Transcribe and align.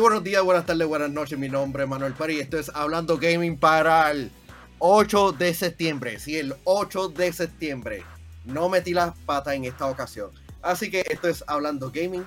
Buenos 0.00 0.22
días, 0.22 0.44
buenas 0.44 0.64
tardes, 0.64 0.86
buenas 0.86 1.10
noches. 1.10 1.36
Mi 1.36 1.48
nombre 1.48 1.82
es 1.82 1.88
Manuel 1.88 2.12
Pari. 2.12 2.38
Esto 2.38 2.56
es 2.56 2.70
Hablando 2.72 3.18
Gaming 3.18 3.58
para 3.58 4.08
el 4.12 4.30
8 4.78 5.32
de 5.32 5.52
septiembre. 5.52 6.20
Sí, 6.20 6.36
el 6.36 6.54
8 6.62 7.08
de 7.08 7.32
septiembre. 7.32 8.04
No 8.44 8.68
metí 8.68 8.94
las 8.94 9.18
patas 9.26 9.54
en 9.54 9.64
esta 9.64 9.86
ocasión. 9.86 10.30
Así 10.62 10.88
que 10.88 11.04
esto 11.10 11.28
es 11.28 11.42
Hablando 11.48 11.90
Gaming 11.90 12.24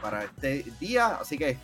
para 0.00 0.24
este 0.24 0.64
día. 0.80 1.18
Así 1.20 1.36
que 1.36 1.58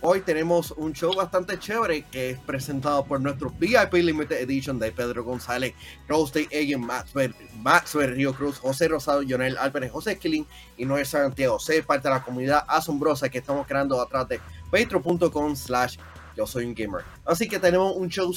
hoy 0.00 0.20
tenemos 0.20 0.72
un 0.72 0.92
show 0.92 1.14
bastante 1.14 1.60
chévere 1.60 2.02
que 2.02 2.30
es 2.30 2.38
presentado 2.40 3.04
por 3.04 3.20
nuestro 3.20 3.50
VIP 3.50 3.94
Limited 3.94 4.40
Edition 4.40 4.80
de 4.80 4.90
Pedro 4.90 5.22
González, 5.22 5.74
Rose 6.08 6.48
Agent, 6.50 6.84
Maxwell, 6.84 7.34
Maxwell 7.62 8.16
Río 8.16 8.34
Cruz, 8.34 8.58
José 8.58 8.88
Rosado, 8.88 9.22
Jonel 9.26 9.58
Álvarez, 9.58 9.92
José 9.92 10.12
Esquilín 10.12 10.44
y 10.76 10.84
Noé 10.84 11.04
Santiago. 11.04 11.60
Sé 11.60 11.84
parte 11.84 12.08
de 12.08 12.14
la 12.14 12.24
comunidad 12.24 12.64
asombrosa 12.66 13.28
que 13.28 13.38
estamos 13.38 13.64
creando 13.64 14.00
atrás 14.00 14.28
de 14.28 14.40
patreon.com 14.70 15.56
slash 15.56 15.96
yo 16.36 16.46
soy 16.46 16.66
un 16.66 16.74
gamer. 16.74 17.02
Así 17.26 17.48
que 17.48 17.58
tenemos 17.58 17.96
un 17.96 18.08
show, 18.08 18.32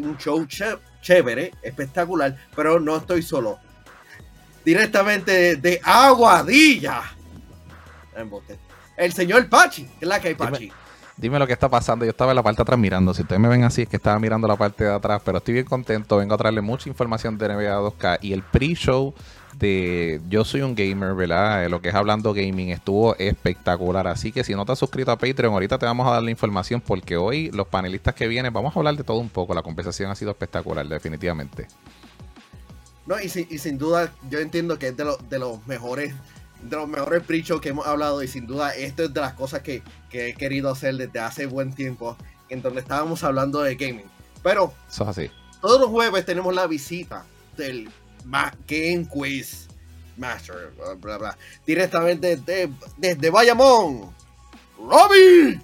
un 0.00 0.16
show 0.16 0.46
chévere, 1.00 1.52
espectacular, 1.60 2.36
pero 2.54 2.78
no 2.78 2.96
estoy 2.96 3.22
solo. 3.22 3.58
Directamente 4.64 5.56
de 5.56 5.80
Aguadilla. 5.82 7.02
El 8.96 9.12
señor 9.12 9.48
Pachi, 9.48 9.84
que 9.84 10.04
es 10.04 10.08
la 10.08 10.20
que 10.20 10.28
hay 10.28 10.34
Pachi. 10.36 10.72
Dime, 11.16 11.38
lo 11.38 11.46
que 11.46 11.52
está 11.52 11.68
pasando. 11.68 12.04
Yo 12.04 12.10
estaba 12.12 12.32
en 12.32 12.36
la 12.36 12.42
parte 12.42 12.58
de 12.58 12.62
atrás 12.62 12.78
mirando. 12.78 13.12
Si 13.12 13.22
ustedes 13.22 13.40
me 13.40 13.48
ven 13.48 13.64
así, 13.64 13.82
es 13.82 13.88
que 13.88 13.96
estaba 13.96 14.18
mirando 14.18 14.48
la 14.48 14.56
parte 14.56 14.84
de 14.84 14.92
atrás. 14.92 15.20
Pero 15.24 15.38
estoy 15.38 15.54
bien 15.54 15.66
contento. 15.66 16.16
Vengo 16.16 16.34
a 16.34 16.38
traerle 16.38 16.60
mucha 16.60 16.88
información 16.88 17.36
de 17.38 17.48
NBA 17.48 17.76
2K. 17.80 18.18
Y 18.22 18.32
el 18.32 18.42
pre-show 18.42 19.14
de 19.58 20.20
Yo 20.28 20.44
Soy 20.44 20.62
un 20.62 20.74
Gamer, 20.74 21.14
¿verdad? 21.14 21.68
Lo 21.68 21.80
que 21.80 21.90
es 21.90 21.94
Hablando 21.94 22.34
Gaming 22.34 22.70
estuvo 22.70 23.16
espectacular. 23.16 24.06
Así 24.06 24.32
que 24.32 24.44
si 24.44 24.54
no 24.54 24.64
te 24.64 24.72
has 24.72 24.78
suscrito 24.78 25.10
a 25.10 25.18
Patreon, 25.18 25.52
ahorita 25.52 25.78
te 25.78 25.86
vamos 25.86 26.06
a 26.08 26.12
dar 26.12 26.22
la 26.22 26.30
información 26.30 26.80
porque 26.80 27.16
hoy 27.16 27.50
los 27.52 27.68
panelistas 27.68 28.14
que 28.14 28.28
vienen, 28.28 28.52
vamos 28.52 28.74
a 28.74 28.78
hablar 28.78 28.96
de 28.96 29.04
todo 29.04 29.18
un 29.18 29.28
poco. 29.28 29.54
La 29.54 29.62
conversación 29.62 30.10
ha 30.10 30.14
sido 30.14 30.30
espectacular, 30.30 30.86
definitivamente. 30.86 31.68
No, 33.06 33.20
y, 33.20 33.28
sin 33.28 33.78
duda, 33.78 34.12
yo 34.30 34.38
entiendo 34.38 34.78
que 34.78 34.88
es 34.88 34.96
de, 34.96 35.04
de 35.28 35.38
los 35.38 35.66
mejores 35.66 36.14
de 36.62 36.76
los 36.76 36.88
mejores 36.88 37.22
pre 37.24 37.42
que 37.42 37.68
hemos 37.68 37.86
hablado 37.86 38.22
y 38.22 38.28
sin 38.28 38.46
duda 38.46 38.70
esto 38.70 39.04
es 39.04 39.12
de 39.12 39.20
las 39.20 39.34
cosas 39.34 39.62
que, 39.62 39.82
que, 40.08 40.28
he 40.28 40.34
querido 40.34 40.70
hacer 40.70 40.94
desde 40.96 41.18
hace 41.18 41.46
buen 41.46 41.74
tiempo 41.74 42.16
en 42.48 42.62
donde 42.62 42.80
estábamos 42.80 43.24
hablando 43.24 43.62
de 43.62 43.74
gaming. 43.74 44.06
Pero 44.42 44.72
Eso 44.88 45.02
es 45.04 45.08
así. 45.08 45.30
todos 45.60 45.80
los 45.80 45.90
jueves 45.90 46.24
tenemos 46.24 46.54
la 46.54 46.66
visita 46.66 47.24
del 47.56 47.90
Game 48.24 49.06
Quiz 49.08 49.68
Master, 50.16 50.72
bla, 50.98 51.18
bla, 51.18 51.38
directamente 51.66 52.38
desde 52.98 53.30
Bayamón. 53.30 54.14
¡Robbie! 54.78 55.60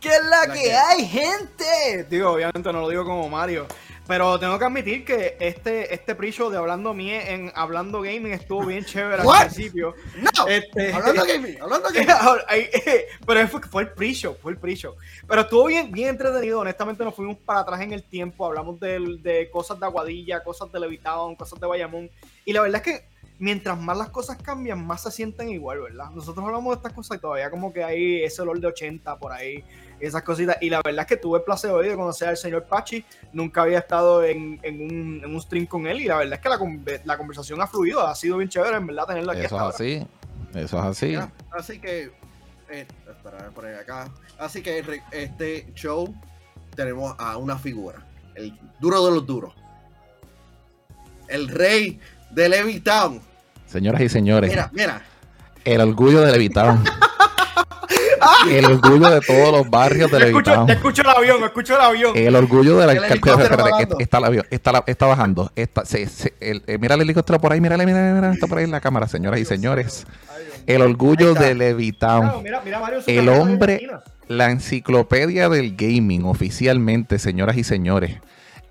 ¿Qué 0.00 0.08
es 0.08 0.24
la, 0.24 0.52
que, 0.52 0.74
hay, 0.74 1.06
gente? 1.06 2.06
Digo, 2.10 2.32
obviamente 2.32 2.72
no 2.72 2.80
lo 2.80 2.88
digo 2.88 3.04
como 3.04 3.28
Mario. 3.28 3.66
Pero 4.06 4.38
tengo 4.38 4.58
que 4.58 4.64
admitir 4.64 5.04
que 5.04 5.36
este, 5.38 5.94
este 5.94 6.14
pre-show 6.14 6.50
de 6.50 6.58
Hablando 6.58 6.92
Mie 6.92 7.32
en 7.32 7.52
Hablando 7.54 8.02
Gaming 8.02 8.32
estuvo 8.32 8.66
bien 8.66 8.84
chévere 8.84 9.22
al 9.22 9.46
principio. 9.46 9.94
No, 10.16 10.46
este, 10.48 10.92
Hablando 10.92 11.24
Gaming, 11.26 11.60
Hablando 11.60 11.88
Gaming. 11.94 12.08
pero 13.26 13.48
fue, 13.48 13.60
fue 13.62 13.82
el 13.82 13.92
pre-show, 13.92 14.36
fue 14.40 14.52
el 14.52 14.58
pre-show. 14.58 14.94
Pero 15.26 15.42
estuvo 15.42 15.66
bien, 15.66 15.92
bien 15.92 16.08
entretenido. 16.08 16.60
Honestamente 16.60 17.04
nos 17.04 17.14
fuimos 17.14 17.36
para 17.38 17.60
atrás 17.60 17.80
en 17.80 17.92
el 17.92 18.02
tiempo. 18.02 18.44
Hablamos 18.44 18.80
de, 18.80 19.18
de 19.20 19.48
cosas 19.50 19.78
de 19.78 19.86
Aguadilla, 19.86 20.42
cosas 20.42 20.70
de 20.72 20.80
Levitown, 20.80 21.36
cosas 21.36 21.60
de 21.60 21.66
Bayamón. 21.66 22.10
Y 22.44 22.52
la 22.52 22.62
verdad 22.62 22.82
es 22.84 22.92
que 22.92 23.11
mientras 23.42 23.76
más 23.76 23.98
las 23.98 24.08
cosas 24.10 24.36
cambian, 24.40 24.86
más 24.86 25.02
se 25.02 25.10
sienten 25.10 25.48
igual, 25.48 25.80
¿verdad? 25.80 26.10
Nosotros 26.10 26.46
hablamos 26.46 26.70
de 26.70 26.76
estas 26.76 26.92
cosas 26.92 27.18
y 27.18 27.20
todavía 27.20 27.50
como 27.50 27.72
que 27.72 27.82
hay 27.82 28.22
ese 28.22 28.40
olor 28.40 28.60
de 28.60 28.68
80 28.68 29.18
por 29.18 29.32
ahí, 29.32 29.64
esas 29.98 30.22
cositas. 30.22 30.58
Y 30.60 30.70
la 30.70 30.80
verdad 30.80 31.00
es 31.00 31.06
que 31.08 31.16
tuve 31.16 31.38
el 31.38 31.44
placer 31.44 31.72
hoy 31.72 31.88
de 31.88 31.96
conocer 31.96 32.28
al 32.28 32.36
señor 32.36 32.66
Pachi. 32.66 33.04
Nunca 33.32 33.62
había 33.62 33.80
estado 33.80 34.22
en, 34.22 34.60
un, 34.62 35.20
en 35.24 35.34
un 35.34 35.40
stream 35.42 35.66
con 35.66 35.88
él 35.88 36.02
y 36.02 36.04
la 36.04 36.18
verdad 36.18 36.34
es 36.34 36.40
que 36.40 36.48
la, 36.48 37.00
la, 37.04 37.18
conversación 37.18 37.60
ha 37.60 37.66
fluido, 37.66 38.06
ha 38.06 38.14
sido 38.14 38.36
bien 38.36 38.48
chévere, 38.48 38.76
en 38.76 38.86
verdad, 38.86 39.06
tenerlo 39.08 39.32
aquí. 39.32 39.40
Eso 39.40 39.56
es 39.56 39.74
así, 39.74 40.06
eso 40.54 40.78
es 40.78 40.84
así. 40.84 41.16
así 41.50 41.80
que, 41.80 42.12
eh, 42.70 42.86
espera, 43.10 43.50
por 43.52 43.66
acá. 43.66 44.08
Así 44.38 44.62
que 44.62 44.84
este 45.10 45.66
show 45.74 46.14
tenemos 46.76 47.16
a 47.18 47.38
una 47.38 47.58
figura, 47.58 48.06
el 48.36 48.56
duro 48.78 49.04
de 49.04 49.10
los 49.10 49.26
duros. 49.26 49.52
El 51.26 51.48
rey 51.48 51.98
de 52.30 52.48
Levitown 52.48 53.31
Señoras 53.72 54.02
y 54.02 54.08
señores. 54.10 54.50
Mira, 54.50 54.70
mira. 54.72 55.02
El 55.64 55.80
orgullo 55.80 56.20
de 56.20 56.32
Levitown. 56.32 56.84
el 58.50 58.64
orgullo 58.66 59.08
de 59.08 59.20
todos 59.22 59.50
los 59.50 59.70
barrios 59.70 60.10
de 60.10 60.20
Levitown. 60.20 60.66
Te 60.66 60.74
escucho 60.74 61.00
el 61.00 61.08
avión, 61.08 61.42
escucho 61.42 61.76
el 61.76 61.80
avión. 61.80 62.12
El 62.14 62.36
orgullo 62.36 62.76
de 62.76 62.86
la 62.86 62.92
el 62.92 63.04
está 63.04 64.18
el 64.18 64.24
avión, 64.24 64.46
está, 64.50 64.84
está 64.86 65.06
bajando. 65.06 65.50
Está, 65.56 65.86
se, 65.86 66.06
el, 66.40 66.62
eh, 66.66 66.76
mira 66.78 66.96
el 66.96 67.00
helicóptero 67.00 67.40
por 67.40 67.52
ahí, 67.52 67.62
mírale, 67.62 67.86
mira, 67.86 68.12
mira, 68.12 68.32
está 68.32 68.46
por 68.46 68.58
ahí 68.58 68.64
en 68.64 68.72
la 68.72 68.80
cámara, 68.80 69.08
señoras 69.08 69.40
y 69.40 69.46
señores. 69.46 70.06
El 70.66 70.82
orgullo 70.82 71.32
de 71.32 71.54
Levitown. 71.54 72.44
el 73.06 73.28
hombre, 73.30 73.88
la 74.28 74.50
enciclopedia 74.50 75.48
del 75.48 75.76
gaming 75.76 76.26
oficialmente, 76.26 77.18
señoras 77.18 77.56
y 77.56 77.64
señores. 77.64 78.18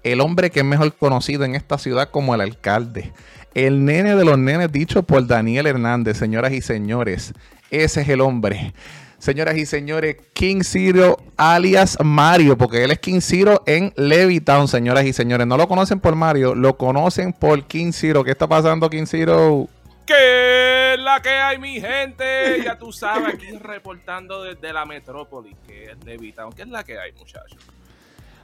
El 0.04 0.22
hombre 0.22 0.52
que 0.52 0.60
es 0.60 0.66
mejor 0.66 0.94
conocido 0.94 1.44
en 1.44 1.56
esta 1.56 1.80
ciudad 1.80 2.10
como 2.10 2.36
el 2.36 2.42
alcalde 2.42 3.14
el 3.54 3.86
nene 3.86 4.16
de 4.16 4.26
los 4.26 4.38
nenes 4.38 4.72
dicho 4.72 5.04
por 5.04 5.26
Daniel 5.28 5.68
Hernández, 5.68 6.18
señoras 6.18 6.54
y 6.54 6.62
señores. 6.62 7.34
Ese 7.70 8.02
es 8.02 8.10
el 8.10 8.22
hombre. 8.22 8.74
Señoras 9.18 9.56
y 9.56 9.68
señores, 9.68 10.18
King 10.34 10.62
Zero 10.64 11.18
alias 11.38 11.96
Mario, 12.04 12.58
porque 12.58 12.84
él 12.84 12.90
es 12.90 12.98
King 12.98 13.20
Zero 13.22 13.62
en 13.68 13.94
Levitown, 13.96 14.68
señoras 14.68 15.06
y 15.06 15.14
señores. 15.14 15.46
No 15.46 15.58
lo 15.58 15.68
conocen 15.68 16.00
por 16.00 16.16
Mario, 16.16 16.56
lo 16.56 16.76
conocen 16.76 17.32
por 17.32 17.64
King 17.66 17.92
Zero. 17.92 18.24
¿Qué 18.24 18.32
está 18.32 18.48
pasando, 18.48 18.90
King 18.90 19.06
Zero? 19.06 19.68
¿Qué 20.08 20.94
es 20.96 21.00
la 21.00 21.22
que 21.22 21.30
hay, 21.30 21.60
mi 21.60 21.80
gente? 21.80 22.64
Ya 22.64 22.80
tú 22.80 22.92
sabes, 22.92 23.36
aquí 23.36 23.52
reportando 23.60 24.42
desde 24.42 24.74
la 24.74 24.86
metrópoli, 24.86 25.56
que 25.68 25.92
es 25.92 26.04
Levitown. 26.04 26.52
¿Qué 26.54 26.64
es 26.64 26.70
la 26.70 26.84
que 26.84 26.98
hay, 26.98 27.12
muchachos? 27.12 27.60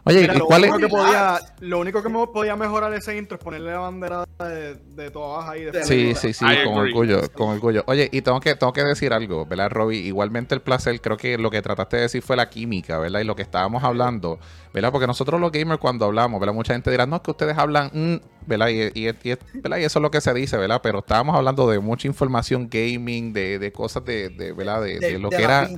Oye, 0.08 0.28
lo, 0.28 0.48
único 0.48 0.78
que 0.78 0.88
podía, 0.88 1.40
lo 1.60 1.80
único 1.80 2.04
que 2.04 2.10
podía 2.10 2.56
mejorar 2.56 2.94
ese 2.94 3.18
intro 3.18 3.38
es 3.38 3.44
ponerle 3.44 3.72
la 3.72 3.80
bandera 3.80 4.26
de, 4.40 4.76
de 4.76 5.12
todas 5.12 5.50
ahí. 5.50 5.66
De 5.66 5.84
sí, 5.84 6.14
sí, 6.16 6.34
sí, 6.34 6.46
con 6.64 6.78
orgullo, 6.78 7.22
con 7.34 7.50
orgullo. 7.50 7.84
Oye, 7.88 8.10
y 8.12 8.22
tengo 8.22 8.40
que, 8.40 8.56
tengo 8.56 8.74
que 8.74 8.84
decir 8.84 9.14
algo, 9.14 9.46
¿verdad, 9.46 9.70
Robbie? 9.70 10.00
Igualmente 10.00 10.56
el 10.56 10.62
placer, 10.62 11.00
creo 11.02 11.18
que 11.18 11.38
lo 11.38 11.52
que 11.52 11.62
trataste 11.62 11.98
de 11.98 12.02
decir 12.04 12.22
fue 12.22 12.36
la 12.36 12.50
química, 12.50 12.98
¿verdad? 13.00 13.20
Y 13.20 13.24
lo 13.26 13.36
que 13.36 13.42
estábamos 13.42 13.84
hablando, 13.84 14.40
¿verdad? 14.74 14.92
Porque 14.92 15.08
nosotros 15.08 15.42
los 15.42 15.52
gamers 15.52 15.80
cuando 15.80 16.06
hablamos, 16.06 16.40
¿verdad? 16.40 16.56
Mucha 16.56 16.74
gente 16.74 16.90
dirá, 16.90 17.06
no, 17.06 17.18
es 17.18 17.22
que 17.22 17.32
ustedes 17.32 17.58
hablan, 17.58 17.90
mm", 17.94 18.16
¿verdad? 18.46 18.70
Y, 18.70 18.92
y, 18.94 19.36
¿verdad? 19.56 19.78
y 19.78 19.84
eso 19.84 20.00
es 20.00 20.04
lo 20.04 20.12
que 20.12 20.22
se 20.22 20.34
dice, 20.34 20.58
¿verdad? 20.58 20.80
Pero 20.82 21.00
estábamos 21.00 21.36
hablando 21.36 21.70
de 21.70 21.80
mucha 21.80 22.08
información 22.08 22.70
gaming, 22.72 23.34
de, 23.34 23.60
de 23.60 23.72
cosas 23.72 24.06
de, 24.06 24.30
de 24.30 24.54
¿verdad? 24.54 24.84
De, 24.84 25.20
lo 25.20 25.30
que 25.30 25.44
era 25.44 25.70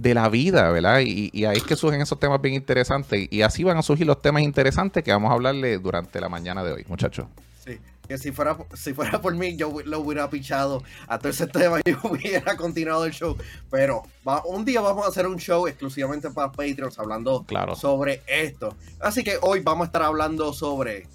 de 0.00 0.14
la 0.14 0.28
vida, 0.28 0.70
¿verdad? 0.70 1.00
Y, 1.04 1.44
ahí 1.44 1.58
es 1.58 1.62
que 1.62 1.76
surgen 1.76 2.00
esos 2.00 2.18
temas 2.18 2.40
bien 2.40 2.54
interesantes. 2.54 3.28
Y 3.30 3.42
así 3.42 3.64
van 3.64 3.76
a 3.76 3.82
surgir 3.82 4.06
los 4.06 4.22
temas 4.22 4.42
interesantes 4.42 5.04
que 5.04 5.12
vamos 5.12 5.30
a 5.30 5.34
hablarle 5.34 5.78
durante 5.78 6.20
la 6.20 6.28
mañana 6.28 6.64
de 6.64 6.72
hoy, 6.72 6.84
muchachos. 6.88 7.26
Sí, 7.64 7.78
que 8.08 8.16
si 8.16 8.32
fuera, 8.32 8.56
si 8.74 8.94
fuera 8.94 9.20
por 9.20 9.34
mí, 9.34 9.56
yo 9.56 9.74
lo 9.84 10.00
hubiera 10.00 10.30
pichado 10.30 10.82
a 11.06 11.18
todo 11.18 11.28
ese 11.28 11.46
tema 11.48 11.80
y 11.84 11.92
hubiera 12.06 12.56
continuado 12.56 13.04
el 13.04 13.12
show. 13.12 13.36
Pero 13.70 14.02
un 14.46 14.64
día 14.64 14.80
vamos 14.80 15.04
a 15.04 15.10
hacer 15.10 15.26
un 15.26 15.36
show 15.36 15.66
exclusivamente 15.66 16.30
para 16.30 16.50
Patreons 16.50 16.98
hablando 16.98 17.44
sobre 17.76 18.22
esto. 18.26 18.74
Así 19.00 19.22
que 19.22 19.36
hoy 19.42 19.60
vamos 19.60 19.84
a 19.84 19.86
estar 19.86 20.02
hablando 20.02 20.54
sobre 20.54 21.06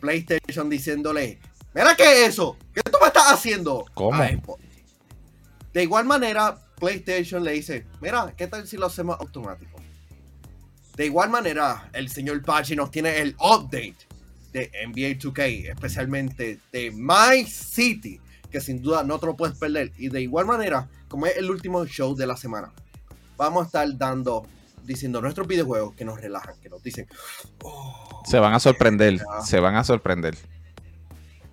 PlayStation 0.00 0.70
diciéndole, 0.70 1.38
mira 1.74 1.94
qué 1.94 2.22
es 2.22 2.30
eso, 2.30 2.56
¿qué 2.72 2.80
tú 2.82 2.96
me 3.02 3.08
estás 3.08 3.32
haciendo? 3.32 3.84
¿Cómo? 3.92 4.24
de 5.72 5.84
igual 5.84 6.04
manera, 6.04 6.58
PlayStation 6.80 7.44
le 7.44 7.52
dice, 7.52 7.86
mira, 8.00 8.34
¿qué 8.36 8.48
tal 8.48 8.66
si 8.66 8.76
lo 8.76 8.86
hacemos 8.86 9.20
automático? 9.20 9.78
De 10.96 11.06
igual 11.06 11.30
manera, 11.30 11.88
el 11.92 12.08
señor 12.08 12.42
Pachi 12.42 12.74
nos 12.74 12.90
tiene 12.90 13.18
el 13.18 13.36
update 13.38 13.96
de 14.52 14.70
NBA 14.86 15.18
2K, 15.18 15.70
especialmente 15.70 16.58
de 16.72 16.90
My 16.90 17.44
City, 17.46 18.20
que 18.50 18.60
sin 18.60 18.82
duda 18.82 19.04
no 19.04 19.18
te 19.18 19.26
lo 19.26 19.36
puedes 19.36 19.56
perder. 19.56 19.92
Y 19.96 20.08
de 20.08 20.20
igual 20.20 20.46
manera, 20.46 20.88
como 21.08 21.26
es 21.26 21.36
el 21.36 21.50
último 21.50 21.84
show 21.86 22.16
de 22.16 22.26
la 22.26 22.36
semana, 22.36 22.72
vamos 23.36 23.62
a 23.62 23.66
estar 23.66 23.96
dando, 23.96 24.46
diciendo 24.82 25.20
nuestros 25.20 25.46
videojuegos 25.46 25.94
que 25.94 26.04
nos 26.04 26.20
relajan, 26.20 26.58
que 26.60 26.68
nos 26.68 26.82
dicen, 26.82 27.06
oh, 27.62 28.22
se 28.24 28.38
van 28.38 28.52
a 28.52 28.60
sorprender, 28.60 29.20
se 29.44 29.60
van 29.60 29.76
a 29.76 29.84
sorprender. 29.84 30.36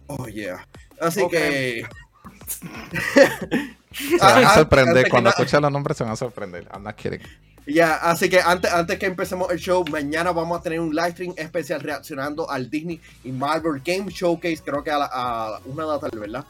Oh, 0.07 0.27
yeah. 0.27 0.67
Así 0.99 1.21
que... 1.29 1.85
Se 3.97 4.17
van 4.17 4.45
a 4.45 4.53
sorprender. 4.53 5.09
Cuando 5.09 5.29
escuchen 5.29 5.61
los 5.61 5.71
nombres 5.71 5.97
se 5.97 6.03
van 6.03 6.13
a 6.13 6.15
sorprender. 6.15 6.67
I'm 6.73 6.83
not 6.83 6.95
kidding. 6.95 7.21
Ya, 7.67 7.95
así 7.95 8.29
que 8.29 8.39
antes, 8.39 8.71
antes 8.71 8.97
que 8.97 9.05
empecemos 9.05 9.51
el 9.51 9.59
show, 9.59 9.83
mañana 9.91 10.31
vamos 10.31 10.57
a 10.57 10.63
tener 10.63 10.79
un 10.79 10.95
live 10.95 11.11
stream 11.11 11.33
especial 11.35 11.81
reaccionando 11.81 12.49
al 12.49 12.69
Disney 12.69 13.01
y 13.25 13.31
Marvel 13.31 13.81
Game 13.83 14.09
Showcase, 14.09 14.61
creo 14.63 14.81
que 14.81 14.89
a, 14.89 14.97
la, 14.97 15.09
a 15.11 15.59
una 15.65 15.83
de 15.83 15.89
la 15.89 15.99
tarde, 15.99 16.17
¿verdad? 16.17 16.45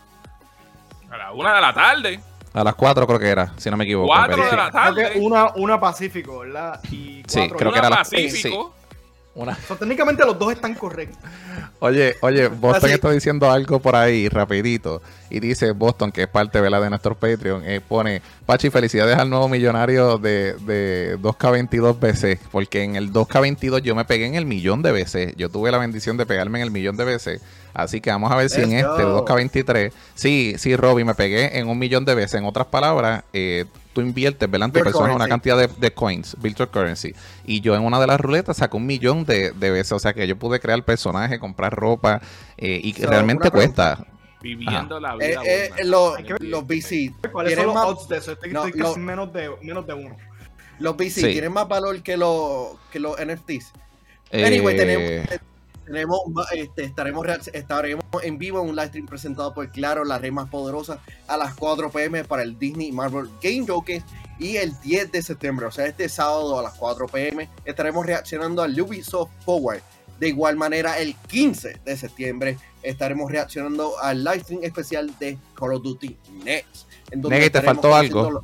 A 1.09 1.17
la 1.17 1.31
una 1.31 1.55
de 1.55 1.61
la 1.61 1.73
tarde. 1.73 2.19
A 2.53 2.63
las 2.63 2.75
4 2.75 3.07
creo 3.07 3.19
que 3.19 3.29
era, 3.29 3.53
si 3.57 3.69
no 3.71 3.77
me 3.77 3.85
equivoco. 3.85 4.07
4 4.07 4.45
de 4.45 4.55
la 4.55 4.71
tarde. 4.71 5.11
Una, 5.15 5.53
una 5.55 5.79
Pacífico, 5.79 6.39
¿verdad? 6.39 6.79
Y 6.91 7.23
sí, 7.27 7.50
creo 7.50 7.71
que 7.71 7.79
era 7.79 7.89
la 7.89 7.97
Pacífico. 7.97 8.75
Una... 9.38 9.56
técnicamente 9.80 10.25
los 10.25 10.38
dos 10.38 10.51
están 10.51 10.74
correctos. 10.74 11.19
Oye, 11.80 12.16
oye, 12.22 12.48
Boston 12.48 12.89
está 12.89 13.12
diciendo 13.12 13.51
algo 13.51 13.80
por 13.80 13.95
ahí, 13.95 14.30
rapidito. 14.30 15.04
Y 15.30 15.39
dice 15.39 15.72
Boston, 15.74 16.12
que 16.12 16.24
es 16.24 16.28
parte 16.28 16.60
de 16.60 16.89
nuestro 16.89 17.13
Patreon, 17.13 17.63
eh, 17.63 17.80
pone, 17.88 18.24
Pachi, 18.48 18.72
felicidades 18.72 19.16
al 19.16 19.30
nuevo 19.30 19.48
millonario 19.48 20.18
de, 20.18 20.54
de 20.54 21.19
2K22 21.19 22.00
veces. 22.00 22.39
Porque 22.51 22.84
en 22.84 22.95
el 22.95 23.13
2K22 23.13 23.81
yo 23.81 23.94
me 23.94 24.06
pegué 24.06 24.25
en 24.25 24.34
el 24.34 24.48
millón 24.48 24.81
de 24.81 24.92
veces. 24.92 25.36
Yo 25.38 25.50
tuve 25.50 25.69
la 25.69 25.78
bendición 25.78 26.18
de 26.18 26.25
pegarme 26.25 26.57
en 26.57 26.63
el 26.63 26.72
millón 26.72 26.98
de 26.98 27.06
veces. 27.06 27.42
Así 27.77 28.01
que 28.01 28.09
vamos 28.09 28.31
a 28.31 28.35
ver 28.35 28.50
si 28.50 28.59
en 28.59 28.74
este 28.74 29.03
2K23. 29.03 29.91
Sí, 30.15 30.56
sí, 30.57 30.75
Robbie, 30.75 31.06
me 31.06 31.13
pegué 31.13 31.59
en 31.59 31.68
un 31.68 31.77
millón 31.77 32.06
de 32.06 32.15
veces. 32.15 32.39
En 32.39 32.45
otras 32.45 32.65
palabras, 32.65 33.24
eh, 33.33 33.65
tú 33.94 34.01
inviertes, 34.01 34.50
¿verdad? 34.50 34.69
En 34.69 34.71
tu 34.71 34.79
persona 34.79 35.13
una 35.13 35.27
cantidad 35.27 35.69
de, 35.69 35.94
coins, 35.94 36.35
virtual 36.41 36.71
currency. 36.71 37.13
Y 37.45 37.62
yo 37.62 37.75
en 37.75 37.83
una 37.83 38.00
de 38.00 38.07
las 38.07 38.19
ruletas 38.19 38.57
saco 38.57 38.77
un 38.77 38.88
millón 38.88 39.25
de, 39.25 39.51
veces. 39.51 39.91
O 39.91 40.00
sea 40.00 40.13
que 40.13 40.25
yo 40.25 40.35
pude 40.35 40.59
crear 40.59 40.81
personajes, 40.83 41.38
comprar 41.38 41.71
ropa 41.71 42.19
eh, 42.57 42.81
y 42.83 42.94
realmente 42.94 43.51
cuesta. 43.51 44.03
Viviendo 44.41 45.00
la 45.00 45.15
vida. 45.15 45.44
Eh, 45.45 45.69
eh, 45.77 45.85
los, 45.85 46.18
BC. 46.65 47.13
¿Cuáles 47.31 47.53
son 47.53 47.68
los 47.68 47.75
odds 47.77 48.07
de 48.07 48.18
eso? 48.18 48.31
Este 48.31 48.47
menos, 48.47 49.31
de, 49.31 49.51
menos 49.62 49.85
de 49.85 49.94
uno. 49.94 50.18
Los 50.79 50.97
BC 50.97 51.21
tienen 51.21 51.53
más 51.53 51.68
valor 51.68 52.01
que 52.01 52.18
los, 52.18 52.69
que 52.91 53.00
los 53.00 53.15
NFTs. 53.24 53.71
Anyway, 54.33 54.75
tenemos 54.75 55.39
tenemos, 55.88 56.19
este, 56.54 56.84
estaremos, 56.84 57.25
estaremos 57.54 58.04
en 58.22 58.38
vivo 58.38 58.62
en 58.62 58.69
un 58.69 58.75
live 58.75 58.88
stream 58.89 59.06
presentado 59.06 59.54
por 59.54 59.69
Claro, 59.72 60.04
la 60.04 60.18
red 60.18 60.31
más 60.31 60.50
poderosa, 60.50 61.00
a 61.28 61.38
las 61.38 61.56
4 61.56 61.89
pm 61.89 62.24
para 62.25 62.44
el 62.44 62.60
Disney 62.60 62.92
Marvel 62.92 63.30
Game 63.42 63.66
Showcase. 63.66 64.04
Y 64.39 64.57
el 64.57 64.80
10 64.81 65.12
de 65.12 65.22
septiembre, 65.24 65.66
o 65.66 65.72
sea, 65.72 65.88
este 65.88 66.10
sábado 66.10 66.60
a 66.60 66.62
las 66.62 66.74
4 66.74 67.07
pm, 67.07 67.50
estaremos 67.66 68.06
reaccionando 68.06 68.62
al 68.62 68.80
Ubisoft 68.80 69.31
Forward. 69.44 69.81
De 70.19 70.28
igual 70.28 70.57
manera, 70.57 71.00
el 71.00 71.16
15 71.16 71.80
de 71.86 71.98
septiembre 71.98 72.57
estaremos 72.84 73.31
reaccionando 73.31 73.98
al 74.00 74.24
live 74.24 74.42
stream 74.42 74.63
especial 74.63 75.12
de 75.19 75.38
Call 75.56 75.74
of 75.74 75.84
Duty 75.84 76.18
Next. 76.44 76.88
En 77.12 77.22
donde 77.22 77.50
te 77.50 77.62
faltó 77.62 77.95
algo. 77.95 78.44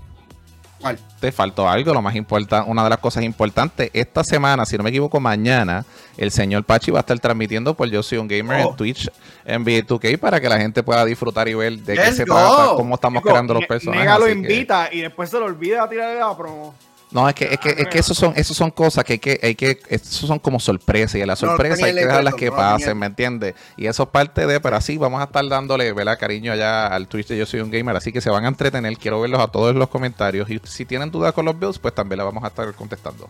Te 1.20 1.32
faltó 1.32 1.70
algo, 1.70 1.94
lo 1.94 2.02
más 2.02 2.16
importante, 2.16 2.70
una 2.70 2.84
de 2.84 2.90
las 2.90 3.00
cosas 3.00 3.24
importantes. 3.24 3.90
Esta 3.94 4.24
semana, 4.24 4.66
si 4.66 4.78
no 4.78 4.84
me 4.84 4.90
equivoco, 4.90 5.20
mañana, 5.20 5.86
el 6.18 6.32
señor 6.32 6.64
Pachi 6.64 6.92
va 6.92 7.00
a 7.00 7.02
estar 7.02 7.20
transmitiendo 7.20 7.74
por 7.74 7.90
Yo 7.90 8.04
Soy 8.04 8.18
un 8.18 8.28
Gamer 8.28 8.60
en 8.60 8.68
oh. 8.68 8.76
Twitch 8.76 9.10
en 9.46 9.64
2 9.64 10.00
k 10.00 10.18
para 10.20 10.40
que 10.40 10.50
la 10.50 10.58
gente 10.58 10.84
pueda 10.84 11.06
disfrutar 11.06 11.48
y 11.48 11.54
ver 11.54 11.80
de 11.80 11.96
qué 11.96 12.12
se 12.12 12.26
trata, 12.26 12.74
cómo 12.76 12.96
estamos 12.96 13.24
creando 13.24 13.54
los 13.54 13.66
personajes. 13.66 14.06
Nega 14.06 14.20
lo 14.20 14.30
invita 14.30 14.90
y 14.92 15.02
después 15.02 15.30
se 15.30 15.40
lo 15.40 15.46
olvida 15.46 15.88
tirar 15.90 16.16
la 16.16 16.38
promo. 16.38 16.76
No, 17.14 17.30
es 17.30 17.36
que, 17.36 17.46
es 17.46 17.60
que, 17.60 17.70
es 17.70 17.88
que 17.90 18.00
eso 18.00 18.16
son, 18.16 18.34
eso 18.36 18.56
son 18.56 18.72
cosas 18.72 19.04
que 19.04 19.14
hay 19.14 19.20
que, 19.20 19.40
hay 19.44 19.54
que, 19.54 19.80
eso 19.88 20.26
son 20.26 20.40
como 20.40 20.60
sorpresas 20.60 21.16
y 21.16 21.22
a 21.22 21.28
la 21.28 21.36
sorpresa 21.36 21.86
hay 21.86 21.94
que 21.94 22.06
dejarlas 22.06 22.34
que 22.34 22.52
pasen, 22.52 22.98
¿me 22.98 23.06
entiendes? 23.06 23.54
Y 23.78 23.86
eso 23.86 24.04
es 24.04 24.10
parte 24.10 24.48
de, 24.48 24.60
pero 24.60 24.78
así 24.78 24.98
vamos 24.98 25.22
a 25.22 25.26
estar 25.26 25.48
dándole, 25.48 25.94
¿verdad? 25.94 26.18
Cariño 26.18 26.52
allá 26.52 26.88
al 26.88 27.08
Twitch 27.08 27.28
de 27.28 27.38
Yo 27.38 27.46
Soy 27.46 27.60
un 27.60 27.70
Gamer, 27.70 27.96
así 27.96 28.12
que 28.12 28.20
se 28.20 28.32
van 28.32 28.46
a 28.46 28.48
entretener, 28.48 28.98
quiero 28.98 29.22
verlos 29.22 29.42
a 29.42 29.48
todos 29.48 29.72
en 29.72 29.80
los 29.80 29.90
comentarios 29.90 30.50
y 30.50 30.60
si 30.64 30.86
tienen 30.86 31.12
dudas 31.12 31.34
con 31.34 31.46
los 31.46 31.58
builds, 31.58 31.78
pues 31.78 31.94
también 31.94 32.18
la 32.18 32.24
vamos 32.24 32.44
a 32.44 32.48
estar 32.48 32.74
contestando. 32.74 33.30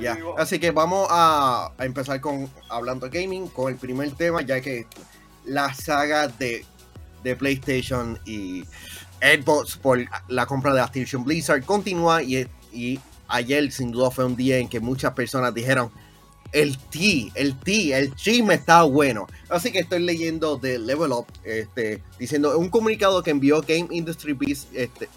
Ya, 0.00 0.16
así 0.36 0.60
que 0.60 0.70
vamos 0.70 1.08
a, 1.10 1.72
a 1.76 1.84
empezar 1.84 2.20
con 2.20 2.48
hablando 2.68 3.10
gaming, 3.10 3.48
con 3.48 3.72
el 3.72 3.78
primer 3.78 4.12
tema, 4.12 4.42
ya 4.42 4.60
que 4.60 4.86
la 5.44 5.74
saga 5.74 6.28
de, 6.28 6.64
de 7.24 7.34
PlayStation 7.34 8.20
y 8.24 8.62
Xbox 9.20 9.76
por 9.76 9.98
la 10.28 10.46
compra 10.46 10.72
de 10.72 10.80
Activision 10.80 11.24
Blizzard 11.24 11.64
continúa 11.64 12.22
y 12.22 12.46
y 12.72 12.98
ayer 13.28 13.70
sin 13.72 13.92
duda 13.92 14.10
fue 14.10 14.24
un 14.24 14.36
día 14.36 14.58
en 14.58 14.68
que 14.68 14.80
muchas 14.80 15.12
personas 15.12 15.54
dijeron, 15.54 15.90
el 16.52 16.78
T, 16.78 17.30
el 17.34 17.58
T, 17.58 17.96
el 17.96 18.14
chisme 18.14 18.54
está 18.54 18.82
bueno. 18.82 19.26
Así 19.48 19.70
que 19.70 19.80
estoy 19.80 20.00
leyendo 20.00 20.56
de 20.56 20.78
Level 20.78 21.12
Up, 21.12 21.26
este, 21.44 22.02
diciendo 22.18 22.58
un 22.58 22.70
comunicado 22.70 23.22
que 23.22 23.30
envió 23.30 23.60
Game 23.60 23.88
Industry 23.90 24.32
Beast, 24.32 24.68
este, 24.74 25.08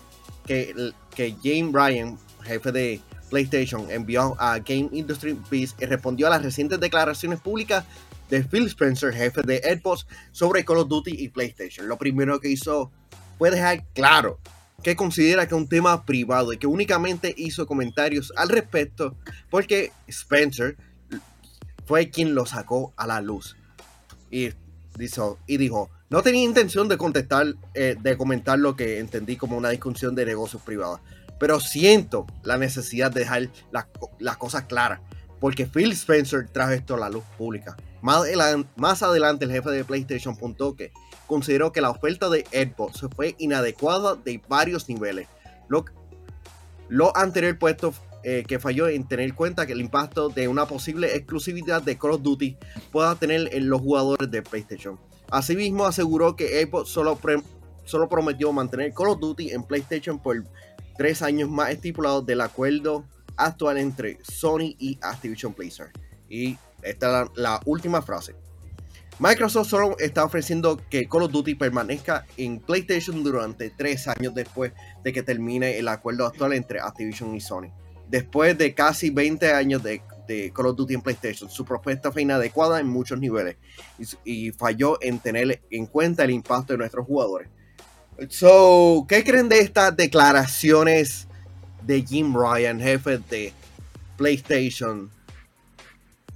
que, 0.45 0.94
que 1.15 1.36
James 1.44 1.74
Ryan, 1.74 2.18
jefe 2.44 2.71
de 2.71 3.01
PlayStation, 3.30 3.89
envió 3.89 4.36
a 4.39 4.59
Game 4.59 4.89
Industry 4.92 5.38
Beast 5.50 5.81
y 5.81 5.86
respondió 5.86 6.27
a 6.27 6.31
las 6.31 6.44
recientes 6.44 6.80
declaraciones 6.80 7.39
públicas 7.39 7.86
de 8.30 8.44
Phil 8.44 8.65
Spencer, 8.68 9.13
jefe 9.13 9.42
de 9.42 9.57
Xbox, 9.59 10.06
sobre 10.31 10.65
Call 10.65 10.80
of 10.80 10.89
Duty 10.89 11.12
y 11.18 11.30
PlayStation. 11.30 11.88
Lo 11.88 11.97
primero 11.97 12.39
que 12.39 12.50
hizo 12.50 12.92
fue 13.38 13.51
dejar 13.51 13.86
claro 13.94 14.39
que 14.83 14.95
considera 14.95 15.48
que 15.48 15.56
es 15.56 15.62
un 15.62 15.68
tema 15.68 16.06
privado 16.06 16.54
y 16.54 16.57
que 16.57 16.68
únicamente 16.68 17.33
hizo 17.38 17.68
comentarios 17.68 18.33
al 18.36 18.50
respecto 18.50 19.16
porque 19.50 19.92
Spencer 20.07 20.78
fue 21.86 22.10
quien 22.10 22.36
lo 22.36 22.45
sacó 22.45 22.94
a 22.98 23.07
la 23.07 23.22
luz. 23.22 23.57
Y 24.30 24.51
dijo, 25.48 25.89
no 26.10 26.22
tenía 26.22 26.44
intención 26.44 26.88
de 26.88 26.98
contestar, 26.98 27.56
eh, 27.74 27.95
de 28.00 28.18
comentar 28.18 28.60
lo 28.60 28.75
que 28.75 29.00
entendí 29.00 29.38
como 29.38 29.57
una 29.57 29.69
discusión 29.69 30.16
de 30.16 30.25
negocios 30.25 30.62
privados, 30.62 31.00
pero 31.39 31.60
siento 31.60 32.28
la 32.44 32.57
necesidad 32.57 33.12
de 33.12 33.22
dejar 33.22 33.50
las, 33.72 34.38
cosas 34.38 34.63
claras, 34.66 35.00
porque 35.39 35.66
Phil 35.66 35.92
Spencer 35.94 36.48
trajo 36.50 36.72
esto 36.72 36.95
a 36.95 37.00
la 37.00 37.10
luz 37.10 37.24
pública. 37.38 37.75
Más, 38.01 39.03
adelante 39.03 39.45
el 39.45 39.51
jefe 39.51 39.69
de 39.69 39.86
PlayStation 39.86 40.36
que 40.75 40.92
consideró 41.27 41.71
que 41.71 41.81
la 41.81 41.92
oferta 41.92 42.30
de 42.30 42.45
Xbox 42.51 43.06
fue 43.15 43.36
inadecuada 43.38 44.15
de 44.15 44.42
varios 44.48 44.89
niveles. 44.89 45.27
Lo, 45.68 45.86
lo 46.89 47.15
anterior 47.15 47.57
puesto 47.57 47.94
eh, 48.24 48.44
que 48.48 48.59
falló 48.59 48.88
en 48.88 49.07
tener 49.07 49.30
en 49.30 49.36
cuenta 49.36 49.65
que 49.65 49.74
el 49.74 49.81
impacto 49.81 50.30
de 50.30 50.48
una 50.48 50.68
posible 50.68 51.15
exclusividad 51.15 51.81
de 51.81 51.98
Call 51.98 52.12
of 52.12 52.21
Duty 52.21 52.56
pueda 52.92 53.15
tener 53.15 53.53
en 53.53 53.69
los 53.69 53.81
jugadores 53.81 54.30
de 54.30 54.44
PlayStation. 54.44 55.00
Asimismo, 55.31 55.86
aseguró 55.86 56.36
que 56.36 56.62
Xbox 56.63 56.89
solo, 56.89 57.18
solo 57.86 58.09
prometió 58.09 58.51
mantener 58.51 58.94
Call 58.94 59.09
of 59.09 59.19
Duty 59.19 59.51
en 59.51 59.63
PlayStation 59.63 60.19
por 60.19 60.44
tres 60.97 61.21
años 61.21 61.50
más 61.50 61.71
estipulados 61.71 62.25
del 62.25 62.42
acuerdo 62.42 63.06
actual 63.37 63.78
entre 63.78 64.19
Sony 64.23 64.76
y 64.78 64.99
Activision 65.02 65.56
Blizzard. 65.57 65.92
Y 66.30 66.57
esta 66.83 67.23
es 67.23 67.30
la 67.35 67.59
última 67.66 68.02
frase. 68.02 68.35
Microsoft 69.21 69.69
solo 69.69 69.95
está 70.00 70.23
ofreciendo 70.23 70.81
que 70.90 71.07
Call 71.07 71.23
of 71.23 71.31
Duty 71.31 71.54
permanezca 71.54 72.26
en 72.38 72.59
PlayStation 72.59 73.23
durante 73.23 73.69
tres 73.69 74.07
años 74.07 74.33
después 74.33 74.73
de 75.04 75.14
que 75.14 75.21
termine 75.21 75.78
el 75.78 75.90
acuerdo 75.90 76.26
actual 76.26 76.54
entre 76.54 76.80
Activision 76.80 77.35
y 77.35 77.40
Sony. 77.40 77.71
Después 78.09 78.57
de 78.57 78.73
casi 78.73 79.11
20 79.11 79.54
años 79.54 79.83
de, 79.83 80.02
Call 80.56 80.66
of 80.66 80.76
Duty 80.76 80.95
en 80.95 81.02
PlayStation, 81.02 81.50
su 81.52 81.64
propuesta 81.66 82.11
fue 82.11 82.23
inadecuada 82.23 82.80
en 82.80 82.88
muchos 82.88 83.19
niveles 83.19 83.57
y, 84.26 84.52
falló 84.54 84.97
en 85.02 85.19
tener 85.19 85.61
en 85.69 85.85
cuenta 85.85 86.23
el 86.23 86.31
impacto 86.31 86.73
de 86.73 86.80
nuestros 86.80 87.06
jugadores. 87.06 87.50
So, 88.30 89.06
¿qué 89.07 89.23
creen 89.23 89.50
de 89.50 89.59
estas 89.59 89.95
declaraciones 89.95 91.28
de 91.85 92.02
Jim 92.02 92.33
Ryan, 92.35 92.80
jefe 92.80 93.19
de 93.30 93.54
PlayStation, 94.18 95.11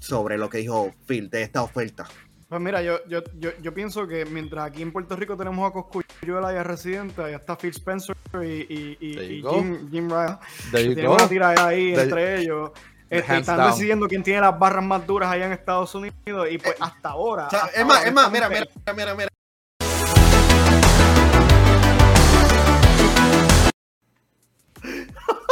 sobre 0.05 0.37
lo 0.37 0.49
que 0.49 0.59
dijo 0.59 0.93
Phil 1.07 1.29
de 1.29 1.41
esta 1.41 1.63
oferta? 1.63 2.05
Pues 2.47 2.61
mira, 2.61 2.81
yo, 2.83 2.99
yo, 3.07 3.23
yo, 3.39 3.49
yo, 3.59 3.73
pienso 3.73 4.07
que 4.07 4.23
mientras 4.25 4.65
aquí 4.65 4.83
en 4.83 4.91
Puerto 4.91 5.15
Rico 5.15 5.35
tenemos 5.35 5.67
a 5.67 5.73
Coscuyuela 5.73 6.53
y 6.53 6.57
a 6.57 6.63
Residente, 6.63 7.23
allá 7.23 7.37
está 7.37 7.57
Phil 7.57 7.71
Spencer 7.71 8.15
y, 8.43 8.97
y, 8.99 9.41
Jim, 9.41 9.89
Jim 9.89 10.09
Ryan. 10.09 10.39
Tienen 10.71 11.07
una 11.07 11.27
tirada 11.27 11.67
ahí 11.67 11.95
entre 11.95 12.41
ellos. 12.41 12.69
Este, 13.09 13.37
están 13.37 13.71
decidiendo 13.71 14.07
quién 14.07 14.21
tiene 14.21 14.41
las 14.41 14.57
barras 14.57 14.83
más 14.83 15.05
duras 15.07 15.31
allá 15.31 15.47
en 15.47 15.53
Estados 15.53 15.93
Unidos 15.95 16.47
y 16.49 16.57
pues 16.59 16.75
hasta 16.79 17.09
ahora. 17.09 17.47
es 17.73 17.85
más, 17.85 18.05
es 18.05 18.13
más, 18.13 18.31
mira, 18.31 18.47
mira, 18.47 18.67
mira, 18.95 19.15
mira. 19.15 19.29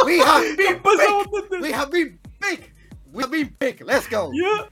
We 0.04 0.20
have 0.20 0.56
been 0.56 0.82
big. 0.82 1.60
We 1.60 1.72
have 1.72 1.90
been 1.90 2.20
big. 2.40 2.73
We 3.14 3.22
have 3.22 3.30
been 3.30 3.54
big. 3.58 3.80
Let's 3.86 4.08
go. 4.08 4.32
Yeah. 4.32 4.68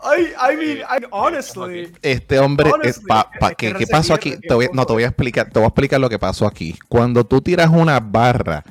I, 0.00 0.56
mean, 0.56 0.82
honestly. 1.10 1.92
Este 2.02 2.38
hombre, 2.38 2.70
eh, 2.84 2.92
¿qué, 3.56 3.86
pasó 3.86 4.14
aquí? 4.14 4.36
Te 4.36 4.54
voy, 4.54 4.68
no, 4.72 4.86
te 4.86 4.92
voy 4.92 5.02
a 5.02 5.08
explicar, 5.08 5.50
te 5.50 5.58
voy 5.58 5.64
a 5.64 5.68
explicar 5.68 5.98
lo 5.98 6.08
que 6.08 6.18
pasó 6.18 6.46
aquí. 6.46 6.78
Cuando 6.88 7.24
tú 7.24 7.40
tiras 7.40 7.70
una 7.70 7.98
barra 8.00 8.62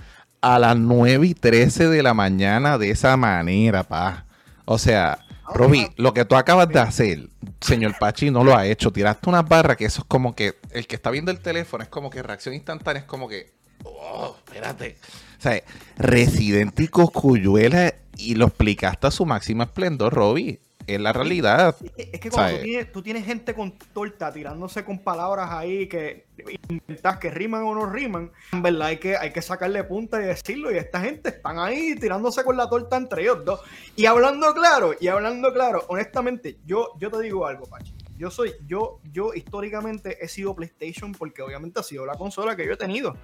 a 0.41 0.59
las 0.59 0.77
9 0.77 1.27
y 1.27 1.33
13 1.33 1.89
de 1.89 2.03
la 2.03 2.13
mañana 2.13 2.77
de 2.77 2.91
esa 2.91 3.17
manera, 3.17 3.83
pa. 3.83 4.25
O 4.65 4.77
sea, 4.77 5.19
Roby, 5.53 5.89
lo 5.97 6.13
que 6.13 6.23
tú 6.23 6.35
acabas 6.35 6.69
de 6.69 6.79
hacer, 6.79 7.29
señor 7.59 7.95
Pachi, 7.99 8.31
no 8.31 8.43
lo 8.43 8.55
ha 8.55 8.65
hecho. 8.65 8.91
Tiraste 8.91 9.27
una 9.29 9.41
barra 9.41 9.75
que 9.75 9.85
eso 9.85 10.01
es 10.01 10.07
como 10.07 10.35
que 10.35 10.59
el 10.71 10.87
que 10.87 10.95
está 10.95 11.09
viendo 11.09 11.31
el 11.31 11.39
teléfono 11.39 11.83
es 11.83 11.89
como 11.89 12.09
que 12.09 12.23
reacción 12.23 12.55
instantánea, 12.55 13.01
es 13.01 13.07
como 13.07 13.27
que, 13.27 13.51
oh, 13.83 14.37
espérate. 14.45 14.97
O 15.39 15.41
sea, 15.41 15.61
Residente 15.97 16.83
y 16.83 16.87
Coscuyuela 16.87 17.93
y 18.17 18.35
lo 18.35 18.45
explicaste 18.45 19.07
a 19.07 19.11
su 19.11 19.25
máximo 19.25 19.63
esplendor, 19.63 20.13
Roby 20.13 20.59
es 20.87 20.99
la 20.99 21.13
realidad. 21.13 21.75
Es 21.95 22.19
que, 22.19 22.29
cuando 22.29 22.59
tú 22.91 23.01
tienes, 23.01 23.25
gente 23.25 23.53
con 23.53 23.71
torta 23.93 24.31
tirándose 24.31 24.83
con 24.83 24.99
palabras 24.99 25.49
ahí 25.51 25.87
que 25.87 26.25
inventas 26.69 27.17
que 27.17 27.29
riman 27.29 27.63
o 27.63 27.73
no 27.73 27.85
riman, 27.85 28.31
en 28.51 28.61
verdad 28.61 28.87
hay 28.87 28.97
que, 28.97 29.17
hay 29.17 29.31
que 29.31 29.41
sacarle 29.41 29.83
punta 29.83 30.21
y 30.21 30.25
decirlo. 30.25 30.71
Y 30.71 30.77
esta 30.77 30.99
gente 30.99 31.29
están 31.29 31.59
ahí 31.59 31.95
tirándose 31.95 32.43
con 32.43 32.57
la 32.57 32.69
torta 32.69 32.97
entre 32.97 33.23
ellos 33.23 33.45
dos. 33.45 33.61
Y 33.95 34.05
hablando 34.05 34.53
claro, 34.53 34.93
y 34.99 35.07
hablando 35.07 35.53
claro, 35.53 35.85
honestamente, 35.87 36.57
yo, 36.65 36.89
yo 36.99 37.09
te 37.09 37.21
digo 37.21 37.45
algo, 37.45 37.65
Pachi. 37.65 37.93
Yo 38.17 38.29
soy, 38.29 38.53
yo, 38.67 38.99
yo 39.11 39.33
históricamente 39.33 40.23
he 40.23 40.27
sido 40.27 40.55
PlayStation 40.55 41.13
porque 41.13 41.41
obviamente 41.41 41.79
ha 41.79 41.83
sido 41.83 42.05
la 42.05 42.15
consola 42.15 42.55
que 42.55 42.65
yo 42.65 42.73
he 42.73 42.77
tenido. 42.77 43.17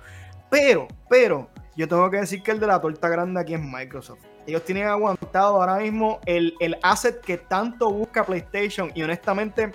Pero, 0.49 0.87
pero, 1.09 1.49
yo 1.75 1.87
tengo 1.87 2.09
que 2.09 2.17
decir 2.17 2.41
que 2.41 2.51
el 2.51 2.59
de 2.59 2.67
la 2.67 2.81
torta 2.81 3.07
grande 3.07 3.39
aquí 3.39 3.53
es 3.53 3.61
Microsoft. 3.61 4.19
Ellos 4.49 4.65
tienen 4.65 4.87
aguantado 4.87 5.61
ahora 5.61 5.77
mismo 5.77 6.19
el, 6.25 6.55
asset 6.81 7.21
que 7.21 7.37
tanto 7.37 7.91
busca 7.91 8.25
PlayStation 8.25 8.91
y 8.95 9.03
honestamente 9.03 9.71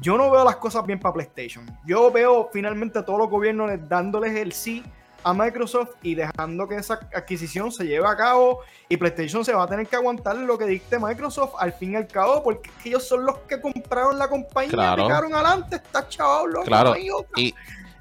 yo 0.00 0.18
no 0.18 0.32
veo 0.32 0.44
las 0.44 0.56
cosas 0.56 0.84
bien 0.84 0.98
para 0.98 1.14
PlayStation. 1.14 1.64
Yo 1.86 2.10
veo 2.10 2.50
finalmente 2.52 2.98
a 2.98 3.04
todos 3.04 3.20
los 3.20 3.30
gobiernos 3.30 3.70
dándoles 3.88 4.34
el 4.34 4.52
sí 4.52 4.82
a 5.22 5.32
Microsoft 5.32 5.90
y 6.02 6.16
dejando 6.16 6.66
que 6.66 6.74
esa 6.74 6.94
adquisición 7.14 7.70
se 7.70 7.84
lleve 7.84 8.06
a 8.06 8.16
cabo 8.16 8.62
y 8.88 8.96
PlayStation 8.96 9.44
se 9.44 9.54
va 9.54 9.62
a 9.62 9.68
tener 9.68 9.86
que 9.86 9.94
aguantar 9.94 10.36
lo 10.36 10.58
que 10.58 10.66
dicte 10.66 10.98
Microsoft 10.98 11.54
al 11.60 11.72
fin 11.72 11.92
y 11.92 11.96
al 11.96 12.08
cabo 12.08 12.42
porque 12.42 12.68
ellos 12.84 13.06
son 13.06 13.24
los 13.24 13.38
que 13.48 13.60
compraron 13.60 14.18
la 14.18 14.28
compañía 14.28 14.72
claro. 14.72 15.04
picaron 15.04 15.32
adelante, 15.32 15.76
está 15.76 16.08
chaval, 16.08 16.50
loco, 16.50 16.66
claro. 16.66 16.94
y, 17.36 17.54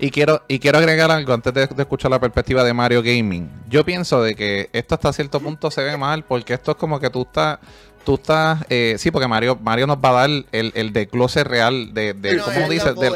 y 0.04 0.12
quiero, 0.12 0.44
y 0.50 0.60
quiero 0.60 0.80
agregar 0.80 1.10
algo 1.12 1.34
antes 1.34 1.54
de, 1.54 1.64
escuchar 1.64 2.12
la 2.12 2.20
perspectiva 2.20 2.62
de 2.66 2.74
Mario 2.74 3.02
Gaming. 3.02 3.50
Yo 3.70 3.86
pienso 3.86 4.22
de 4.22 4.36
que 4.36 4.70
esto 4.74 4.96
hasta 4.96 5.14
cierto 5.14 5.40
punto 5.40 5.72
se 5.72 5.82
ve 5.82 5.96
mal 5.96 6.26
porque 6.26 6.56
esto 6.56 6.72
es 6.72 6.78
como 6.78 7.00
que 7.00 7.10
tú 7.10 7.22
estás 7.22 7.60
tú 8.04 8.16
estás, 8.16 8.66
eh, 8.70 8.96
sí, 8.98 9.12
porque 9.12 9.28
Mario, 9.28 9.58
Mario 9.62 9.88
nos 9.88 9.98
va 9.98 10.10
a 10.10 10.28
dar 10.28 10.30
el, 10.30 10.72
el 10.76 10.94
desglose 10.94 11.44
real 11.44 11.94
de, 11.94 12.14
de 12.14 12.38
¿cómo 12.40 12.70
dices? 12.70 12.96
De, 12.96 13.12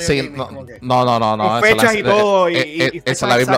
sí, 0.00 0.30
no, 0.34 0.50
no, 0.82 1.18
no, 1.18 1.36
no, 1.36 1.60
fechas 1.60 1.94
y 1.94 2.02
todo. 2.02 2.48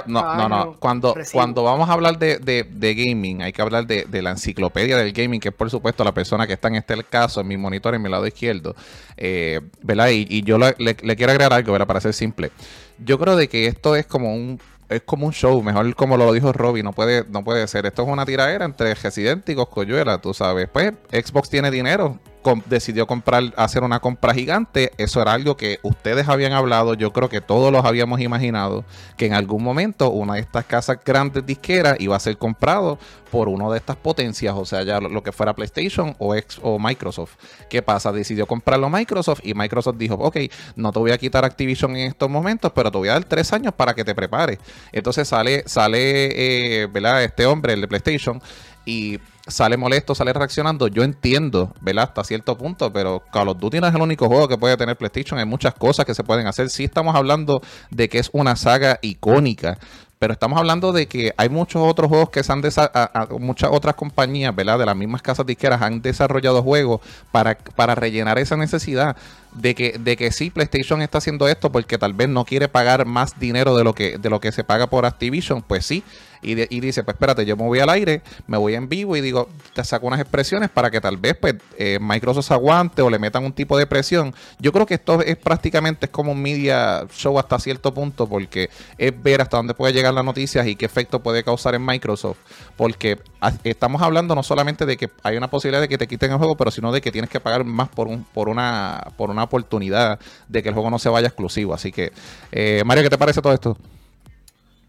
no, 0.07 0.37
no, 0.37 0.49
no. 0.49 0.76
Cuando, 0.78 1.14
cuando 1.33 1.64
vamos 1.64 1.88
a 1.88 1.92
hablar 1.92 2.19
de, 2.19 2.38
de, 2.38 2.95
gaming, 2.95 3.42
hay 3.42 3.52
que 3.52 3.62
hablar 3.62 3.87
de, 3.87 4.23
la 4.23 4.31
enciclopedia 4.31 4.97
del 4.97 5.12
gaming, 5.12 5.40
que 5.40 5.49
es 5.49 5.54
por 5.54 5.71
supuesto 5.71 6.04
la 6.04 6.12
persona 6.12 6.47
que 6.47 6.52
está 6.52 6.69
en 6.69 6.76
este 6.76 7.02
caso, 7.04 7.40
en 7.40 7.49
mi 7.49 7.57
monitor, 7.57 7.95
en 7.95 8.02
mi 8.02 8.09
lado 8.09 8.26
izquierdo. 8.26 8.75
Eh, 9.16 9.61
¿Verdad? 9.83 10.11
Y, 10.11 10.26
y 10.28 10.42
yo 10.42 10.59
le, 10.59 10.75
le, 10.78 11.16
quiero 11.16 11.33
agregar 11.33 11.52
algo, 11.52 11.73
¿verdad? 11.73 11.87
Para 11.87 12.00
ser 12.00 12.14
simple. 12.14 12.50
Yo 12.99 13.19
creo 13.19 13.37
de 13.37 13.49
que 13.49 13.66
esto 13.66 13.97
es 13.97 14.07
como 14.07 14.35
un 14.35 14.61
es 14.89 15.03
como 15.03 15.27
un 15.27 15.33
show, 15.33 15.62
mejor 15.62 15.95
como 15.95 16.17
lo 16.17 16.33
dijo 16.33 16.53
Robbie, 16.53 16.83
no 16.83 16.93
puede, 16.93 17.25
no 17.29 17.45
puede 17.45 17.67
ser. 17.67 17.87
Esto 17.87 18.03
es 18.03 18.09
una 18.09 18.27
tiradera 18.27 18.65
entre 18.65 18.95
Resident 18.95 19.49
y 19.49 19.55
Coscoyuela, 19.55 20.19
tú 20.19 20.35
sabes. 20.35 20.69
Pues 20.69 20.93
Xbox 21.11 21.49
tiene 21.49 21.71
dinero, 21.71 22.19
decidió 22.66 23.06
comprar, 23.06 23.52
hacer 23.56 23.82
una 23.82 24.00
compra 24.00 24.34
gigante. 24.34 24.92
Eso 24.99 25.20
era 25.22 25.32
algo 25.32 25.56
que 25.56 25.78
ustedes 25.82 26.28
habían 26.28 26.52
hablado, 26.52 26.94
yo 26.94 27.12
creo 27.12 27.28
que 27.28 27.40
todos 27.40 27.72
los 27.72 27.84
habíamos 27.84 28.20
imaginado, 28.20 28.84
que 29.16 29.26
en 29.26 29.34
algún 29.34 29.62
momento 29.62 30.11
una 30.11 30.34
de 30.34 30.40
estas 30.40 30.64
casas 30.64 30.99
grandes 31.04 31.44
disqueras 31.46 31.96
iba 32.00 32.16
a 32.16 32.20
ser 32.20 32.37
comprado 32.38 32.99
por 33.30 33.49
una 33.49 33.70
de 33.70 33.78
estas 33.78 33.96
potencias, 33.96 34.54
o 34.54 34.66
sea, 34.66 34.82
ya 34.82 35.00
lo, 35.00 35.22
que 35.22 35.32
fuera 35.32 35.54
PlayStation 35.54 36.14
o, 36.18 36.34
o 36.62 36.78
Microsoft. 36.78 37.37
¿Qué 37.70 37.80
pasa? 37.80 38.12
Decidió 38.12 38.46
comprarlo 38.46 38.90
Microsoft 38.90 39.40
y 39.42 39.54
Microsoft 39.54 39.96
dijo, 39.96 40.14
ok, 40.16 40.37
no 40.76 40.92
te 40.92 40.99
voy 40.99 41.12
a 41.12 41.18
quitar 41.18 41.44
Activision 41.44 41.96
en 41.96 42.08
estos 42.08 42.28
momentos, 42.28 42.72
pero 42.75 42.90
te 42.90 42.99
voy 42.99 43.08
a 43.08 43.12
dar 43.12 43.25
tres 43.25 43.52
años 43.52 43.72
para 43.72 43.94
que 43.94 44.04
te 44.04 44.14
prepares. 44.14 44.58
Entonces 44.92 45.26
sale, 45.28 45.62
sale, 45.66 46.82
eh, 46.82 46.87
¿verdad? 46.87 47.25
Este 47.25 47.46
hombre, 47.46 47.72
el 47.72 47.80
de 47.80 47.88
PlayStation, 47.88 48.42
y 48.84 49.18
sale 49.46 49.76
molesto, 49.76 50.14
sale 50.14 50.32
reaccionando. 50.32 50.88
Yo 50.88 51.02
entiendo, 51.02 51.72
¿verdad? 51.80 52.04
Hasta 52.04 52.25
cierto 52.25 52.56
punto, 52.56 52.92
pero 52.92 53.22
Call 53.32 53.49
of 53.49 53.58
Duty 53.58 53.80
no 53.80 53.88
es 53.88 53.94
el 53.94 54.02
único 54.02 54.28
juego 54.28 54.49
que 54.49 54.58
puede 54.58 54.76
tener 54.76 54.96
PlayStation. 54.96 55.38
Hay 55.38 55.46
muchas 55.46 55.75
cosas 55.75 56.06
que 56.06 56.14
se 56.14 56.25
pueden 56.25 56.46
hacer. 56.46 56.70
Sí 56.70 56.84
estamos 56.84 57.14
hablando 57.14 57.62
de 57.90 58.08
que 58.08 58.18
es 58.18 58.30
una 58.32 58.56
saga 58.56 58.99
icónica, 59.02 59.78
pero 60.18 60.34
estamos 60.34 60.58
hablando 60.58 60.92
de 60.92 61.08
que 61.08 61.34
hay 61.37 61.49
muchos 61.49 61.82
otros 61.84 62.08
juegos 62.08 62.30
que 62.30 62.44
se 62.44 62.52
han 62.52 62.61
desarrollado, 62.61 63.38
muchas 63.40 63.70
otras 63.72 63.96
compañías, 63.96 64.54
¿verdad? 64.54 64.78
De 64.78 64.87
las 64.87 64.94
mismas 64.94 65.20
casas 65.20 65.44
disqueras 65.46 65.82
han 65.82 66.00
desarrollado 66.00 66.62
juegos 66.62 67.00
para, 67.32 67.58
para 67.75 67.96
rellenar 67.96 68.38
esa 68.38 68.56
necesidad 68.56 69.16
de 69.54 69.75
que, 69.75 69.99
de 69.99 70.16
que 70.16 70.32
sí, 70.32 70.50
PlayStation 70.50 71.02
está 71.02 71.18
haciendo 71.18 71.49
esto 71.49 71.71
porque 71.71 71.99
tal 71.99 72.14
vez 72.14 72.28
no 72.28 72.44
quiere 72.44 72.68
pagar 72.68 73.06
más 73.06 73.38
dinero 73.38 73.76
de 73.76 73.85
lo 73.85 73.94
que, 73.94 74.18
de 74.18 74.30
lo 74.30 74.40
que 74.40 74.52
se 74.52 74.64
paga 74.64 74.88
por 74.88 75.06
Activision, 75.06 75.62
pues 75.62 75.87
sí. 75.87 76.02
Y, 76.44 76.80
dice, 76.80 77.04
pues 77.04 77.14
espérate, 77.14 77.47
yo 77.47 77.56
me 77.56 77.62
voy 77.62 77.78
al 77.78 77.88
aire, 77.88 78.21
me 78.49 78.56
voy 78.56 78.75
en 78.75 78.88
vivo 78.88 79.16
y 79.16 79.21
digo, 79.21 79.49
te 79.75 79.85
saco 79.85 80.09
unas 80.09 80.18
expresiones 80.18 80.71
para 80.71 80.90
que 80.90 81.00
tal 81.00 81.16
vez 81.16 81.37
pues 81.40 81.54
eh, 81.78 81.99
Microsoft 82.00 82.50
aguante 82.50 83.00
o 83.00 83.09
le 83.09 83.21
metan 83.21 83.44
un 83.44 83.52
tipo 83.52 83.78
de 83.78 83.87
presión. 83.87 84.35
Yo 84.59 84.73
creo 84.73 84.85
que 84.85 84.94
esto 84.94 85.23
es 85.23 85.37
prácticamente 85.37 86.06
es 86.06 86.11
como 86.11 86.32
un 86.32 86.42
media 86.42 87.06
show 87.12 87.38
hasta 87.38 87.61
cierto 87.61 87.94
punto 87.94 88.28
porque 88.28 88.71
es 88.99 89.23
ver 89.23 89.40
hasta 89.40 89.56
dónde 89.56 89.75
puede 89.75 89.92
llegar 89.92 90.12
las 90.14 90.25
noticias 90.25 90.66
y 90.66 90.75
qué 90.75 90.85
efecto 90.85 91.23
puede 91.23 91.44
causar 91.44 91.76
en 91.76 91.87
Microsoft. 91.87 92.38
Porque 92.76 93.21
estamos 93.62 94.02
hablando 94.02 94.35
no 94.35 94.42
solamente 94.42 94.85
de 94.85 94.97
que 94.97 95.11
hay 95.23 95.37
una 95.37 95.49
posibilidad 95.49 95.80
de 95.80 95.88
que 95.88 95.99
te 95.99 96.09
quiten 96.09 96.32
el 96.32 96.38
juego, 96.38 96.56
pero 96.56 96.73
sino 96.73 96.90
de 96.90 97.00
que 97.00 97.12
tienes 97.12 97.30
que 97.30 97.38
pagar 97.38 97.64
más 97.64 97.88
por, 97.88 98.09
un, 98.09 98.25
por, 98.25 98.49
una, 98.49 99.12
por 99.16 99.30
una 99.30 99.41
oportunidad 99.44 100.20
de 100.49 100.62
que 100.62 100.68
el 100.68 100.75
juego 100.75 100.90
no 100.90 100.99
se 100.99 101.08
vaya 101.08 101.28
exclusivo. 101.28 101.75
Así 101.75 101.92
que, 101.92 102.12
eh, 102.50 102.82
Mario, 102.84 103.04
¿qué 103.04 103.11
te 103.11 103.18
parece 103.18 103.40
todo 103.40 103.52
esto? 103.52 103.76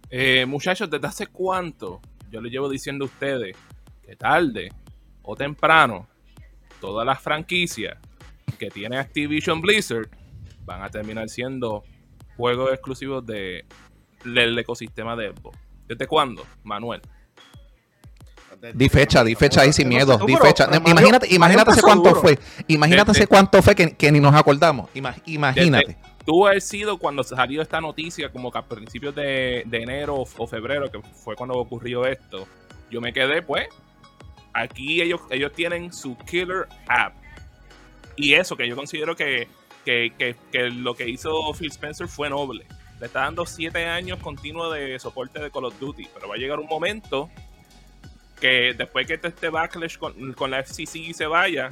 Eh, 0.09 0.45
muchachos, 0.45 0.89
¿desde 0.89 1.07
hace 1.07 1.27
cuánto 1.27 2.01
yo 2.29 2.41
les 2.41 2.51
llevo 2.51 2.69
diciendo 2.69 3.05
a 3.05 3.07
ustedes 3.07 3.55
que 4.05 4.15
tarde 4.15 4.71
o 5.23 5.35
temprano 5.35 6.07
todas 6.79 7.05
las 7.05 7.21
franquicias 7.21 7.97
que 8.59 8.69
tiene 8.69 8.97
Activision 8.97 9.61
Blizzard 9.61 10.09
van 10.65 10.83
a 10.83 10.89
terminar 10.89 11.29
siendo 11.29 11.83
juegos 12.37 12.71
exclusivos 12.73 13.25
de, 13.25 13.65
del 14.23 14.57
ecosistema 14.57 15.15
de 15.15 15.31
Xbox? 15.31 15.57
¿Desde 15.87 16.07
cuándo, 16.07 16.45
Manuel? 16.63 17.01
Di 18.73 18.87
fecha, 18.87 19.23
di 19.23 19.35
fecha 19.35 19.61
ahí 19.61 19.73
sin 19.73 19.89
miedo. 19.89 20.17
Di 20.25 20.37
fecha. 20.37 20.69
Imagínate, 20.85 21.27
imagínate 21.33 21.81
cuánto 21.81 22.15
fue. 22.15 22.39
Imagínate 22.67 23.27
cuánto 23.27 23.61
fue 23.61 23.75
que, 23.75 24.11
ni 24.11 24.19
nos 24.19 24.33
acordamos. 24.33 24.89
Imagínate. 25.25 25.97
Tuvo 26.25 26.47
haber 26.47 26.61
sido 26.61 26.97
cuando 26.97 27.21
salió 27.23 27.61
esta 27.61 27.81
noticia, 27.81 28.31
como 28.31 28.49
que 28.49 28.57
a 28.57 28.61
principios 28.61 29.13
de, 29.13 29.65
enero 29.69 30.23
o 30.37 30.47
febrero, 30.47 30.89
que 30.89 31.01
fue 31.01 31.35
cuando 31.35 31.55
ocurrió 31.55 32.05
esto. 32.05 32.47
Yo 32.89 33.01
me 33.01 33.11
quedé, 33.11 33.41
pues. 33.41 33.67
Aquí 34.53 35.01
ellos, 35.01 35.19
ellos 35.31 35.51
tienen 35.51 35.91
su 35.91 36.15
killer 36.19 36.67
app. 36.87 37.15
Y 38.15 38.35
eso, 38.35 38.55
que 38.55 38.67
yo 38.67 38.75
considero 38.75 39.15
que, 39.15 39.47
que, 39.83 40.13
que 40.51 40.69
lo 40.69 40.93
que 40.93 41.09
hizo 41.09 41.53
Phil 41.53 41.71
Spencer 41.71 42.07
fue 42.07 42.29
noble. 42.29 42.65
Le 42.99 43.07
está 43.07 43.21
dando 43.21 43.45
siete 43.45 43.87
años 43.87 44.19
continuos 44.19 44.73
de 44.73 44.97
soporte 44.99 45.41
de 45.41 45.51
Call 45.51 45.65
of 45.65 45.79
Duty. 45.79 46.07
Pero 46.13 46.29
va 46.29 46.35
a 46.35 46.37
llegar 46.37 46.59
un 46.59 46.67
momento 46.67 47.29
que 48.39 48.73
después 48.77 49.07
que 49.07 49.19
este 49.21 49.49
backlash 49.49 49.97
con, 49.97 50.51
la 50.51 50.63
FCC 50.63 51.13
se 51.13 51.25
vaya, 51.25 51.69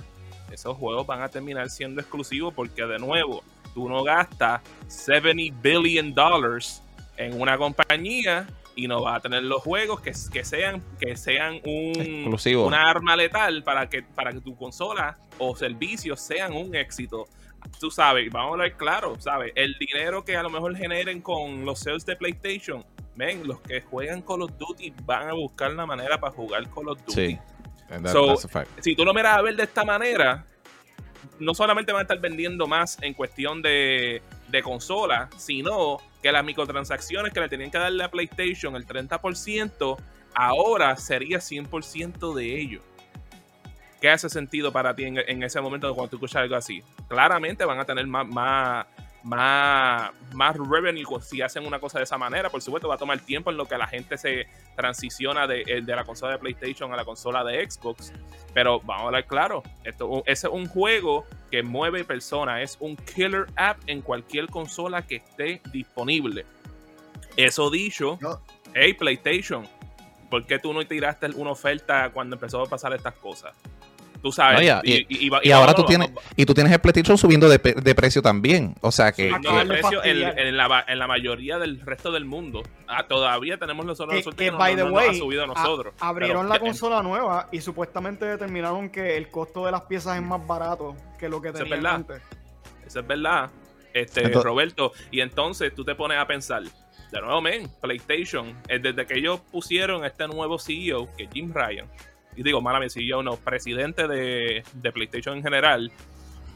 esos 0.51 0.77
juegos 0.77 1.06
van 1.08 1.22
a 1.22 1.30
terminar 1.30 1.70
siendo 1.70 2.01
exclusivos 2.01 2.53
porque 2.53 2.86
de 2.86 3.00
nuevo, 3.00 3.44
tú 3.74 3.89
no 3.89 4.03
gastas 4.03 4.62
70 4.88 5.56
billion 5.62 6.13
dollars 6.13 6.82
en 7.18 7.39
una 7.39 7.58
compañía 7.58 8.48
y 8.75 8.88
no 8.88 9.01
vas 9.01 9.18
a 9.18 9.20
tener 9.20 9.44
los 9.44 9.62
juegos 9.62 10.01
que, 10.01 10.13
que 10.32 10.46
sean 10.46 10.82
que 11.00 11.15
sean 11.18 11.60
un 11.65 12.38
una 12.56 12.89
arma 12.89 13.15
letal 13.15 13.63
para 13.63 13.89
que 13.89 14.01
para 14.01 14.32
que 14.32 14.39
tu 14.39 14.56
consola 14.56 15.18
o 15.38 15.56
servicios 15.56 16.22
sean 16.22 16.53
un 16.53 16.75
éxito. 16.75 17.27
Tú 17.80 17.91
sabes, 17.91 18.32
vamos 18.32 18.56
a 18.56 18.63
ver 18.63 18.74
claro, 18.74 19.20
¿sabes? 19.20 19.51
El 19.56 19.75
dinero 19.77 20.24
que 20.24 20.36
a 20.36 20.41
lo 20.41 20.50
mejor 20.50 20.75
generen 20.75 21.22
con 21.22 21.63
los 21.63 21.80
sales 21.80 22.06
de 22.06 22.15
PlayStation 22.15 22.84
ven, 23.15 23.48
los 23.48 23.60
que 23.62 23.82
juegan 23.82 24.22
Call 24.22 24.44
of 24.44 24.58
Duty 24.58 24.94
van 25.03 25.30
a 25.30 25.34
buscar 25.34 25.72
la 25.72 25.86
manera 25.86 26.20
para 26.20 26.34
jugar 26.34 26.68
Call 26.70 26.89
of 26.89 27.00
Duty. 27.06 27.13
Sí. 27.13 27.39
si 28.80 28.96
tú 28.96 29.06
lo 29.06 29.13
miras 29.13 29.38
a 29.38 29.41
ver 29.41 29.56
de 29.56 29.63
esta 29.63 29.84
manera, 29.84 30.46
no 31.39 31.53
solamente 31.53 31.91
van 31.91 32.00
a 32.00 32.03
estar 32.03 32.20
vendiendo 32.20 32.68
más 32.68 32.98
en 33.01 33.13
cuestión 33.13 33.62
de, 33.62 34.22
de 34.50 34.63
consola, 34.63 35.30
sino 35.38 35.98
que 36.22 36.32
las 36.32 36.44
microtransacciones 36.44 37.34
que 37.34 37.39
le 37.39 37.50
tenían 37.50 37.72
que 37.72 37.77
darle 37.77 38.03
a 38.03 38.12
PlayStation, 38.12 38.75
el 38.75 38.86
30%, 38.86 39.98
ahora 40.34 40.96
sería 40.98 41.39
100% 41.39 42.34
de 42.34 42.60
ellos. 42.60 42.84
¿Qué 44.00 44.10
hace 44.10 44.30
sentido 44.30 44.72
para 44.72 44.96
ti 44.96 45.03
en, 45.06 45.44
ese 45.44 45.62
momento 45.62 45.94
cuando 45.94 46.10
tú 46.10 46.15
escuchas 46.15 46.41
algo 46.41 46.56
así? 46.56 46.82
Claramente 47.08 47.65
van 47.65 47.80
a 47.80 47.86
tener 47.86 48.08
más, 48.08 48.27
más, 48.27 48.88
más, 49.24 50.12
más 50.34 50.56
revenue 50.58 51.06
si 51.22 51.42
hacen 51.42 51.66
una 51.66 51.80
cosa 51.80 52.00
de 52.00 52.04
esa 52.06 52.18
manera. 52.18 52.50
Por 52.50 52.62
supuesto, 52.62 52.88
va 52.88 52.96
a 52.96 52.98
tomar 52.98 53.20
tiempo 53.20 53.51
en 53.51 53.58
lo 53.58 53.66
que 53.66 53.78
la 53.78 53.88
gente 53.88 54.18
se 54.18 54.48
transiciona 54.75 55.48
de, 55.48 55.63
eh, 55.68 55.82
de 55.82 55.96
la 55.96 56.04
consola 56.04 56.34
de 56.34 56.40
PlayStation 56.40 56.92
a 56.94 56.96
la 56.96 57.06
consola 57.06 57.44
de 57.44 57.70
Xbox. 57.70 58.13
Pero 58.54 58.80
vamos 58.82 59.04
a 59.04 59.06
hablar 59.08 59.25
claro, 59.25 59.63
esto, 59.84 60.24
ese 60.25 60.48
es 60.48 60.54
un 60.54 60.68
juego 60.68 61.25
que 61.50 61.63
mueve 61.63 62.04
personas, 62.04 62.62
es 62.62 62.78
un 62.80 62.96
killer 62.96 63.48
app 63.56 63.78
en 63.88 64.01
cualquier 64.01 64.48
consola 64.48 65.01
que 65.01 65.18
esté 65.18 65.62
disponible. 65.72 66.46
Eso 67.38 67.70
dicho, 67.70 68.20
hey 68.74 68.94
PlayStation, 68.94 69.68
¿por 70.30 70.46
qué 70.46 70.60
tú 70.60 70.74
no 70.74 70.86
tiraste 70.86 71.28
una 71.36 71.51
oferta 71.51 72.10
cuando 72.12 72.36
empezó 72.36 72.62
a 72.62 72.66
pasar 72.66 72.94
estas 72.94 73.16
cosas? 73.16 73.54
Tú 74.22 74.32
sabes. 74.32 74.70
y, 74.84 75.51
ahora 75.51 75.74
tú 75.74 75.86
tienes 75.86 76.12
y 76.36 76.46
tú 76.46 76.54
tienes 76.54 76.72
el 76.74 76.80
PlayStation 76.80 77.18
subiendo 77.18 77.50
de, 77.50 77.60
precio 77.96 78.22
también. 78.22 78.75
O 78.82 78.92
sea 78.92 79.12
que, 79.12 79.30
en, 79.30 80.58
la, 80.58 81.08
mayoría 81.08 81.58
del 81.60 81.82
resto 81.82 82.12
del 82.12 82.25
mundo. 82.25 82.63
Ah, 82.88 83.08
todavía 83.08 83.58
tenemos 83.58 83.86
nosotros 83.86 84.24
que, 84.24 84.36
que, 84.36 84.51
by 84.51 84.75
the 84.75 84.84
way, 84.84 85.18
subido 85.18 85.44
a 85.44 85.48
nosotros. 85.48 85.94
abrieron 86.00 86.50
la 86.50 86.60
consola 86.60 87.01
nueva 87.01 87.48
y 87.51 87.62
supuestamente 87.62 88.25
determinaron 88.25 88.90
que 88.90 89.18
el 89.18 89.30
costo 89.30 89.66
de 89.66 89.72
las 89.72 89.82
piezas 89.84 90.18
es 90.18 90.24
más 90.24 90.46
barato 90.46 90.96
que 91.18 91.30
lo 91.30 91.42
que 91.42 91.51
tenían 91.51 91.86
antes. 91.86 92.22
Eso 92.86 93.00
es 93.00 93.08
verdad. 93.08 93.50
Este, 93.94 94.30
Roberto, 94.30 94.94
y 95.12 95.20
entonces 95.20 95.74
tú 95.75 95.84
te 95.84 95.96
pones 95.96 96.18
a 96.18 96.25
pensar, 96.25 96.63
de 96.63 97.22
nuevo, 97.22 97.42
men, 97.42 97.70
PlayStation, 97.82 98.58
eh, 98.70 98.80
desde 98.80 99.06
que 99.06 99.20
ellos 99.20 99.42
pusieron 99.51 100.06
este 100.06 100.28
nuevo 100.28 100.58
CEO, 100.58 101.10
que 101.18 101.25
es 101.25 101.30
Jim 101.32 101.51
Ryan, 101.54 101.88
y 102.35 102.43
digo, 102.43 102.61
mala 102.61 102.88
CEO, 102.89 103.23
no, 103.23 103.35
presidente 103.38 104.07
de, 104.07 104.63
PlayStation 104.93 105.38
en 105.38 105.43
general, 105.43 105.91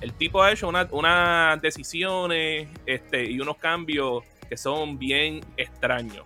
el 0.02 0.14
tipo 0.14 0.42
ha 0.42 0.52
hecho 0.52 0.70
unas 0.70 1.62
decisiones 1.62 2.68
este, 2.86 3.30
y 3.30 3.40
unos 3.40 3.58
cambios 3.58 4.24
que 4.48 4.58
son 4.58 4.98
bien 4.98 5.42
extraños. 5.58 6.26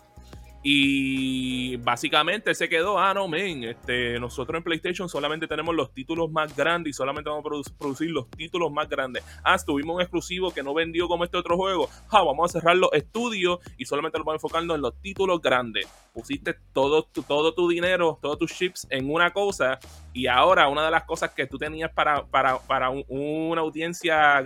Y 0.72 1.78
básicamente 1.78 2.54
se 2.54 2.70
quedó, 2.70 3.00
ah, 3.00 3.12
no, 3.12 3.28
men, 3.28 3.64
este, 3.64 4.20
nosotros 4.20 4.60
en 4.60 4.64
PlayStation 4.64 5.10
solamente 5.10 5.48
tenemos 5.48 5.74
los 5.74 5.92
títulos 5.96 6.30
más 6.30 6.56
grandes 6.56 6.92
y 6.92 6.94
solamente 6.94 7.28
vamos 7.28 7.44
a 7.44 7.76
producir 7.76 8.12
los 8.12 8.30
títulos 8.30 8.72
más 8.72 8.88
grandes. 8.88 9.24
Ah, 9.44 9.58
tuvimos 9.58 9.96
un 9.96 10.02
exclusivo 10.04 10.52
que 10.52 10.62
no 10.62 10.76
vendió 10.76 11.08
como 11.08 11.24
este 11.24 11.38
otro 11.38 11.58
juego. 11.58 11.90
Ah, 12.12 12.22
vamos 12.22 12.52
a 12.52 12.60
cerrar 12.60 12.78
los 12.78 12.92
estudios 12.94 13.58
y 13.80 13.86
solamente 13.86 14.20
vamos 14.20 14.34
a 14.34 14.36
enfocarnos 14.36 14.76
en 14.76 14.84
los 14.84 15.02
títulos 15.02 15.42
grandes. 15.42 15.88
Pusiste 16.14 16.54
todo 16.72 17.02
tu, 17.02 17.24
todo 17.24 17.52
tu 17.56 17.68
dinero, 17.68 18.20
todos 18.22 18.38
tus 18.38 18.54
chips 18.54 18.86
en 18.92 19.12
una 19.12 19.34
cosa 19.34 19.80
y 20.14 20.28
ahora 20.28 20.68
una 20.68 20.86
de 20.86 20.92
las 20.92 21.06
cosas 21.06 21.32
que 21.32 21.48
tú 21.48 21.58
tenías 21.58 21.92
para, 21.92 22.28
para, 22.28 22.60
para 22.60 22.92
una 22.92 23.62
audiencia 23.62 24.44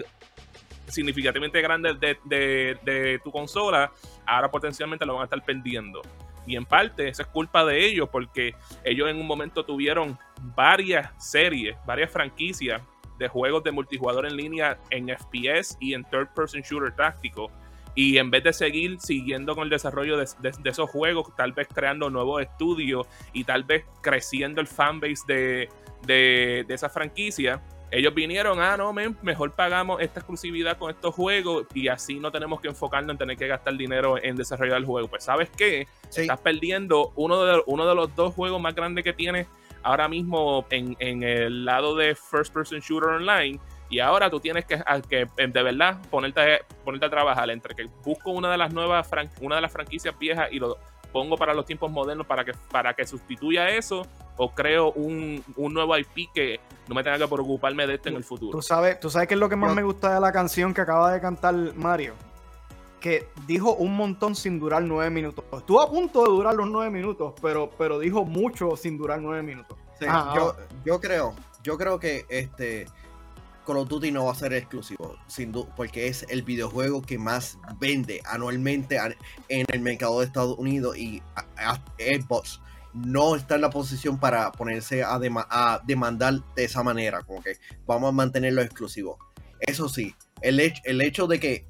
significativamente 0.94 1.62
grande 1.62 1.94
de, 2.24 3.20
tu 3.24 3.32
consola, 3.32 3.92
ahora 4.26 4.50
potencialmente 4.50 5.06
lo 5.06 5.14
van 5.14 5.22
a 5.22 5.26
estar 5.26 5.44
perdiendo. 5.44 6.02
Y 6.46 6.56
en 6.56 6.66
parte, 6.66 7.08
eso 7.08 7.22
es 7.22 7.28
culpa 7.30 7.66
de 7.66 7.86
ellos, 7.86 8.10
porque 8.12 8.54
ellos 8.84 9.10
en 9.10 9.18
un 9.18 9.26
momento 9.26 9.64
tuvieron 9.64 10.18
varias 10.56 11.10
series, 11.18 11.76
varias 11.86 12.12
franquicias 12.12 12.82
de 13.18 13.28
juegos 13.28 13.64
de 13.64 13.72
multijugador 13.72 14.26
en 14.26 14.36
línea 14.36 14.78
en 14.90 15.08
FPS 15.08 15.78
y 15.80 15.94
en 15.94 16.04
third 16.04 16.28
person 16.36 16.62
shooter 16.62 16.94
táctico. 16.94 17.50
Y 17.96 18.18
en 18.18 18.32
vez 18.32 18.44
de 18.44 18.54
seguir 18.54 19.00
siguiendo 19.00 19.56
con 19.56 19.66
el 19.66 19.70
desarrollo 19.70 20.18
de, 20.18 20.26
esos 20.66 20.90
juegos, 20.90 21.34
tal 21.36 21.54
vez 21.54 21.68
creando 21.72 22.10
nuevos 22.10 22.42
estudios 22.42 23.08
y 23.34 23.44
tal 23.44 23.64
vez 23.64 23.86
creciendo 24.02 24.62
el 24.62 24.68
fanbase 24.68 25.22
de, 25.28 25.70
de, 26.02 26.66
de 26.68 26.74
esa 26.74 26.90
franquicia, 26.90 27.62
ellos 27.94 28.14
vinieron, 28.16 28.60
ah, 28.60 28.76
no, 28.76 28.92
mejor 28.92 29.52
pagamos 29.52 30.02
esta 30.02 30.20
exclusividad 30.20 30.78
con 30.80 30.90
estos 30.90 31.14
juegos 31.14 31.68
y 31.76 31.88
así 31.90 32.20
no 32.20 32.32
tenemos 32.32 32.60
que 32.60 32.68
enfocarnos 32.68 33.12
en 33.12 33.18
tener 33.20 33.38
que 33.38 33.48
gastar 33.48 33.78
dinero 33.78 34.18
en 34.22 34.36
desarrollar 34.36 34.78
el 34.78 34.86
juego. 34.86 35.08
Pues, 35.08 35.24
¿sabes 35.24 35.50
qué? 35.56 35.88
Estás 36.10 36.40
perdiendo 36.40 37.14
uno 37.16 37.44
de, 37.44 37.62
uno 37.68 37.88
de 37.88 37.94
los 37.94 38.16
dos 38.16 38.34
juegos 38.34 38.60
más 38.60 38.74
grandes 38.74 39.04
que 39.04 39.14
tienes 39.14 39.48
ahora 39.84 40.08
mismo 40.08 40.66
en, 40.72 41.24
el 41.24 41.66
lado 41.66 41.96
de 41.96 42.16
First 42.16 42.52
Person 42.52 42.80
Shooter 42.80 43.10
Online. 43.10 43.60
Y 43.92 44.00
ahora 44.00 44.28
tú 44.32 44.40
tienes 44.40 44.66
que, 44.66 44.82
que 45.08 45.28
de 45.38 45.64
verdad 45.64 46.02
ponerte, 46.10 46.62
ponerte 46.84 47.06
a 47.06 47.10
trabajar 47.12 47.48
entre 47.52 47.76
que 47.76 47.88
busco 48.04 48.32
una 48.32 48.50
de 48.50 48.58
las 48.58 48.74
nuevas 48.74 49.08
una 49.40 49.58
de 49.58 49.62
las 49.62 49.72
franquicias 49.72 50.18
viejas 50.18 50.52
y 50.52 50.58
lo 50.58 50.80
pongo 51.12 51.38
para 51.38 51.54
los 51.54 51.66
tiempos 51.68 51.92
modernos 51.92 52.26
para 52.26 52.44
que, 52.44 52.54
para 52.72 52.96
que 52.96 53.06
sustituya 53.06 53.70
eso 53.70 54.08
o 54.38 54.54
creo 54.54 54.92
un, 54.94 55.44
nuevo 55.58 55.98
IP 55.98 56.32
que 56.34 56.60
no 56.88 56.96
me 56.96 57.04
tenga 57.04 57.18
que 57.18 57.28
preocuparme 57.28 57.88
de 57.88 57.96
este 57.96 58.10
en 58.10 58.16
el 58.16 58.24
futuro. 58.24 58.52
Tú 58.52 58.62
sabes, 58.62 59.00
tú 59.00 59.10
sabes 59.10 59.28
qué 59.28 59.36
es 59.36 59.40
lo 59.40 59.50
que 59.50 59.56
más 59.56 59.74
me 59.74 59.84
gusta 59.84 60.14
de 60.14 60.20
la 60.20 60.32
canción 60.32 60.74
que 60.74 60.82
acaba 60.82 61.14
de 61.14 61.22
cantar 61.22 61.56
Mario. 61.76 62.14
Que 63.00 63.28
dijo 63.48 63.74
un 63.76 63.96
montón 63.98 64.36
sin 64.36 64.60
durar 64.60 64.82
nueve 64.82 65.10
minutos. 65.10 65.44
Estuvo 65.52 65.82
a 65.82 65.90
punto 65.90 66.24
de 66.24 66.30
durar 66.30 66.56
los 66.56 66.70
nueve 66.70 66.90
minutos, 66.90 67.34
pero, 67.42 67.70
pero 67.78 68.00
dijo 68.00 68.24
mucho 68.24 68.78
sin 68.78 68.98
durar 68.98 69.22
nueve 69.22 69.44
minutos. 69.44 69.78
yo, 70.00 70.56
yo 70.86 71.00
creo, 71.00 71.36
yo 71.64 71.78
creo 71.78 72.00
que 72.00 72.26
este 72.30 72.86
Call 73.66 73.78
of 73.78 73.88
Duty 73.88 74.12
no 74.12 74.26
va 74.26 74.32
a 74.32 74.36
ser 74.36 74.54
exclusivo, 74.54 75.16
sin 75.28 75.52
porque 75.76 76.08
es 76.08 76.26
el 76.30 76.44
videojuego 76.44 77.02
que 77.02 77.18
más 77.18 77.58
vende 77.80 78.22
anualmente 78.26 78.98
en 79.50 79.66
el 79.70 79.80
mercado 79.82 80.20
de 80.20 80.26
Estados 80.26 80.58
Unidos 80.58 80.98
y 80.98 81.22
Xbox 81.98 82.60
no 82.94 83.36
está 83.36 83.56
en 83.56 83.62
la 83.62 83.70
posición 83.70 84.20
para 84.20 84.52
ponerse 84.52 85.04
a, 85.04 85.20
demandar 85.86 86.42
de 86.56 86.64
esa 86.64 86.84
manera, 86.84 87.22
como 87.24 87.42
que 87.42 87.58
vamos 87.86 88.10
a 88.10 88.12
mantenerlo 88.12 88.62
exclusivo. 88.62 89.18
Eso 89.60 89.90
sí, 89.90 90.16
el, 90.42 90.60
hecho 90.60 91.28
de 91.28 91.40
que 91.40 91.66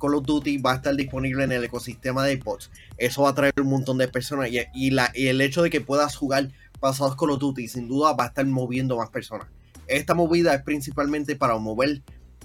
Call 0.00 0.14
of 0.14 0.24
Duty 0.24 0.58
va 0.58 0.72
a 0.72 0.76
estar 0.76 0.94
disponible 0.94 1.44
en 1.44 1.52
el 1.52 1.64
ecosistema 1.64 2.24
de 2.24 2.40
Xbox, 2.40 2.70
eso 2.96 3.22
va 3.22 3.30
a 3.30 3.34
traer 3.34 3.54
un 3.60 3.68
montón 3.68 3.98
de 3.98 4.08
personas 4.08 4.50
y 4.50 5.28
el 5.28 5.40
hecho 5.40 5.62
de 5.62 5.70
que 5.70 5.80
puedas 5.80 6.16
jugar 6.16 6.50
pasados 6.80 7.16
Call 7.16 7.30
of 7.30 7.40
Duty 7.40 7.68
sin 7.68 7.88
duda 7.88 8.12
va 8.12 8.24
a 8.24 8.26
estar 8.28 8.46
moviendo 8.46 8.96
más 8.96 9.10
personas 9.10 9.48
esta 9.86 10.14
movida 10.14 10.54
es 10.54 10.62
principalmente 10.62 11.36
para 11.36 11.56
mover 11.58 12.02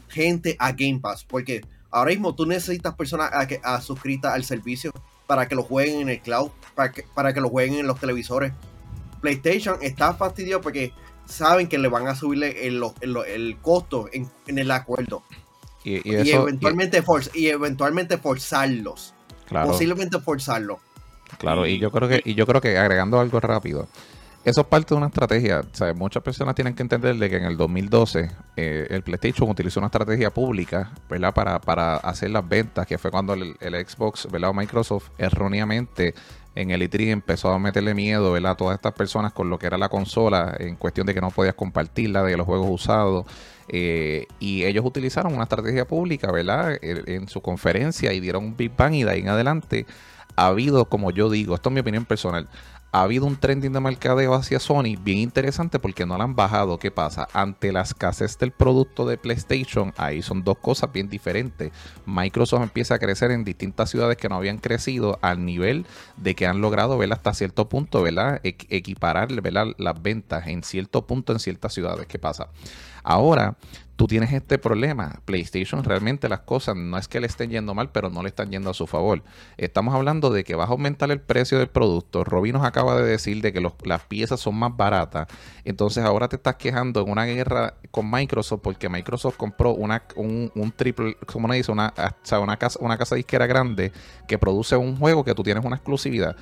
gente 0.08 0.56
a 0.60 0.72
Game 0.72 1.00
Pass, 1.00 1.24
porque 1.24 1.62
ahora 1.92 2.12
mismo 2.12 2.36
tú 2.36 2.46
necesitas 2.46 2.96
personas 2.96 3.32
a, 3.34 3.48
que, 3.48 3.60
a 3.64 3.82
suscritas 3.82 4.34
al 4.34 4.44
servicio 4.44 4.92
para 5.30 5.48
que 5.48 5.54
lo 5.54 5.62
jueguen 5.62 6.02
en 6.02 6.10
el 6.10 6.22
cloud, 6.22 6.50
para 6.74 6.92
que, 6.92 7.04
para 7.14 7.36
que 7.36 7.40
lo 7.40 7.50
jueguen 7.50 7.82
en 7.82 7.86
los 7.86 8.00
televisores. 8.00 8.52
PlayStation 9.22 9.78
está 9.80 10.16
fastidiado 10.16 10.60
porque 10.60 10.92
saben 11.28 11.68
que 11.68 11.78
le 11.78 11.88
van 11.88 12.08
a 12.08 12.16
subirle 12.16 12.66
el, 12.66 12.84
el, 13.04 13.58
costo 13.62 14.10
en, 14.12 14.28
el 14.48 14.72
acuerdo. 14.72 15.22
Y, 15.84 16.02
eventualmente 16.32 17.04
y, 17.36 17.48
eventualmente 17.50 18.18
forzarlos. 18.18 19.14
Posiblemente 19.48 20.20
forzarlos. 20.20 20.80
Claro, 21.38 21.68
y 21.68 21.78
yo 21.78 21.92
creo 21.92 22.10
que, 22.10 22.24
y 22.26 22.34
yo 22.34 22.48
creo 22.48 22.60
que 22.60 22.76
agregando 22.80 23.20
algo 23.20 23.40
rápido, 23.40 23.88
eso 24.46 24.62
es 24.62 24.68
parte 24.68 24.94
de 24.94 24.98
una 24.98 25.08
estrategia. 25.08 25.62
Muchas 25.96 26.24
personas 26.24 26.56
tienen 26.56 26.74
que 26.74 26.82
entender 26.82 27.16
de 27.18 27.30
que 27.30 27.38
en 27.38 27.44
el 27.44 27.58
2012 27.58 28.32
eh, 28.56 28.88
el 28.90 29.04
PlayStation 29.04 29.50
utilizó 29.50 29.80
una 29.80 29.88
estrategia 29.88 30.32
pública 30.34 30.92
¿verdad? 31.10 31.34
Para, 31.34 31.98
hacer 31.98 32.32
las 32.32 32.48
ventas, 32.48 32.88
que 32.88 32.98
fue 32.98 33.12
cuando 33.12 33.34
el, 33.34 33.56
Xbox 33.60 34.28
¿verdad? 34.32 34.52
o 34.52 34.54
Microsoft 34.54 35.10
erróneamente 35.18 36.14
en 36.56 36.72
el 36.72 36.82
E3 36.82 37.10
empezó 37.10 37.52
a 37.52 37.60
meterle 37.60 37.94
miedo 37.94 38.32
¿verdad? 38.32 38.54
a 38.54 38.56
todas 38.56 38.76
estas 38.76 38.94
personas 38.94 39.34
con 39.34 39.50
lo 39.50 39.60
que 39.60 39.68
era 39.68 39.78
la 39.78 39.90
consola 39.90 40.56
en 40.58 40.78
cuestión 40.78 41.06
de 41.06 41.14
que 41.14 41.22
no 41.22 41.32
podías 41.32 41.56
compartirla, 41.56 42.24
de 42.24 42.38
los 42.38 42.46
juegos 42.46 42.68
usados. 42.70 43.26
Eh, 43.68 44.26
y 44.40 44.64
ellos 44.64 44.84
utilizaron 44.86 45.34
una 45.34 45.44
estrategia 45.44 45.86
pública 45.86 46.32
¿verdad? 46.32 46.78
En, 46.82 47.28
su 47.28 47.42
conferencia 47.42 48.14
y 48.14 48.20
dieron 48.20 48.46
un 48.46 48.58
Big 48.58 48.76
Bang 48.76 48.96
y 48.96 49.04
de 49.04 49.12
ahí 49.12 49.20
en 49.20 49.30
adelante 49.30 49.86
ha 50.36 50.48
habido, 50.48 50.86
como 50.86 51.12
yo 51.12 51.30
digo, 51.30 51.54
esto 51.56 51.70
es 51.70 51.74
mi 51.74 51.82
opinión 51.82 52.06
personal, 52.06 52.48
ha 52.92 53.02
habido 53.02 53.26
un 53.26 53.36
trending 53.36 53.72
de 53.72 53.80
mercadeo 53.80 54.34
hacia 54.34 54.60
Sony 54.60 54.96
bien 55.02 55.20
interesante 55.20 55.80
porque 55.80 56.06
no 56.06 56.18
la 56.18 56.24
han 56.24 56.36
bajado. 56.36 56.80
¿Qué 56.80 56.92
pasa? 56.92 57.28
Ante 57.34 57.72
la 57.72 57.82
escasez 57.82 58.38
del 58.38 58.52
producto 58.52 59.06
de 59.06 59.18
PlayStation, 59.18 59.94
ahí 59.98 60.22
son 60.22 60.44
dos 60.44 60.58
cosas 60.58 60.92
bien 60.92 61.10
diferentes. 61.10 61.72
Microsoft 62.06 62.64
empieza 62.64 62.96
a 62.96 63.00
crecer 63.00 63.32
en 63.32 63.44
distintas 63.44 63.90
ciudades 63.90 64.18
que 64.18 64.30
no 64.30 64.36
habían 64.36 64.58
crecido 64.58 65.20
al 65.22 65.46
nivel 65.46 65.86
de 66.18 66.36
que 66.36 66.48
han 66.48 66.62
logrado 66.62 66.98
ver 66.98 67.12
hasta 67.14 67.34
cierto 67.34 67.70
punto, 67.70 68.02
¿verdad? 68.02 68.40
equiparar 68.44 69.30
las 69.32 70.02
ventas 70.02 70.48
en 70.48 70.64
cierto 70.64 71.06
punto 71.06 71.34
en 71.34 71.40
ciertas 71.40 71.74
ciudades. 71.74 72.08
¿Qué 72.08 72.20
pasa? 72.20 72.50
Ahora 73.04 73.56
tú 74.00 74.08
tienes 74.08 74.32
este 74.32 74.58
problema. 74.58 75.20
PlayStation 75.26 75.84
realmente 75.84 76.30
las 76.30 76.40
cosas 76.40 76.78
no 76.78 76.98
es 76.98 77.10
que 77.10 77.20
le 77.20 77.28
estén 77.28 77.50
yendo 77.50 77.74
mal, 77.74 77.92
pero 77.92 78.10
no 78.10 78.24
le 78.24 78.30
están 78.30 78.50
yendo 78.50 78.70
a 78.70 78.74
su 78.74 78.88
favor. 78.88 79.24
Estamos 79.58 79.94
hablando 79.94 80.30
de 80.30 80.46
que 80.46 80.56
vas 80.56 80.70
a 80.70 80.72
aumentar 80.72 81.12
el 81.12 81.20
precio 81.20 81.60
del 81.60 81.68
producto. 81.68 82.24
Robbie 82.24 82.54
nos 82.54 82.64
acaba 82.64 82.96
de 82.96 83.04
decir 83.04 83.42
de 83.42 83.52
que 83.52 83.60
las 83.60 84.04
piezas 84.06 84.40
son 84.40 84.56
más 84.56 84.78
baratas. 84.78 85.28
Entonces 85.66 86.06
ahora 86.06 86.30
te 86.30 86.38
estás 86.38 86.56
quejando 86.56 87.02
en 87.02 87.12
una 87.12 87.26
guerra 87.26 87.74
con 87.92 88.10
Microsoft 88.10 88.62
porque 88.64 88.88
Microsoft 88.88 89.36
compró 89.36 89.72
una, 89.72 90.04
un, 90.16 90.74
triple, 90.78 91.18
¿cómo 91.26 91.50
le 91.50 91.58
dice? 91.58 91.74
Una, 91.74 91.94
una, 92.42 92.56
casa, 92.56 92.80
una 92.82 92.98
casa 92.98 93.16
disquera 93.16 93.48
grande 93.48 93.92
que 94.30 94.38
produce 94.38 94.78
un 94.78 94.96
juego 94.96 95.26
que 95.26 95.36
tú 95.36 95.44
tienes 95.44 95.66
una 95.66 95.76
exclusividad. 95.76 96.38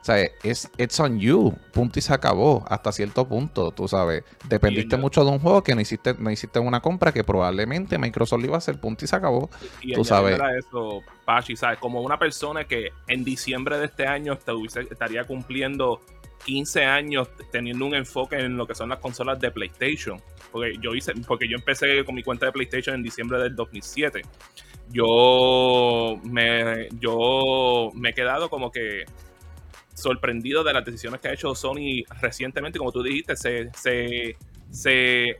O 0.00 0.04
sea, 0.04 0.16
es 0.42 0.70
it's 0.78 0.98
on 0.98 1.20
you, 1.20 1.54
punto 1.72 1.98
y 1.98 2.02
se 2.02 2.14
acabó 2.14 2.64
hasta 2.68 2.90
cierto 2.90 3.28
punto, 3.28 3.70
tú 3.70 3.86
sabes. 3.86 4.24
Dependiste 4.48 4.96
mucho 4.96 5.24
de 5.24 5.30
un 5.30 5.38
juego 5.38 5.62
que 5.62 5.74
no 5.74 5.82
hiciste, 5.82 6.14
no 6.18 6.30
hiciste 6.30 6.58
una 6.58 6.80
compra 6.80 7.12
que 7.12 7.22
probablemente 7.22 7.98
Microsoft 7.98 8.42
iba 8.44 8.54
a 8.54 8.58
hacer, 8.58 8.80
punto 8.80 9.04
y 9.04 9.08
se 9.08 9.16
acabó. 9.16 9.50
Y, 9.82 9.92
tú 9.92 10.02
sabes. 10.04 10.40
eso, 10.58 11.02
Pachi, 11.26 11.54
¿sabes? 11.54 11.78
Como 11.78 12.00
una 12.00 12.18
persona 12.18 12.64
que 12.64 12.92
en 13.08 13.24
diciembre 13.24 13.78
de 13.78 13.86
este 13.86 14.06
año 14.06 14.38
estaría 14.90 15.24
cumpliendo 15.24 16.00
15 16.46 16.84
años 16.84 17.28
teniendo 17.52 17.84
un 17.84 17.94
enfoque 17.94 18.36
en 18.36 18.56
lo 18.56 18.66
que 18.66 18.74
son 18.74 18.88
las 18.88 19.00
consolas 19.00 19.38
de 19.38 19.50
PlayStation. 19.50 20.20
Porque 20.50 20.78
yo 20.80 20.94
hice, 20.94 21.12
porque 21.26 21.46
yo 21.46 21.56
empecé 21.56 22.04
con 22.06 22.14
mi 22.14 22.22
cuenta 22.22 22.46
de 22.46 22.52
PlayStation 22.52 22.94
en 22.94 23.02
diciembre 23.02 23.38
del 23.38 23.54
2007. 23.54 24.22
Yo 24.90 26.18
me, 26.24 26.88
yo 26.98 27.90
me 27.94 28.10
he 28.10 28.14
quedado 28.14 28.48
como 28.48 28.72
que 28.72 29.04
sorprendido 30.00 30.64
de 30.64 30.72
las 30.72 30.84
decisiones 30.84 31.20
que 31.20 31.28
ha 31.28 31.32
hecho 31.32 31.54
Sony 31.54 32.04
recientemente. 32.20 32.78
Como 32.78 32.90
tú 32.90 33.02
dijiste, 33.02 33.36
se, 33.36 33.70
se 34.70 35.36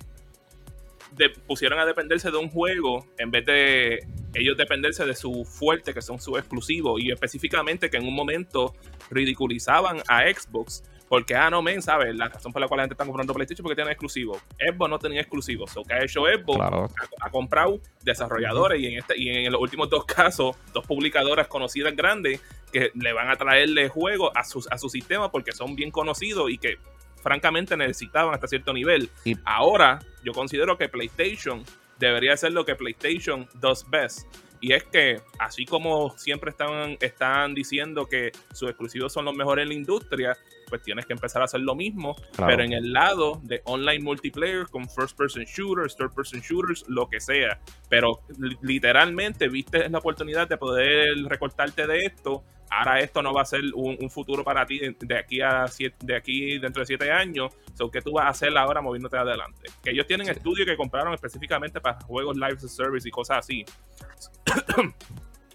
pusieron 1.47 1.79
a 1.79 1.87
dependerse 1.87 2.31
de 2.31 2.37
un 2.37 2.49
juego 2.49 3.07
en 3.19 3.31
vez 3.31 3.45
de 3.45 3.99
ellos 4.35 4.57
dependerse 4.57 5.05
de 5.05 5.15
su 5.15 5.45
fuerte, 5.45 5.93
que 5.93 6.03
son 6.03 6.21
sus 6.21 6.39
exclusivos, 6.39 7.01
y 7.01 7.11
específicamente 7.11 7.91
que 7.91 7.97
en 7.97 8.07
un 8.07 8.15
momento 8.15 8.75
ridiculizaban 9.11 9.99
a 10.09 10.23
Xbox. 10.23 10.85
Porque, 11.11 11.35
ah, 11.35 11.51
no, 11.51 11.61
men, 11.61 11.83
¿sabes? 11.83 12.15
La 12.15 12.29
razón 12.29 12.53
por 12.53 12.63
la 12.63 12.69
cual 12.69 12.79
la 12.79 12.83
gente 12.85 12.95
está 12.95 13.05
comprando 13.05 13.35
PlayStation 13.35 13.65
porque 13.65 13.75
tiene 13.75 13.91
exclusivos. 13.91 14.41
Xbox 14.61 14.89
no 14.89 14.99
tenía 15.01 15.21
exclusivos. 15.21 15.77
O 15.77 15.83
que 15.83 15.93
ha 15.93 16.05
hecho 16.05 16.21
Xbox, 16.21 16.95
ha, 17.21 17.31
comprado 17.31 17.81
desarrolladores 18.05 18.81
y 18.81 18.87
en, 18.87 18.99
este, 19.01 19.19
y 19.19 19.29
en 19.29 19.51
los 19.51 19.61
últimos 19.61 19.91
dos 19.91 20.05
casos, 20.05 20.55
dos 20.73 20.87
publicadoras 20.87 21.49
conocidas 21.49 21.97
grandes 21.97 22.41
que 22.73 22.93
le 22.95 23.13
van 23.13 23.29
a 23.29 23.35
traerle 23.35 23.89
juegos 23.89 24.31
a 24.37 24.45
su, 24.45 24.65
a 24.71 24.79
su 24.79 24.89
sistema 24.89 25.33
porque 25.33 25.51
son 25.51 25.75
bien 25.75 25.91
conocidos 25.91 26.49
y 26.49 26.59
que 26.59 26.79
francamente 27.21 27.77
necesitaban 27.77 28.33
hasta 28.33 28.47
cierto 28.47 28.73
nivel. 28.73 29.11
Y 29.25 29.37
ahora 29.45 29.99
yo 30.23 30.33
considero 30.33 30.79
que 30.79 30.89
PlayStation 30.89 31.65
debería 31.99 32.37
ser 32.37 32.53
lo 32.53 32.65
que 32.65 32.77
PlayStation 32.77 33.49
does 33.55 33.85
best. 33.91 34.29
Y 34.61 34.75
es 34.75 34.85
que, 34.85 35.21
así 35.39 35.65
como 35.65 36.17
siempre 36.19 36.51
están, 36.51 36.99
están 37.01 37.55
diciendo 37.55 38.07
que 38.07 38.31
sus 38.53 38.69
exclusivos 38.69 39.13
son 39.13 39.25
los 39.25 39.35
mejores 39.35 39.65
en 39.65 39.71
la 39.71 39.75
industria, 39.75 40.37
pues 40.71 40.83
tienes 40.83 41.05
que 41.05 41.13
empezar 41.13 41.43
a 41.43 41.45
hacer 41.45 41.61
lo 41.61 41.75
mismo, 41.75 42.17
pero 42.37 42.63
en 42.63 42.73
el 42.73 42.93
lado 42.93 43.41
de 43.43 43.61
online 43.65 44.03
multiplayer, 44.03 44.67
con 44.69 44.89
first 44.89 45.17
person 45.19 45.45
shooters, 45.45 45.95
third 45.97 46.15
person 46.15 46.41
shooters, 46.41 46.85
lo 46.89 47.09
que 47.09 47.21
sea. 47.21 47.61
Pero 47.91 48.21
literalmente 48.63 49.49
viste 49.49 49.91
la 49.91 49.99
oportunidad 49.99 50.49
de 50.49 50.57
poder 50.57 51.17
recortarte 51.25 51.87
de 51.87 52.07
esto 52.07 52.43
ahora 52.71 53.01
esto 53.01 53.21
no 53.21 53.35
va 53.35 53.43
a 53.43 53.45
ser 53.45 53.63
un, 53.75 54.11
futuro 54.11 54.45
para 54.45 54.65
ti 54.65 54.81
de, 55.01 55.19
aquí 55.19 55.41
a 55.41 55.67
de 56.01 56.17
aquí 56.17 56.59
dentro 56.59 56.81
de 56.81 56.87
siete 56.87 57.11
años. 57.11 57.53
So, 57.75 57.91
¿Qué 57.91 58.01
tú 58.01 58.13
vas 58.13 58.27
a 58.27 58.29
hacer 58.29 58.57
ahora 58.57 58.81
moviéndote 58.81 59.17
adelante? 59.17 59.71
Que 59.83 59.91
ellos 59.91 60.07
tienen 60.07 60.29
estudios 60.29 60.67
que 60.67 60.77
compraron 60.77 61.13
específicamente 61.13 61.81
para 61.81 62.01
juegos 62.03 62.37
live 62.37 62.59
service 62.59 63.09
y 63.09 63.11
cosas 63.11 63.39
así. 63.39 63.65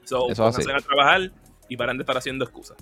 so, 0.03 0.29
Eso 0.29 0.45
así. 0.45 0.69
a 0.69 0.77
trabajar 0.77 1.31
y 1.69 1.77
paran 1.77 1.97
de 1.97 2.03
estar 2.03 2.17
haciendo 2.17 2.45
excusas. 2.45 2.77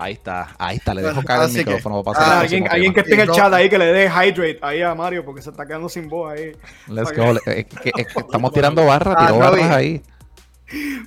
Ahí 0.00 0.14
está, 0.14 0.54
ahí 0.58 0.78
está, 0.78 0.94
le 0.94 1.02
dejo 1.02 1.22
caer 1.22 1.50
el 1.50 1.56
micrófono. 1.56 2.02
para 2.02 2.18
ah, 2.18 2.40
alguien, 2.40 2.66
alguien 2.68 2.94
que 2.94 3.00
esté 3.00 3.14
en 3.14 3.20
el 3.20 3.30
chat 3.30 3.52
ahí 3.52 3.68
que 3.68 3.78
le 3.78 3.86
dé 3.86 4.06
hydrate 4.06 4.58
ahí 4.62 4.80
a 4.80 4.94
Mario 4.94 5.24
porque 5.24 5.42
se 5.42 5.50
está 5.50 5.66
quedando 5.66 5.88
sin 5.88 6.08
voz 6.08 6.32
ahí. 6.32 6.52
Let's 6.88 7.12
go. 7.12 7.34
estamos 7.46 8.52
tirando 8.52 8.86
barras, 8.86 9.14
ah, 9.18 9.32
barras 9.32 9.70
ahí. 9.70 10.02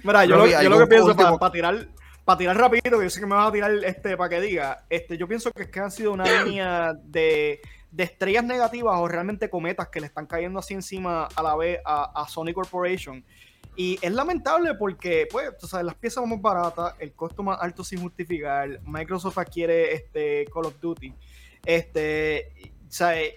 Mira, 0.04 0.26
yo, 0.26 0.38
lo, 0.38 0.46
yo 0.46 0.70
lo 0.70 0.80
que 0.80 0.88
pienso 0.88 1.16
para 1.16 1.52
tirar 1.52 1.88
para 2.26 2.38
tirar 2.38 2.58
rapidito, 2.58 2.98
que 2.98 3.04
yo 3.04 3.10
sé 3.10 3.20
que 3.20 3.26
me 3.26 3.36
vas 3.36 3.50
a 3.50 3.52
tirar 3.52 3.72
este 3.84 4.16
para 4.16 4.30
que 4.30 4.42
diga, 4.42 4.86
este, 4.90 5.18
yo 5.18 5.28
pienso 5.28 5.52
que 5.52 5.64
es 5.64 5.70
que 5.70 5.80
han 5.80 5.92
sido 5.92 6.14
una 6.14 6.24
línea 6.44 6.94
de, 6.94 7.62
estrellas 7.98 8.44
negativas 8.44 8.96
o 8.98 9.08
realmente 9.08 9.50
cometas 9.50 9.90
que 9.90 10.00
le 10.00 10.08
están 10.08 10.26
cayendo 10.26 10.60
así 10.60 10.74
encima 10.74 11.28
a 11.36 11.44
la 11.44 11.56
vez 11.56 11.80
a, 11.86 12.26
Sony 12.28 12.54
Corporation. 12.54 13.24
Y 13.76 13.98
es 14.02 14.12
lamentable 14.12 14.76
porque, 14.76 15.28
pues, 15.32 15.58
tú 15.58 15.68
sabes, 15.68 15.86
las 15.86 15.96
piezas 15.96 16.22
son 16.22 16.30
más 16.30 16.42
baratas, 16.42 16.94
el 17.00 17.14
costo 17.14 17.42
más 17.42 17.60
alto 17.60 17.84
sin 17.84 18.02
justificar, 18.02 18.80
Microsoft 18.86 19.38
adquiere 19.38 19.94
este 19.94 20.46
Call 20.54 20.66
of 20.66 20.80
Duty, 20.80 21.14
este, 21.66 22.72
¿sabes? 22.88 23.36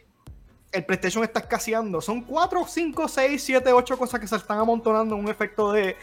El 0.72 0.84
PlayStation 0.84 1.24
está 1.24 1.40
escaseando. 1.40 2.00
Son 2.02 2.20
4, 2.20 2.66
5, 2.68 3.08
6, 3.08 3.42
7, 3.42 3.72
8 3.72 3.98
cosas 3.98 4.20
que 4.20 4.26
se 4.26 4.36
están 4.36 4.58
amontonando 4.58 5.14
en 5.14 5.22
un 5.22 5.30
efecto 5.30 5.72
de, 5.72 5.96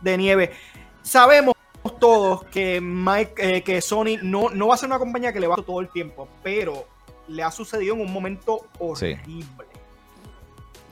de 0.00 0.16
nieve. 0.16 0.50
Sabemos 1.02 1.54
todos 2.00 2.44
que 2.44 2.80
Mike, 2.80 3.56
eh, 3.56 3.62
que 3.62 3.80
Sony 3.82 4.16
no, 4.22 4.48
no 4.50 4.68
va 4.68 4.74
a 4.74 4.78
ser 4.78 4.88
una 4.88 4.98
compañía 4.98 5.32
que 5.32 5.40
le 5.40 5.46
va 5.46 5.56
todo 5.56 5.80
el 5.80 5.90
tiempo, 5.90 6.28
pero 6.42 6.86
le 7.28 7.42
ha 7.42 7.50
sucedido 7.50 7.94
en 7.94 8.00
un 8.00 8.12
momento 8.12 8.66
horrible. 8.78 9.22
Sí. 9.24 9.44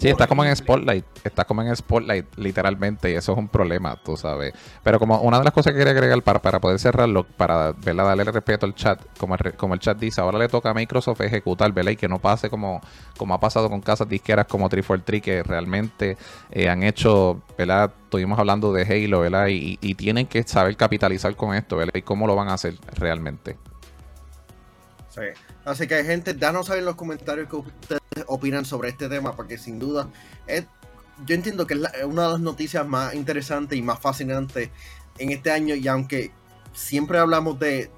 Está 0.08 0.26
como 0.26 0.44
en 0.44 0.54
Spotlight, 0.54 1.04
está 1.24 1.44
como 1.44 1.62
en 1.62 1.74
Spotlight, 1.74 2.36
literalmente, 2.36 3.10
y 3.10 3.14
eso 3.14 3.32
es 3.32 3.38
un 3.38 3.48
problema, 3.48 3.96
tú 4.02 4.16
sabes. 4.16 4.54
Pero 4.82 4.98
como 4.98 5.20
una 5.20 5.38
de 5.38 5.44
las 5.44 5.52
cosas 5.52 5.72
que 5.72 5.78
quería 5.78 5.92
agregar 5.92 6.22
para, 6.22 6.40
para 6.40 6.60
poder 6.60 6.78
cerrarlo, 6.78 7.24
para 7.24 7.72
¿verdad? 7.72 8.06
darle 8.06 8.24
respeto 8.24 8.66
al 8.66 8.74
chat, 8.74 9.00
como 9.18 9.34
el, 9.34 9.54
como 9.54 9.74
el 9.74 9.80
chat 9.80 9.98
dice, 9.98 10.20
ahora 10.20 10.38
le 10.38 10.48
toca 10.48 10.70
a 10.70 10.74
Microsoft 10.74 11.20
ejecutar, 11.20 11.72
¿verdad? 11.72 11.92
Y 11.92 11.96
que 11.96 12.08
no 12.08 12.18
pase 12.18 12.50
como, 12.50 12.80
como 13.16 13.34
ha 13.34 13.40
pasado 13.40 13.68
con 13.70 13.80
casas 13.80 14.08
disqueras 14.08 14.46
como 14.46 14.68
343, 14.68 15.22
que 15.22 15.42
realmente 15.42 16.16
eh, 16.50 16.68
han 16.68 16.82
hecho, 16.82 17.42
¿verdad? 17.56 17.92
estuvimos 18.12 18.38
hablando 18.38 18.74
de 18.74 18.82
Halo, 18.82 19.20
¿verdad? 19.20 19.46
Y, 19.48 19.94
tienen 19.94 20.26
que 20.26 20.42
saber 20.42 20.76
capitalizar 20.76 21.34
con 21.34 21.54
esto, 21.54 21.76
¿verdad? 21.76 21.94
Y 21.94 22.02
cómo 22.02 22.26
lo 22.26 22.36
van 22.36 22.48
a 22.48 22.54
hacer 22.54 22.74
realmente. 22.94 23.56
Sí. 25.08 25.22
Así 25.64 25.86
que, 25.86 26.02
gente, 26.04 26.34
danos 26.34 26.66
saber 26.66 26.80
en 26.80 26.86
los 26.86 26.96
comentarios 26.96 27.48
qué 27.48 27.56
ustedes 27.56 28.00
opinan 28.26 28.64
sobre 28.64 28.88
este 28.90 29.08
tema, 29.08 29.36
porque 29.36 29.58
sin 29.58 29.78
duda, 29.78 30.08
es, 30.46 30.66
yo 31.24 31.34
entiendo 31.34 31.66
que 31.66 31.74
es 31.74 32.04
una 32.04 32.24
de 32.24 32.32
las 32.32 32.40
noticias 32.40 32.86
más 32.86 33.14
interesantes 33.14 33.78
y 33.78 33.82
más 33.82 34.00
fascinantes 34.00 34.70
en 35.18 35.30
este 35.30 35.50
año, 35.50 35.74
y 35.74 35.86
aunque 35.86 36.32
siempre 36.72 37.18
hablamos 37.18 37.58
de, 37.58 37.90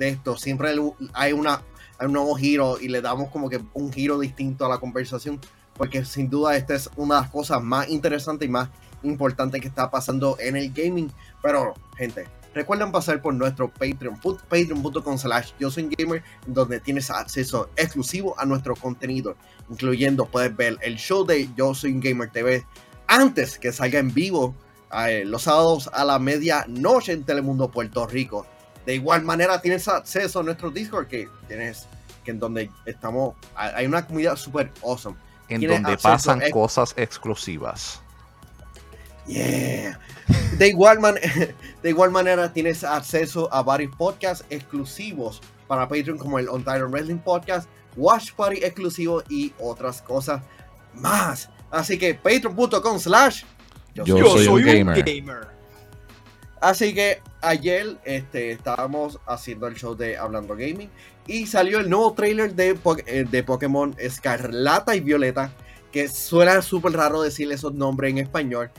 esto, 0.00 0.36
siempre 0.36 0.70
hay, 1.14 1.32
una, 1.32 1.62
hay 1.98 2.06
un 2.06 2.12
nuevo 2.12 2.34
giro 2.34 2.80
y 2.80 2.88
le 2.88 3.00
damos 3.00 3.30
como 3.30 3.48
que 3.48 3.60
un 3.74 3.92
giro 3.92 4.18
distinto 4.18 4.66
a 4.66 4.68
la 4.68 4.78
conversación, 4.78 5.38
porque 5.76 6.04
sin 6.04 6.28
duda 6.28 6.56
esta 6.56 6.74
es 6.74 6.90
una 6.96 7.16
de 7.16 7.20
las 7.22 7.30
cosas 7.30 7.62
más 7.62 7.88
interesantes 7.88 8.48
y 8.48 8.50
más 8.50 8.68
importante 9.02 9.60
que 9.60 9.68
está 9.68 9.90
pasando 9.90 10.36
en 10.38 10.56
el 10.56 10.72
gaming. 10.72 11.10
Pero, 11.42 11.74
gente, 11.96 12.26
recuerden 12.54 12.92
pasar 12.92 13.20
por 13.20 13.34
nuestro 13.34 13.68
Patreon, 13.68 14.18
patreon.com 14.48 15.18
slash 15.18 15.52
yo 15.58 15.70
soy 15.70 15.88
gamer, 15.96 16.22
donde 16.46 16.80
tienes 16.80 17.10
acceso 17.10 17.70
exclusivo 17.76 18.38
a 18.38 18.44
nuestro 18.44 18.74
contenido, 18.74 19.36
incluyendo 19.70 20.26
puedes 20.26 20.54
ver 20.56 20.78
el 20.82 20.96
show 20.96 21.24
de 21.24 21.48
Yo 21.56 21.74
soy 21.74 21.98
gamer 22.00 22.30
TV 22.30 22.64
antes 23.06 23.58
que 23.58 23.72
salga 23.72 23.98
en 23.98 24.12
vivo 24.12 24.54
eh, 25.06 25.24
los 25.24 25.42
sábados 25.42 25.90
a 25.92 26.04
la 26.04 26.18
medianoche 26.18 27.12
en 27.12 27.24
Telemundo 27.24 27.70
Puerto 27.70 28.06
Rico. 28.06 28.46
De 28.86 28.94
igual 28.94 29.22
manera 29.22 29.60
tienes 29.60 29.86
acceso 29.88 30.40
a 30.40 30.42
nuestro 30.42 30.70
Discord 30.70 31.06
que 31.06 31.28
tienes 31.46 31.86
que 32.24 32.30
en 32.30 32.38
donde 32.38 32.70
estamos 32.86 33.34
hay 33.54 33.86
una 33.86 34.06
comunidad 34.06 34.36
super 34.36 34.70
awesome. 34.82 35.16
En 35.48 35.66
donde 35.66 35.96
pasan 35.98 36.40
cosas 36.50 36.94
exclusivas. 36.96 38.00
Yeah. 39.26 39.98
De 40.58 40.68
igual, 40.68 40.98
de 41.82 41.88
igual 41.88 42.10
manera 42.10 42.52
tienes 42.52 42.84
acceso 42.84 43.52
a 43.52 43.62
varios 43.62 43.94
podcasts 43.96 44.44
exclusivos 44.50 45.40
para 45.66 45.88
Patreon 45.88 46.18
como 46.18 46.38
el 46.38 46.48
On 46.48 46.64
Wrestling 46.64 47.18
Podcast, 47.18 47.68
Watch 47.96 48.32
Party 48.32 48.58
exclusivo 48.62 49.22
y 49.28 49.52
otras 49.58 50.02
cosas 50.02 50.42
más. 50.94 51.48
Así 51.70 51.98
que 51.98 52.14
patreon.com 52.14 52.98
slash 52.98 53.44
yo, 53.94 54.04
soy, 54.06 54.46
un 54.46 54.62
gamer. 54.64 55.48
Así 56.60 56.94
que 56.94 57.20
ayer 57.40 57.98
este, 58.04 58.52
estábamos 58.52 59.18
haciendo 59.26 59.66
el 59.66 59.74
show 59.74 59.96
de 59.96 60.16
Hablando 60.16 60.54
Gaming 60.54 60.90
y 61.26 61.46
salió 61.46 61.80
el 61.80 61.90
nuevo 61.90 62.12
trailer 62.12 62.54
de, 62.54 62.78
eh, 63.06 63.26
de 63.28 63.42
Pokémon 63.42 63.94
Escarlata 63.98 64.94
y 64.94 65.00
Violeta, 65.00 65.52
que 65.90 66.08
suena 66.08 66.62
súper 66.62 66.92
raro 66.92 67.20
decir 67.20 67.50
esos 67.50 67.74
nombres 67.74 68.12
en 68.12 68.18
español 68.18 68.70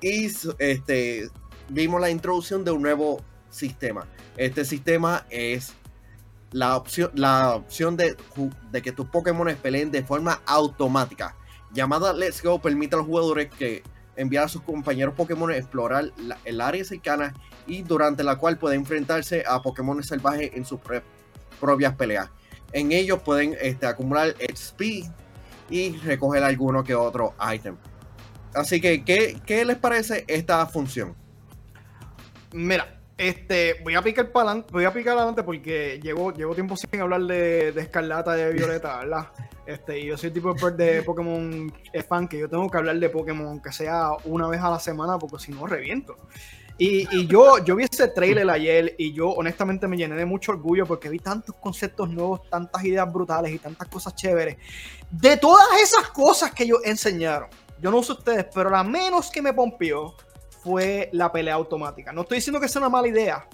y 0.00 0.30
este, 0.58 1.30
vimos 1.68 2.00
la 2.00 2.10
introducción 2.10 2.64
de 2.64 2.70
un 2.70 2.82
nuevo 2.82 3.22
sistema. 3.50 4.06
Este 4.36 4.64
sistema 4.64 5.26
es 5.30 5.74
la 6.52 6.76
opción, 6.76 7.10
la 7.14 7.54
opción 7.54 7.96
de, 7.96 8.16
que 8.82 8.92
tus 8.92 9.06
Pokémon 9.06 9.54
peleen 9.60 9.90
de 9.90 10.02
forma 10.02 10.40
automática. 10.46 11.36
Llamada 11.72 12.12
Let's 12.12 12.42
Go 12.42 12.60
permite 12.60 12.94
a 12.94 12.98
los 12.98 13.06
jugadores 13.06 13.50
que 13.50 13.82
enviar 14.16 14.44
a 14.44 14.48
sus 14.48 14.62
compañeros 14.62 15.14
Pokémon 15.14 15.50
a 15.50 15.56
explorar 15.56 16.12
el 16.44 16.60
área 16.60 16.84
cercana 16.84 17.34
y 17.66 17.82
durante 17.82 18.24
la 18.24 18.36
cual 18.36 18.58
pueden 18.58 18.80
enfrentarse 18.80 19.44
a 19.46 19.60
Pokémon 19.62 20.02
salvajes 20.02 20.50
en 20.54 20.64
sus 20.64 20.80
propias 21.60 21.94
peleas. 21.94 22.30
En 22.72 22.92
ellos 22.92 23.20
pueden 23.22 23.56
este, 23.60 23.86
acumular 23.86 24.34
XP 24.54 24.82
y 25.70 25.96
recoger 25.98 26.42
alguno 26.42 26.82
que 26.84 26.94
otro 26.94 27.34
item. 27.54 27.76
Así 28.58 28.80
que, 28.80 29.04
¿qué, 29.04 29.64
les 29.64 29.76
parece 29.76 30.24
esta 30.26 30.66
función? 30.66 31.14
Mira, 32.52 33.00
este, 33.16 33.76
voy 33.84 33.94
a 33.94 34.02
picar 34.02 34.32
para 34.32 34.50
adelante, 34.50 34.70
voy 34.72 34.84
a 34.84 34.92
picar 34.92 35.16
adelante 35.16 35.44
porque 35.44 36.00
llevo, 36.02 36.32
llevo 36.32 36.54
tiempo 36.54 36.76
sin 36.76 37.00
hablar 37.00 37.22
de, 37.22 37.70
de 37.70 37.80
Escarlata 37.80 38.36
y 38.36 38.42
de 38.42 38.52
Violeta, 38.52 38.98
¿verdad? 38.98 39.28
Este, 39.64 40.04
yo 40.04 40.16
soy 40.16 40.32
tipo 40.32 40.52
de 40.54 41.02
Pokémon 41.02 41.72
fan 42.08 42.26
que 42.26 42.38
yo 42.38 42.48
tengo 42.48 42.68
que 42.68 42.78
hablar 42.78 42.98
de 42.98 43.08
Pokémon 43.08 43.60
que 43.60 43.70
sea 43.70 44.10
una 44.24 44.48
vez 44.48 44.60
a 44.60 44.70
la 44.70 44.80
semana 44.80 45.18
porque 45.18 45.38
si 45.38 45.52
no 45.52 45.66
reviento. 45.66 46.16
Y, 46.78 47.06
y, 47.16 47.26
yo, 47.26 47.62
yo 47.64 47.76
vi 47.76 47.84
ese 47.84 48.08
trailer 48.08 48.48
ayer 48.50 48.94
y 48.98 49.12
yo 49.12 49.28
honestamente 49.30 49.86
me 49.86 49.96
llené 49.96 50.16
de 50.16 50.24
mucho 50.24 50.52
orgullo 50.52 50.84
porque 50.86 51.08
vi 51.08 51.18
tantos 51.18 51.54
conceptos 51.56 52.08
nuevos, 52.10 52.48
tantas 52.48 52.84
ideas 52.84 53.12
brutales 53.12 53.52
y 53.52 53.58
tantas 53.58 53.86
cosas 53.88 54.14
chéveres. 54.16 54.56
De 55.10 55.36
todas 55.36 55.66
esas 55.80 56.08
cosas 56.10 56.52
que 56.52 56.64
ellos 56.64 56.78
enseñaron, 56.84 57.48
yo 57.80 57.90
no 57.90 58.02
sé 58.02 58.12
ustedes, 58.12 58.46
pero 58.54 58.70
la 58.70 58.82
menos 58.82 59.30
que 59.30 59.42
me 59.42 59.52
pompió 59.52 60.14
fue 60.62 61.08
la 61.12 61.30
pelea 61.30 61.54
automática. 61.54 62.12
No 62.12 62.22
estoy 62.22 62.38
diciendo 62.38 62.60
que 62.60 62.68
sea 62.68 62.80
una 62.80 62.88
mala 62.88 63.08
idea, 63.08 63.46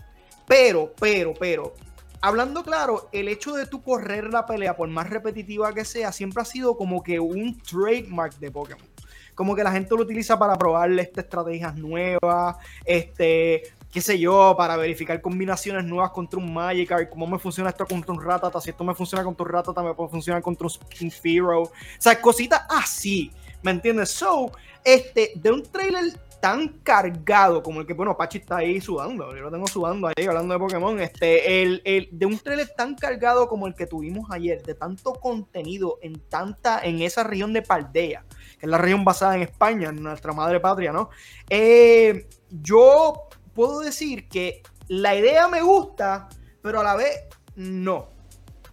pero, 0.46 0.92
pero, 0.98 1.34
pero, 1.38 1.74
hablando 2.20 2.62
claro, 2.62 3.08
el 3.12 3.28
hecho 3.28 3.52
de 3.52 3.66
tú 3.66 3.82
correr 3.82 4.32
la 4.32 4.46
pelea, 4.46 4.76
por 4.76 4.88
más 4.88 5.10
repetitiva 5.10 5.72
que 5.72 5.84
sea, 5.84 6.12
siempre 6.12 6.42
ha 6.42 6.44
sido 6.44 6.76
como 6.76 7.02
que 7.02 7.20
un 7.20 7.60
trademark 7.60 8.38
de 8.38 8.50
Pokémon. 8.50 8.88
Como 9.34 9.54
que 9.56 9.64
la 9.64 9.72
gente 9.72 9.94
lo 9.96 10.02
utiliza 10.02 10.38
para 10.38 10.56
probarle 10.56 11.02
estas 11.02 11.24
estrategias 11.24 11.74
nuevas, 11.76 12.56
este, 12.84 13.62
qué 13.92 14.00
sé 14.00 14.18
yo, 14.18 14.54
para 14.56 14.76
verificar 14.76 15.20
combinaciones 15.20 15.84
nuevas 15.84 16.10
contra 16.10 16.38
un 16.38 16.52
Magikarp, 16.52 17.10
cómo 17.10 17.26
me 17.26 17.38
funciona 17.38 17.70
esto 17.70 17.84
contra 17.84 18.12
un 18.12 18.22
Ratata, 18.22 18.60
si 18.60 18.70
esto 18.70 18.84
me 18.84 18.94
funciona 18.94 19.22
contra 19.22 19.44
un 19.44 19.52
Ratata, 19.52 19.82
me 19.82 19.92
puede 19.92 20.10
funcionar 20.10 20.40
contra 20.40 20.66
un 20.66 21.10
Firo. 21.10 21.62
O 21.62 21.72
sea, 21.98 22.20
cositas 22.20 22.62
así, 22.68 23.30
¿me 23.64 23.72
entiendes? 23.72 24.10
So, 24.10 24.52
este, 24.84 25.32
de 25.34 25.50
un 25.50 25.62
trailer 25.62 26.12
tan 26.40 26.68
cargado 26.82 27.62
como 27.62 27.80
el 27.80 27.86
que, 27.86 27.94
bueno, 27.94 28.14
Pachi 28.14 28.36
está 28.36 28.58
ahí 28.58 28.78
sudando, 28.78 29.34
yo 29.34 29.44
lo 29.44 29.50
tengo 29.50 29.66
sudando 29.66 30.08
ahí 30.08 30.26
hablando 30.26 30.52
de 30.52 30.60
Pokémon, 30.60 31.00
este, 31.00 31.62
el, 31.62 31.80
el, 31.86 32.10
de 32.12 32.26
un 32.26 32.38
trailer 32.38 32.68
tan 32.76 32.94
cargado 32.94 33.48
como 33.48 33.66
el 33.66 33.74
que 33.74 33.86
tuvimos 33.86 34.30
ayer, 34.30 34.62
de 34.62 34.74
tanto 34.74 35.14
contenido 35.14 35.98
en 36.02 36.20
tanta, 36.28 36.84
en 36.84 37.00
esa 37.00 37.24
región 37.24 37.54
de 37.54 37.62
Paldea, 37.62 38.26
que 38.28 38.66
es 38.66 38.68
la 38.68 38.76
región 38.76 39.06
basada 39.06 39.36
en 39.36 39.42
España, 39.42 39.88
en 39.88 40.02
nuestra 40.02 40.34
madre 40.34 40.60
patria, 40.60 40.92
¿no? 40.92 41.08
Eh, 41.48 42.28
yo 42.50 43.28
puedo 43.54 43.80
decir 43.80 44.28
que 44.28 44.62
la 44.88 45.16
idea 45.16 45.48
me 45.48 45.62
gusta, 45.62 46.28
pero 46.60 46.80
a 46.80 46.84
la 46.84 46.94
vez 46.94 47.22
no. 47.56 48.10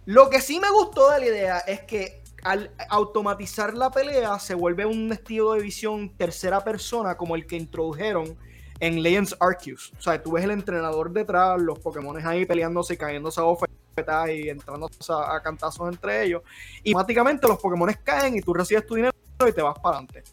Lo 0.04 0.28
que 0.28 0.42
sí 0.42 0.60
me 0.60 0.70
gustó 0.70 1.10
de 1.10 1.20
la 1.20 1.26
idea 1.26 1.58
es 1.60 1.80
que 1.80 2.21
al 2.42 2.72
automatizar 2.88 3.74
la 3.74 3.90
pelea 3.90 4.38
se 4.38 4.54
vuelve 4.54 4.84
un 4.84 5.12
estilo 5.12 5.52
de 5.52 5.62
visión 5.62 6.10
tercera 6.16 6.62
persona 6.62 7.16
como 7.16 7.36
el 7.36 7.46
que 7.46 7.56
introdujeron 7.56 8.36
en 8.80 9.02
Legends 9.02 9.36
Arceus. 9.38 9.92
O 9.96 10.02
sea, 10.02 10.20
tú 10.20 10.32
ves 10.32 10.44
el 10.44 10.50
entrenador 10.50 11.12
detrás, 11.12 11.60
los 11.60 11.78
Pokémon 11.78 12.16
ahí 12.26 12.44
peleándose 12.44 12.94
y 12.94 12.96
cayéndose 12.96 13.40
a 13.40 13.44
ofertas 13.44 14.28
y 14.30 14.48
entrando 14.48 14.90
a, 15.08 15.40
cantazos 15.40 15.92
entre 15.92 16.24
ellos. 16.24 16.42
Y 16.82 16.90
automáticamente 16.90 17.46
los 17.46 17.58
Pokémon 17.58 17.94
caen 18.02 18.36
y 18.36 18.40
tú 18.40 18.52
recibes 18.52 18.84
tu 18.84 18.96
dinero 18.96 19.14
y 19.46 19.52
te 19.52 19.62
vas 19.62 19.78
para 19.78 19.98
adelante. 19.98 20.24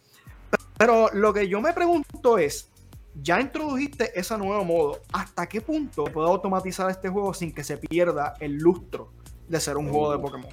Pero 0.77 1.09
lo 1.13 1.31
que 1.31 1.47
yo 1.47 1.61
me 1.61 1.73
pregunto 1.73 2.39
es, 2.39 2.69
ya 3.21 3.39
introdujiste 3.39 4.17
ese 4.19 4.35
nuevo 4.37 4.63
modo. 4.63 4.99
¿Hasta 5.11 5.47
qué 5.47 5.61
punto 5.61 6.05
puedo 6.05 6.27
automatizar 6.27 6.89
este 6.89 7.09
juego 7.09 7.35
sin 7.35 7.53
que 7.53 7.63
se 7.63 7.77
pierda 7.77 8.33
el 8.39 8.57
lustro 8.57 9.11
de 9.47 9.59
ser 9.59 9.77
un 9.77 9.89
juego 9.89 10.11
de 10.11 10.19
Pokémon? 10.19 10.51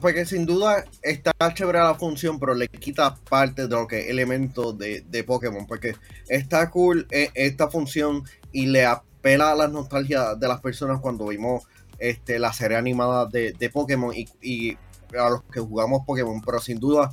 Porque 0.00 0.24
sin 0.26 0.46
duda 0.46 0.84
está 1.02 1.32
chévere 1.54 1.78
la 1.78 1.94
función, 1.94 2.38
pero 2.38 2.54
le 2.54 2.68
quita 2.68 3.14
parte 3.14 3.62
de 3.62 3.74
lo 3.74 3.86
que 3.86 4.10
elementos 4.10 4.76
de, 4.78 5.04
de, 5.08 5.24
Pokémon. 5.24 5.66
Porque 5.66 5.96
está 6.28 6.70
cool 6.70 7.06
eh, 7.10 7.30
esta 7.34 7.68
función 7.68 8.22
y 8.52 8.66
le 8.66 8.84
apela 8.84 9.52
a 9.52 9.54
la 9.56 9.68
nostalgia 9.68 10.34
de 10.34 10.48
las 10.48 10.60
personas 10.60 11.00
cuando 11.00 11.26
vimos 11.26 11.64
este, 11.98 12.38
la 12.38 12.52
serie 12.52 12.76
animada 12.76 13.26
de, 13.26 13.52
de 13.52 13.70
Pokémon 13.70 14.14
y, 14.14 14.28
y, 14.40 14.78
a 15.18 15.30
los 15.30 15.42
que 15.44 15.60
jugamos 15.60 16.06
Pokémon. 16.06 16.40
Pero 16.42 16.60
sin 16.60 16.78
duda 16.78 17.12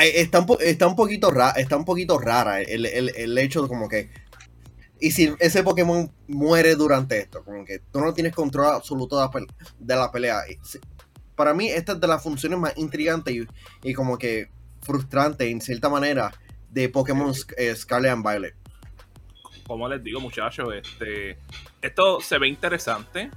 está 0.00 0.40
un, 0.40 0.56
está 0.60 0.86
un 0.86 0.96
poquito 0.96 1.30
rara, 1.30 1.52
está 1.52 1.76
un 1.76 1.84
poquito 1.84 2.18
rara 2.18 2.60
el, 2.62 2.86
el, 2.86 3.12
el, 3.14 3.38
hecho 3.38 3.62
de 3.62 3.68
como 3.68 3.88
que 3.88 4.10
y 5.02 5.10
si 5.10 5.34
ese 5.40 5.64
Pokémon 5.64 6.08
muere 6.28 6.76
durante 6.76 7.18
esto, 7.18 7.42
como 7.42 7.64
que 7.64 7.80
tú 7.80 8.00
no 8.00 8.14
tienes 8.14 8.32
control 8.32 8.66
absoluto 8.66 9.18
de 9.80 9.96
la 9.96 10.12
pelea. 10.12 10.42
Para 11.34 11.52
mí 11.54 11.68
esta 11.68 11.94
es 11.94 12.00
de 12.00 12.06
las 12.06 12.22
funciones 12.22 12.56
más 12.60 12.78
intrigantes 12.78 13.34
y, 13.34 13.46
y 13.82 13.94
como 13.94 14.16
que 14.16 14.48
frustrante 14.80 15.50
en 15.50 15.60
cierta 15.60 15.88
manera 15.88 16.32
de 16.70 16.88
Pokémon 16.88 17.34
eh, 17.56 17.74
Scarlet 17.74 18.12
and 18.12 18.24
Violet. 18.24 18.54
Como 19.66 19.88
les 19.88 20.04
digo 20.04 20.20
muchachos, 20.20 20.68
este, 20.72 21.36
esto 21.80 22.20
se 22.20 22.38
ve 22.38 22.46
interesante 22.46 23.28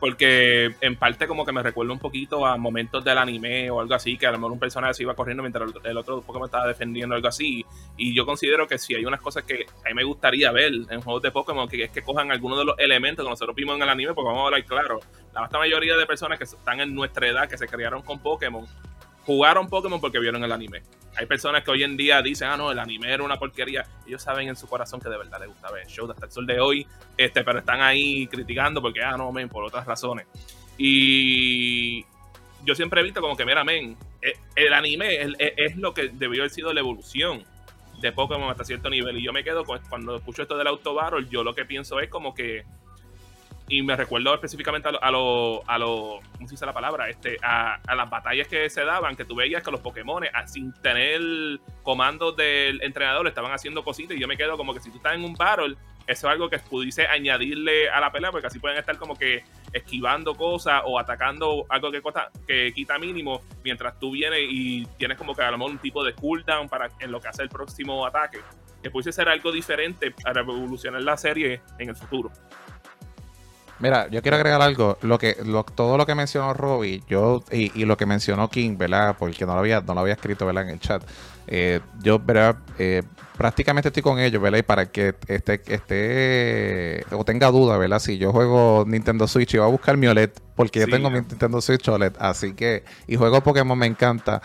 porque 0.00 0.74
en 0.80 0.96
parte 0.96 1.26
como 1.26 1.44
que 1.44 1.52
me 1.52 1.62
recuerda 1.62 1.92
un 1.92 1.98
poquito 1.98 2.46
a 2.46 2.56
momentos 2.56 3.04
del 3.04 3.18
anime 3.18 3.70
o 3.70 3.80
algo 3.80 3.94
así, 3.94 4.16
que 4.16 4.26
a 4.26 4.32
lo 4.32 4.38
mejor 4.38 4.52
un 4.52 4.58
personaje 4.58 4.94
se 4.94 5.02
iba 5.02 5.14
corriendo 5.14 5.42
mientras 5.42 5.70
el 5.84 5.96
otro 5.96 6.20
Pokémon 6.22 6.46
estaba 6.46 6.66
defendiendo 6.66 7.14
algo 7.14 7.28
así. 7.28 7.64
Y 7.96 8.14
yo 8.14 8.26
considero 8.26 8.66
que 8.66 8.78
si 8.78 8.94
hay 8.94 9.04
unas 9.04 9.20
cosas 9.20 9.44
que 9.44 9.66
a 9.84 9.88
mí 9.88 9.94
me 9.94 10.04
gustaría 10.04 10.50
ver 10.50 10.72
en 10.90 11.00
juegos 11.00 11.22
de 11.22 11.30
Pokémon, 11.30 11.68
que 11.68 11.84
es 11.84 11.90
que 11.90 12.02
cojan 12.02 12.32
algunos 12.32 12.58
de 12.58 12.64
los 12.64 12.78
elementos 12.78 13.24
que 13.24 13.30
nosotros 13.30 13.54
vimos 13.54 13.76
en 13.76 13.82
el 13.82 13.88
anime, 13.88 14.14
porque 14.14 14.26
vamos 14.26 14.42
a 14.42 14.46
hablar 14.46 14.64
claro, 14.64 15.00
la 15.32 15.42
vasta 15.42 15.58
mayoría 15.58 15.96
de 15.96 16.06
personas 16.06 16.38
que 16.38 16.44
están 16.44 16.80
en 16.80 16.94
nuestra 16.94 17.28
edad, 17.28 17.48
que 17.48 17.56
se 17.56 17.68
criaron 17.68 18.02
con 18.02 18.18
Pokémon, 18.20 18.66
jugaron 19.24 19.68
Pokémon 19.68 20.00
porque 20.00 20.18
vieron 20.18 20.42
el 20.42 20.52
anime. 20.52 20.82
Hay 21.16 21.26
personas 21.26 21.62
que 21.62 21.70
hoy 21.70 21.84
en 21.84 21.96
día 21.96 22.20
dicen, 22.22 22.48
ah, 22.48 22.56
no, 22.56 22.72
el 22.72 22.78
anime 22.78 23.12
era 23.12 23.22
una 23.22 23.38
porquería. 23.38 23.86
Ellos 24.06 24.20
saben 24.20 24.48
en 24.48 24.56
su 24.56 24.66
corazón 24.66 25.00
que 25.00 25.08
de 25.08 25.16
verdad 25.16 25.38
les 25.38 25.48
gusta 25.48 25.70
ver 25.70 25.84
el 25.84 25.88
show 25.88 26.10
hasta 26.10 26.26
el 26.26 26.32
sol 26.32 26.46
de 26.46 26.60
hoy, 26.60 26.86
este, 27.16 27.44
pero 27.44 27.60
están 27.60 27.80
ahí 27.80 28.26
criticando 28.26 28.82
porque, 28.82 29.02
ah, 29.02 29.16
no, 29.16 29.30
men, 29.30 29.48
por 29.48 29.62
otras 29.62 29.86
razones. 29.86 30.26
Y 30.76 32.04
yo 32.64 32.74
siempre 32.74 33.00
he 33.00 33.04
visto 33.04 33.20
como 33.20 33.36
que, 33.36 33.44
mira, 33.44 33.62
men, 33.62 33.96
eh, 34.20 34.34
el 34.56 34.72
anime 34.72 35.18
es, 35.20 35.76
lo 35.76 35.94
que 35.94 36.08
debió 36.08 36.42
haber 36.42 36.50
sido 36.50 36.72
la 36.72 36.80
evolución 36.80 37.44
de 38.08 38.12
Pokémon 38.12 38.50
hasta 38.50 38.64
cierto 38.64 38.90
nivel. 38.90 39.18
Y 39.18 39.22
yo 39.22 39.32
me 39.32 39.44
quedo 39.44 39.64
con, 39.64 39.80
cuando 39.88 40.16
escucho 40.16 40.42
esto 40.42 40.56
del 40.56 40.66
auto 40.66 40.94
battle, 40.94 41.26
yo 41.28 41.42
lo 41.42 41.54
que 41.54 41.64
pienso 41.64 42.00
es 42.00 42.08
como 42.08 42.34
que 42.34 42.64
y 43.66 43.82
me 43.82 43.96
recuerdo 43.96 44.34
específicamente 44.34 44.88
a 44.88 44.92
los, 44.92 45.02
a 45.02 45.10
lo, 45.10 45.62
a 45.66 45.78
lo, 45.78 46.20
¿cómo 46.34 46.46
se 46.46 46.54
dice 46.54 46.66
la 46.66 46.74
palabra? 46.74 47.08
Este, 47.08 47.38
a, 47.42 47.76
a, 47.86 47.94
las 47.94 48.10
batallas 48.10 48.46
que 48.46 48.68
se 48.68 48.84
daban, 48.84 49.16
que 49.16 49.24
tú 49.24 49.36
veías 49.36 49.62
que 49.62 49.70
los 49.70 49.80
Pokémon, 49.80 50.22
sin 50.46 50.74
tener 50.82 51.20
comandos 51.82 52.36
del 52.36 52.82
entrenador, 52.82 53.26
estaban 53.26 53.52
haciendo 53.52 53.82
cositas 53.82 54.16
y 54.16 54.20
yo 54.20 54.28
me 54.28 54.36
quedo 54.36 54.58
como 54.58 54.74
que 54.74 54.80
si 54.80 54.90
tú 54.90 54.98
estás 54.98 55.14
en 55.14 55.24
un 55.24 55.32
battle, 55.32 55.76
eso 56.06 56.26
es 56.28 56.32
algo 56.32 56.50
que 56.50 56.58
pudiese 56.58 57.06
añadirle 57.06 57.88
a 57.88 58.00
la 58.00 58.12
pelea, 58.12 58.30
porque 58.30 58.46
así 58.46 58.58
pueden 58.58 58.78
estar 58.78 58.96
como 58.98 59.16
que 59.16 59.44
esquivando 59.72 60.34
cosas 60.34 60.82
o 60.84 60.98
atacando 60.98 61.66
algo 61.68 61.90
que, 61.90 62.02
que 62.46 62.72
quita 62.72 62.98
mínimo, 62.98 63.42
mientras 63.62 63.98
tú 63.98 64.12
vienes 64.12 64.40
y 64.48 64.86
tienes 64.98 65.16
como 65.16 65.34
que 65.34 65.42
a 65.42 65.50
lo 65.50 65.58
mejor 65.58 65.72
un 65.72 65.78
tipo 65.78 66.04
de 66.04 66.14
cooldown 66.14 66.68
para 66.68 66.88
en 67.00 67.10
lo 67.10 67.20
que 67.20 67.28
hace 67.28 67.42
el 67.42 67.48
próximo 67.48 68.06
ataque, 68.06 68.38
que 68.82 68.90
pudiese 68.90 69.12
ser 69.12 69.28
algo 69.28 69.50
diferente 69.50 70.10
para 70.10 70.42
revolucionar 70.42 71.02
la 71.02 71.16
serie 71.16 71.62
en 71.78 71.88
el 71.88 71.96
futuro. 71.96 72.30
Mira, 73.80 74.08
yo 74.08 74.22
quiero 74.22 74.36
agregar 74.36 74.62
algo. 74.62 74.98
Lo 75.02 75.18
que, 75.18 75.36
todo 75.74 75.98
lo 75.98 76.06
que 76.06 76.14
mencionó 76.14 76.54
Robbie, 76.54 77.02
yo, 77.08 77.42
y, 77.50 77.84
lo 77.84 77.96
que 77.96 78.06
mencionó 78.06 78.48
King, 78.48 78.76
¿verdad? 78.76 79.16
Porque 79.18 79.44
no 79.46 79.54
lo 79.54 79.60
había, 79.60 79.80
no 79.80 79.94
lo 79.94 80.00
había 80.00 80.14
escrito, 80.14 80.46
¿verdad? 80.46 80.64
En 80.64 80.70
el 80.70 80.80
chat. 80.80 81.02
Eh, 81.46 81.80
yo, 82.00 82.18
¿verdad? 82.18 82.56
Eh, 82.78 83.02
prácticamente 83.36 83.88
estoy 83.88 84.02
con 84.02 84.18
ellos, 84.18 84.40
¿verdad? 84.40 84.58
Y 84.58 84.62
para 84.62 84.86
que 84.86 85.14
esté, 85.26 85.60
esté, 85.66 87.04
o 87.14 87.24
tenga 87.24 87.50
duda, 87.50 87.76
¿verdad? 87.76 87.98
Si 87.98 88.16
yo 88.16 88.32
juego 88.32 88.84
Nintendo 88.86 89.26
Switch 89.26 89.54
y 89.54 89.58
voy 89.58 89.66
a 89.66 89.70
buscar 89.70 89.96
mi 89.96 90.06
OLED, 90.06 90.30
porque 90.54 90.80
yo 90.80 90.86
tengo 90.86 91.10
mi 91.10 91.20
Nintendo 91.20 91.60
Switch 91.60 91.88
OLED, 91.88 92.12
así 92.18 92.54
que, 92.54 92.84
y 93.06 93.16
juego 93.16 93.42
Pokémon 93.42 93.78
me 93.78 93.86
encanta. 93.86 94.40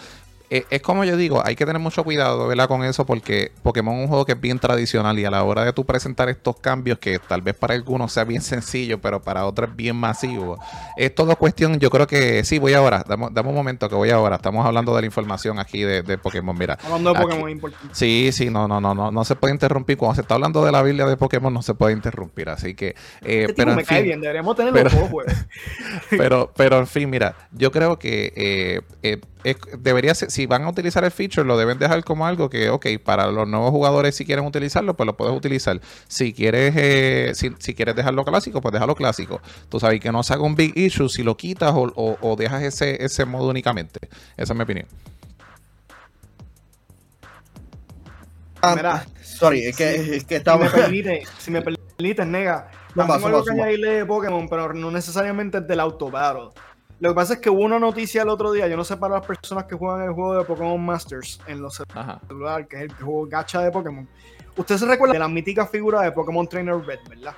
Eh, 0.51 0.65
es 0.71 0.81
como 0.81 1.03
yo 1.03 1.15
digo, 1.15 1.43
hay 1.45 1.55
que 1.55 1.65
tener 1.65 1.79
mucho 1.79 2.03
cuidado, 2.03 2.47
¿verdad? 2.47 2.67
Con 2.67 2.83
eso, 2.83 3.05
porque 3.05 3.51
Pokémon 3.61 3.95
es 3.95 4.01
un 4.01 4.07
juego 4.07 4.25
que 4.25 4.31
es 4.31 4.41
bien 4.41 4.57
tradicional 4.57 5.19
y 5.19 5.25
a 5.25 5.29
la 5.29 5.43
hora 5.43 5.63
de 5.63 5.73
tú 5.73 5.85
presentar 5.85 6.27
estos 6.27 6.59
cambios, 6.59 6.97
que 6.97 7.19
tal 7.19 7.41
vez 7.41 7.55
para 7.55 7.75
algunos 7.75 8.11
sea 8.11 8.23
bien 8.23 8.41
sencillo, 8.41 8.99
pero 8.99 9.21
para 9.21 9.45
otros 9.45 9.69
es 9.69 9.75
bien 9.75 9.95
masivo, 9.95 10.59
es 10.97 11.13
todo 11.13 11.35
cuestión, 11.35 11.79
yo 11.79 11.91
creo 11.91 12.07
que 12.07 12.43
sí, 12.43 12.57
voy 12.57 12.73
ahora, 12.73 13.05
dame, 13.07 13.49
un 13.49 13.55
momento 13.55 13.87
que 13.89 13.95
voy 13.95 14.09
ahora, 14.09 14.37
estamos 14.37 14.65
hablando 14.65 14.95
de 14.95 15.01
la 15.01 15.05
información 15.05 15.59
aquí 15.59 15.83
de, 15.83 16.17
Pokémon, 16.17 16.57
mira. 16.57 16.77
Hablando 16.83 17.13
de 17.13 17.19
Pokémon 17.19 17.49
importante. 17.49 17.93
Sí, 17.93 18.31
sí, 18.33 18.49
no, 18.49 18.67
no, 18.67 18.81
no, 18.81 18.95
no, 18.95 19.11
no 19.11 19.25
se 19.25 19.35
puede 19.35 19.53
interrumpir, 19.53 19.97
cuando 19.97 20.15
se 20.15 20.21
está 20.21 20.33
hablando 20.33 20.65
de 20.65 20.71
la 20.71 20.81
Biblia 20.81 21.05
de 21.05 21.15
Pokémon 21.15 21.53
no 21.53 21.61
se 21.61 21.75
puede 21.75 21.93
interrumpir, 21.93 22.49
así 22.49 22.73
que... 22.73 22.95
Eh, 23.21 23.45
este 23.49 23.53
pero 23.53 23.75
me 23.75 23.83
cae 23.83 24.01
bien, 24.01 24.19
deberíamos 24.19 24.55
tenerlo 24.55 24.79
pero, 24.79 25.35
pero, 26.09 26.51
pero, 26.55 26.79
en 26.79 26.87
fin, 26.87 27.09
mira, 27.09 27.35
yo 27.51 27.71
creo 27.71 27.99
que 27.99 28.33
eh, 28.35 28.81
eh 29.03 29.19
debería 29.77 30.13
ser, 30.15 30.31
si 30.31 30.45
van 30.45 30.63
a 30.63 30.69
utilizar 30.69 31.03
el 31.03 31.11
feature, 31.11 31.47
lo 31.47 31.57
deben 31.57 31.79
dejar 31.79 32.03
como 32.03 32.25
algo 32.25 32.49
que, 32.49 32.69
ok, 32.69 32.87
para 33.03 33.27
los 33.31 33.47
nuevos 33.47 33.71
jugadores, 33.71 34.15
si 34.15 34.25
quieren 34.25 34.45
utilizarlo, 34.45 34.95
pues 34.95 35.07
lo 35.07 35.15
puedes 35.15 35.35
utilizar. 35.35 35.79
Si 36.07 36.33
quieres, 36.33 36.73
eh, 36.75 37.31
si, 37.35 37.73
quieres 37.73 37.95
dejarlo 37.95 38.25
clásico, 38.25 38.61
pues 38.61 38.73
déjalo 38.73 38.95
clásico. 38.95 39.41
Tú 39.69 39.79
sabes 39.79 39.99
que 39.99 40.11
no 40.11 40.23
se 40.23 40.33
haga 40.33 40.43
un 40.43 40.55
big 40.55 40.77
issue 40.77 41.09
si 41.09 41.23
lo 41.23 41.37
quitas 41.37 41.73
o, 41.73 42.35
dejas 42.37 42.63
ese, 42.63 43.03
ese 43.03 43.25
modo 43.25 43.49
únicamente. 43.49 43.99
Esa 44.35 44.53
es 44.53 44.57
mi 44.57 44.63
opinión. 44.63 44.87
Ah, 48.61 49.05
sorry, 49.23 49.65
es 49.65 49.77
que, 49.77 50.15
es 50.17 50.25
que 50.25 50.35
estaba... 50.37 50.69
Si 50.69 50.75
me 50.75 50.81
permite, 50.81 51.23
si 51.37 51.51
me 51.51 51.61
permite, 51.61 52.25
nega. 52.25 52.69
No, 52.95 53.03
tengo 53.03 53.27
algo 53.27 53.43
que 53.45 53.51
añadirle 53.51 53.89
de 53.91 54.05
Pokémon, 54.05 54.49
pero 54.49 54.73
no 54.73 54.91
necesariamente 54.91 55.59
es 55.59 55.67
del 55.67 55.79
auto 55.79 56.09
battle. 56.09 56.49
Lo 56.99 57.09
que 57.09 57.15
pasa 57.15 57.33
es 57.35 57.39
que 57.39 57.49
hubo 57.49 57.61
una 57.61 57.79
noticia 57.79 58.23
el 58.23 58.29
otro 58.29 58.51
día, 58.51 58.67
yo 58.67 58.75
no 58.75 58.83
sé 58.83 58.97
para 58.97 59.15
las 59.15 59.25
personas 59.25 59.63
que 59.65 59.75
juegan 59.75 60.01
el 60.01 60.13
juego 60.13 60.35
de 60.35 60.43
Pokémon 60.43 60.85
Masters 60.85 61.39
en 61.47 61.61
los 61.61 61.81
celulares, 62.27 62.67
que 62.67 62.75
es 62.75 62.81
el 62.83 62.93
juego 62.93 63.25
gacha 63.25 63.61
de 63.61 63.71
Pokémon. 63.71 64.07
Usted 64.57 64.77
se 64.77 64.85
recuerda 64.85 65.13
de 65.13 65.19
la 65.19 65.29
mítica 65.29 65.65
figura 65.65 66.01
de 66.01 66.11
Pokémon 66.11 66.45
Trainer 66.45 66.75
Red, 66.75 66.99
¿verdad? 67.07 67.35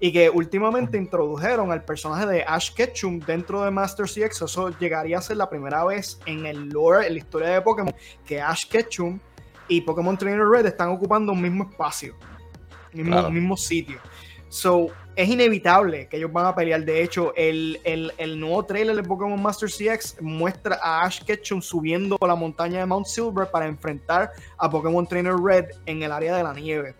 Y 0.00 0.12
que 0.12 0.28
últimamente 0.28 0.98
introdujeron 0.98 1.70
al 1.70 1.84
personaje 1.84 2.26
de 2.26 2.42
Ash 2.42 2.74
Ketchum 2.74 3.20
dentro 3.20 3.62
de 3.62 3.70
Masters 3.70 4.14
CX. 4.14 4.42
Eso 4.42 4.76
llegaría 4.80 5.18
a 5.18 5.22
ser 5.22 5.36
la 5.36 5.48
primera 5.48 5.84
vez 5.84 6.18
en 6.26 6.46
el 6.46 6.68
lore, 6.70 7.06
en 7.06 7.12
la 7.12 7.18
historia 7.20 7.48
de 7.50 7.62
Pokémon, 7.62 7.94
que 8.26 8.40
Ash 8.40 8.66
Ketchum 8.68 9.20
y 9.68 9.80
Pokémon 9.82 10.18
Trainer 10.18 10.44
Red 10.44 10.66
están 10.66 10.88
ocupando 10.88 11.30
un 11.30 11.40
mismo 11.40 11.70
espacio, 11.70 12.16
un 12.92 13.04
mismo, 13.04 13.30
mismo 13.30 13.56
sitio. 13.56 14.00
So, 14.54 14.86
es 15.16 15.28
inevitable 15.28 16.06
que 16.06 16.16
ellos 16.16 16.32
van 16.32 16.46
a 16.46 16.54
pelear. 16.54 16.84
De 16.84 17.02
hecho, 17.02 17.32
el, 17.34 17.76
nuevo 18.38 18.64
trailer 18.64 18.94
de 18.94 19.02
Pokémon 19.02 19.42
Master 19.42 19.68
CX 19.68 20.22
muestra 20.22 20.78
a 20.80 21.02
Ash 21.02 21.24
Ketchum 21.24 21.60
subiendo 21.60 22.16
la 22.24 22.36
montaña 22.36 22.78
de 22.78 22.86
Mount 22.86 23.06
Silver 23.06 23.50
para 23.50 23.66
enfrentar 23.66 24.30
a 24.56 24.70
Pokémon 24.70 25.08
Trainer 25.08 25.34
Red 25.34 25.70
en 25.86 26.04
el 26.04 26.12
área 26.12 26.36
de 26.36 26.44
la 26.44 26.54
nieve. 26.54 26.94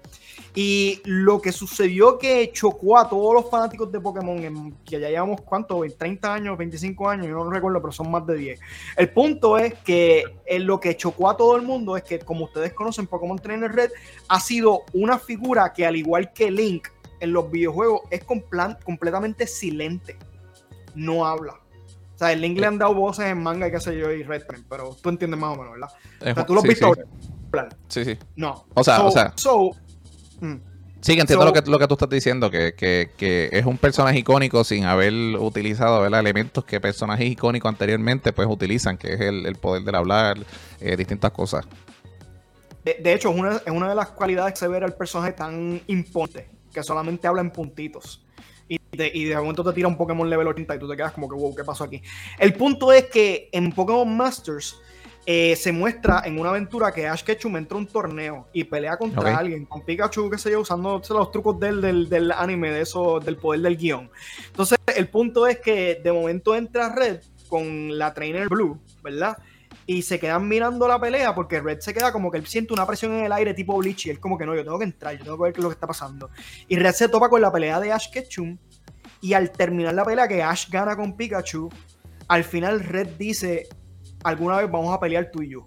Y 0.56 1.00
lo 1.04 1.40
que 1.40 1.52
sucedió 1.52 2.18
que 2.18 2.50
chocó 2.52 2.98
a 2.98 3.08
todos 3.08 3.32
los 3.34 3.48
fanáticos 3.48 3.92
de 3.92 4.00
Pokémon, 4.00 4.76
que 4.84 4.98
ya 4.98 5.08
llevamos, 5.08 5.40
¿cuánto? 5.42 5.80
30 5.80 6.34
años, 6.34 6.58
25 6.58 7.08
años, 7.08 7.28
yo 7.28 7.44
no 7.44 7.50
recuerdo, 7.50 7.80
pero 7.80 7.92
son 7.92 8.10
más 8.10 8.26
de 8.26 8.34
10. 8.34 8.60
El 8.96 9.10
punto 9.10 9.58
es 9.58 9.74
que 9.84 10.24
lo 10.58 10.80
que 10.80 10.96
chocó 10.96 11.30
a 11.30 11.36
todo 11.36 11.54
el 11.54 11.62
mundo 11.62 11.96
es 11.96 12.02
que, 12.02 12.18
como 12.18 12.46
ustedes 12.46 12.72
conocen, 12.72 13.06
Pokémon 13.06 13.38
Trainer 13.38 13.70
Red 13.70 13.92
ha 14.26 14.40
sido 14.40 14.82
una 14.92 15.20
figura 15.20 15.72
que, 15.72 15.86
al 15.86 15.94
igual 15.94 16.32
que 16.32 16.50
Link 16.50 16.88
en 17.24 17.32
los 17.32 17.50
videojuegos, 17.50 18.02
es 18.10 18.22
completamente 18.24 19.46
silente. 19.46 20.16
No 20.94 21.26
habla. 21.26 21.54
O 22.14 22.18
sea, 22.18 22.32
el 22.32 22.40
Link 22.40 22.58
le 22.58 22.66
han 22.66 22.78
dado 22.78 22.94
voces 22.94 23.26
en 23.26 23.42
manga 23.42 23.66
y 23.66 23.72
qué 23.72 23.80
sé 23.80 23.98
yo, 23.98 24.12
y 24.12 24.22
Red 24.22 24.42
pero 24.68 24.96
tú 25.02 25.08
entiendes 25.08 25.40
más 25.40 25.56
o 25.56 25.60
menos, 25.60 25.72
¿verdad? 25.72 25.88
o 26.20 26.34
sea, 26.34 26.46
tú 26.46 26.54
lo 26.54 26.60
has 26.60 26.68
visto. 26.68 26.94
Sí. 27.88 28.04
sí. 28.04 28.18
No. 28.36 28.66
O 28.74 28.84
sea, 28.84 29.02
o 29.02 29.10
sea. 29.10 29.34
Mm. 30.40 30.54
Sí, 31.04 31.12
entiendo 31.12 31.44
lo, 31.44 31.52
que, 31.52 31.60
lo 31.70 31.78
que 31.78 31.86
tú 31.86 31.94
estás 31.94 32.08
diciendo, 32.08 32.50
que, 32.50 33.10
es 33.52 33.66
un 33.66 33.76
personaje 33.76 34.18
icónico 34.20 34.64
sin 34.64 34.84
haber 34.84 35.12
utilizado 35.38 36.06
elementos 36.06 36.64
que 36.64 36.80
personajes 36.80 37.28
icónicos 37.28 37.68
anteriormente 37.68 38.32
pues 38.32 38.48
utilizan, 38.48 38.96
que 38.96 39.12
es 39.12 39.20
el, 39.20 39.54
poder 39.56 39.82
del 39.82 39.96
hablar, 39.96 40.38
eh, 40.80 40.96
distintas 40.96 41.30
cosas. 41.32 41.66
De, 42.84 43.12
hecho, 43.12 43.30
es 43.30 43.38
una, 43.38 43.56
es 43.56 43.70
una, 43.70 43.88
de 43.90 43.94
las 43.94 44.08
cualidades 44.08 44.54
que 44.54 44.60
se 44.60 44.68
ve 44.68 44.78
al 44.78 44.94
personaje 44.94 45.32
tan 45.32 45.82
imponente, 45.88 46.48
que 46.74 46.82
solamente 46.82 47.26
habla 47.26 47.40
en 47.40 47.50
puntitos. 47.50 48.22
Y 48.68 48.78
de, 48.92 49.10
y 49.12 49.24
de 49.24 49.36
momento 49.36 49.62
te 49.62 49.72
tira 49.72 49.88
un 49.88 49.96
Pokémon 49.96 50.28
level 50.28 50.48
80 50.48 50.76
y 50.76 50.78
tú 50.78 50.88
te 50.88 50.96
quedas 50.96 51.12
como 51.12 51.28
que, 51.28 51.36
wow, 51.36 51.54
¿qué 51.54 51.64
pasó 51.64 51.84
aquí? 51.84 52.02
El 52.38 52.54
punto 52.54 52.92
es 52.92 53.06
que 53.06 53.48
en 53.52 53.72
Pokémon 53.72 54.16
Masters 54.16 54.76
eh, 55.26 55.56
se 55.56 55.72
muestra 55.72 56.22
en 56.26 56.38
una 56.38 56.50
aventura 56.50 56.92
que 56.92 57.06
Ash 57.06 57.22
Ketchum 57.22 57.56
entra 57.56 57.76
a 57.76 57.80
un 57.80 57.86
torneo 57.86 58.48
y 58.52 58.64
pelea 58.64 58.98
contra 58.98 59.38
alguien, 59.38 59.64
con 59.64 59.82
Pikachu, 59.82 60.28
que 60.28 60.36
se 60.36 60.50
yo, 60.50 60.60
usando 60.60 61.00
los 61.08 61.30
trucos 61.30 61.58
del, 61.58 62.08
del, 62.10 62.32
anime, 62.32 62.70
de 62.70 62.82
eso, 62.82 63.20
del 63.20 63.36
poder 63.36 63.62
del 63.62 63.76
guion. 63.76 64.10
Entonces, 64.46 64.78
el 64.94 65.08
punto 65.08 65.46
es 65.46 65.60
que 65.60 66.00
de 66.02 66.12
momento 66.12 66.54
entra 66.54 66.94
Red 66.94 67.20
con 67.48 67.96
la 67.96 68.12
Trainer 68.12 68.48
Blue, 68.48 68.78
¿verdad? 69.02 69.38
Y 69.86 70.02
se 70.02 70.18
quedan 70.18 70.48
mirando 70.48 70.88
la 70.88 70.98
pelea 70.98 71.34
porque 71.34 71.60
Red 71.60 71.80
se 71.80 71.92
queda 71.92 72.12
como 72.12 72.30
que 72.30 72.38
él 72.38 72.46
siente 72.46 72.72
una 72.72 72.86
presión 72.86 73.12
en 73.12 73.24
el 73.24 73.32
aire 73.32 73.52
tipo 73.52 73.76
Bleach 73.76 74.06
y 74.06 74.10
él 74.10 74.20
como 74.20 74.38
que 74.38 74.46
no, 74.46 74.54
yo 74.54 74.64
tengo 74.64 74.78
que 74.78 74.84
entrar, 74.84 75.16
yo 75.16 75.24
tengo 75.24 75.36
que 75.36 75.42
ver 75.42 75.52
qué 75.52 75.60
es 75.60 75.62
lo 75.62 75.68
que 75.68 75.74
está 75.74 75.86
pasando. 75.86 76.30
Y 76.68 76.76
Red 76.76 76.92
se 76.92 77.08
topa 77.08 77.28
con 77.28 77.42
la 77.42 77.52
pelea 77.52 77.80
de 77.80 77.92
Ash 77.92 78.10
Ketchum 78.10 78.56
y 79.20 79.34
al 79.34 79.50
terminar 79.50 79.94
la 79.94 80.04
pelea 80.04 80.28
que 80.28 80.42
Ash 80.42 80.68
gana 80.70 80.96
con 80.96 81.16
Pikachu, 81.16 81.70
al 82.28 82.44
final 82.44 82.80
Red 82.80 83.16
dice, 83.18 83.68
alguna 84.22 84.56
vez 84.56 84.70
vamos 84.70 84.94
a 84.94 85.00
pelear 85.00 85.30
tú 85.30 85.42
y 85.42 85.50
yo. 85.50 85.66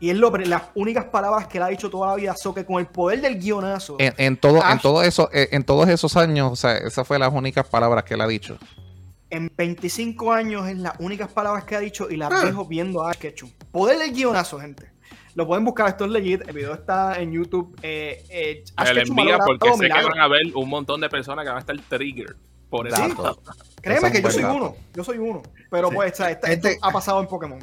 Y 0.00 0.10
es 0.10 0.16
lo, 0.16 0.30
las 0.30 0.64
únicas 0.74 1.06
palabras 1.06 1.46
que 1.46 1.58
él 1.58 1.64
ha 1.64 1.68
dicho 1.68 1.88
toda 1.88 2.08
la 2.08 2.14
vida, 2.16 2.34
so 2.36 2.52
que 2.52 2.64
con 2.66 2.78
el 2.78 2.86
poder 2.86 3.20
del 3.20 3.38
guionazo. 3.38 3.96
En, 3.98 4.36
todo, 4.36 4.62
en, 4.62 4.78
todo 4.78 5.02
eso, 5.02 5.30
eh, 5.32 5.48
en 5.52 5.64
todos 5.64 5.88
esos 5.88 6.16
años, 6.16 6.52
o 6.52 6.56
sea, 6.56 6.76
esas 6.76 7.06
fueron 7.06 7.26
las 7.26 7.34
únicas 7.34 7.66
palabras 7.66 8.04
que 8.04 8.14
él 8.14 8.20
ha 8.20 8.26
dicho. 8.26 8.58
En 9.34 9.52
25 9.56 10.32
años 10.32 10.68
es 10.68 10.78
las 10.78 10.94
únicas 11.00 11.28
palabras 11.28 11.64
que 11.64 11.74
ha 11.74 11.80
dicho 11.80 12.08
y 12.08 12.16
las 12.16 12.30
ah. 12.30 12.46
dejo 12.46 12.66
viendo 12.66 13.04
a 13.04 13.12
Ketchum. 13.14 13.50
Poder 13.72 13.98
del 13.98 14.12
guionazo, 14.12 14.60
gente. 14.60 14.92
Lo 15.34 15.44
pueden 15.44 15.64
buscar, 15.64 15.88
esto 15.88 16.04
es 16.04 16.12
legit. 16.12 16.42
El 16.46 16.54
video 16.54 16.72
está 16.72 17.20
en 17.20 17.32
YouTube. 17.32 17.76
Eh, 17.82 18.24
eh, 18.28 18.64
envía 18.78 19.38
porque 19.38 19.74
sé 19.74 19.88
que 19.88 19.88
van 19.88 20.20
a 20.20 20.28
ver 20.28 20.42
un 20.54 20.68
montón 20.68 21.00
de 21.00 21.08
personas 21.08 21.44
que 21.44 21.48
van 21.48 21.56
a 21.56 21.60
estar 21.60 21.76
trigger 21.88 22.36
por 22.70 22.86
eso. 22.86 23.40
Créeme 23.82 24.12
que 24.12 24.22
yo 24.22 24.30
soy 24.30 24.44
uno. 24.44 24.76
Yo 24.94 25.02
soy 25.02 25.18
uno. 25.18 25.42
Pero 25.68 25.90
pues, 25.90 26.20
esto 26.20 26.68
ha 26.80 26.90
pasado 26.92 27.20
en 27.20 27.26
Pokémon. 27.26 27.58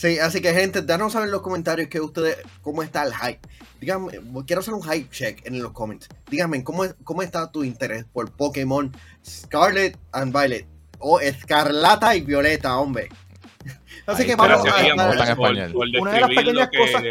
Sí, 0.00 0.18
así 0.18 0.40
que 0.40 0.54
gente, 0.54 0.80
danos 0.80 1.12
saber 1.12 1.26
en 1.26 1.32
los 1.32 1.42
comentarios 1.42 1.88
que 1.88 2.00
ustedes, 2.00 2.38
cómo 2.62 2.82
está 2.82 3.02
el 3.02 3.14
hype. 3.14 3.40
Díganme, 3.82 4.12
quiero 4.46 4.60
hacer 4.60 4.72
un 4.72 4.82
hype 4.82 5.10
check 5.10 5.44
en 5.44 5.62
los 5.62 5.72
comments. 5.72 6.08
Díganme, 6.30 6.64
¿cómo, 6.64 6.84
cómo 7.04 7.20
está 7.20 7.52
tu 7.52 7.64
interés 7.64 8.06
por 8.10 8.32
Pokémon 8.32 8.90
Scarlet 9.22 9.98
and 10.12 10.32
Violet? 10.32 10.66
O 11.00 11.20
Escarlata 11.20 12.16
y 12.16 12.22
Violeta, 12.22 12.78
hombre. 12.78 13.10
Así 14.06 14.24
que 14.24 14.36
vamos 14.36 14.66
a... 14.66 14.94
una 14.94 16.12
de 16.12 16.20
las 16.20 16.30
pequeñas 16.30 16.70
cosas... 16.74 17.02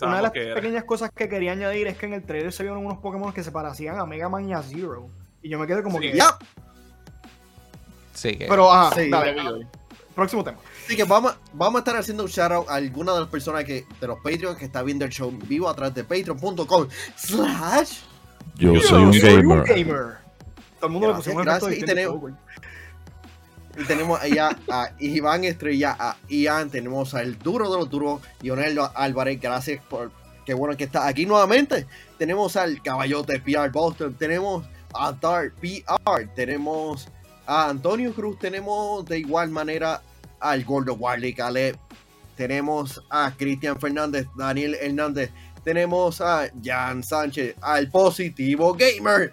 Una 0.00 0.16
de 0.16 0.22
las 0.22 0.30
pequeñas 0.30 0.84
cosas 0.84 1.10
que 1.10 1.28
quería 1.28 1.50
añadir 1.50 1.88
es 1.88 1.98
que 1.98 2.06
en 2.06 2.12
el 2.12 2.22
trailer 2.22 2.52
se 2.52 2.62
vieron 2.62 2.86
unos 2.86 2.98
Pokémon 2.98 3.32
que 3.32 3.42
se 3.42 3.50
parecían 3.50 3.98
a 3.98 4.06
Mega 4.06 4.28
Man 4.28 4.48
y 4.48 4.52
a 4.52 4.62
Zero. 4.62 5.10
Y 5.42 5.48
yo 5.48 5.58
me 5.58 5.66
quedé 5.66 5.82
como 5.82 5.98
que. 5.98 6.16
¡Ya! 6.16 6.38
Sí, 8.14 8.36
que... 8.36 8.46
Pero, 8.46 8.72
ajá, 8.72 8.94
Próximo 10.20 10.44
tema. 10.44 10.58
Así 10.84 10.96
que 10.96 11.04
vamos, 11.04 11.34
vamos 11.54 11.76
a 11.76 11.78
estar 11.78 11.96
haciendo 11.96 12.24
un 12.24 12.28
shout 12.28 12.52
out 12.52 12.68
a 12.68 12.74
alguna 12.74 13.14
de 13.14 13.20
las 13.20 13.28
personas 13.30 13.64
que, 13.64 13.86
de 13.98 14.06
los 14.06 14.18
Patreons 14.18 14.58
que 14.58 14.66
está 14.66 14.82
viendo 14.82 15.06
el 15.06 15.10
show 15.10 15.32
vivo 15.46 15.66
a 15.66 15.74
través 15.74 15.94
de 15.94 16.04
patreon.com 16.04 16.88
slash 17.16 18.00
yo, 18.56 18.78
soy, 18.82 19.04
un, 19.04 19.12
gamer. 19.64 20.18
Todo 20.78 20.88
el 20.88 20.90
mundo 20.90 21.22
le 21.24 21.42
gracias, 21.42 21.78
y, 21.78 21.80
tenemos, 21.80 22.32
y 23.78 23.84
tenemos 23.84 24.20
allá 24.20 24.58
a 24.68 24.90
Iván 24.98 25.44
Estrella, 25.44 25.96
a 25.98 26.18
Ian, 26.28 26.68
tenemos 26.68 27.14
al 27.14 27.38
duro 27.38 27.70
de 27.72 27.78
los 27.78 27.88
duros, 27.88 28.20
Lionel 28.42 28.78
Álvarez, 28.94 29.40
gracias 29.40 29.82
por 29.88 30.12
qué 30.44 30.52
bueno 30.52 30.76
que 30.76 30.84
está 30.84 31.06
aquí 31.06 31.24
nuevamente. 31.24 31.86
Tenemos 32.18 32.56
al 32.56 32.82
caballote 32.82 33.40
PR 33.40 33.70
Boston, 33.70 34.12
tenemos 34.18 34.66
a 34.92 35.12
Dark 35.12 35.54
PR, 35.62 36.28
tenemos 36.34 37.08
a 37.46 37.70
Antonio 37.70 38.12
Cruz, 38.12 38.38
tenemos 38.38 39.06
de 39.06 39.20
igual 39.20 39.48
manera 39.48 40.02
al 40.40 40.64
Gordo 40.64 40.94
Wiley 40.94 41.34
Caleb, 41.34 41.76
tenemos 42.36 43.02
a 43.10 43.32
Cristian 43.36 43.78
Fernández, 43.78 44.26
Daniel 44.36 44.74
Hernández, 44.80 45.30
tenemos 45.62 46.20
a 46.20 46.50
Jan 46.62 47.02
Sánchez, 47.02 47.54
al 47.60 47.90
Positivo 47.90 48.74
Gamer. 48.74 49.32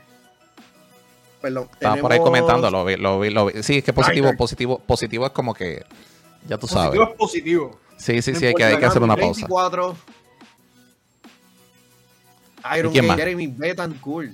Perdón, 1.41 1.70
Estaba 1.72 1.96
por 1.98 2.12
ahí 2.12 2.20
comentando, 2.20 2.70
lo 2.70 2.84
vi, 2.84 2.98
lo 2.98 3.20
vi, 3.20 3.30
lo 3.30 3.46
vi. 3.46 3.63
Sí, 3.63 3.78
es 3.78 3.84
que 3.84 3.93
positivo, 3.93 4.36
positivo, 4.36 4.80
positivo 4.80 5.26
es 5.26 5.32
como 5.32 5.54
que, 5.54 5.86
ya 6.48 6.58
tú 6.58 6.67
sabes. 6.67 6.89
Positivo 6.89 7.12
es 7.12 7.17
positivo. 7.17 7.80
Sí, 7.98 8.22
sí, 8.22 8.36
sí, 8.36 8.46
hay 8.46 8.54
que, 8.54 8.63
hay 8.63 8.78
que 8.78 8.86
hacer 8.86 9.02
una 9.02 9.15
pausa. 9.15 9.48
24. 9.48 9.96
Iron 12.78 12.93
Jeremy 12.93 13.48
Betancourt. 13.48 14.32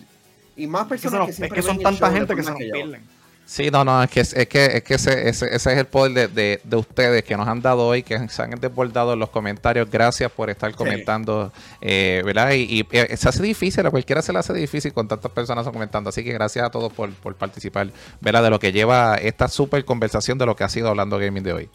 Y 0.55 0.67
más 0.67 0.87
personas 0.87 1.35
que, 1.35 1.45
es 1.45 1.53
que 1.53 1.61
son 1.61 1.79
tanta 1.79 2.11
gente 2.11 2.35
que 2.35 2.43
se 2.43 2.49
nos 2.51 2.59
pierden. 2.59 3.12
Sí, 3.45 3.69
no, 3.69 3.83
no, 3.83 4.01
es 4.01 4.09
que, 4.09 4.21
es 4.21 4.47
que, 4.47 4.65
es 4.65 4.83
que 4.83 4.93
ese, 4.93 5.27
ese, 5.27 5.53
es 5.53 5.67
el 5.67 5.85
poder 5.85 6.29
de, 6.31 6.61
de, 6.63 6.75
ustedes 6.77 7.23
que 7.23 7.35
nos 7.35 7.47
han 7.47 7.61
dado 7.61 7.85
hoy, 7.85 8.01
que 8.01 8.27
se 8.29 8.41
han 8.41 8.51
desbordado 8.51 9.13
en 9.13 9.19
los 9.19 9.29
comentarios. 9.29 9.89
Gracias 9.91 10.31
por 10.31 10.49
estar 10.49 10.73
comentando, 10.73 11.51
eh, 11.81 12.21
¿verdad? 12.25 12.53
Y, 12.53 12.87
eh, 12.91 13.17
se 13.17 13.29
hace 13.29 13.43
difícil, 13.43 13.85
a 13.85 13.91
cualquiera 13.91 14.21
se 14.21 14.31
le 14.31 14.39
hace 14.39 14.53
difícil 14.53 14.93
con 14.93 15.07
tantas 15.07 15.31
personas 15.31 15.67
comentando. 15.67 16.09
Así 16.09 16.23
que 16.23 16.31
gracias 16.31 16.65
a 16.65 16.69
todos 16.69 16.91
por, 16.93 17.13
por 17.15 17.35
participar, 17.35 17.91
¿verdad? 18.21 18.43
De 18.43 18.49
lo 18.49 18.59
que 18.59 18.71
lleva 18.71 19.15
esta 19.15 19.47
super 19.49 19.83
conversación 19.83 20.37
de 20.37 20.45
lo 20.45 20.55
que 20.55 20.63
ha 20.63 20.69
sido 20.69 20.87
Hablando 20.87 21.19
Gaming 21.19 21.43
de 21.43 21.53
hoy. 21.53 21.69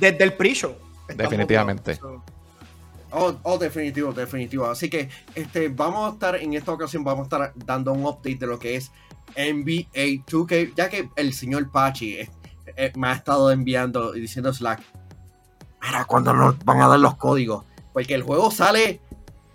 Desde 0.00 0.24
el 0.24 0.32
pre-show. 0.32 0.74
Definitivamente. 1.08 1.98
Oh, 3.12 3.36
oh, 3.44 3.58
definitivo, 3.58 4.12
definitivo. 4.12 4.66
Así 4.66 4.90
que 4.90 5.08
este, 5.36 5.68
vamos 5.68 6.10
a 6.10 6.14
estar 6.14 6.34
en 6.34 6.54
esta 6.54 6.72
ocasión, 6.72 7.04
vamos 7.04 7.20
a 7.20 7.24
estar 7.24 7.52
dando 7.54 7.92
un 7.92 8.04
update 8.04 8.36
de 8.36 8.46
lo 8.46 8.58
que 8.58 8.74
es 8.74 8.90
NBA 9.36 10.24
2K, 10.26 10.74
ya 10.74 10.88
que 10.88 11.08
el 11.16 11.32
señor 11.32 11.70
Pachi 11.70 12.14
eh, 12.14 12.30
eh, 12.76 12.92
me 12.96 13.08
ha 13.08 13.12
estado 13.12 13.50
enviando 13.50 14.14
y 14.14 14.20
diciendo 14.20 14.52
Slack, 14.52 14.80
mira, 15.82 16.04
¿cuándo 16.04 16.32
nos 16.32 16.58
van 16.64 16.80
a 16.80 16.88
dar 16.88 16.98
los 16.98 17.16
códigos? 17.16 17.64
Porque 17.92 18.14
el 18.14 18.22
juego 18.22 18.50
sale, 18.50 19.00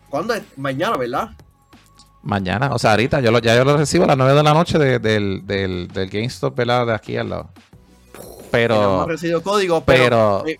¿cuándo 0.10 0.34
es? 0.34 0.44
Mañana, 0.58 0.98
¿verdad? 0.98 1.32
Mañana, 2.22 2.72
o 2.74 2.80
sea, 2.80 2.92
ahorita, 2.92 3.22
yo 3.22 3.32
lo, 3.32 3.40
ya 3.40 3.56
yo 3.56 3.64
lo 3.64 3.78
recibo 3.78 4.04
a 4.04 4.08
las 4.08 4.18
9 4.18 4.34
de 4.34 4.44
la 4.44 4.54
noche 4.54 4.78
del, 4.78 5.46
del, 5.46 6.10
GameStop, 6.10 6.56
¿verdad? 6.56 6.86
De 6.86 6.94
aquí 6.94 7.18
al 7.18 7.30
lado. 7.30 7.50
Pero... 8.52 8.76
No 8.76 8.94
hemos 8.96 9.08
recibido 9.08 9.42
código, 9.42 9.84
pero... 9.84 10.44
pero 10.44 10.60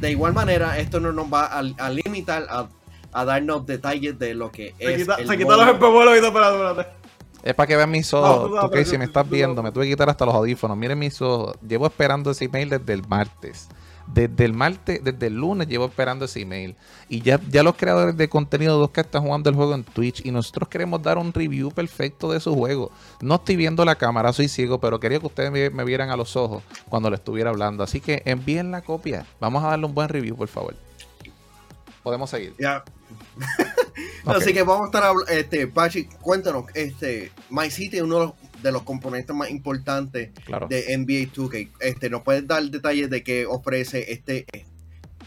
de 0.00 0.10
igual 0.10 0.32
manera, 0.32 0.78
esto 0.78 1.00
no 1.00 1.12
nos 1.12 1.26
va 1.26 1.46
a, 1.46 1.90
limitar 1.90 2.46
a, 3.12 3.24
darnos 3.24 3.66
detalles 3.66 4.18
de 4.18 4.34
lo 4.34 4.50
que 4.50 4.74
es. 4.78 4.98
Quita, 4.98 5.16
se 5.16 5.36
quita 5.36 5.56
los 5.56 5.68
espejuelos 5.68 6.14
y 6.14 6.24
espérate, 6.24 6.99
Es 7.42 7.54
para 7.54 7.66
que 7.66 7.76
vean 7.76 7.90
mis 7.90 8.12
ojos. 8.12 8.50
No, 8.50 8.68
tú, 8.68 8.84
si 8.84 8.98
me 8.98 9.04
estás 9.04 9.28
viendo, 9.28 9.62
me 9.62 9.72
tuve 9.72 9.84
que 9.84 9.90
quitar 9.90 10.08
hasta 10.10 10.26
los 10.26 10.34
audífonos. 10.34 10.76
Miren 10.76 10.98
mis 10.98 11.20
ojos. 11.22 11.56
Llevo 11.66 11.86
esperando 11.86 12.30
ese 12.30 12.46
email 12.46 12.68
desde 12.68 12.92
el 12.92 13.06
martes. 13.06 13.68
Desde 14.06 14.44
el 14.44 14.52
martes, 14.52 15.04
desde 15.04 15.28
el 15.28 15.34
lunes 15.34 15.68
llevo 15.68 15.84
esperando 15.86 16.24
ese 16.24 16.40
email. 16.40 16.76
Y 17.08 17.22
ya, 17.22 17.40
ya 17.48 17.62
los 17.62 17.76
creadores 17.76 18.16
de 18.16 18.28
contenido 18.28 18.84
2K 18.86 19.02
están 19.02 19.22
jugando 19.22 19.48
el 19.48 19.56
juego 19.56 19.74
en 19.74 19.84
Twitch. 19.84 20.24
Y 20.26 20.32
nosotros 20.32 20.68
queremos 20.68 21.02
dar 21.02 21.16
un 21.16 21.32
review 21.32 21.70
perfecto 21.70 22.30
de 22.30 22.40
su 22.40 22.54
juego. 22.54 22.90
No 23.20 23.36
estoy 23.36 23.56
viendo 23.56 23.84
la 23.84 23.94
cámara, 23.94 24.32
soy 24.32 24.48
ciego, 24.48 24.80
pero 24.80 25.00
quería 25.00 25.20
que 25.20 25.26
ustedes 25.26 25.72
me, 25.72 25.84
vieran 25.84 26.10
a 26.10 26.16
los 26.16 26.36
ojos 26.36 26.62
cuando 26.88 27.08
le 27.08 27.16
estuviera 27.16 27.50
hablando. 27.50 27.84
Así 27.84 28.00
que 28.00 28.22
envíen 28.24 28.70
la 28.70 28.82
copia. 28.82 29.26
Vamos 29.38 29.64
a 29.64 29.68
darle 29.68 29.86
un 29.86 29.94
buen 29.94 30.08
review, 30.08 30.36
por 30.36 30.48
favor. 30.48 30.74
Podemos 32.02 32.30
seguir. 32.30 32.54
Ya. 32.58 32.84
Así 34.26 34.52
que 34.52 34.62
vamos 34.62 34.82
a 34.82 34.86
estar 34.86 35.02
hablando, 35.04 35.30
este, 35.32 35.66
Pachi, 35.66 36.04
cuéntanos, 36.04 36.64
este, 36.74 37.32
My 37.48 37.70
City 37.70 37.98
es 37.98 38.02
uno 38.02 38.34
de 38.62 38.72
los 38.72 38.82
componentes 38.82 39.34
más 39.34 39.50
importantes 39.50 40.30
de 40.68 40.98
NBA 40.98 41.32
2K. 41.32 41.70
Este, 41.80 42.10
¿Nos 42.10 42.22
puedes 42.22 42.46
dar 42.46 42.62
detalles 42.64 43.08
de 43.10 43.22
qué 43.22 43.46
ofrece 43.46 44.12
este, 44.12 44.46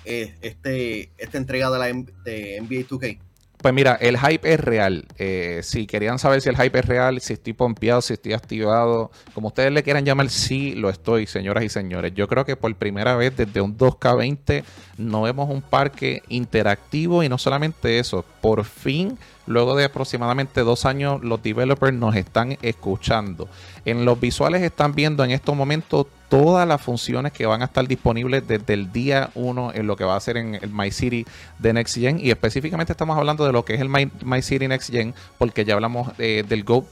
eh, 0.06 0.36
este, 0.42 1.12
esta 1.18 1.38
entrega 1.38 1.72
de 1.72 1.80
la 1.80 1.86
de 1.88 2.62
NBA 2.62 2.88
2K? 2.88 3.20
Pues 3.64 3.74
mira, 3.74 3.98
el 4.02 4.20
hype 4.20 4.56
es 4.56 4.60
real. 4.60 5.06
Eh, 5.18 5.62
si 5.64 5.88
querían 5.88 6.20
saber 6.20 6.42
si 6.42 6.50
el 6.50 6.58
hype 6.58 6.80
es 6.80 6.86
real, 6.86 7.22
si 7.22 7.32
estoy 7.32 7.54
pompeado, 7.54 8.02
si 8.02 8.12
estoy 8.12 8.34
activado, 8.34 9.10
como 9.34 9.48
ustedes 9.48 9.72
le 9.72 9.84
quieran 9.84 10.04
llamar, 10.04 10.30
sí 10.30 10.76
lo 10.76 10.90
estoy, 10.90 11.28
señoras 11.28 11.64
y 11.64 11.70
señores. 11.70 12.14
Yo 12.14 12.28
creo 12.28 12.44
que 12.44 12.58
por 12.58 12.76
primera 12.76 13.16
vez 13.16 13.38
desde 13.38 13.62
un 13.62 13.78
2K20 13.78 14.66
no 14.98 15.22
vemos 15.22 15.50
un 15.50 15.62
parque 15.62 16.24
interactivo 16.28 17.24
y 17.24 17.30
no 17.30 17.38
solamente 17.38 18.00
eso, 18.00 18.26
por 18.42 18.66
fin 18.66 19.18
Luego 19.46 19.76
de 19.76 19.86
aproximadamente 19.86 20.62
dos 20.62 20.86
años, 20.86 21.22
los 21.22 21.44
developers 21.44 21.94
nos 21.94 22.16
están 22.16 22.58
escuchando. 22.62 23.50
En 23.84 24.06
los 24.06 24.20
visuales 24.20 24.62
están 24.62 24.96
viendo 24.96 25.24
en 25.24 25.32
estos 25.32 25.56
momentos 25.56 26.08
todas 26.30 26.68
las 26.68 26.82
funciones 26.82 27.32
que 27.32 27.46
van 27.46 27.62
a 27.62 27.66
estar 27.66 27.88
disponibles 27.88 28.48
desde 28.48 28.74
el 28.74 28.92
día 28.92 29.30
1 29.36 29.74
en 29.76 29.86
lo 29.86 29.96
que 29.96 30.04
va 30.04 30.16
a 30.16 30.20
ser 30.20 30.38
en 30.38 30.56
el 30.56 30.70
My 30.72 30.90
City 30.90 31.26
de 31.60 31.74
Next 31.74 31.96
Gen. 31.96 32.20
Y 32.20 32.32
específicamente 32.32 32.94
estamos 32.94 33.18
hablando 33.18 33.46
de 33.46 33.52
lo 33.52 33.66
que 33.66 33.76
es 33.76 33.82
el 33.82 33.90
My, 33.90 34.42
City 34.42 34.68
Next 34.68 34.90
Gen, 34.90 35.14
porque 35.38 35.66
ya 35.66 35.76
hablamos 35.76 36.12
eh, 36.18 36.44
del 36.48 36.64
Go 36.64 36.84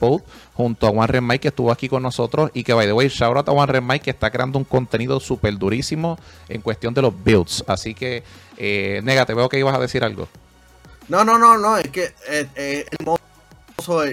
junto 0.54 0.88
a 0.88 0.90
One 0.92 1.22
Mike 1.22 1.40
que 1.40 1.48
estuvo 1.48 1.72
aquí 1.72 1.88
con 1.88 2.04
nosotros. 2.04 2.52
Y 2.54 2.64
que, 2.64 2.74
by 2.74 2.86
the 2.86 2.94
way, 2.94 3.08
shout 3.08 3.36
out 3.38 3.48
a 3.48 3.52
One 3.52 3.82
Mike 3.82 4.04
que 4.04 4.12
está 4.12 4.30
creando 4.30 4.60
un 4.60 4.66
contenido 4.66 5.20
súper 5.20 5.58
durísimo 5.58 6.20
en 6.50 6.62
cuestión 6.62 6.94
de 6.94 7.02
los 7.02 7.24
builds. 7.24 7.64
Así 7.66 7.94
que, 7.94 8.24
eh, 8.58 9.00
Nega, 9.04 9.26
te 9.26 9.34
veo 9.34 9.48
que 9.48 9.58
ibas 9.58 9.74
a 9.74 9.80
decir 9.80 10.04
algo. 10.04 10.28
No, 11.12 11.26
no, 11.26 11.38
no, 11.38 11.58
no, 11.58 11.78
es 11.78 11.90
que 11.90 12.14
eh, 12.30 12.48
eh, 12.56 12.86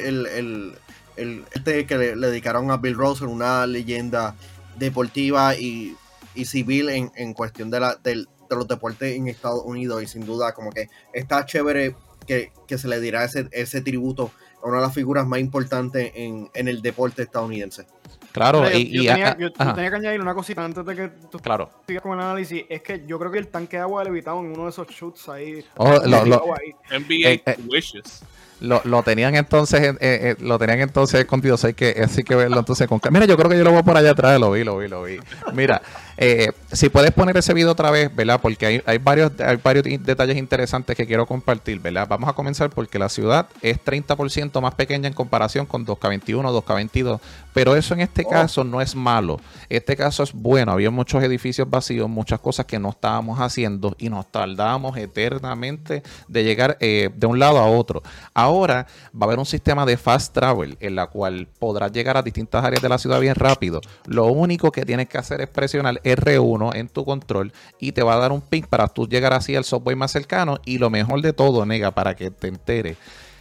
el, 0.02 0.26
el, 0.26 0.78
el, 1.16 1.44
este 1.54 1.86
que 1.86 1.96
le, 1.96 2.16
dedicaron 2.16 2.72
a 2.72 2.76
Bill 2.78 2.96
Russell, 2.96 3.28
una 3.28 3.68
leyenda 3.68 4.34
deportiva 4.74 5.54
y, 5.54 5.96
civil 6.44 6.88
en, 6.88 7.34
cuestión 7.34 7.70
de, 7.70 7.78
la, 7.78 7.94
de, 8.02 8.26
los 8.50 8.66
deportes 8.66 9.14
en 9.14 9.28
Estados 9.28 9.62
Unidos 9.64 10.02
y 10.02 10.08
sin 10.08 10.26
duda 10.26 10.54
como 10.54 10.72
que 10.72 10.88
está 11.12 11.46
chévere 11.46 11.94
que, 12.26 12.50
se 12.76 12.88
le 12.88 12.98
dirá 12.98 13.22
ese, 13.22 13.48
ese 13.52 13.80
tributo 13.80 14.32
a 14.60 14.66
una 14.66 14.78
de 14.78 14.86
las 14.86 14.94
figuras 14.94 15.24
más 15.24 15.38
importantes 15.38 16.10
en, 16.16 16.50
en 16.52 16.66
el 16.66 16.82
deporte 16.82 17.22
estadounidense. 17.22 17.86
Claro, 18.32 18.70
y, 18.70 19.04
yo, 19.04 19.12
tenía, 19.52 19.90
que 19.90 19.96
añadir 19.96 20.20
una 20.20 20.34
cosita 20.34 20.64
antes 20.64 20.84
de 20.84 20.94
que 20.94 21.08
tú 21.30 21.38
claro. 21.38 21.70
sigas 21.86 22.02
con 22.02 22.18
el 22.18 22.24
análisis. 22.24 22.64
Es 22.68 22.82
que 22.82 23.04
yo 23.06 23.18
creo 23.18 23.32
que 23.32 23.38
el 23.38 23.48
tanque 23.48 23.76
de 23.76 23.82
agua 23.82 24.04
levitado 24.04 24.40
en 24.40 24.52
uno 24.52 24.64
de 24.64 24.70
esos 24.70 24.86
shoots 24.88 25.28
ahí. 25.28 25.64
Oh, 25.76 25.90
lo, 26.04 26.24
NBA 26.24 27.28
eh, 27.28 27.42
eh, 27.44 27.56
Wishes. 27.66 28.22
Lo, 28.60 28.80
lo, 28.84 29.04
tenían 29.04 29.36
entonces 29.36 29.80
eh, 29.80 29.96
eh, 30.00 30.36
lo 30.40 30.58
tenían 30.58 30.80
entonces 30.80 31.20
escondido 31.20 31.56
hay 31.62 31.74
que 31.74 31.94
así 32.02 32.24
que 32.24 32.34
verlo 32.34 32.58
entonces 32.58 32.88
con 32.88 33.00
mira 33.12 33.24
yo 33.24 33.36
creo 33.36 33.48
que 33.48 33.56
yo 33.56 33.62
lo 33.62 33.70
voy 33.70 33.84
por 33.84 33.96
allá 33.96 34.10
atrás 34.10 34.40
lo 34.40 34.50
vi 34.50 34.64
lo 34.64 34.78
vi 34.78 34.88
lo 34.88 35.04
vi 35.04 35.20
mira 35.52 35.80
eh, 36.20 36.50
si 36.72 36.88
puedes 36.88 37.12
poner 37.12 37.36
ese 37.36 37.54
video 37.54 37.70
otra 37.70 37.92
vez 37.92 38.14
verdad 38.14 38.40
porque 38.40 38.66
hay, 38.66 38.82
hay 38.84 38.98
varios 38.98 39.32
hay 39.40 39.56
varios 39.56 39.84
detalles 40.04 40.36
interesantes 40.36 40.96
que 40.96 41.06
quiero 41.06 41.26
compartir 41.26 41.78
verdad 41.78 42.08
vamos 42.08 42.28
a 42.28 42.32
comenzar 42.32 42.70
porque 42.70 42.98
la 42.98 43.08
ciudad 43.08 43.46
es 43.62 43.78
30% 43.82 44.60
más 44.60 44.74
pequeña 44.74 45.06
en 45.06 45.14
comparación 45.14 45.64
con 45.64 45.86
2K21 45.86 46.62
2K22 46.62 47.20
pero 47.54 47.76
eso 47.76 47.94
en 47.94 48.00
este 48.00 48.22
oh. 48.26 48.30
caso 48.30 48.64
no 48.64 48.80
es 48.80 48.94
malo. 48.94 49.40
Este 49.68 49.96
caso 49.96 50.22
es 50.22 50.32
bueno. 50.32 50.72
Había 50.72 50.90
muchos 50.90 51.22
edificios 51.22 51.68
vacíos 51.68 52.08
muchas 52.08 52.40
cosas 52.40 52.66
que 52.66 52.78
no 52.78 52.90
estábamos 52.90 53.40
haciendo 53.40 53.96
y 53.98 54.08
nos 54.08 54.30
tardábamos 54.30 54.96
eternamente 54.96 56.02
de 56.28 56.44
llegar 56.44 56.78
de 56.78 57.26
un 57.26 57.38
lado 57.38 57.58
a 57.58 57.66
otro. 57.66 58.02
Ahora 58.34 58.86
va 59.12 59.20
a 59.22 59.24
haber 59.24 59.38
un 59.38 59.46
sistema 59.46 59.84
de 59.86 59.96
fast 59.96 60.32
travel 60.34 60.76
en 60.80 60.94
la 60.94 61.08
cual 61.08 61.48
podrás 61.58 61.92
llegar 61.92 62.16
a 62.16 62.22
distintas 62.22 62.64
áreas 62.64 62.82
de 62.82 62.88
la 62.88 62.98
ciudad 62.98 63.20
bien 63.20 63.34
rápido. 63.34 63.80
Lo 64.06 64.26
único 64.26 64.70
que 64.70 64.84
tienes 64.84 65.08
que 65.08 65.18
hacer 65.18 65.40
es 65.40 65.48
presionar 65.48 66.00
R1 66.16 66.76
en 66.76 66.88
tu 66.88 67.04
control 67.04 67.52
y 67.78 67.92
te 67.92 68.02
va 68.02 68.14
a 68.14 68.18
dar 68.18 68.32
un 68.32 68.40
ping 68.40 68.62
para 68.62 68.88
tú 68.88 69.06
llegar 69.06 69.32
así 69.32 69.56
al 69.56 69.64
software 69.64 69.96
más 69.96 70.12
cercano. 70.12 70.58
Y 70.64 70.78
lo 70.78 70.90
mejor 70.90 71.22
de 71.22 71.32
todo, 71.32 71.64
nega, 71.66 71.90
para 71.90 72.14
que 72.14 72.30
te 72.30 72.48
enteres 72.48 72.96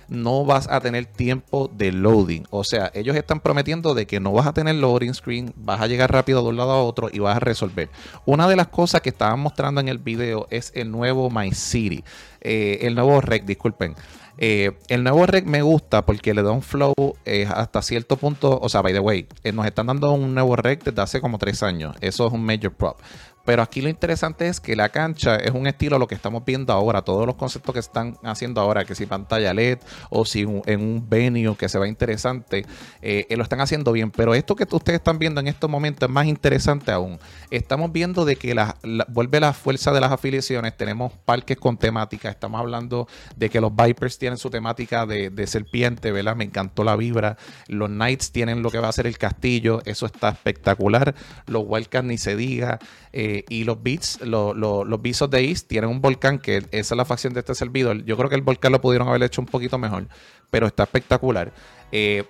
no 0.08 0.46
vas 0.46 0.68
a 0.70 0.80
tener 0.80 1.06
tiempo 1.06 1.70
de 1.74 1.92
loading. 1.92 2.46
O 2.50 2.64
sea, 2.64 2.92
ellos 2.94 3.16
están 3.16 3.40
prometiendo 3.40 3.94
de 3.94 4.06
que 4.06 4.20
no 4.20 4.32
vas 4.32 4.48
a 4.48 4.54
tener 4.54 4.76
loading 4.76 5.14
screen, 5.14 5.54
vas 5.56 5.82
a 5.82 5.88
llegar 5.88 6.12
rápido 6.12 6.42
de 6.42 6.50
un 6.50 6.58
lado 6.58 6.72
a 6.72 6.84
otro 6.84 7.10
y 7.12 7.20
vas 7.20 7.36
a 7.36 7.40
resolver. 7.40 7.90
Una 8.26 8.48
de 8.48 8.56
las 8.56 8.68
cosas 8.68 9.02
que 9.02 9.10
estaban 9.10 9.40
mostrando 9.40 9.82
en 9.82 9.88
el 9.88 9.98
video 9.98 10.48
es 10.50 10.72
el 10.76 10.92
nuevo 10.92 11.30
My 11.30 11.52
City, 11.52 12.04
eh, 12.42 12.80
el 12.82 12.96
nuevo 12.96 13.22
rec, 13.22 13.46
disculpen. 13.46 13.96
Eh, 14.38 14.78
el 14.88 15.04
nuevo 15.04 15.26
rec 15.26 15.46
me 15.46 15.62
gusta 15.62 16.06
porque 16.06 16.34
le 16.34 16.44
da 16.44 16.52
un 16.52 16.62
flow 16.62 16.94
eh, 17.26 17.48
hasta 17.50 17.82
cierto 17.82 18.18
punto. 18.18 18.60
O 18.62 18.70
sea, 18.70 18.82
by 18.82 18.94
the 18.94 19.00
way, 19.00 19.28
eh, 19.44 19.52
nos 19.52 19.66
están 19.66 19.88
dando 19.88 20.12
un 20.12 20.34
nuevo 20.34 20.56
rec 20.56 20.84
desde 20.84 21.02
hace 21.02 21.22
como 21.22 21.38
tres 21.38 21.64
años. 21.64 21.96
Eso 22.02 22.28
es 22.28 22.34
un 22.34 22.46
major 22.46 22.74
prop. 22.74 23.00
Pero 23.48 23.62
aquí 23.62 23.80
lo 23.80 23.88
interesante 23.88 24.50
es 24.50 24.60
que 24.60 24.76
la 24.76 24.90
cancha 24.90 25.38
es 25.38 25.52
un 25.52 25.68
estilo 25.68 25.98
lo 25.98 26.06
que 26.06 26.16
estamos 26.16 26.44
viendo 26.44 26.74
ahora, 26.74 27.04
todos 27.04 27.26
los 27.26 27.36
conceptos 27.36 27.72
que 27.72 27.80
están 27.80 28.18
haciendo 28.22 28.60
ahora, 28.60 28.84
que 28.84 28.94
si 28.94 29.06
pantalla 29.06 29.54
LED 29.54 29.78
o 30.10 30.26
si 30.26 30.42
en 30.42 30.82
un 30.82 31.06
venue 31.08 31.56
que 31.56 31.70
se 31.70 31.80
va 31.80 31.88
interesante, 31.88 32.66
eh, 33.02 33.26
lo 33.38 33.44
están 33.44 33.62
haciendo 33.62 33.94
bien. 33.94 34.12
Pero 34.12 34.36
esto 34.36 34.54
que 34.58 34.68
ustedes 34.70 34.98
están 34.98 35.18
viendo 35.18 35.40
en 35.40 35.48
estos 35.48 35.70
momentos 35.70 36.10
es 36.10 36.14
más 36.14 36.26
interesante 36.26 36.92
aún. 36.92 37.20
Estamos 37.50 37.94
viendo 37.94 38.26
de 38.26 38.36
que 38.36 38.54
la, 38.54 38.76
vuelve 39.08 39.40
la 39.40 39.54
fuerza 39.54 39.94
de 39.94 40.02
las 40.02 40.12
afiliaciones, 40.12 40.76
tenemos 40.76 41.14
parques 41.14 41.56
con 41.56 41.78
temática, 41.78 42.30
estamos 42.30 42.60
hablando 42.60 43.08
de 43.38 43.50
que 43.50 43.62
los 43.62 43.74
Vipers 43.74 44.20
tienen 44.20 44.38
su 44.38 44.50
temática 44.50 45.06
de, 45.06 45.30
de 45.30 45.48
serpiente, 45.48 46.12
¿verdad? 46.12 46.36
Me 46.36 46.44
encantó 46.44 46.84
la 46.84 46.98
vibra. 46.98 47.38
Los 47.70 47.88
Knights 47.88 48.34
tienen 48.34 48.62
lo 48.62 48.72
que 48.72 48.80
va 48.80 48.90
a 48.90 48.92
ser 48.92 49.08
el 49.08 49.18
castillo, 49.18 49.82
eso 49.86 50.06
está 50.06 50.28
espectacular. 50.28 51.16
Los 51.46 51.64
Wildcats 51.66 52.06
ni 52.06 52.18
se 52.18 52.36
diga. 52.36 52.80
Eh, 53.14 53.37
y 53.50 53.64
los 53.64 53.82
Beats, 53.82 54.22
los 54.22 55.02
Beats 55.02 55.22
of 55.22 55.32
the 55.32 55.44
East, 55.44 55.68
tienen 55.68 55.90
un 55.90 56.02
volcán 56.02 56.40
que 56.40 56.58
esa 56.72 56.94
es 56.94 56.98
la 56.98 57.06
facción 57.06 57.34
de 57.34 57.42
este 57.42 57.56
servidor. 57.56 58.04
Yo 58.06 58.18
creo 58.18 58.30
que 58.30 58.36
el 58.36 58.42
volcán 58.42 58.72
lo 58.72 58.82
pudieron 58.82 59.08
haber 59.08 59.24
hecho 59.24 59.42
un 59.42 59.48
poquito 59.48 59.78
mejor, 59.78 60.08
pero 60.50 60.68
está 60.68 60.84
espectacular. 60.84 61.52
Eh, 61.92 62.24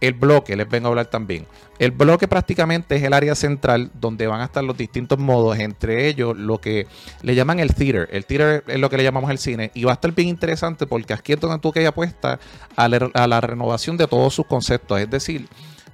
el 0.00 0.14
bloque, 0.14 0.56
les 0.56 0.68
vengo 0.68 0.88
a 0.88 0.90
hablar 0.90 1.06
también. 1.06 1.46
El 1.78 1.90
bloque 1.90 2.26
prácticamente 2.26 2.96
es 2.96 3.02
el 3.02 3.12
área 3.12 3.34
central 3.34 3.90
donde 3.94 4.26
van 4.26 4.40
a 4.40 4.44
estar 4.44 4.64
los 4.64 4.76
distintos 4.76 5.18
modos, 5.18 5.58
entre 5.58 6.08
ellos 6.08 6.36
lo 6.36 6.58
que 6.58 6.86
le 7.22 7.34
llaman 7.34 7.60
el 7.60 7.74
theater. 7.74 8.08
El 8.10 8.24
theater 8.24 8.64
es 8.66 8.78
lo 8.78 8.88
que 8.88 8.96
le 8.96 9.02
llamamos 9.02 9.30
el 9.30 9.38
cine 9.38 9.70
y 9.74 9.84
va 9.84 9.92
a 9.92 9.94
estar 9.94 10.12
bien 10.12 10.28
interesante 10.28 10.86
porque 10.86 11.12
aquí 11.12 11.34
es 11.34 11.40
donde 11.40 11.58
tú 11.58 11.70
que 11.70 11.86
apuesta 11.86 12.38
a 12.76 12.84
a 12.84 13.26
la 13.26 13.40
renovación 13.40 13.96
de 13.98 14.06
todos 14.06 14.34
sus 14.34 14.46
conceptos. 14.46 15.00
Es 15.00 15.10
decir, 15.10 15.48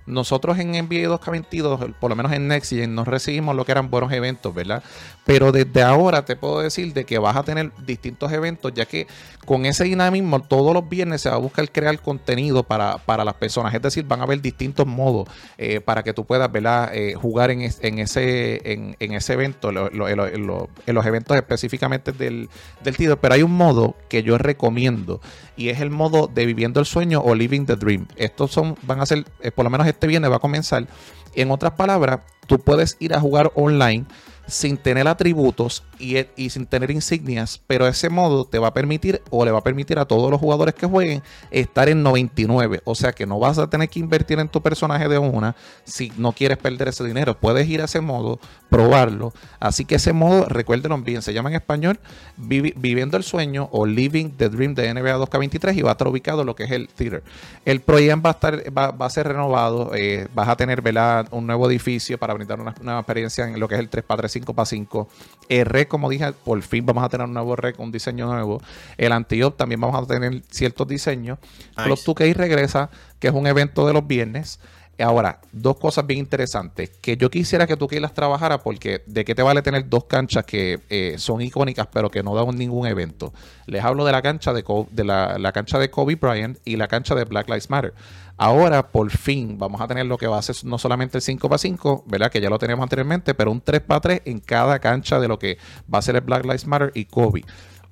nosotros 0.06 0.58
en 0.58 0.70
NBA 0.70 1.08
2K22, 1.08 1.94
por 1.94 2.10
lo 2.10 2.16
menos 2.16 2.32
en 2.32 2.48
Next 2.48 2.72
nos 2.72 3.08
recibimos 3.08 3.54
lo 3.56 3.64
que 3.64 3.72
eran 3.72 3.90
buenos 3.90 4.12
eventos, 4.12 4.54
¿verdad? 4.54 4.82
Pero 5.24 5.50
desde 5.50 5.82
ahora 5.82 6.24
te 6.24 6.36
puedo 6.36 6.60
decir 6.60 6.92
de 6.92 7.04
que 7.04 7.18
vas 7.18 7.36
a 7.36 7.42
tener 7.42 7.72
distintos 7.84 8.30
eventos, 8.32 8.72
ya 8.74 8.86
que 8.86 9.06
con 9.44 9.66
ese 9.66 9.84
dinamismo 9.84 10.40
todos 10.40 10.72
los 10.72 10.88
viernes 10.88 11.22
se 11.22 11.28
va 11.28 11.36
a 11.36 11.38
buscar 11.38 11.70
crear 11.70 11.98
contenido 12.00 12.62
para, 12.62 13.00
las 13.06 13.34
personas. 13.34 13.74
Es 13.74 13.82
decir, 13.82 14.04
van 14.04 14.20
a 14.20 14.22
haber 14.24 14.40
distintos 14.40 14.86
modos 14.86 15.28
eh, 15.58 15.80
para 15.80 16.02
que 16.02 16.12
tú 16.12 16.24
puedas 16.24 16.50
¿verdad? 16.50 16.90
Eh, 16.94 17.14
jugar 17.14 17.50
en, 17.50 17.62
en, 17.62 17.98
ese, 17.98 18.60
en, 18.64 19.12
ese 19.12 19.32
evento, 19.32 19.70
en 19.70 20.46
los 20.94 21.06
eventos 21.06 21.36
específicamente 21.36 22.12
del, 22.12 22.48
del 22.82 22.96
título. 22.96 23.20
Pero 23.20 23.34
hay 23.34 23.42
un 23.42 23.52
modo 23.52 23.96
que 24.08 24.22
yo 24.22 24.38
recomiendo 24.38 25.20
y 25.56 25.70
es 25.70 25.80
el 25.80 25.90
modo 25.90 26.30
de 26.32 26.46
viviendo 26.46 26.80
el 26.80 26.86
sueño 26.86 27.20
o 27.20 27.34
living 27.34 27.64
the 27.64 27.76
dream. 27.76 28.06
Estos 28.16 28.52
son, 28.52 28.76
van 28.82 29.00
a 29.00 29.06
ser, 29.06 29.24
eh, 29.40 29.50
por 29.50 29.64
lo 29.64 29.70
menos 29.70 29.86
este 29.86 30.06
viernes 30.06 30.30
va 30.30 30.36
a 30.36 30.40
comenzar. 30.40 30.86
En 31.34 31.50
otras 31.50 31.72
palabras, 31.72 32.20
tú 32.46 32.58
puedes 32.58 32.96
ir 33.00 33.14
a 33.14 33.20
jugar 33.20 33.50
online 33.54 34.06
sin 34.46 34.76
tener 34.76 35.08
atributos 35.08 35.82
y, 35.98 36.16
sin 36.50 36.66
tener 36.66 36.90
insignias, 36.90 37.60
pero 37.66 37.86
ese 37.86 38.08
modo 38.08 38.44
te 38.44 38.58
va 38.58 38.68
a 38.68 38.74
permitir 38.74 39.22
o 39.30 39.44
le 39.44 39.50
va 39.50 39.58
a 39.58 39.62
permitir 39.62 39.98
a 39.98 40.04
todos 40.04 40.30
los 40.30 40.40
jugadores 40.40 40.74
que 40.74 40.86
jueguen 40.86 41.22
estar 41.50 41.88
en 41.88 42.02
99. 42.02 42.80
O 42.84 42.94
sea 42.94 43.12
que 43.12 43.26
no 43.26 43.38
vas 43.38 43.58
a 43.58 43.68
tener 43.68 43.88
que 43.88 43.98
invertir 43.98 44.38
en 44.38 44.48
tu 44.48 44.62
personaje 44.62 45.08
de 45.08 45.18
una 45.18 45.56
si 45.84 46.12
no 46.16 46.32
quieres 46.32 46.58
perder 46.58 46.88
ese 46.88 47.04
dinero. 47.04 47.36
Puedes 47.38 47.68
ir 47.68 47.82
a 47.82 47.86
ese 47.86 48.00
modo, 48.00 48.38
probarlo. 48.70 49.32
Así 49.58 49.84
que 49.84 49.96
ese 49.96 50.12
modo, 50.12 50.46
recuérdenlo 50.46 50.96
bien, 50.98 51.22
se 51.22 51.32
llama 51.32 51.50
en 51.50 51.56
español 51.56 51.98
Viviendo 52.36 53.16
el 53.16 53.24
Sueño 53.24 53.68
o 53.72 53.86
Living 53.86 54.30
the 54.36 54.48
Dream 54.48 54.74
de 54.74 54.92
NBA 54.92 55.18
2K23 55.18 55.76
y 55.76 55.82
va 55.82 55.90
a 55.90 55.92
estar 55.92 56.08
ubicado 56.08 56.44
lo 56.44 56.54
que 56.54 56.64
es 56.64 56.70
el 56.70 56.88
theater. 56.88 57.22
El 57.64 57.80
proyecto 57.80 58.06
va 58.06 58.94
a, 58.98 59.10
ser 59.10 59.26
renovado, 59.26 59.92
eh, 59.94 60.28
vas 60.34 60.48
a 60.48 60.56
tener 60.56 60.82
un 61.30 61.46
nuevo 61.46 61.68
edificio 61.68 62.18
para 62.18 62.34
brindar 62.34 62.60
una 62.60 62.74
nueva 62.80 63.00
experiencia 63.00 63.48
en 63.48 63.58
lo 63.58 63.68
que 63.68 63.74
es 63.74 63.80
el 63.80 63.90
3x3 63.90 64.35
5x5. 64.42 65.06
El 65.48 65.88
como 65.88 66.08
dije, 66.08 66.32
por 66.32 66.60
fin 66.62 66.84
vamos 66.84 67.04
a 67.04 67.08
tener 67.08 67.26
un 67.26 67.34
nuevo 67.34 67.54
REC, 67.56 67.78
un 67.78 67.92
diseño 67.92 68.26
nuevo. 68.26 68.60
El 68.96 69.12
Antiop 69.12 69.56
también 69.56 69.80
vamos 69.80 70.02
a 70.02 70.06
tener 70.06 70.42
ciertos 70.50 70.88
diseños. 70.88 71.38
Club 71.76 71.98
2K 71.98 72.34
regresa, 72.34 72.90
que 73.20 73.28
es 73.28 73.34
un 73.34 73.46
evento 73.46 73.86
de 73.86 73.92
los 73.92 74.06
viernes. 74.06 74.58
Ahora, 74.98 75.40
dos 75.52 75.76
cosas 75.76 76.06
bien 76.06 76.20
interesantes 76.20 76.90
que 77.02 77.18
yo 77.18 77.30
quisiera 77.30 77.66
que 77.66 77.76
tú 77.76 77.86
las 78.00 78.14
trabajara 78.14 78.62
porque 78.62 79.02
de 79.06 79.24
qué 79.24 79.34
te 79.34 79.42
vale 79.42 79.60
tener 79.60 79.88
dos 79.88 80.04
canchas 80.04 80.44
que 80.44 80.80
eh, 80.88 81.16
son 81.18 81.40
icónicas 81.42 81.86
pero 81.92 82.10
que 82.10 82.22
no 82.22 82.34
dan 82.34 82.56
ningún 82.56 82.86
evento. 82.86 83.32
Les 83.66 83.84
hablo 83.84 84.04
de 84.04 84.12
la 84.12 84.22
cancha 84.22 84.54
de, 84.54 84.64
la, 85.04 85.52
cancha 85.52 85.78
de 85.78 85.90
Kobe 85.90 86.16
Bryant 86.16 86.58
y 86.64 86.76
la 86.76 86.88
cancha 86.88 87.14
de 87.14 87.24
Black 87.24 87.48
Lives 87.48 87.68
Matter. 87.68 87.92
Ahora, 88.38 88.88
por 88.88 89.10
fin, 89.10 89.58
vamos 89.58 89.80
a 89.80 89.88
tener 89.88 90.06
lo 90.06 90.18
que 90.18 90.26
va 90.26 90.38
a 90.38 90.42
ser 90.42 90.56
no 90.64 90.78
solamente 90.78 91.18
el 91.18 91.22
5 91.22 91.48
para 91.48 91.58
5, 91.58 92.04
¿verdad? 92.06 92.30
Que 92.30 92.40
ya 92.40 92.50
lo 92.50 92.58
tenemos 92.58 92.82
anteriormente, 92.82 93.34
pero 93.34 93.50
un 93.50 93.60
3 93.60 93.80
para 93.80 94.00
3 94.00 94.22
en 94.26 94.40
cada 94.40 94.78
cancha 94.78 95.18
de 95.20 95.28
lo 95.28 95.38
que 95.38 95.56
va 95.92 95.98
a 95.98 96.02
ser 96.02 96.16
el 96.16 96.22
Black 96.22 96.44
Lives 96.44 96.66
Matter 96.66 96.92
y 96.94 97.06
Kobe. 97.06 97.44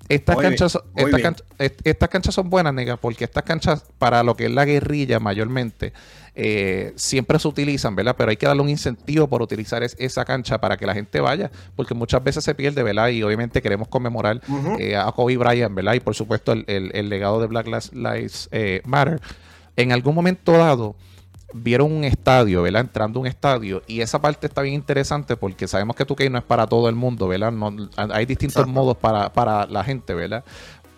Estas 0.09 0.37
canchas, 0.37 0.79
estas, 1.85 2.09
canchas 2.09 2.35
son 2.35 2.51
buenas, 2.51 2.75
nega, 2.75 2.97
porque 2.97 3.25
estas 3.25 3.43
canchas, 3.43 3.85
para 3.99 4.23
lo 4.23 4.37
que 4.37 4.47
es 4.47 4.51
la 4.51 4.65
guerrilla 4.65 5.19
mayormente, 5.19 5.93
eh, 6.35 6.93
siempre 6.97 7.39
se 7.39 7.49
utilizan, 7.49 7.97
¿verdad? 7.97 8.15
Pero 8.19 8.31
hay 8.31 8.37
que 8.37 8.47
darle 8.47 8.63
un 8.63 8.69
incentivo 8.69 9.29
por 9.29 9.41
utilizar 9.41 9.83
esa 9.83 10.25
cancha 10.25 10.61
para 10.61 10.77
que 10.77 10.87
la 10.87 10.95
gente 10.95 11.21
vaya, 11.21 11.51
porque 11.75 11.95
muchas 11.95 12.23
veces 12.23 12.45
se 12.45 12.55
pierde, 12.55 12.83
¿verdad? 12.83 13.09
Y 13.09 13.23
obviamente 13.23 13.63
queremos 13.63 13.89
conmemorar 13.89 14.41
eh, 14.79 14.97
a 14.97 15.11
Kobe 15.13 15.37
Bryant, 15.37 15.75
¿verdad? 15.75 15.95
Y 15.95 16.01
por 16.01 16.15
supuesto 16.15 16.53
el, 16.53 17.09
legado 17.09 17.41
de 17.41 17.47
Black 17.47 17.67
Lives 17.67 18.49
eh, 18.53 18.83
Matter. 18.85 19.21
En 19.77 19.93
algún 19.93 20.15
momento 20.15 20.53
dado, 20.53 20.97
vieron 21.55 21.93
un 21.93 22.05
estadio, 22.05 22.63
¿verdad? 22.63 22.83
Entrando 22.83 23.21
a 23.21 23.23
un 23.23 23.27
estadio. 23.27 23.83
Y 23.87 24.01
esa 24.01 24.21
parte 24.21 24.49
está 24.49 24.61
bien 24.61 24.75
interesante 24.75 25.37
porque 25.37 25.69
sabemos 25.69 25.97
que 25.97 26.05
2K 26.05 26.31
no 26.31 26.39
es 26.39 26.45
para 26.45 26.67
todo 26.67 26.89
el 26.89 26.97
mundo, 26.97 27.29
¿verdad? 27.29 27.55
hay 27.97 28.27
distintos 28.27 28.67
modos 28.67 28.97
para, 28.97 29.33
para, 29.33 29.67
la 29.67 29.85
gente, 29.85 30.13
¿verdad? 30.15 30.45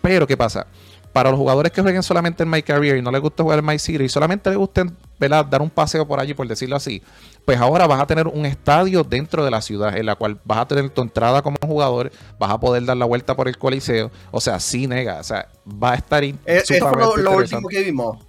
Pero, 0.01 0.25
¿qué 0.25 0.35
pasa? 0.35 0.67
Para 1.13 1.29
los 1.29 1.39
jugadores 1.39 1.71
que 1.71 1.81
jueguen 1.81 2.03
solamente 2.03 2.43
en 2.43 2.49
My 2.49 2.61
Career 2.63 2.97
y 2.97 3.01
no 3.01 3.11
les 3.11 3.21
gusta 3.21 3.43
jugar 3.43 3.59
en 3.59 3.65
My 3.65 3.77
City 3.79 4.03
y 4.03 4.09
solamente 4.09 4.49
les 4.49 4.57
gusten, 4.57 4.95
¿verdad? 5.19 5.45
Dar 5.45 5.61
un 5.61 5.69
paseo 5.69 6.07
por 6.07 6.19
allí, 6.19 6.33
por 6.33 6.47
decirlo 6.47 6.75
así. 6.75 7.01
Pues 7.45 7.59
ahora 7.59 7.87
vas 7.87 8.01
a 8.01 8.07
tener 8.07 8.27
un 8.27 8.45
estadio 8.45 9.03
dentro 9.03 9.45
de 9.45 9.51
la 9.51 9.61
ciudad 9.61 9.95
en 9.95 10.05
la 10.05 10.15
cual 10.15 10.39
vas 10.43 10.59
a 10.59 10.67
tener 10.67 10.89
tu 10.89 11.01
entrada 11.01 11.41
como 11.41 11.57
jugador, 11.65 12.11
vas 12.39 12.51
a 12.51 12.59
poder 12.59 12.83
dar 12.85 12.97
la 12.97 13.05
vuelta 13.05 13.35
por 13.35 13.47
el 13.47 13.57
coliseo. 13.57 14.11
O 14.31 14.41
sea, 14.41 14.59
sí, 14.59 14.87
nega. 14.87 15.19
O 15.19 15.23
sea, 15.23 15.47
va 15.65 15.93
a 15.93 15.95
estar. 15.95 16.23
Eh, 16.23 16.35
eso 16.45 16.73
fue 16.89 17.23
lo 17.23 17.37
último 17.37 17.67
que 17.69 17.83
vimos. 17.83 18.26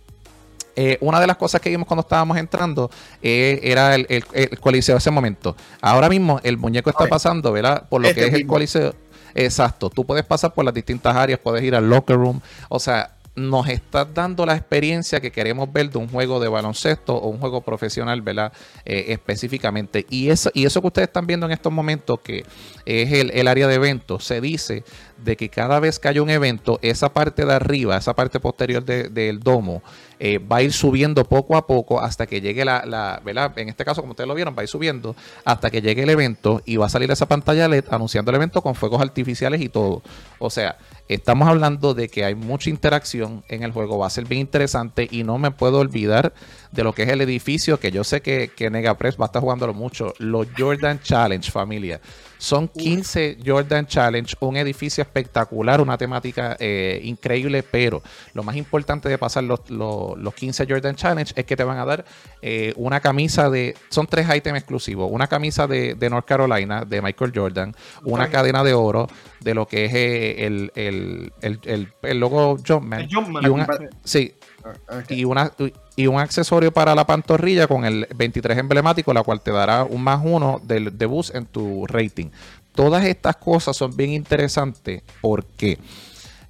Eh, 0.81 0.97
una 1.01 1.19
de 1.19 1.27
las 1.27 1.37
cosas 1.37 1.61
que 1.61 1.71
vimos 1.71 1.89
cuando 1.89 2.03
estábamos 2.03 2.39
entrando 2.39 2.89
eh, 3.21 3.59
era 3.65 3.97
el, 3.97 4.25
coliseo 4.61 4.95
de 4.95 4.99
ese 4.99 5.11
momento. 5.11 5.57
Ahora 5.81 6.09
mismo 6.09 6.39
el 6.45 6.57
muñeco 6.57 6.89
está 6.89 7.09
pasando, 7.09 7.51
¿verdad? 7.51 7.89
Por 7.89 8.01
lo 8.01 8.07
este 8.07 8.21
que 8.21 8.27
es 8.29 8.35
el 8.35 8.47
coliseo. 8.47 8.95
Exacto, 9.35 9.91
tú 9.91 10.07
puedes 10.07 10.25
pasar 10.25 10.55
por 10.55 10.65
las 10.65 10.73
distintas 10.73 11.17
áreas, 11.17 11.41
puedes 11.43 11.65
ir 11.65 11.75
al 11.75 11.91
locker 11.91 12.15
room, 12.15 12.41
o 12.69 12.79
sea, 12.79 13.11
nos 13.35 13.69
está 13.69 14.05
dando 14.05 14.47
la 14.47 14.55
experiencia 14.55 15.21
que 15.21 15.33
queremos 15.33 15.73
ver 15.73 15.91
de 15.91 15.99
un 15.99 16.09
juego 16.09 16.39
de 16.39 16.49
baloncesto 16.49 17.17
o 17.17 17.29
un 17.29 17.39
juego 17.39 17.61
profesional, 17.61 18.23
¿verdad? 18.23 18.53
Eh, 18.85 19.07
específicamente. 19.09 20.07
Y 20.09 20.31
eso, 20.31 20.51
y 20.55 20.65
eso 20.65 20.81
que 20.81 20.87
ustedes 20.87 21.09
están 21.09 21.27
viendo 21.27 21.47
en 21.47 21.53
estos 21.53 21.73
momentos, 21.73 22.21
que 22.21 22.45
es 22.85 23.13
el, 23.13 23.33
el 23.33 23.49
área 23.49 23.67
de 23.67 23.75
eventos, 23.75 24.25
se 24.25 24.41
dice 24.41 24.85
de 25.25 25.37
que 25.37 25.49
cada 25.49 25.81
vez 25.81 25.99
que 25.99 26.09
haya 26.09 26.23
un 26.23 26.31
evento, 26.31 26.79
esa 26.83 27.13
parte 27.13 27.45
de 27.45 27.53
arriba, 27.53 27.97
esa 27.97 28.15
parte 28.15 28.39
posterior 28.41 28.85
del 28.85 29.41
domo, 29.41 29.83
eh, 30.21 30.39
va 30.39 30.57
a 30.57 30.63
ir 30.63 30.73
subiendo 30.73 31.25
poco 31.25 31.57
a 31.57 31.67
poco 31.67 32.01
hasta 32.01 32.27
que 32.27 32.41
llegue 32.41 32.65
la, 32.65 32.85
la, 32.85 33.21
¿verdad? 33.25 33.57
En 33.59 33.69
este 33.69 33.85
caso, 33.85 34.01
como 34.01 34.13
ustedes 34.13 34.29
lo 34.29 34.35
vieron, 34.35 34.55
va 34.57 34.61
a 34.61 34.65
ir 34.65 34.69
subiendo 34.69 35.15
hasta 35.45 35.71
que 35.71 35.81
llegue 35.81 36.03
el 36.03 36.11
evento 36.11 36.63
y 36.65 36.77
va 36.77 36.87
a 36.87 36.89
salir 36.89 37.11
esa 37.11 37.27
pantalla 37.27 37.69
LED 37.69 37.85
anunciando 37.91 38.31
el 38.31 38.37
evento 38.37 38.63
con 38.63 38.75
fuegos 38.75 39.01
artificiales 39.01 39.61
y 39.61 39.69
todo. 39.69 40.03
O 40.39 40.51
sea, 40.51 40.77
estamos 41.09 41.49
hablando 41.49 41.95
de 41.95 42.09
que 42.09 42.25
hay 42.25 42.35
mucha 42.35 42.71
interacción 42.71 43.45
en 43.49 43.63
el 43.63 43.73
juego, 43.73 43.99
va 43.99 44.07
a 44.07 44.11
ser 44.11 44.27
bien 44.27 44.43
interesante 44.43 45.09
y 45.11 45.25
no 45.25 45.39
me 45.39 45.51
puedo 45.51 45.79
olvidar 45.79 46.33
de 46.73 46.85
lo 46.85 46.93
que 46.93 47.05
es 47.05 47.09
el 47.09 47.21
edificio, 47.21 47.81
que 47.81 47.91
yo 47.91 48.05
sé 48.05 48.21
que, 48.21 48.51
que 48.55 48.71
Negapress 48.71 49.19
va 49.19 49.25
a 49.25 49.27
estar 49.27 49.43
jugándolo 49.43 49.75
mucho, 49.75 50.13
los 50.19 50.47
Jordan 50.57 51.01
Challenge, 51.01 51.51
familia. 51.51 52.01
Son 52.39 52.69
15 52.69 53.39
Jordan 53.45 53.87
Challenge, 53.87 54.37
un 54.41 54.57
edificio 54.57 55.03
espectacular, 55.03 55.81
una 55.81 55.99
temática 55.99 56.57
eh, 56.61 57.01
increíble, 57.03 57.65
pero 57.65 58.01
lo 58.33 58.45
más 58.45 58.55
importante 58.55 59.09
de 59.09 59.19
pasar 59.19 59.43
los, 59.45 59.69
los, 59.69 60.35
15 60.35 60.67
Jordan 60.69 60.95
Challenge 60.95 61.33
es 61.35 61.45
que 61.45 61.57
te 61.57 61.65
van 61.65 61.79
a 61.79 61.85
dar 61.85 62.05
eh, 62.41 62.73
una 62.77 63.01
camisa 63.01 63.51
de, 63.51 63.75
son 63.89 64.07
tres 64.07 64.29
ítems 64.33 64.59
exclusivos, 64.59 65.11
una 65.11 65.27
camisa 65.27 65.67
de, 65.67 65.97
North 66.09 66.27
Carolina 66.27 66.85
de 66.85 67.03
Michael 67.03 67.33
Jordan, 67.35 67.75
una 68.05 68.29
cadena 68.31 68.63
de 68.63 68.73
oro 68.73 69.09
de 69.41 69.55
lo 69.55 69.67
que 69.67 69.87
es 69.87 69.95
eh, 69.95 70.47
el, 70.47 70.73
el, 70.77 70.98
el, 71.43 71.93
el, 72.03 72.21
logo 72.21 72.57
Jumpman. 72.67 73.09
Y 73.11 73.49
una, 73.49 73.67
sí, 74.05 74.35
ah, 74.65 75.03
y 75.09 75.25
una 75.25 75.53
y 75.97 76.07
un 76.07 76.21
accesorio 76.21 76.73
para 76.73 76.95
la 76.95 77.07
pantorrilla 77.07 77.67
con 77.67 77.85
el 77.85 78.07
23 78.15 78.59
emblemático, 78.59 79.13
la 79.13 79.23
cual 79.23 79.41
te 79.41 79.51
dará 79.51 79.85
un 79.85 80.03
más 80.03 80.21
uno 80.23 80.61
del 80.63 80.97
de 80.97 81.07
boost 81.07 81.35
en 81.35 81.47
tu 81.47 81.87
rating. 81.87 82.27
Todas 82.75 83.05
estas 83.05 83.37
cosas 83.37 83.77
son 83.77 83.97
bien 83.97 84.13
interesantes 84.13 85.03
porque 85.21 85.79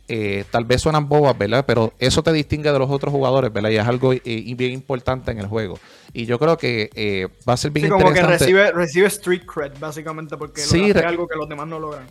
eh, 0.07 0.45
tal 0.51 0.65
vez 0.65 0.83
suenan 0.83 1.09
bobas, 1.09 1.37
¿verdad? 1.37 1.65
Pero 1.67 1.93
eso 1.99 2.23
te 2.23 2.33
distingue 2.33 2.73
de 2.73 2.79
los 2.79 2.91
otros 2.91 3.13
jugadores, 3.13 3.53
¿verdad? 3.53 3.71
Y 3.71 3.77
es 3.77 3.87
algo 3.87 4.13
eh, 4.13 4.21
bien 4.25 4.73
importante 4.73 5.31
en 5.31 5.39
el 5.39 5.47
juego. 5.47 5.79
Y 6.13 6.27
yo 6.27 6.39
creo 6.39 6.57
que 6.57 6.91
eh, 6.95 7.29
va 7.49 7.53
a 7.53 7.57
ser 7.57 7.71
bien 7.71 7.87
sí, 7.87 7.91
como 7.91 8.13
que 8.13 8.23
recibe, 8.23 8.73
recibe 8.73 9.07
street 9.09 9.43
cred, 9.45 9.73
básicamente, 9.79 10.37
porque 10.37 10.63
sí, 10.63 10.91
algo 10.93 11.29
que 11.29 11.37
los 11.37 11.49
demás 11.49 11.69
no 11.69 11.79
logran. 11.79 12.07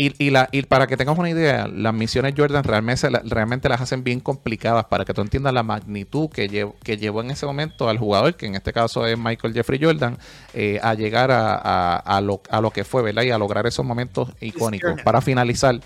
Y, 0.00 0.14
y, 0.24 0.30
la, 0.30 0.48
y 0.52 0.62
para 0.62 0.86
que 0.86 0.96
tengas 0.96 1.18
una 1.18 1.28
idea, 1.28 1.66
las 1.66 1.92
misiones 1.92 2.34
Jordan 2.36 2.62
realmente, 2.62 3.08
realmente 3.24 3.68
las 3.68 3.80
hacen 3.80 4.04
bien 4.04 4.20
complicadas 4.20 4.84
para 4.84 5.04
que 5.04 5.12
tú 5.12 5.22
entiendas 5.22 5.52
la 5.52 5.64
magnitud 5.64 6.30
que, 6.30 6.48
llevó, 6.48 6.76
que 6.84 6.96
llevó 6.96 7.20
en 7.20 7.32
ese 7.32 7.46
momento 7.46 7.88
al 7.88 7.98
jugador, 7.98 8.36
que 8.36 8.46
en 8.46 8.54
este 8.54 8.72
caso 8.72 9.06
es 9.06 9.18
Michael 9.18 9.54
Jeffrey 9.54 9.80
Jordan, 9.82 10.16
eh, 10.54 10.78
a 10.84 10.94
llegar 10.94 11.32
a, 11.32 11.96
a, 11.96 12.20
lo, 12.20 12.42
a 12.48 12.60
lo 12.60 12.70
que 12.70 12.84
fue, 12.84 13.02
¿verdad? 13.02 13.22
Y 13.24 13.30
a 13.32 13.38
lograr 13.38 13.66
esos 13.66 13.84
momentos 13.84 14.28
icónicos. 14.40 15.02
Para 15.02 15.20
finalizar, 15.20 15.80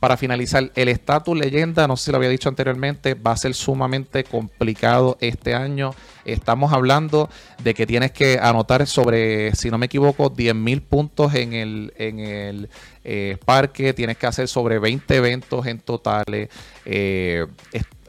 para 0.00 0.16
finalizar, 0.16 0.70
el 0.76 0.88
estatus 0.88 1.36
leyenda, 1.36 1.88
no 1.88 1.96
sé 1.96 2.06
si 2.06 2.10
lo 2.12 2.18
había 2.18 2.28
dicho 2.28 2.48
anteriormente, 2.48 3.14
va 3.14 3.32
a 3.32 3.36
ser 3.36 3.54
sumamente 3.54 4.22
complicado 4.22 5.16
este 5.20 5.54
año. 5.54 5.92
Estamos 6.24 6.72
hablando 6.72 7.28
de 7.64 7.74
que 7.74 7.86
tienes 7.86 8.12
que 8.12 8.38
anotar 8.40 8.86
sobre, 8.86 9.54
si 9.56 9.70
no 9.70 9.78
me 9.78 9.86
equivoco, 9.86 10.32
10.000 10.32 10.82
puntos 10.82 11.34
en 11.34 11.52
el, 11.52 11.92
en 11.96 12.20
el 12.20 12.68
eh, 13.02 13.38
parque. 13.44 13.92
Tienes 13.92 14.16
que 14.18 14.28
hacer 14.28 14.46
sobre 14.46 14.78
20 14.78 15.16
eventos 15.16 15.66
en 15.66 15.80
total. 15.80 16.48
Eh, 16.84 17.46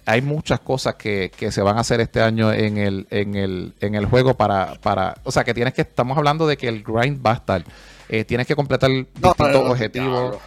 hay 0.06 0.22
muchas 0.22 0.60
cosas 0.60 0.96
que, 0.96 1.32
se 1.50 1.62
van 1.62 1.78
a 1.78 1.82
hacer 1.82 2.02
este 2.02 2.22
año 2.22 2.52
en 2.54 2.78
el, 2.78 3.08
en 3.10 3.36
el, 3.36 3.74
en 3.80 3.96
el 3.96 4.06
juego 4.06 4.36
para, 4.36 4.76
para, 4.82 5.16
o 5.24 5.32
sea, 5.32 5.44
que 5.44 5.56
tienes 5.56 5.74
que, 5.74 5.82
estamos 5.82 6.18
hablando 6.18 6.46
de 6.46 6.58
que 6.58 6.68
el 6.68 6.84
grind 6.84 7.26
va 7.26 7.32
a 7.32 7.36
estar. 7.36 7.64
Eh, 8.10 8.26
tienes 8.26 8.46
que 8.46 8.56
completar 8.56 8.90
distintos 8.92 9.56
objetivos 9.56 10.38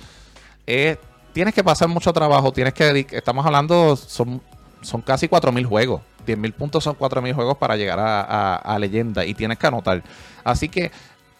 tienes 1.33 1.55
que 1.55 1.65
pasar 1.65 1.89
mucho 1.89 2.13
trabajo, 2.13 2.53
tienes 2.53 2.75
que 2.75 3.07
estamos 3.13 3.45
hablando, 3.45 3.97
son, 3.97 4.41
son 4.83 5.03
casi 5.03 5.29
4.000 5.29 5.67
juegos. 5.67 6.03
10.000 6.27 6.53
puntos 6.53 6.85
son 6.85 6.97
4.000 6.97 7.35
juegos 7.35 7.57
para 7.57 7.77
llegar 7.77 7.99
a, 8.01 8.79
leyenda 8.79 9.25
y 9.25 9.35
tienes 9.35 9.59
que 9.59 9.67
anotar. 9.67 10.03
Así 10.45 10.69
que 10.69 10.91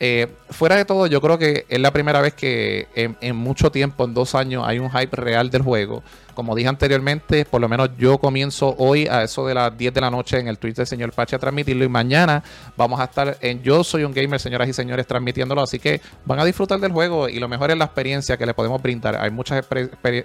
eh, 0.05 0.27
fuera 0.51 0.75
de 0.75 0.85
todo, 0.85 1.07
yo 1.07 1.21
creo 1.21 1.39
que 1.39 1.65
es 1.69 1.79
la 1.79 1.93
primera 1.93 2.21
vez 2.21 2.35
que 2.35 2.89
en, 2.97 3.37
mucho 3.37 3.71
tiempo, 3.71 4.05
en 4.05 4.15
dos 4.15 4.35
años, 4.35 4.65
hay 4.67 4.81
un 4.81 4.91
hype 4.91 5.15
real 5.15 5.49
del 5.49 5.63
juego. 5.63 6.03
Como 6.35 6.57
dije 6.57 6.69
anteriormente, 6.69 7.45
por 7.45 7.61
lo 7.61 7.69
menos 7.69 7.91
yo 7.97 8.19
comienzo 8.19 8.75
hoy 8.79 9.07
a 9.07 9.23
eso 9.23 9.47
de 9.47 9.55
las 9.55 9.79
10 9.79 9.95
de 9.95 10.01
la 10.01 10.11
noche 10.11 10.41
en 10.41 10.49
el 10.49 10.59
Twitch 10.59 10.75
del 10.75 10.89
señor 10.89 11.13
Pache 11.13 11.37
a 11.37 11.39
transmitirlo 11.39 11.85
y 11.85 11.89
mañana 11.89 12.43
vamos 12.77 12.99
a 12.99 13.05
estar 13.05 13.37
en 13.41 13.63
Yo 13.63 13.85
Soy 13.85 14.03
un 14.03 14.13
Gamer, 14.13 14.41
señoras 14.41 14.69
y 14.69 14.73
señores, 14.73 15.07
transmitiéndolo. 15.07 15.63
Así 15.63 15.79
que 15.79 16.01
van 16.25 16.41
a 16.41 16.45
disfrutar 16.45 16.81
del 16.81 16.91
juego 16.91 17.29
y 17.29 17.39
lo 17.39 17.47
mejor 17.47 17.71
es 17.71 17.79
la 17.79 17.85
experiencia 17.85 18.37
que 18.37 18.45
le 18.45 18.55
podemos 18.55 18.83
brindar. 18.83 19.15
Hay 19.21 19.31
muchas 19.31 19.65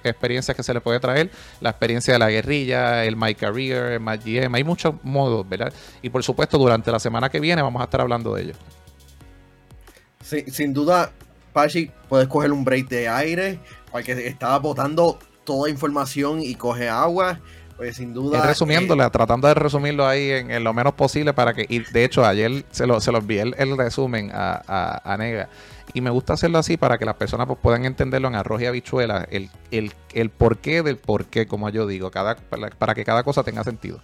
experiencias 0.03 0.57
que 0.57 0.63
se 0.63 0.73
le 0.73 0.81
puede 0.81 0.99
traer. 0.99 1.29
La 1.61 1.69
experiencia 1.69 2.13
de 2.13 2.19
la 2.19 2.31
guerrilla, 2.31 3.05
el 3.05 3.15
My 3.15 3.35
Career, 3.35 3.91
el 3.91 3.99
My 3.99 4.17
GM, 4.17 4.55
hay 4.55 4.63
muchos 4.63 4.95
modos, 5.03 5.47
¿verdad? 5.47 5.71
Y 6.01 6.09
por 6.09 6.23
supuesto, 6.23 6.57
durante 6.57 6.91
la 6.91 6.97
semana 6.97 7.29
que 7.29 7.39
viene 7.39 7.61
vamos 7.61 7.79
a 7.79 7.83
estar 7.83 8.01
hablando 8.01 8.33
de 8.33 8.41
ello 8.41 8.53
sin 10.27 10.73
duda, 10.73 11.11
Pachi, 11.53 11.91
puedes 12.09 12.27
coger 12.27 12.51
un 12.51 12.63
break 12.63 12.87
de 12.87 13.07
aire, 13.07 13.59
porque 13.91 14.27
estaba 14.27 14.59
botando 14.59 15.19
toda 15.43 15.69
información 15.69 16.41
y 16.41 16.55
coge 16.55 16.89
agua. 16.89 17.39
Pues 17.77 17.97
sin 17.97 18.11
duda. 18.11 18.43
resumiéndola, 18.43 19.05
eh, 19.05 19.09
tratando 19.11 19.47
de 19.47 19.53
resumirlo 19.53 20.07
ahí 20.07 20.31
en, 20.31 20.63
lo 20.63 20.73
menos 20.73 20.93
posible 20.95 21.33
para 21.33 21.53
que. 21.53 21.67
Y 21.69 21.79
de 21.79 22.05
hecho, 22.05 22.25
ayer 22.25 22.65
se 22.71 22.87
lo, 22.87 22.99
se 22.99 23.11
lo 23.11 23.19
envié 23.19 23.41
el, 23.41 23.77
resumen 23.77 24.31
a, 24.33 25.01
a, 25.03 25.17
Nega. 25.17 25.47
Y 25.93 26.01
me 26.01 26.09
gusta 26.09 26.33
hacerlo 26.33 26.57
así 26.57 26.75
para 26.75 26.97
que 26.97 27.05
las 27.05 27.15
personas 27.15 27.45
pues, 27.45 27.59
puedan 27.61 27.85
entenderlo 27.85 28.27
en 28.29 28.35
arroz 28.35 28.63
y 28.63 28.65
habichuela, 28.65 29.27
el, 29.29 29.51
el, 29.69 29.93
el 30.13 30.31
porqué 30.31 30.81
del 30.81 30.97
porqué, 30.97 31.45
como 31.45 31.69
yo 31.69 31.85
digo, 31.85 32.09
cada, 32.09 32.35
para 32.35 32.95
que 32.95 33.05
cada 33.05 33.21
cosa 33.21 33.43
tenga 33.43 33.63
sentido. 33.63 34.01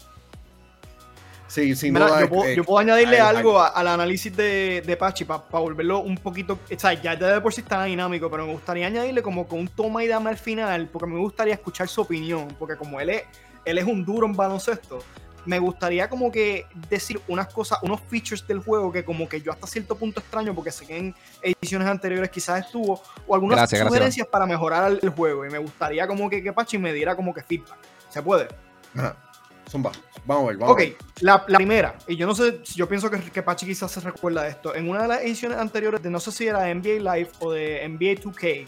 Sí, 1.53 1.75
sin 1.75 1.93
duda, 1.93 2.21
yo, 2.55 2.63
puedo, 2.63 2.79
añadirle 2.79 3.19
algo 3.19 3.61
al 3.61 3.87
análisis 3.87 4.35
de, 4.35 4.81
de 4.83 4.97
Pachi 4.97 5.23
para 5.23 5.43
volverlo 5.51 5.99
un 5.99 6.17
poquito. 6.17 6.53
O 6.53 6.79
sea, 6.79 6.93
ya 6.93 7.15
de 7.15 7.39
por 7.41 7.53
sí 7.53 7.61
está 7.61 7.83
dinámico, 7.83 8.27
pero 8.31 8.47
me 8.47 8.53
gustaría 8.53 8.87
añadirle 8.87 9.21
como 9.21 9.47
con 9.47 9.59
un 9.59 9.67
toma 9.67 10.03
y 10.03 10.07
dame 10.07 10.31
al 10.31 10.37
final, 10.37 10.89
porque 10.91 11.11
me 11.11 11.19
gustaría 11.19 11.53
escuchar 11.53 11.87
su 11.87 12.01
opinión, 12.01 12.47
porque 12.57 12.75
como 12.75 12.99
él 12.99 13.11
es, 13.11 13.23
él 13.65 13.77
es 13.77 13.85
un 13.85 14.03
duro 14.03 14.25
en 14.25 14.33
baloncesto, 14.33 15.03
me 15.45 15.59
gustaría 15.59 16.09
como 16.09 16.31
que 16.31 16.65
decir 16.89 17.21
unas 17.27 17.53
cosas, 17.53 17.77
unos 17.83 18.01
features 18.01 18.47
del 18.47 18.57
juego 18.57 18.91
que 18.91 19.05
como 19.05 19.29
que 19.29 19.39
yo 19.39 19.51
hasta 19.51 19.67
cierto 19.67 19.95
punto 19.95 20.21
extraño 20.21 20.55
porque 20.55 20.71
sé 20.71 20.87
que 20.87 20.97
en 20.97 21.15
ediciones 21.43 21.87
anteriores 21.87 22.31
quizás 22.31 22.65
estuvo 22.65 22.99
o 23.27 23.35
algunas 23.35 23.69
sugerencias 23.69 24.25
para 24.25 24.47
mejorar 24.47 24.97
el, 24.99 25.09
juego 25.09 25.45
y 25.45 25.51
me 25.51 25.59
gustaría 25.59 26.07
como 26.07 26.31
que, 26.31 26.41
que 26.41 26.51
Pachi 26.51 26.79
me 26.79 26.91
diera 26.93 27.15
como 27.15 27.31
que 27.31 27.43
feedback. 27.43 27.77
¿Se 28.09 28.23
puede? 28.23 28.47
Ajá. 28.95 29.15
Zumba. 29.69 29.91
Vamos 30.25 30.45
a 30.45 30.47
ver, 30.47 30.57
vamos 30.57 30.73
Ok, 30.73 30.81
La, 31.21 31.43
la, 31.47 31.57
primera, 31.57 31.97
y 32.07 32.15
yo 32.15 32.25
no 32.25 32.33
sé, 32.33 32.61
yo 32.75 32.87
pienso 32.87 33.09
que, 33.09 33.19
que 33.19 33.41
Pachi 33.41 33.65
quizás 33.65 33.91
se 33.91 33.99
recuerda 33.99 34.43
de 34.43 34.49
esto. 34.49 34.73
En 34.73 34.89
una 34.89 35.01
de 35.01 35.07
las 35.07 35.21
ediciones 35.21 35.57
anteriores 35.57 36.01
de 36.01 36.09
no 36.09 36.19
sé 36.19 36.31
si 36.31 36.47
era 36.47 36.73
NBA 36.73 37.15
Live 37.15 37.29
o 37.39 37.51
de 37.51 37.87
NBA 37.87 38.21
2K, 38.21 38.67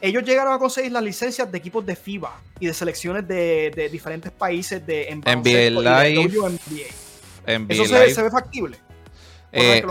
ellos 0.00 0.22
llegaron 0.24 0.52
a 0.54 0.58
conseguir 0.58 0.92
las 0.92 1.02
licencias 1.02 1.50
de 1.50 1.58
equipos 1.58 1.84
de 1.84 1.96
FIBA 1.96 2.40
y 2.60 2.66
de 2.66 2.74
selecciones 2.74 3.26
de, 3.26 3.72
de 3.74 3.88
diferentes 3.88 4.30
países 4.32 4.86
de 4.86 5.08
NBA 5.14 5.70
Live. 5.70 6.28
NBA 7.46 7.66
¿Eso 7.68 7.84
se, 7.84 8.14
se, 8.14 8.22
ve 8.22 8.30
factible? 8.30 8.78
Eh, 9.52 9.82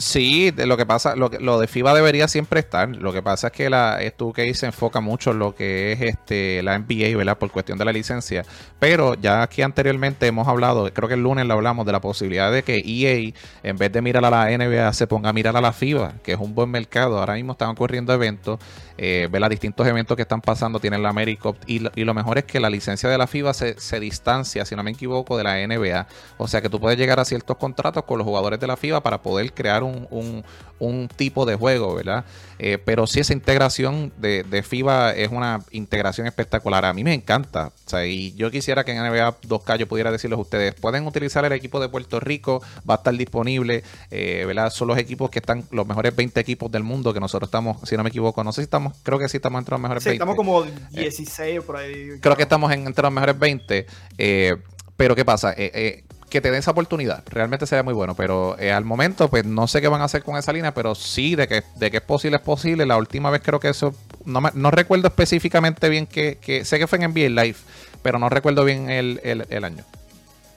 Sí, 0.00 0.50
de 0.50 0.64
lo 0.64 0.78
que 0.78 0.86
pasa, 0.86 1.14
lo, 1.14 1.28
lo 1.28 1.60
de 1.60 1.66
FIBA 1.66 1.92
debería 1.92 2.26
siempre 2.26 2.60
estar. 2.60 2.88
Lo 2.88 3.12
que 3.12 3.20
pasa 3.20 3.48
es 3.48 3.52
que 3.52 3.68
la 3.68 3.98
que 4.34 4.54
se 4.54 4.64
enfoca 4.64 5.00
mucho 5.00 5.32
en 5.32 5.38
lo 5.38 5.54
que 5.54 5.92
es 5.92 6.00
este 6.00 6.62
la 6.62 6.78
NBA, 6.78 7.14
¿verdad? 7.18 7.36
Por 7.36 7.50
cuestión 7.50 7.76
de 7.76 7.84
la 7.84 7.92
licencia. 7.92 8.46
Pero 8.78 9.12
ya 9.12 9.42
aquí 9.42 9.60
anteriormente 9.60 10.26
hemos 10.26 10.48
hablado, 10.48 10.90
creo 10.94 11.06
que 11.06 11.16
el 11.16 11.22
lunes 11.22 11.44
lo 11.44 11.52
hablamos 11.52 11.84
de 11.84 11.92
la 11.92 12.00
posibilidad 12.00 12.50
de 12.50 12.62
que 12.62 12.78
EA, 12.82 13.34
en 13.62 13.76
vez 13.76 13.92
de 13.92 14.00
mirar 14.00 14.24
a 14.24 14.30
la 14.30 14.46
NBA, 14.46 14.90
se 14.94 15.06
ponga 15.06 15.28
a 15.28 15.32
mirar 15.34 15.54
a 15.54 15.60
la 15.60 15.74
FIBA, 15.74 16.14
que 16.22 16.32
es 16.32 16.38
un 16.38 16.54
buen 16.54 16.70
mercado. 16.70 17.18
Ahora 17.18 17.34
mismo 17.34 17.52
están 17.52 17.68
ocurriendo 17.68 18.14
eventos, 18.14 18.58
eh, 19.02 19.28
¿verdad? 19.30 19.48
Distintos 19.48 19.86
eventos 19.86 20.14
que 20.14 20.22
están 20.22 20.42
pasando, 20.42 20.78
tienen 20.78 21.02
la 21.02 21.08
AmeriCup. 21.08 21.56
Y, 21.66 21.78
lo 21.78 22.12
mejor 22.12 22.36
es 22.36 22.44
que 22.44 22.60
la 22.60 22.68
licencia 22.68 23.08
de 23.08 23.16
la 23.16 23.26
FIBA 23.26 23.54
se, 23.54 23.98
distancia, 23.98 24.66
si 24.66 24.76
no 24.76 24.82
me 24.82 24.90
equivoco, 24.90 25.38
de 25.38 25.44
la 25.44 25.66
NBA. 25.66 26.06
O 26.36 26.46
sea 26.46 26.60
que 26.60 26.68
tú 26.68 26.78
puedes 26.78 26.98
llegar 26.98 27.18
a 27.18 27.24
ciertos 27.24 27.56
contratos 27.56 28.04
con 28.04 28.18
los 28.18 28.26
jugadores 28.26 28.60
de 28.60 28.66
la 28.66 28.76
FIBA 28.76 29.02
para 29.02 29.22
poder 29.22 29.54
crear 29.54 29.82
un 29.82 30.44
un, 30.80 31.08
tipo 31.08 31.46
de 31.46 31.54
juego, 31.54 31.94
¿verdad? 31.94 32.24
Eh, 32.58 32.78
pero 32.82 33.06
sí 33.06 33.20
esa 33.20 33.32
integración 33.32 34.12
de, 34.18 34.64
FIBA 34.66 35.12
es 35.12 35.30
una 35.30 35.60
integración 35.70 36.26
espectacular. 36.26 36.84
A 36.84 36.92
mí 36.92 37.04
me 37.04 37.14
encanta. 37.14 37.72
O 37.86 37.90
sea, 37.90 38.06
y 38.06 38.32
yo 38.34 38.50
quisiera 38.50 38.84
que 38.84 38.92
en 38.92 39.02
NBA 39.02 39.40
2K 39.42 39.78
yo 39.78 39.88
pudiera 39.88 40.10
decirles 40.10 40.38
a 40.38 40.42
ustedes, 40.42 40.74
pueden 40.74 41.06
utilizar 41.06 41.44
el 41.44 41.52
equipo 41.52 41.80
de 41.80 41.88
Puerto 41.88 42.18
Rico, 42.18 42.62
va 42.88 42.94
a 42.94 42.96
estar 42.96 43.14
disponible, 43.14 43.84
eh, 44.10 44.44
¿verdad? 44.46 44.70
Son 44.70 44.88
los 44.88 44.98
equipos 44.98 45.30
que 45.30 45.38
están, 45.38 45.64
los 45.70 45.86
mejores 45.86 46.16
20 46.16 46.40
equipos 46.40 46.70
del 46.70 46.82
mundo, 46.82 47.12
que 47.12 47.20
nosotros 47.20 47.48
estamos, 47.48 47.76
si 47.88 47.96
no 47.96 48.02
me 48.02 48.08
equivoco, 48.08 48.42
no 48.42 48.52
sé 48.52 48.62
si 48.62 48.64
estamos, 48.64 48.89
creo 49.02 49.18
que 49.18 49.28
sí 49.28 49.38
estamos 49.38 49.58
entre 49.60 49.72
los 49.72 49.80
mejores 49.80 50.02
sí, 50.02 50.10
20. 50.10 50.22
estamos 50.22 50.36
como 50.36 50.62
16 50.90 51.58
o 51.60 51.62
por 51.62 51.76
ahí. 51.76 52.18
Creo 52.20 52.36
que 52.36 52.42
estamos 52.42 52.72
entre 52.72 53.02
los 53.02 53.12
mejores 53.12 53.38
20. 53.38 53.86
Eh, 54.18 54.56
pero 54.96 55.14
¿qué 55.14 55.24
pasa? 55.24 55.54
Eh, 55.56 56.04
que 56.30 56.40
te 56.40 56.50
den 56.50 56.60
esa 56.60 56.70
oportunidad. 56.70 57.22
Realmente 57.28 57.66
sería 57.66 57.82
muy 57.82 57.92
bueno. 57.92 58.14
Pero 58.14 58.58
eh, 58.58 58.72
al 58.72 58.84
momento, 58.84 59.28
pues 59.28 59.44
no 59.44 59.66
sé 59.66 59.82
qué 59.82 59.88
van 59.88 60.00
a 60.00 60.04
hacer 60.04 60.22
con 60.22 60.38
esa 60.38 60.52
línea, 60.52 60.72
pero 60.72 60.94
sí, 60.94 61.34
de 61.34 61.46
que, 61.46 61.62
de 61.76 61.90
que 61.90 61.98
es 61.98 62.02
posible, 62.02 62.36
es 62.36 62.42
posible. 62.42 62.86
La 62.86 62.96
última 62.96 63.28
vez 63.28 63.42
creo 63.44 63.60
que 63.60 63.68
eso, 63.68 63.94
no, 64.24 64.40
no 64.54 64.70
recuerdo 64.70 65.08
específicamente 65.08 65.88
bien 65.88 66.06
que, 66.06 66.38
que, 66.40 66.64
sé 66.64 66.78
que 66.78 66.86
fue 66.86 66.98
en 67.02 67.10
NBA 67.10 67.42
Live, 67.42 67.56
pero 68.02 68.18
no 68.18 68.28
recuerdo 68.30 68.64
bien 68.64 68.88
el, 68.88 69.20
el, 69.24 69.46
el 69.50 69.64
año. 69.64 69.84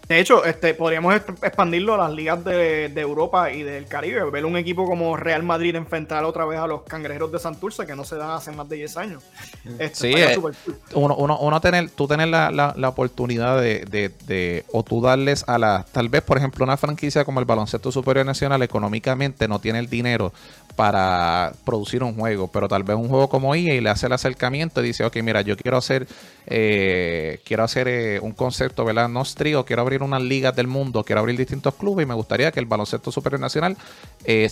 De 0.07 0.19
hecho, 0.19 0.43
este, 0.43 0.73
podríamos 0.73 1.15
expandirlo 1.15 1.95
a 1.95 1.97
las 1.97 2.11
ligas 2.11 2.43
de, 2.43 2.91
Europa 2.95 3.51
y 3.51 3.63
del 3.63 3.85
Caribe. 3.85 4.29
Ver 4.29 4.45
un 4.45 4.57
equipo 4.57 4.85
como 4.85 5.15
Real 5.15 5.43
Madrid 5.43 5.75
enfrentar 5.75 6.25
otra 6.25 6.45
vez 6.45 6.59
a 6.59 6.67
los 6.67 6.83
cangrejeros 6.83 7.31
de 7.31 7.39
Santurce, 7.39 7.85
que 7.85 7.95
no 7.95 8.03
se 8.03 8.17
dan 8.17 8.31
hace 8.31 8.51
más 8.51 8.67
de 8.67 8.77
10 8.77 8.97
años. 8.97 9.23
Este, 9.79 9.95
sí, 9.95 10.13
eh, 10.13 10.37
uno, 10.93 11.15
uno, 11.15 11.39
uno, 11.39 11.61
tener, 11.61 11.89
tú 11.89 12.07
tener 12.07 12.27
la, 12.27 12.51
la, 12.51 12.89
oportunidad 12.89 13.59
de, 13.61 13.85
de, 13.85 14.09
de, 14.25 14.65
o 14.71 14.83
tú 14.83 15.01
darles 15.01 15.45
a 15.47 15.57
la, 15.57 15.85
tal 15.91 16.09
vez, 16.09 16.21
por 16.21 16.37
ejemplo, 16.37 16.63
una 16.63 16.77
franquicia 16.77 17.25
como 17.25 17.39
el 17.39 17.45
Baloncesto 17.45 17.91
Superior 17.91 18.25
Nacional 18.25 18.61
económicamente 18.61 19.47
no 19.47 19.59
tiene 19.59 19.79
el 19.79 19.89
dinero 19.89 20.33
para 20.75 21.53
producir 21.65 22.03
un 22.03 22.15
juego, 22.15 22.47
pero 22.47 22.67
tal 22.67 22.83
vez 22.83 22.95
un 22.95 23.07
juego 23.07 23.29
como 23.29 23.53
EA 23.53 23.79
le 23.79 23.89
hace 23.89 24.07
el 24.07 24.13
acercamiento 24.13 24.81
y 24.81 24.87
dice, 24.87 25.03
ok, 25.03 25.17
mira, 25.17 25.41
yo 25.41 25.55
quiero 25.55 25.77
hacer, 25.77 26.07
eh, 26.47 27.39
quiero 27.45 27.63
hacer 27.63 27.87
eh, 27.87 28.19
un 28.19 28.31
concepto, 28.31 28.83
¿verdad? 28.83 29.07
No 29.07 29.23
trío, 29.23 29.65
quiero 29.65 29.81
abrir 29.83 30.02
unas 30.03 30.21
ligas 30.21 30.55
del 30.55 30.67
mundo, 30.67 31.03
quiero 31.03 31.21
abrir 31.21 31.37
distintos 31.37 31.73
clubes 31.75 32.03
y 32.03 32.07
me 32.07 32.13
gustaría 32.13 32.51
que 32.51 32.59
el 32.59 32.65
baloncesto 32.65 33.11
superior 33.11 33.39
nacional, 33.39 33.77
eh, 34.25 34.49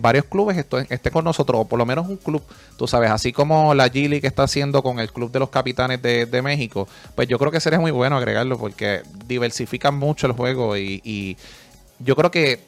varios 0.00 0.24
clubes 0.26 0.56
estén 0.56 0.86
esté 0.90 1.10
con 1.10 1.24
nosotros, 1.24 1.60
o 1.60 1.64
por 1.64 1.78
lo 1.78 1.86
menos 1.86 2.08
un 2.08 2.16
club, 2.16 2.42
tú 2.76 2.86
sabes, 2.86 3.10
así 3.10 3.32
como 3.32 3.74
la 3.74 3.88
Gili 3.88 4.20
que 4.20 4.26
está 4.26 4.44
haciendo 4.44 4.82
con 4.82 4.98
el 4.98 5.12
Club 5.12 5.30
de 5.30 5.38
los 5.38 5.50
Capitanes 5.50 6.02
de, 6.02 6.42
México, 6.42 6.88
pues 7.14 7.28
yo 7.28 7.38
creo 7.38 7.50
que 7.50 7.60
sería 7.60 7.80
muy 7.80 7.90
bueno 7.90 8.16
agregarlo 8.16 8.58
porque 8.58 9.02
diversifican 9.26 9.96
mucho 9.96 10.26
el 10.26 10.32
juego 10.32 10.76
y 10.76 11.36
yo 12.00 12.16
creo 12.16 12.30
que 12.30 12.60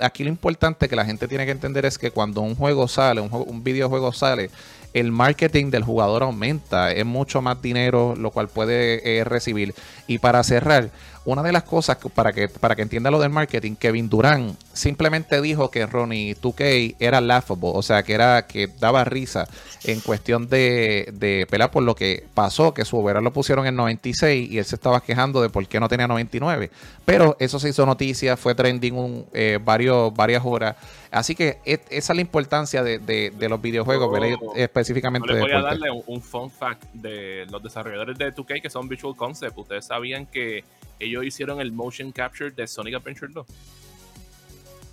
aquí 0.00 0.24
lo 0.24 0.28
importante 0.28 0.88
que 0.88 0.96
la 0.96 1.04
gente 1.04 1.28
tiene 1.28 1.44
que 1.44 1.50
entender 1.50 1.84
es 1.84 1.98
que 1.98 2.10
cuando 2.10 2.40
un 2.40 2.54
juego 2.54 2.86
sale, 2.88 3.20
un, 3.20 3.30
un 3.32 3.64
videojuego 3.64 4.12
sale, 4.12 4.50
el 4.94 5.10
marketing 5.10 5.70
del 5.70 5.82
jugador 5.82 6.22
aumenta, 6.22 6.92
es 6.92 7.04
mucho 7.04 7.42
más 7.42 7.60
dinero 7.60 8.14
lo 8.16 8.30
cual 8.30 8.48
puede 8.48 9.18
eh, 9.18 9.24
recibir. 9.24 9.74
Y 10.06 10.18
para 10.18 10.42
cerrar, 10.44 10.90
una 11.24 11.42
de 11.42 11.52
las 11.52 11.62
cosas 11.62 11.98
para 12.14 12.32
que, 12.32 12.48
para 12.48 12.74
que 12.74 12.82
entienda 12.82 13.10
lo 13.10 13.20
del 13.20 13.30
marketing, 13.30 13.76
Kevin 13.76 14.08
Durán 14.08 14.56
simplemente 14.72 15.40
dijo 15.40 15.70
que 15.70 15.86
Ronnie 15.86 16.36
2K 16.36 16.96
era 16.98 17.20
laughable, 17.20 17.70
o 17.74 17.82
sea, 17.82 18.02
que 18.02 18.14
era 18.14 18.46
que 18.46 18.68
daba 18.80 19.04
risa 19.04 19.46
en 19.84 20.00
cuestión 20.00 20.48
de, 20.48 21.12
de 21.12 21.46
pelear 21.48 21.70
por 21.70 21.82
lo 21.82 21.94
que 21.94 22.26
pasó, 22.34 22.74
que 22.74 22.84
su 22.84 22.96
overall 22.96 23.22
lo 23.22 23.32
pusieron 23.32 23.66
en 23.66 23.76
96 23.76 24.50
y 24.50 24.58
él 24.58 24.64
se 24.64 24.74
estaba 24.74 25.00
quejando 25.00 25.40
de 25.40 25.48
por 25.48 25.66
qué 25.68 25.78
no 25.78 25.88
tenía 25.88 26.08
99. 26.08 26.70
Pero 27.04 27.36
eso 27.38 27.58
se 27.60 27.68
hizo 27.68 27.86
noticia, 27.86 28.36
fue 28.36 28.54
trending 28.54 28.94
un, 28.94 29.26
eh, 29.32 29.58
varios, 29.62 30.14
varias 30.14 30.42
horas. 30.44 30.76
Así 31.12 31.34
que 31.34 31.58
esa 31.64 31.84
es 31.90 32.16
la 32.16 32.22
importancia 32.22 32.82
de, 32.82 33.32
los 33.38 33.60
videojuegos, 33.60 34.18
específicamente. 34.56 35.30
le 35.30 35.40
voy 35.40 35.52
a 35.52 35.60
darle 35.60 35.90
un, 35.90 36.22
fun 36.22 36.50
fact 36.50 36.84
de 36.94 37.46
los 37.50 37.62
desarrolladores 37.62 38.16
de 38.16 38.34
2K 38.34 38.62
que 38.62 38.70
son 38.70 38.88
Visual 38.88 39.14
Concept. 39.14 39.56
Ustedes 39.58 39.84
sabían 39.84 40.24
que 40.24 40.64
ellos 40.98 41.22
hicieron 41.24 41.60
el 41.60 41.70
motion 41.70 42.12
capture 42.12 42.50
de 42.50 42.66
Sonic 42.66 42.94
Adventure 42.94 43.30
2. 43.30 43.46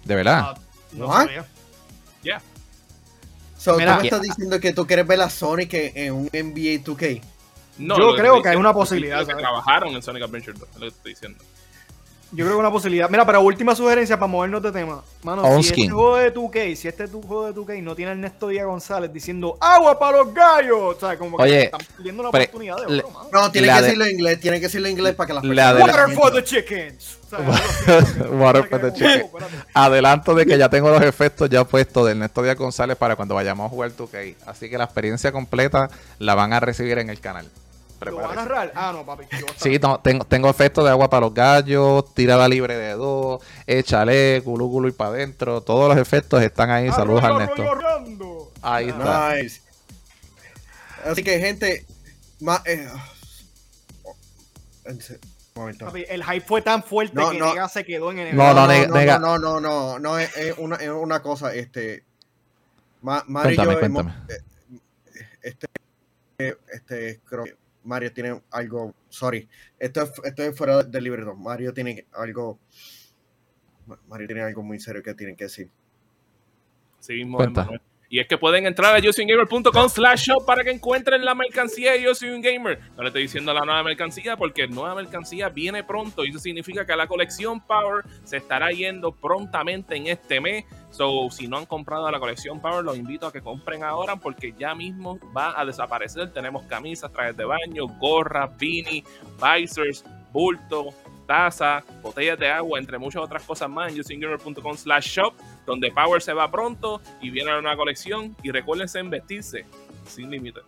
¿De 0.03 0.15
verdad? 0.15 0.57
Uh, 0.91 0.97
no 0.97 1.07
sabía. 1.13 1.45
Yeah. 2.22 2.41
So, 3.57 3.74
¿tú 3.74 3.78
me 3.78 3.86
estás 3.86 4.22
diciendo 4.22 4.59
que 4.59 4.74
tú 4.74 4.86
quieres 4.86 5.07
ver 5.07 5.22
a 5.22 5.30
Sonic 5.30 5.74
en 5.74 6.13
un 6.13 6.26
NBA 6.26 6.84
2K? 6.84 7.22
No, 7.78 7.97
Yo 7.97 8.13
creo 8.15 8.41
que 8.41 8.49
hay 8.49 8.57
una 8.57 8.74
posibilidad. 8.74 9.26
Que 9.26 9.36
trabajaron 9.36 9.95
en 9.95 10.01
Sonic 10.01 10.24
Adventure 10.24 10.57
2, 10.59 10.70
es 10.70 10.76
lo 10.76 10.82
que 10.82 10.88
estoy 10.88 11.11
diciendo. 11.13 11.43
Yo 12.32 12.45
creo 12.45 12.57
que 12.57 12.59
una 12.59 12.71
posibilidad. 12.71 13.09
Mira, 13.09 13.25
pero 13.25 13.41
última 13.41 13.75
sugerencia 13.75 14.15
para 14.17 14.27
movernos 14.27 14.61
de 14.61 14.71
tema. 14.71 15.01
Mano, 15.23 15.61
si 15.63 15.69
este 15.69 15.89
juego 15.89 16.17
de 16.17 16.34
2K, 16.34 16.75
si 16.75 16.88
este 16.88 17.07
juego 17.07 17.51
de 17.51 17.59
2K 17.59 17.82
no 17.82 17.95
tiene 17.95 18.11
a 18.11 18.13
Ernesto 18.13 18.47
Díaz 18.49 18.67
González 18.67 19.11
diciendo 19.11 19.57
agua 19.59 19.97
para 19.97 20.17
los 20.17 20.34
gallos, 20.34 20.95
o 20.95 20.99
sea, 20.99 21.17
como 21.17 21.38
que 21.38 21.43
Oye, 21.43 21.63
están 21.65 21.82
perdiendo 21.95 22.21
una 22.21 22.30
oportunidad 22.30 22.77
de 22.77 22.97
oro, 22.97 23.09
mano. 23.09 23.30
No, 23.32 23.51
tiene 23.51 23.67
que 23.67 23.82
decirlo 23.82 24.05
en 24.05 24.11
inglés, 24.11 24.39
tiene 24.39 24.57
que 24.57 24.67
decirlo 24.67 24.88
en 24.88 24.93
inglés 24.93 25.15
para 25.15 25.27
que 25.27 25.34
las 25.34 25.43
personas. 25.43 25.82
Water 25.82 26.15
for 26.15 26.34
the 26.34 26.43
chickens. 26.43 27.17
Water 28.32 28.67
for 28.67 28.80
the 28.80 28.93
chickens. 28.93 29.25
Adelanto 29.73 30.36
de 30.36 30.45
que 30.45 30.57
ya 30.57 30.69
tengo 30.69 30.89
los 30.91 31.01
efectos 31.01 31.49
ya 31.49 31.63
puestos 31.63 32.05
de 32.05 32.11
Ernesto 32.11 32.43
Díaz 32.43 32.57
González 32.57 32.95
para 32.95 33.15
cuando 33.15 33.34
vayamos 33.34 33.65
a 33.65 33.69
jugar 33.69 33.91
2K. 33.91 34.36
Así 34.45 34.69
que 34.69 34.77
la 34.77 34.84
experiencia 34.84 35.32
completa 35.32 35.89
la 36.19 36.36
van 36.36 36.53
a 36.53 36.59
recibir 36.59 36.99
en 36.99 37.09
el 37.09 37.19
canal. 37.19 37.47
¿Lo 38.02 38.16
va 38.16 38.32
a 38.32 38.36
narrar? 38.36 38.72
Ah, 38.76 38.91
no, 38.93 39.06
papi. 39.06 39.26
Sí, 39.58 39.80
tengo, 39.80 40.26
tengo 40.26 40.50
efectos 40.50 40.84
de 40.86 40.91
agua 40.91 41.10
para 41.10 41.22
los 41.22 41.34
gallos, 41.34 42.14
tirada 42.14 42.47
libre 42.47 42.78
de 42.78 42.93
dos, 42.93 43.43
échale, 43.68 44.41
culo, 44.43 44.68
culo 44.70 44.88
y 44.88 44.91
para 44.91 45.12
adentro. 45.12 45.62
Todos 45.62 45.89
los 45.89 45.97
efectos 45.97 46.41
están 46.41 46.70
ahí. 46.70 46.89
Saludos, 46.91 47.24
Arroyo, 47.24 47.41
Ernesto. 47.41 47.72
Arroyo, 47.72 48.52
ahí 48.62 48.89
está. 48.89 49.34
Así 51.06 51.24
que, 51.24 51.39
gente, 51.39 51.86
más. 52.39 52.62
Eh, 52.66 52.88
el 56.10 56.24
hype 56.24 56.45
fue 56.45 56.62
tan 56.62 56.84
fuerte 56.84 57.16
que 57.32 57.38
no. 57.38 57.70
Se 57.70 57.84
quedó 57.84 58.12
en 58.12 58.20
el. 58.20 58.36
No, 58.36 58.54
no, 58.54 58.68
no, 58.68 58.68
nega. 58.68 59.20
no, 59.20 59.38
no, 59.38 59.60
no, 59.60 60.00
no, 60.00 60.18
es, 60.18 60.32
una, 60.58 61.22
cosa, 61.22 61.54
este. 61.54 62.04
Ma, 63.02 63.24
Mario 63.28 63.56
cuéntame, 63.56 63.74
yo, 63.74 63.80
cuéntame. 63.80 64.12
Hemos, 64.12 64.39
este, 65.41 65.68
este, 66.72 67.20
Mario 67.90 68.14
tiene 68.14 68.40
algo, 68.52 68.94
sorry, 69.10 69.50
esto 69.80 70.04
es, 70.04 70.12
esto 70.24 70.44
es 70.44 70.56
fuera 70.56 70.84
del 70.84 71.04
libreto, 71.04 71.36
Mario 71.36 71.74
tiene 71.74 72.06
algo, 72.14 72.60
Mario 74.08 74.28
tiene 74.28 74.44
algo 74.44 74.62
muy 74.62 74.80
serio 74.80 75.02
que 75.02 75.16
tiene 75.16 75.36
que 75.36 75.46
decir. 75.46 75.72
Sí, 77.00 77.14
mismo, 77.14 77.40
y 78.10 78.20
es 78.20 78.28
que 78.28 78.38
pueden 78.38 78.66
entrar 78.66 78.95
a 78.95 78.99
yosingamer.com 78.99 79.88
slash 79.88 80.28
shop 80.28 80.45
para 80.45 80.64
que 80.64 80.72
encuentren 80.72 81.24
la 81.24 81.36
mercancía 81.36 81.93
de 81.93 82.01
Yo 82.01 82.14
Gamer. 82.41 82.80
No 82.97 83.03
le 83.03 83.10
estoy 83.10 83.22
diciendo 83.22 83.53
la 83.53 83.62
nueva 83.62 83.84
mercancía 83.84 84.36
porque 84.36 84.68
nueva 84.68 84.95
mercancía 84.95 85.49
viene 85.49 85.84
pronto 85.84 86.26
y 86.26 86.30
eso 86.30 86.39
significa 86.39 86.86
que 86.86 86.95
la 86.95 87.05
colección 87.05 87.62
Power 87.62 88.03
se 88.24 88.38
estará 88.38 88.72
yendo 88.72 89.12
prontamente 89.12 89.95
en 89.95 90.07
este 90.07 90.41
mes. 90.41 90.66
So, 90.89 91.30
si 91.30 91.47
no 91.47 91.57
han 91.57 91.68
comprado 91.68 92.10
la 92.10 92.20
colección 92.20 92.60
Power, 92.60 92.84
los 92.84 92.97
invito 92.97 93.28
a 93.28 93.32
que 93.32 93.41
compren 93.41 93.84
ahora 93.84 94.16
porque 94.16 94.55
ya 94.57 94.74
mismo 94.74 95.20
va 95.36 95.60
a 95.60 95.64
desaparecer. 95.64 96.34
Tenemos 96.34 96.64
camisas, 96.64 97.14
trajes 97.14 97.38
de 97.38 97.45
baño, 97.45 97.86
gorras, 97.99 98.49
beanie, 98.57 99.03
visors, 99.39 100.03
bulto, 100.32 100.95
tazas, 101.30 101.84
botellas 102.01 102.39
de 102.39 102.49
agua, 102.49 102.80
entre 102.80 102.97
muchas 102.97 103.21
otras 103.21 103.43
cosas 103.43 103.69
más 103.69 103.93
en 103.93 103.99
usinggamer.com 103.99 104.75
slash 104.75 105.07
shop, 105.07 105.36
donde 105.63 105.91
Power 105.91 106.19
se 106.23 106.34
va 106.34 106.49
pronto 106.49 106.99
y 107.21 107.30
viene 107.30 107.51
una 107.51 107.61
nueva 107.61 107.77
colección. 107.77 108.36
Y 108.41 108.49
recuérdense 108.49 108.97
en 108.97 109.11
vestirse 109.11 109.65
sin 110.07 110.32
límite. 110.32 110.61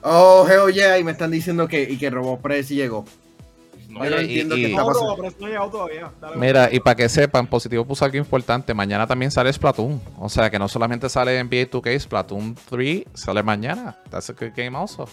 Oh, 0.00 0.46
hell 0.48 0.72
yeah, 0.72 0.98
y 0.98 1.04
me 1.04 1.12
están 1.12 1.30
diciendo 1.30 1.68
que, 1.68 1.82
y 1.82 1.98
que 1.98 2.08
RoboPress 2.08 2.70
llegó. 2.70 3.04
Mira, 6.36 6.72
y 6.72 6.80
para 6.80 6.96
que 6.96 7.08
sepan, 7.08 7.46
Positivo 7.46 7.84
puso 7.84 8.04
algo 8.04 8.16
importante. 8.16 8.72
Mañana 8.72 9.06
también 9.06 9.30
sale 9.30 9.52
Splatoon. 9.52 10.00
O 10.18 10.28
sea 10.30 10.48
que 10.48 10.58
no 10.58 10.68
solamente 10.68 11.10
sale 11.10 11.42
NBA 11.42 11.70
2K, 11.70 11.98
Splatoon 12.00 12.54
3 12.68 13.04
sale 13.12 13.42
mañana. 13.42 13.96
That's 14.10 14.30
a 14.30 14.32
good 14.32 14.52
game 14.56 14.76
also. 14.76 15.06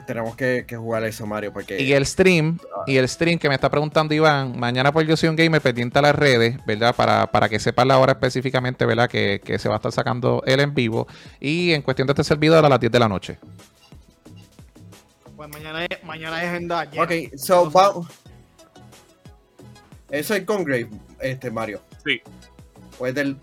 Tenemos 0.00 0.34
que, 0.36 0.64
jugar 0.74 1.04
eso, 1.04 1.26
Mario, 1.26 1.52
porque... 1.52 1.80
Y 1.80 1.92
el 1.92 2.06
stream, 2.06 2.58
y 2.86 2.96
el 2.96 3.06
stream 3.06 3.38
que 3.38 3.48
me 3.48 3.54
está 3.54 3.70
preguntando 3.70 4.14
Iván, 4.14 4.58
mañana 4.58 4.90
por 4.90 5.04
Yo 5.04 5.18
Soy 5.18 5.28
un 5.28 5.36
Gamer, 5.36 5.60
pendiente 5.60 5.98
a 5.98 6.02
las 6.02 6.14
redes, 6.14 6.56
¿verdad? 6.64 6.96
Para, 6.96 7.30
para 7.30 7.48
que 7.48 7.58
sepan 7.58 7.88
la 7.88 7.98
hora 7.98 8.12
específicamente, 8.12 8.86
¿verdad? 8.86 9.10
Que, 9.10 9.40
que 9.44 9.58
se 9.58 9.68
va 9.68 9.74
a 9.74 9.76
estar 9.76 9.92
sacando 9.92 10.42
él 10.46 10.60
en 10.60 10.74
vivo. 10.74 11.06
Y 11.40 11.72
en 11.72 11.82
cuestión 11.82 12.06
de 12.06 12.12
este 12.12 12.24
servidor 12.24 12.64
a 12.64 12.70
las 12.70 12.80
10 12.80 12.90
de 12.90 12.98
la 12.98 13.08
noche. 13.08 13.38
Pues 15.36 15.50
mañana 15.50 15.84
es, 15.84 16.04
mañana 16.04 16.42
es 16.42 16.48
agenda. 16.48 16.88
Ok, 16.96 17.36
so 17.36 17.70
vamos. 17.70 18.06
Eso 20.08 20.34
es 20.34 20.44
Congrave, 20.44 20.88
este 21.20 21.50
Mario. 21.50 21.82
Sí. 22.04 22.20
Pues 22.96 23.14
del. 23.14 23.36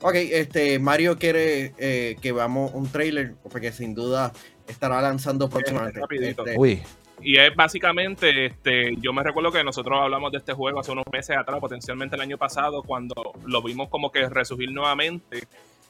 Ok, 0.00 0.14
este 0.14 0.78
Mario 0.78 1.18
quiere 1.18 1.74
eh, 1.76 2.16
que 2.20 2.30
veamos 2.32 2.72
un 2.72 2.88
trailer, 2.88 3.34
porque 3.50 3.72
sin 3.72 3.94
duda 3.94 4.32
estará 4.66 5.00
lanzando 5.00 5.48
próximamente. 5.48 6.00
Este, 6.10 6.58
Uy. 6.58 6.82
Y 7.22 7.38
es 7.38 7.54
básicamente, 7.54 8.46
este, 8.46 8.96
yo 9.00 9.12
me 9.12 9.22
recuerdo 9.22 9.50
que 9.50 9.62
nosotros 9.64 9.98
hablamos 10.00 10.32
de 10.32 10.38
este 10.38 10.52
juego 10.52 10.80
hace 10.80 10.92
unos 10.92 11.04
meses 11.12 11.36
atrás, 11.36 11.60
potencialmente 11.60 12.16
el 12.16 12.22
año 12.22 12.36
pasado, 12.36 12.82
cuando 12.82 13.14
lo 13.46 13.62
vimos 13.62 13.88
como 13.88 14.10
que 14.10 14.28
resurgir 14.28 14.72
nuevamente 14.72 15.46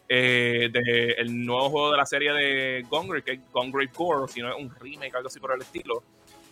eh, 0.09 0.69
del 0.71 1.45
nuevo 1.47 1.71
juego 1.71 1.91
de 1.93 1.97
la 1.97 2.07
serie 2.07 2.33
de 2.33 2.85
Gone 2.89 3.23
que 3.23 3.33
es 3.33 3.41
Gone 3.53 3.89
Core, 3.89 4.31
si 4.31 4.43
no 4.43 4.51
es 4.51 4.63
un 4.63 4.71
remake, 4.79 5.15
algo 5.15 5.29
así 5.29 5.41
por 5.41 5.53
el 5.55 5.63
estilo. 5.63 6.03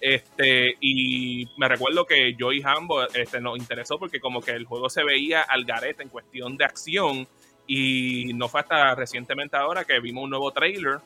Este, 0.00 0.74
y 0.80 1.46
me 1.58 1.68
recuerdo 1.68 2.06
que 2.06 2.34
yo 2.34 2.50
y 2.50 2.60
Hambo 2.62 3.04
este, 3.14 3.40
nos 3.40 3.56
interesó 3.56 4.00
porque 4.00 4.18
como 4.18 4.40
que 4.40 4.50
el 4.50 4.64
juego 4.64 4.90
se 4.90 5.04
veía 5.04 5.42
al 5.42 5.64
garete 5.64 6.02
en 6.02 6.08
cuestión 6.08 6.56
de 6.56 6.64
acción 6.64 7.28
y 7.68 8.32
no 8.34 8.48
fue 8.48 8.62
hasta 8.62 8.96
recientemente 8.96 9.56
ahora 9.56 9.84
que 9.84 10.00
vimos 10.00 10.24
un 10.24 10.30
nuevo 10.30 10.50
trailer 10.50 10.98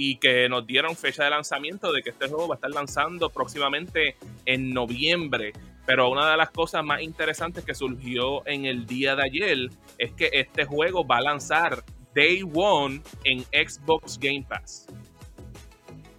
y 0.00 0.14
que 0.18 0.48
nos 0.48 0.64
dieron 0.64 0.94
fecha 0.94 1.24
de 1.24 1.30
lanzamiento 1.30 1.90
de 1.90 2.02
que 2.02 2.10
este 2.10 2.28
juego 2.28 2.46
va 2.46 2.54
a 2.54 2.58
estar 2.58 2.70
lanzando 2.70 3.30
próximamente 3.30 4.14
en 4.46 4.72
noviembre. 4.72 5.52
Pero 5.86 6.08
una 6.08 6.30
de 6.30 6.36
las 6.36 6.50
cosas 6.50 6.84
más 6.84 7.02
interesantes 7.02 7.64
que 7.64 7.74
surgió 7.74 8.46
en 8.46 8.64
el 8.64 8.86
día 8.86 9.16
de 9.16 9.24
ayer 9.24 9.58
es 9.98 10.12
que 10.12 10.30
este 10.32 10.66
juego 10.66 11.04
va 11.04 11.16
a 11.16 11.22
lanzar 11.22 11.82
Day 12.14 12.44
One 12.54 13.02
en 13.24 13.40
Xbox 13.40 14.20
Game 14.20 14.46
Pass. 14.48 14.86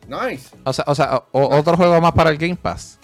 Nice. 0.10 0.54
O 0.66 0.74
sea, 0.74 0.84
o 0.86 0.94
sea 0.94 1.24
otro 1.32 1.78
juego 1.78 2.02
más 2.02 2.12
para 2.12 2.32
el 2.32 2.38
Game 2.38 2.58
Pass. 2.58 3.00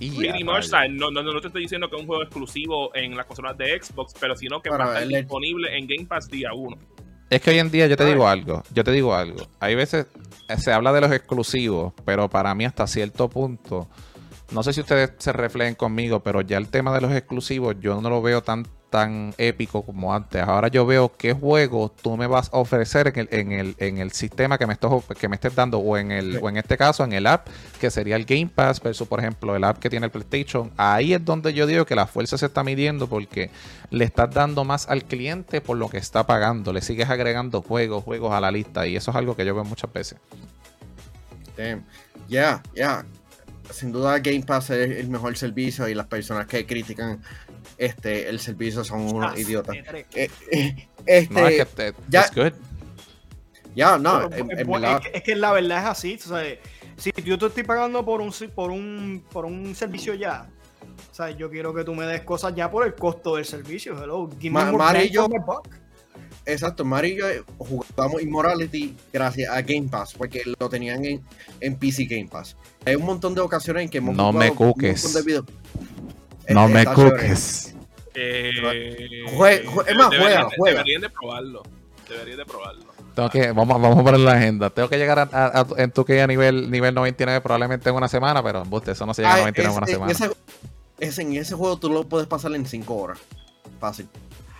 no, 0.00 1.10
no, 1.10 1.22
no, 1.22 1.40
te 1.42 1.48
estoy 1.48 1.64
diciendo 1.64 1.90
que 1.90 1.96
es 1.96 2.00
un 2.00 2.06
juego 2.06 2.22
exclusivo 2.22 2.96
en 2.96 3.14
las 3.14 3.26
consolas 3.26 3.58
de 3.58 3.78
Xbox, 3.78 4.14
pero 4.18 4.34
sino 4.34 4.62
que 4.62 4.70
va 4.70 4.84
a 4.84 5.02
estar 5.02 5.06
disponible 5.06 5.76
en 5.76 5.86
Game 5.86 6.06
Pass 6.06 6.30
día 6.30 6.54
1. 6.54 6.78
Es 7.30 7.42
que 7.42 7.50
hoy 7.50 7.58
en 7.58 7.70
día 7.70 7.86
yo 7.86 7.96
te 7.96 8.04
digo 8.04 8.26
algo, 8.26 8.62
yo 8.72 8.84
te 8.84 8.90
digo 8.90 9.14
algo. 9.14 9.46
Hay 9.60 9.74
veces 9.74 10.06
se 10.56 10.72
habla 10.72 10.92
de 10.92 11.02
los 11.02 11.12
exclusivos, 11.12 11.92
pero 12.04 12.28
para 12.30 12.54
mí 12.54 12.64
hasta 12.64 12.86
cierto 12.86 13.28
punto 13.28 13.88
no 14.50 14.62
sé 14.62 14.72
si 14.72 14.80
ustedes 14.80 15.12
se 15.18 15.32
reflejen 15.32 15.74
conmigo, 15.74 16.20
pero 16.20 16.40
ya 16.40 16.56
el 16.56 16.68
tema 16.68 16.94
de 16.94 17.02
los 17.02 17.12
exclusivos 17.12 17.76
yo 17.80 18.00
no 18.00 18.08
lo 18.08 18.22
veo 18.22 18.42
tan, 18.42 18.66
tan 18.90 19.34
épico 19.38 19.82
como 19.82 20.14
antes. 20.14 20.42
Ahora 20.42 20.68
yo 20.68 20.86
veo 20.86 21.12
qué 21.16 21.32
juego 21.32 21.90
tú 21.90 22.16
me 22.16 22.26
vas 22.26 22.50
a 22.52 22.58
ofrecer 22.58 23.08
en 23.08 23.18
el, 23.20 23.28
en 23.30 23.52
el, 23.52 23.76
en 23.78 23.98
el 23.98 24.12
sistema 24.12 24.58
que 24.58 24.66
me, 24.66 24.72
estés, 24.72 24.90
que 25.18 25.28
me 25.28 25.36
estés 25.36 25.54
dando, 25.54 25.78
o 25.78 25.96
en, 25.96 26.10
el, 26.10 26.38
o 26.42 26.48
en 26.48 26.56
este 26.56 26.76
caso 26.76 27.04
en 27.04 27.12
el 27.12 27.26
app, 27.26 27.48
que 27.80 27.90
sería 27.90 28.16
el 28.16 28.24
Game 28.24 28.50
Pass, 28.54 28.80
versus 28.80 29.06
por 29.06 29.20
ejemplo 29.20 29.54
el 29.54 29.64
app 29.64 29.78
que 29.78 29.90
tiene 29.90 30.06
el 30.06 30.12
PlayStation. 30.12 30.70
Ahí 30.76 31.12
es 31.12 31.24
donde 31.24 31.52
yo 31.52 31.66
digo 31.66 31.84
que 31.84 31.94
la 31.94 32.06
fuerza 32.06 32.38
se 32.38 32.46
está 32.46 32.64
midiendo 32.64 33.08
porque 33.08 33.50
le 33.90 34.04
estás 34.04 34.32
dando 34.32 34.64
más 34.64 34.88
al 34.88 35.04
cliente 35.04 35.60
por 35.60 35.76
lo 35.76 35.88
que 35.88 35.98
está 35.98 36.26
pagando. 36.26 36.72
Le 36.72 36.80
sigues 36.80 37.08
agregando 37.08 37.62
juegos, 37.62 38.04
juegos 38.04 38.32
a 38.32 38.40
la 38.40 38.50
lista, 38.50 38.86
y 38.86 38.96
eso 38.96 39.10
es 39.10 39.16
algo 39.16 39.36
que 39.36 39.44
yo 39.44 39.54
veo 39.54 39.64
muchas 39.64 39.92
veces. 39.92 40.18
Ya, 42.28 42.62
ya 42.74 43.04
sin 43.70 43.92
duda 43.92 44.18
Game 44.18 44.42
Pass 44.42 44.70
es 44.70 44.98
el 44.98 45.08
mejor 45.08 45.36
servicio 45.36 45.88
y 45.88 45.94
las 45.94 46.06
personas 46.06 46.46
que 46.46 46.66
critican 46.66 47.20
este 47.78 48.28
el 48.28 48.40
servicio 48.40 48.84
son 48.84 49.02
unos 49.14 49.32
ah, 49.34 49.40
idiotas. 49.40 49.76
Eh, 50.14 50.30
eh, 50.50 50.88
este, 51.06 51.94
ya, 52.08 52.28
ya, 53.74 53.98
no, 53.98 54.28
es, 54.28 55.22
que, 55.22 55.36
la 55.36 55.52
verdad 55.52 55.78
es 55.78 55.84
así. 55.84 56.18
si 56.96 57.12
yo 57.22 57.38
te 57.38 57.46
estoy 57.46 57.62
pagando 57.62 58.04
por 58.04 58.20
un, 58.20 58.32
por 58.54 58.70
un, 58.70 59.24
por 59.30 59.44
un 59.44 59.74
servicio 59.74 60.14
ya, 60.14 60.48
o 61.10 61.14
sea, 61.14 61.30
yo 61.30 61.48
quiero 61.48 61.72
que 61.72 61.84
tú 61.84 61.94
me 61.94 62.04
des 62.04 62.22
cosas 62.22 62.54
ya 62.54 62.70
por 62.70 62.84
el 62.84 62.94
costo 62.94 63.36
del 63.36 63.44
servicio. 63.44 63.96
Hello, 64.02 64.28
give 64.38 64.52
me 64.52 64.64
more 64.72 65.08
yo, 65.08 65.28
Exacto, 66.48 66.82
Mario 66.82 67.14
y 67.14 67.36
yo 67.36 67.44
jugamos 67.58 68.22
Immorality 68.22 68.96
gracias 69.12 69.50
a 69.50 69.60
Game 69.60 69.88
Pass, 69.90 70.14
porque 70.14 70.42
lo 70.58 70.68
tenían 70.68 71.04
en, 71.04 71.22
en 71.60 71.76
PC 71.76 72.06
Game 72.06 72.26
Pass. 72.26 72.56
Hay 72.86 72.94
un 72.96 73.04
montón 73.04 73.34
de 73.34 73.42
ocasiones 73.42 73.82
en 73.84 73.90
que 73.90 73.98
hemos 73.98 74.16
no 74.16 74.32
me 74.32 74.50
cuques. 74.50 75.14
No 76.48 76.68
me 76.68 76.84
cuques. 76.84 77.74
Eh, 78.14 78.50
es 78.50 78.62
más, 78.62 80.08
juega, 80.08 80.48
juega. 80.56 80.78
Deberían 80.78 81.02
de 81.02 81.10
probarlo. 81.10 81.62
Deberían 82.08 82.38
de 82.38 82.44
probarlo. 82.46 82.84
Tengo 83.14 83.30
que, 83.30 83.52
vamos, 83.52 83.80
vamos 83.80 83.98
a 83.98 84.02
poner 84.04 84.20
la 84.20 84.32
agenda. 84.32 84.70
Tengo 84.70 84.88
que 84.88 84.96
llegar 84.96 85.28
a, 85.32 85.66
en 85.76 85.90
tu 85.90 86.04
que 86.04 86.22
a 86.22 86.26
nivel, 86.26 86.70
nivel 86.70 86.94
99 86.94 87.40
probablemente 87.40 87.88
en 87.88 87.96
una 87.96 88.08
semana, 88.08 88.42
pero 88.42 88.62
eso 88.86 89.06
no 89.06 89.14
se 89.14 89.22
llega 89.22 89.34
a 89.34 89.38
99 89.38 89.72
en 89.72 89.76
una 89.76 89.86
semana. 89.86 90.12
Ese, 90.98 91.22
en 91.22 91.36
ese 91.36 91.54
juego 91.54 91.78
tú 91.78 91.90
lo 91.90 92.08
puedes 92.08 92.26
pasar 92.26 92.54
en 92.54 92.66
5 92.66 92.94
horas. 92.94 93.18
Fácil. 93.78 94.08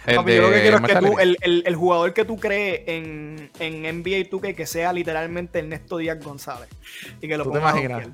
yo 0.06 0.14
lo 0.14 0.24
que 0.24 0.60
quiero 0.60 0.76
es 0.78 0.82
que 0.82 0.96
tú, 0.96 1.18
el, 1.18 1.36
el, 1.40 1.62
el, 1.66 1.76
jugador 1.76 2.14
que 2.14 2.24
tú 2.24 2.36
crees 2.36 2.82
en, 2.86 3.50
en 3.58 3.82
NBA 3.82 4.30
2K 4.30 4.54
que 4.54 4.66
sea 4.66 4.92
literalmente 4.92 5.58
Ernesto 5.60 5.98
Díaz 5.98 6.22
González. 6.22 6.68
Y 7.20 7.28
que 7.28 7.36
lo 7.36 7.44
¿Tú 7.44 7.52
te 7.52 7.58
imaginas? 7.58 8.08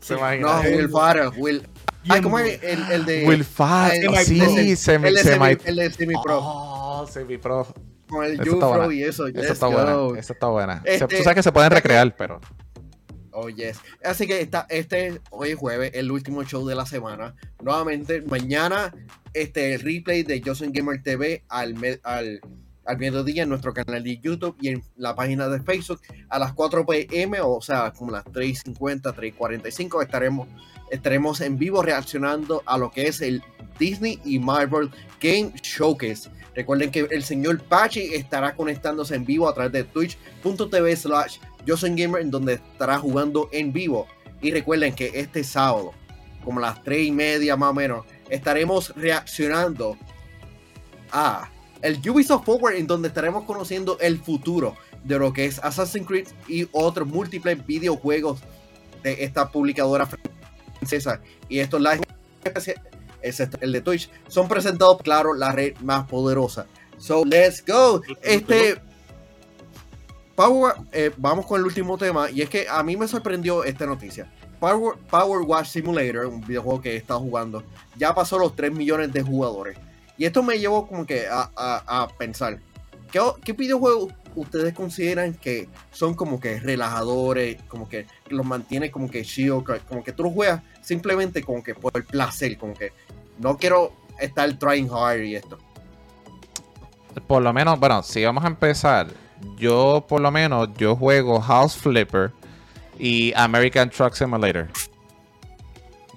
Sí. 0.00 0.14
No, 0.40 0.60
Will 0.60 0.88
Farrell, 0.90 1.30
Will. 1.36 1.66
Ah, 2.08 2.20
¿cómo 2.22 2.38
es 2.38 2.62
el, 2.62 2.90
el 2.90 3.04
de. 3.04 3.26
Will 3.26 3.44
Farrell, 3.44 4.16
sí, 4.24 4.36
semi, 4.76 5.08
el, 5.08 5.18
semi, 5.18 5.56
el 5.64 5.76
de 5.76 5.90
Semi 5.90 6.14
Pro. 6.22 6.40
Oh, 6.42 7.06
Semi 7.06 7.38
Pro. 7.38 7.66
Con 8.08 8.24
el 8.24 8.38
Pro 8.38 8.92
y 8.92 9.02
eso. 9.02 9.26
Eso 9.26 9.52
está 9.52 9.66
buena. 9.66 10.18
Eso 10.18 10.32
está 10.32 10.46
buena. 10.46 10.82
Este, 10.84 11.06
tú 11.06 11.22
sabes 11.22 11.34
que 11.34 11.42
se 11.42 11.52
pueden 11.52 11.70
recrear, 11.70 12.14
pero. 12.16 12.40
Oh, 13.32 13.50
yes. 13.50 13.78
Así 14.02 14.26
que 14.26 14.40
está, 14.40 14.66
este 14.70 15.20
hoy 15.30 15.50
es 15.50 15.56
jueves, 15.56 15.90
el 15.94 16.10
último 16.10 16.42
show 16.44 16.66
de 16.66 16.74
la 16.74 16.86
semana. 16.86 17.34
Nuevamente, 17.62 18.22
mañana, 18.22 18.94
este 19.34 19.74
el 19.74 19.80
replay 19.80 20.22
de 20.22 20.40
Johnson 20.42 20.72
Gamer 20.72 21.02
TV 21.02 21.44
al, 21.48 22.00
al, 22.02 22.40
al 22.86 22.98
mediodía 22.98 23.42
en 23.42 23.48
nuestro 23.48 23.72
canal 23.72 24.02
de 24.02 24.18
YouTube 24.18 24.56
y 24.60 24.68
en 24.68 24.84
la 24.96 25.14
página 25.14 25.48
de 25.48 25.60
Facebook 25.60 26.00
a 26.28 26.38
las 26.38 26.52
4 26.52 26.86
pm, 26.86 27.40
o 27.40 27.60
sea, 27.60 27.92
como 27.92 28.12
las 28.12 28.24
3.50, 28.26 29.14
3.45, 29.14 30.02
estaremos, 30.02 30.48
estaremos 30.90 31.40
en 31.40 31.58
vivo 31.58 31.82
reaccionando 31.82 32.62
a 32.66 32.78
lo 32.78 32.90
que 32.90 33.08
es 33.08 33.20
el 33.20 33.42
Disney 33.78 34.20
y 34.24 34.38
Marvel 34.38 34.90
Game 35.20 35.52
Showcase. 35.62 36.30
Recuerden 36.54 36.90
que 36.90 37.06
el 37.10 37.22
señor 37.22 37.62
Pachi 37.62 38.14
estará 38.14 38.54
conectándose 38.54 39.14
en 39.14 39.26
vivo 39.26 39.48
a 39.48 39.54
través 39.54 39.72
de 39.72 39.84
twitch.tv 39.84 40.96
slash 40.96 41.38
yo 41.66 41.74
gamer 41.82 42.22
en 42.22 42.30
donde 42.30 42.54
estará 42.54 42.98
jugando 42.98 43.48
en 43.52 43.72
vivo. 43.72 44.06
Y 44.40 44.52
recuerden 44.52 44.94
que 44.94 45.10
este 45.14 45.42
sábado, 45.44 45.92
como 46.44 46.60
las 46.60 46.82
3 46.82 47.08
y 47.08 47.12
media 47.12 47.56
más 47.56 47.70
o 47.70 47.74
menos, 47.74 48.06
estaremos 48.30 48.94
reaccionando 48.96 49.98
a 51.10 51.50
el 51.86 52.10
Ubisoft 52.10 52.44
Forward 52.44 52.74
en 52.74 52.86
donde 52.88 53.08
estaremos 53.08 53.44
conociendo 53.44 53.96
el 54.00 54.18
futuro 54.18 54.76
de 55.04 55.18
lo 55.20 55.32
que 55.32 55.44
es 55.44 55.60
Assassin's 55.60 56.06
Creed 56.06 56.26
y 56.48 56.68
otros 56.72 57.06
múltiples 57.06 57.64
videojuegos 57.64 58.40
de 59.04 59.22
esta 59.22 59.50
publicadora 59.52 60.06
francesa. 60.06 61.20
Y 61.48 61.60
estos 61.60 61.80
live, 61.80 62.00
el 63.60 63.72
de 63.72 63.80
Twitch, 63.80 64.10
son 64.26 64.48
presentados, 64.48 65.00
claro, 65.02 65.32
la 65.32 65.52
red 65.52 65.76
más 65.78 66.08
poderosa. 66.08 66.66
So, 66.98 67.24
let's 67.24 67.64
go. 67.64 68.00
Este, 68.20 68.80
Power, 70.34 70.74
eh, 70.90 71.12
vamos 71.16 71.46
con 71.46 71.60
el 71.60 71.66
último 71.66 71.96
tema, 71.96 72.28
y 72.30 72.42
es 72.42 72.50
que 72.50 72.66
a 72.68 72.82
mí 72.82 72.96
me 72.96 73.06
sorprendió 73.06 73.62
esta 73.62 73.86
noticia. 73.86 74.30
Power, 74.58 74.96
Power 75.08 75.42
Watch 75.42 75.68
Simulator, 75.68 76.26
un 76.26 76.40
videojuego 76.40 76.80
que 76.80 76.94
he 76.94 76.96
estado 76.96 77.20
jugando, 77.20 77.62
ya 77.96 78.12
pasó 78.12 78.38
los 78.38 78.56
3 78.56 78.72
millones 78.72 79.12
de 79.12 79.22
jugadores. 79.22 79.78
Y 80.18 80.24
esto 80.24 80.42
me 80.42 80.58
llevó 80.58 80.86
como 80.86 81.06
que 81.06 81.26
a, 81.30 82.08
pensar, 82.18 82.58
¿qué, 83.10 83.52
videojuego 83.52 84.08
ustedes 84.34 84.74
consideran 84.74 85.34
que 85.34 85.68
son 85.92 86.14
como 86.14 86.40
que 86.40 86.60
relajadores, 86.60 87.62
como 87.68 87.88
que 87.88 88.06
los 88.28 88.44
mantiene 88.44 88.90
como 88.90 89.10
que 89.10 89.22
chill, 89.22 89.62
como 89.88 90.02
que 90.02 90.12
tú 90.12 90.24
los 90.24 90.32
juegas 90.32 90.62
simplemente 90.82 91.42
como 91.42 91.62
que 91.62 91.74
por 91.74 91.92
el 91.94 92.04
placer, 92.04 92.56
como 92.58 92.74
que 92.74 92.92
no 93.38 93.56
quiero 93.56 93.92
estar 94.20 94.52
trying 94.58 94.88
hard 94.90 95.22
y 95.22 95.36
esto? 95.36 95.58
Por 97.26 97.42
lo 97.42 97.52
menos, 97.52 97.78
bueno, 97.80 98.02
si 98.02 98.24
vamos 98.24 98.44
a 98.44 98.48
empezar, 98.48 99.08
yo 99.56 100.04
por 100.06 100.20
lo 100.20 100.30
menos 100.30 100.68
yo 100.76 100.96
juego 100.96 101.40
House 101.40 101.76
Flipper 101.76 102.32
y 102.98 103.32
American 103.34 103.90
Truck 103.90 104.14
Simulator. 104.14 104.68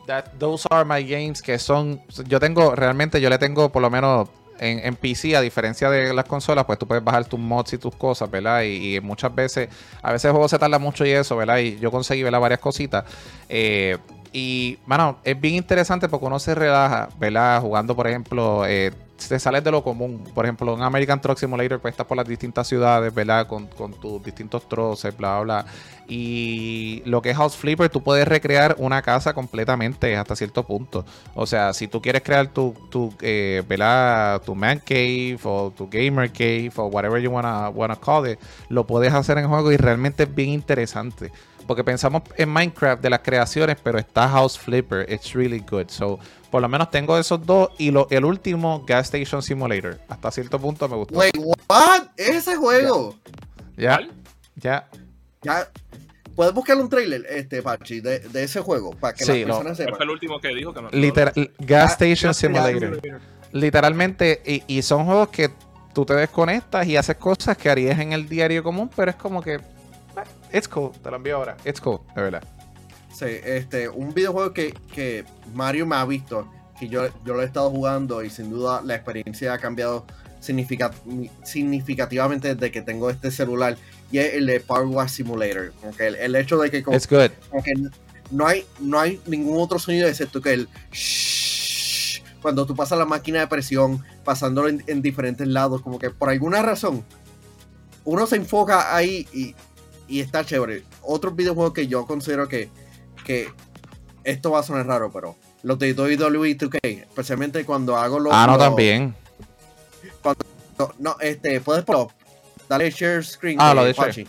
That, 0.10 0.40
those 0.40 0.68
are 0.72 0.86
my 0.86 1.04
games 1.04 1.40
que 1.40 1.60
son, 1.60 2.02
yo 2.28 2.40
tengo, 2.40 2.74
realmente 2.74 3.22
yo 3.22 3.30
le 3.30 3.38
tengo 3.38 3.70
por 3.70 3.84
lo 3.84 3.92
menos 3.92 4.28
en, 4.60 4.96
PC, 4.96 5.36
a 5.36 5.42
diferencia 5.42 5.88
de 5.92 6.12
las 6.16 6.26
consolas, 6.26 6.66
pues 6.66 6.80
tú 6.80 6.88
puedes 6.88 7.04
bajar 7.04 7.26
tus 7.26 7.40
mods 7.40 7.74
y 7.74 7.78
tus 7.78 7.96
cosas, 7.96 8.28
¿verdad? 8.32 8.64
Y, 8.64 9.00
muchas 9.02 9.36
veces, 9.36 9.70
a 10.02 10.12
veces 10.12 10.26
el 10.26 10.32
juego 10.32 10.48
se 10.50 10.58
tarda 10.58 10.80
mucho 10.80 11.06
y 11.06 11.12
eso, 11.12 11.38
¿verdad? 11.38 11.60
Y 11.60 11.78
yo 11.78 11.92
conseguí, 11.92 12.24
¿verdad? 12.24 12.40
Varias 12.40 12.60
cositas. 12.60 13.06
Eh, 13.50 14.00
y, 14.34 14.80
bueno, 14.88 15.20
es 15.24 15.40
bien 15.40 15.54
interesante 15.54 16.10
porque 16.10 16.26
uno 16.26 16.40
se 16.40 16.56
relaja, 16.56 17.10
¿verdad? 17.20 17.62
Jugando, 17.62 17.96
por 17.96 18.08
ejemplo, 18.08 18.66
eh, 18.66 18.92
te 19.28 19.40
sales 19.40 19.64
de 19.64 19.72
lo 19.72 19.84
común. 19.84 20.24
Por 20.34 20.46
ejemplo, 20.46 20.74
en 20.76 20.82
American 20.82 21.20
Truck 21.20 21.38
Simulator, 21.38 21.80
pues 21.80 21.94
estás 21.94 22.06
por 22.06 22.18
las 22.18 22.28
distintas 22.28 22.68
ciudades, 22.68 23.14
¿verdad? 23.14 23.48
Con, 23.48 23.68
con 23.68 23.94
tus 23.94 24.24
distintos 24.24 24.68
troces, 24.70 25.16
bla, 25.16 25.40
bla. 25.42 25.66
Y 26.08 27.04
lo 27.06 27.22
que 27.22 27.30
es 27.30 27.38
House 27.38 27.56
Flipper, 27.56 27.90
tú 27.90 28.02
puedes 28.02 28.28
recrear 28.28 28.76
una 28.80 29.02
casa 29.02 29.34
completamente 29.34 30.16
hasta 30.18 30.36
cierto 30.36 30.64
punto. 30.64 31.06
O 31.36 31.46
sea, 31.46 31.74
si 31.74 31.88
tú 31.88 32.02
quieres 32.02 32.24
crear 32.24 32.48
tu, 32.48 32.74
tu 32.90 33.14
eh, 33.22 33.64
¿verdad? 33.68 34.42
Tu 34.42 34.56
man 34.56 34.80
cave 34.80 35.40
o 35.44 35.72
tu 35.76 35.88
gamer 35.88 36.32
cave 36.32 36.72
o 36.78 36.86
whatever 36.86 37.22
you 37.22 37.30
wanna, 37.30 37.70
wanna 37.70 37.96
call 37.96 38.28
it, 38.28 38.40
lo 38.70 38.88
puedes 38.88 39.14
hacer 39.14 39.38
en 39.38 39.48
juego 39.48 39.72
y 39.72 39.78
realmente 39.78 40.24
es 40.24 40.34
bien 40.34 40.50
interesante. 40.50 41.32
Porque 41.68 41.84
pensamos 41.84 42.24
en 42.36 42.50
Minecraft 42.50 43.00
de 43.00 43.12
las 43.12 43.20
creaciones, 43.20 43.78
pero 43.84 44.00
está 44.00 44.28
House 44.28 44.58
Flipper. 44.58 45.06
It's 45.08 45.34
really 45.34 45.60
good. 45.60 45.90
So, 45.90 46.18
por 46.50 46.62
lo 46.62 46.70
menos 46.70 46.90
tengo 46.92 47.18
esos 47.18 47.46
dos. 47.46 47.70
Y 47.78 47.92
lo, 47.92 48.08
el 48.10 48.26
último, 48.26 48.84
Gas 48.86 49.14
Station 49.14 49.42
Simulator. 49.42 50.00
Hasta 50.08 50.32
cierto 50.32 50.60
punto 50.60 50.88
me 50.88 50.96
gustó. 50.96 51.18
Wait, 51.18 51.38
what? 51.68 52.08
Ese 52.18 52.56
juego. 52.56 53.16
Ya. 53.78 54.00
Ya. 54.56 54.88
Ya. 55.42 55.70
¿Puedes 56.36 56.54
buscar 56.54 56.78
un 56.78 56.88
trailer, 56.90 57.26
este, 57.30 57.62
Pachi, 57.62 58.00
de, 58.00 58.20
de 58.20 58.44
ese 58.44 58.62
juego? 58.62 58.92
Para 58.92 59.14
que 59.14 59.26
sí, 59.26 59.44
las 59.46 59.58
personas 59.58 59.78
sepan. 59.78 59.96
Fue 59.96 60.06
el 60.06 60.12
último 60.12 60.40
que 60.40 60.50
dijo 60.50 60.74
que 60.74 60.82
no. 60.82 60.90
Gas 61.60 61.92
Station 61.94 62.34
Simulator. 62.34 63.02
Literalmente, 63.52 64.42
y, 64.46 64.64
y 64.68 64.82
son 64.82 65.06
juegos 65.06 65.30
que 65.30 65.50
tú 65.94 66.06
te 66.06 66.14
desconectas 66.14 66.88
y 66.88 66.96
haces 66.96 67.18
cosas 67.18 67.58
que 67.58 67.70
harías 67.70 68.00
en 68.00 68.14
el 68.14 68.30
diario 68.30 68.64
común, 68.64 68.90
pero 68.96 69.12
es 69.12 69.18
como 69.18 69.42
que 69.42 69.60
It's 70.54 70.68
cool, 70.68 70.92
te 71.04 71.10
lo 71.10 71.18
envío 71.18 71.38
ahora. 71.38 71.58
It's 71.66 71.80
cool, 71.80 72.00
de 72.16 72.22
verdad. 72.22 72.44
Sí, 73.20 73.26
este, 73.44 73.90
un 73.90 74.14
videojuego 74.14 74.54
que, 74.54 74.74
que 74.94 75.26
Mario 75.54 75.86
me 75.86 75.98
ha 75.98 76.06
visto, 76.06 76.50
que 76.80 76.88
yo, 76.88 77.08
yo 77.26 77.34
lo 77.34 77.42
he 77.42 77.46
estado 77.46 77.70
jugando 77.70 78.24
y 78.24 78.30
sin 78.30 78.50
duda 78.50 78.82
la 78.82 78.96
experiencia 78.96 79.52
ha 79.52 79.58
cambiado 79.58 80.06
significativamente 80.40 82.56
desde 82.56 82.72
que 82.72 82.82
tengo 82.82 83.10
este 83.10 83.30
celular 83.30 83.76
y 84.10 84.20
es 84.20 84.36
el 84.36 84.46
de 84.46 84.62
Power 84.62 84.86
Wash 84.86 85.10
Simulator. 85.10 85.74
Como 85.82 85.92
el, 86.00 86.34
hecho 86.34 86.58
de 86.60 86.72
que, 86.72 86.82
como, 86.82 86.98
que 86.98 87.74
no, 88.32 88.48
hay, 88.48 88.66
no 88.80 88.98
hay 88.98 89.20
ningún 89.26 89.62
otro 89.62 89.80
sonido 89.80 90.08
excepto 90.08 90.40
que 90.40 90.54
el 90.54 90.70
shh, 90.94 92.22
cuando 92.42 92.66
tú 92.66 92.74
pasas 92.74 92.98
la 92.98 93.06
máquina 93.06 93.42
de 93.42 93.48
presión, 93.48 94.02
pasándolo 94.24 94.70
en, 94.70 94.82
en 94.88 95.02
diferentes 95.02 95.46
lados, 95.46 95.82
como 95.82 96.00
que 96.00 96.10
por 96.10 96.30
alguna 96.30 96.62
razón 96.62 97.04
uno 98.06 98.26
se 98.28 98.38
enfoca 98.38 98.96
ahí 98.96 99.28
y 99.34 99.56
y 100.10 100.20
está 100.20 100.44
chévere. 100.44 100.84
Otro 101.04 101.32
videojuego 101.32 101.72
que 101.72 101.88
yo 101.88 102.06
considero 102.06 102.50
que, 102.50 102.70
que 103.30 103.48
esto 104.24 104.50
va 104.50 104.62
a 104.62 104.64
sonar 104.64 104.88
raro, 104.88 105.12
pero 105.14 105.36
los 105.62 105.78
de 105.78 105.94
WWE 105.94 106.58
2K, 106.58 106.80
especialmente 106.82 107.64
cuando 107.64 107.96
hago 107.96 108.18
los. 108.18 108.34
Ah, 108.34 108.48
no, 108.48 108.58
también. 108.58 109.14
Cuando, 110.24 110.96
no, 110.98 111.16
este, 111.20 111.62
puedes 111.62 111.86
por 111.86 112.08
dale 112.68 112.90
share 112.90 113.24
screen. 113.24 113.58
Ah, 113.62 113.76
lo 113.76 113.84
de 113.84 113.94
share. 113.94 114.28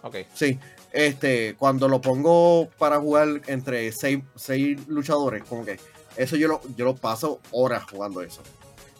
Ok. 0.00 0.16
Sí, 0.32 0.58
este, 0.92 1.56
cuando 1.58 1.88
lo 1.88 2.00
pongo 2.00 2.70
para 2.78 2.98
jugar 2.98 3.42
entre 3.48 3.92
seis, 3.92 4.20
seis 4.34 4.80
luchadores, 4.88 5.44
como 5.44 5.66
que 5.66 5.78
eso 6.16 6.36
yo 6.36 6.48
lo, 6.48 6.62
yo 6.74 6.86
lo 6.86 6.96
paso 6.96 7.40
horas 7.50 7.84
jugando 7.84 8.22
eso. 8.22 8.40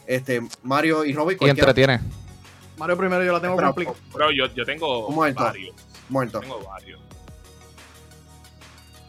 Este, 0.06 0.42
Mario 0.62 1.06
y 1.06 1.14
Robin. 1.14 1.38
Y 1.40 1.48
entretiene. 1.48 2.00
Mario 2.76 2.98
primero 2.98 3.24
yo 3.24 3.32
la 3.32 3.40
tengo 3.40 3.56
complicada. 3.56 3.96
Pero 4.12 4.30
yo, 4.30 4.44
yo 4.54 4.64
tengo 4.66 5.10
varios. 5.10 5.74
Muerto. 6.10 6.40
Tengo 6.40 6.60
varios. 6.60 7.07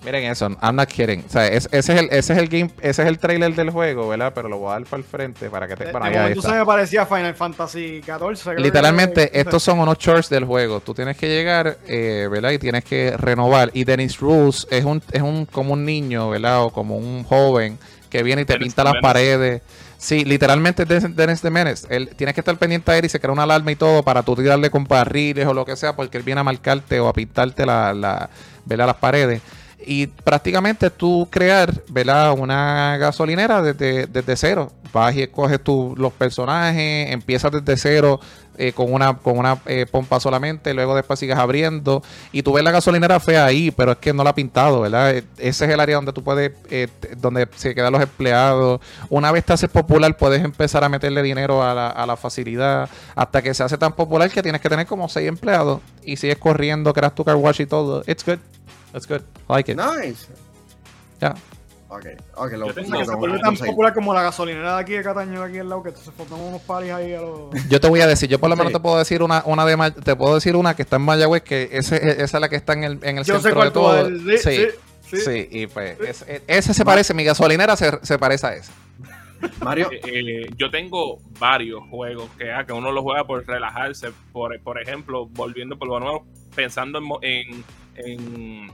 Miren 0.04 0.32
eso, 0.32 0.50
I'm 0.62 0.76
not 0.76 0.88
kidding. 0.88 1.26
O 1.28 1.30
sea, 1.30 1.48
ese, 1.48 1.68
es 1.72 1.90
el, 1.90 2.06
ese 2.06 2.34
es 2.34 2.40
el 2.40 2.48
game, 2.48 2.72
ese 2.82 3.02
es 3.02 3.08
el 3.08 3.20
trailer 3.20 3.54
del 3.54 3.70
juego, 3.70 4.08
¿verdad? 4.08 4.32
Pero 4.34 4.48
lo 4.48 4.58
voy 4.58 4.70
a 4.70 4.74
dar 4.74 4.84
para 4.86 5.02
el 5.02 5.04
frente 5.04 5.50
para 5.50 5.68
que 5.68 5.76
te. 5.76 5.88
Para 5.88 6.10
de, 6.10 6.36
de 6.36 6.42
se 6.42 6.52
me 6.52 6.66
parecía 6.66 7.06
Final 7.06 7.36
Fantasy 7.36 8.02
XIV. 8.02 8.60
Literalmente, 8.60 9.38
estos 9.38 9.62
son 9.62 9.80
unos 9.80 9.98
shorts 9.98 10.30
del 10.30 10.46
juego. 10.46 10.80
Tú 10.80 10.94
tienes 10.94 11.18
que 11.18 11.28
llegar, 11.28 11.78
eh, 11.86 12.28
¿verdad? 12.32 12.52
Y 12.52 12.60
tienes 12.60 12.86
que 12.86 13.16
renovar. 13.18 13.72
Y 13.74 13.84
Dennis 13.84 14.20
Rules 14.20 14.68
es 14.72 14.86
un, 14.86 15.02
es 15.12 15.22
un 15.22 15.46
como 15.46 15.74
un 15.74 15.84
niño, 15.84 16.30
¿verdad? 16.30 16.64
O 16.64 16.70
como 16.72 16.96
un 16.96 17.24
joven 17.24 17.78
que 18.10 18.24
viene 18.24 18.44
y 18.44 18.46
te 18.46 18.58
pinta 18.58 18.84
las 18.84 18.96
paredes. 19.02 19.62
Sí, 19.98 20.24
literalmente 20.24 20.86
Dennis 20.86 21.42
de 21.42 21.50
Menes. 21.50 21.86
Él, 21.90 22.10
tienes 22.16 22.34
que 22.34 22.40
estar 22.40 22.58
pendiente 22.58 22.90
a 22.90 22.98
él 22.98 23.04
y 23.04 23.10
se 23.10 23.20
crea 23.20 23.34
una 23.34 23.44
alarma 23.44 23.70
y 23.70 23.76
todo 23.76 24.02
para 24.02 24.24
tú 24.24 24.34
tirarle 24.34 24.70
con 24.70 24.86
barriles 24.86 25.46
o 25.46 25.54
lo 25.54 25.66
que 25.66 25.76
sea, 25.76 25.94
porque 25.94 26.18
él 26.18 26.24
viene 26.24 26.40
a 26.40 26.44
marcarte 26.46 27.02
o 27.02 27.10
a 27.10 27.14
pintarte 27.14 27.66
la, 27.66 27.94
la, 27.94 28.30
las 28.66 28.96
paredes. 28.96 29.42
Y 29.86 30.08
prácticamente 30.08 30.90
tú 30.90 31.28
crear 31.32 31.74
¿verdad? 31.88 32.34
una 32.38 32.98
gasolinera 32.98 33.62
desde, 33.62 34.08
desde 34.08 34.36
cero. 34.36 34.72
Vas 34.92 35.16
y 35.16 35.22
escoges 35.22 35.64
tú 35.64 35.94
los 35.98 36.12
personajes, 36.14 37.12
empiezas 37.12 37.52
desde 37.52 37.78
cero 37.78 38.20
eh, 38.62 38.74
con 38.74 38.92
una, 38.92 39.18
con 39.18 39.38
una 39.38 39.58
eh, 39.68 39.86
pompa 39.90 40.20
solamente, 40.20 40.74
luego 40.74 40.94
después 40.94 41.18
sigues 41.18 41.38
abriendo 41.38 42.04
y 42.34 42.44
tú 42.44 42.52
ves 42.52 42.62
la 42.62 42.72
gasolinera 42.72 43.22
fea 43.22 43.46
ahí, 43.46 43.72
pero 43.72 43.94
es 43.94 44.00
que 44.00 44.12
no 44.12 44.22
la 44.22 44.32
ha 44.32 44.36
pintado, 44.36 44.82
¿verdad? 44.82 45.12
E, 45.12 45.24
ese 45.38 45.64
es 45.64 45.72
el 45.72 45.80
área 45.80 45.96
donde 45.96 46.12
tú 46.12 46.26
puedes, 46.26 46.52
eh, 46.70 46.90
donde 47.16 47.48
se 47.56 47.74
quedan 47.74 47.94
los 47.94 48.02
empleados. 48.02 48.82
Una 49.10 49.32
vez 49.32 49.46
te 49.46 49.54
haces 49.54 49.70
popular, 49.70 50.18
puedes 50.18 50.44
empezar 50.44 50.84
a 50.84 50.90
meterle 50.90 51.22
dinero 51.22 51.64
a 51.64 51.74
la, 51.74 51.88
a 51.88 52.06
la 52.06 52.18
facilidad 52.18 52.90
hasta 53.16 53.42
que 53.42 53.54
se 53.54 53.64
hace 53.64 53.78
tan 53.78 53.94
popular 53.94 54.30
que 54.30 54.44
tienes 54.44 54.60
que 54.60 54.68
tener 54.68 54.86
como 54.86 55.08
seis 55.08 55.30
empleados 55.30 55.80
y 56.04 56.18
sigues 56.18 56.38
corriendo, 56.38 56.94
creas 56.94 57.16
tu 57.16 57.24
car 57.24 57.38
wash 57.38 57.62
y 57.62 57.66
todo. 57.66 58.04
It's 58.08 58.26
good. 58.26 58.40
It's 58.94 59.08
good. 59.08 59.22
I 59.50 59.54
like 59.54 59.72
it. 59.72 59.78
Nice. 59.78 60.28
Ya. 61.22 61.36
Ok, 61.92 62.06
ok, 62.36 62.52
lo 62.52 62.74
que 62.74 62.86
se 62.86 63.16
vuelve 63.16 63.40
tan 63.40 63.58
popular 63.58 63.96
como 63.96 64.14
la 64.14 64.22
gasolinera 64.22 64.76
de 64.76 64.82
aquí 64.82 64.94
de 64.94 65.02
Cataño, 65.02 65.42
aquí 65.42 65.58
al 65.58 65.70
lado, 65.70 65.82
que 65.82 65.90
entonces 65.90 66.14
formamos 66.16 66.48
unos 66.50 66.62
paris 66.62 66.92
ahí 66.92 67.14
a 67.14 67.22
los... 67.22 67.50
Yo 67.68 67.80
te 67.80 67.90
voy 67.90 68.00
a 68.02 68.06
decir, 68.06 68.30
yo 68.30 68.38
por 68.40 68.48
lo 68.48 68.56
menos 68.56 68.72
te 68.72 68.80
puedo 68.80 69.00
decir 69.00 69.24
una, 69.24 69.42
una 69.44 69.66
de 69.66 69.92
te 69.92 70.16
puedo 70.16 70.36
decir 70.36 70.56
una 70.56 70.76
que 70.76 70.84
está 70.84 70.98
en 70.98 71.02
Mayagüez, 71.02 71.42
que 71.42 71.68
ese, 71.72 71.96
esa 72.22 72.38
es 72.38 72.42
la 72.42 72.48
que 72.48 72.58
está 72.58 72.74
en 72.74 72.84
el, 72.84 73.00
en 73.02 73.18
el 73.18 73.26
centro 73.26 73.64
de 73.64 73.72
todo. 73.72 74.08
sí, 74.38 74.68
sí, 75.02 75.18
sí, 75.18 75.48
y 75.50 75.66
pues 75.66 76.24
ese, 76.46 76.76
se 76.76 76.86
parece, 76.86 77.16
mi 77.16 77.24
gasolinera 77.24 77.76
se, 77.76 77.98
se 78.04 78.20
parece 78.20 78.46
a 78.46 78.54
ese. 78.54 78.72
Mario. 79.62 79.90
Eh, 79.92 80.02
eh, 80.04 80.50
yo 80.58 80.70
tengo 80.70 81.20
varios 81.40 81.82
juegos 81.90 82.30
que, 82.38 82.52
ah, 82.52 82.66
que 82.66 82.74
uno 82.74 82.92
los 82.92 83.04
juega 83.04 83.26
por 83.26 83.46
relajarse. 83.46 84.12
Por, 84.32 84.60
por 84.62 84.82
ejemplo, 84.82 85.28
volviendo 85.28 85.78
por 85.78 85.88
lo 85.88 86.00
nuevo, 86.00 86.26
pensando 86.56 87.00
en, 87.00 87.08
en, 87.22 87.64
en 88.00 88.72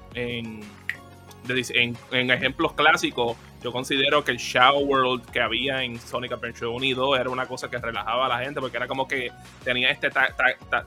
en, 2.11 2.32
ejemplos 2.32 2.73
clásicos, 2.73 3.38
yo 3.61 3.71
considero 3.71 4.23
que 4.23 4.32
el 4.32 4.38
Shadow 4.38 4.82
World 4.82 5.26
que 5.32 5.41
había 5.41 5.84
en 5.84 5.99
Sonic 5.99 6.34
Adventure 6.34 6.67
1 6.67 6.86
y 6.86 6.93
2 6.93 7.19
era 7.19 7.30
una 7.30 7.47
cosa 7.47 7.69
que 7.69 7.78
relajaba 7.78 8.26
a 8.26 8.30
la 8.30 8.39
gente 8.39 8.59
porque 8.59 8.78
era 8.78 8.88
como 8.88 9.07
que 9.07 9.32
tenía 9.63 9.89
este 9.89 10.09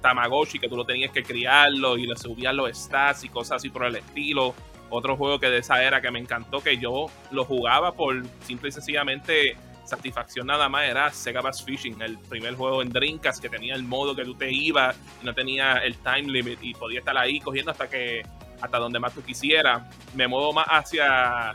Tamagotchi 0.00 0.58
que 0.58 0.68
tú 0.68 0.76
lo 0.76 0.84
tenías 0.84 1.10
que 1.10 1.22
criarlo 1.22 1.96
y 1.96 2.06
le 2.06 2.16
subías 2.16 2.54
los 2.54 2.76
stats 2.76 3.24
y 3.24 3.28
cosas 3.28 3.56
así 3.56 3.70
por 3.70 3.84
el 3.84 3.96
estilo. 3.96 4.54
Otro 4.90 5.16
juego 5.16 5.38
que 5.38 5.50
de 5.50 5.58
esa 5.58 5.82
era 5.82 6.00
que 6.00 6.10
me 6.10 6.18
encantó 6.18 6.62
que 6.62 6.78
yo 6.78 7.06
lo 7.30 7.44
jugaba 7.44 7.92
por 7.92 8.22
simple 8.42 8.70
y 8.70 8.72
sencillamente 8.72 9.56
satisfacción 9.88 10.46
nada 10.46 10.68
más 10.68 10.84
era 10.84 11.10
Sega 11.10 11.40
Bass 11.40 11.64
Fishing, 11.64 12.00
el 12.02 12.18
primer 12.18 12.54
juego 12.54 12.82
en 12.82 12.90
Dreamcast 12.90 13.42
que 13.42 13.48
tenía 13.48 13.74
el 13.74 13.82
modo 13.82 14.14
que 14.14 14.24
tú 14.24 14.34
te 14.34 14.52
ibas 14.52 14.96
no 15.22 15.34
tenía 15.34 15.78
el 15.78 15.96
time 15.96 16.30
limit 16.30 16.58
y 16.62 16.74
podía 16.74 17.00
estar 17.00 17.16
ahí 17.16 17.40
cogiendo 17.40 17.70
hasta 17.70 17.88
que 17.88 18.22
hasta 18.60 18.78
donde 18.78 18.98
más 18.98 19.14
tú 19.14 19.22
quisieras. 19.22 19.82
Me 20.14 20.26
muevo 20.28 20.52
más 20.52 20.66
hacia 20.68 21.54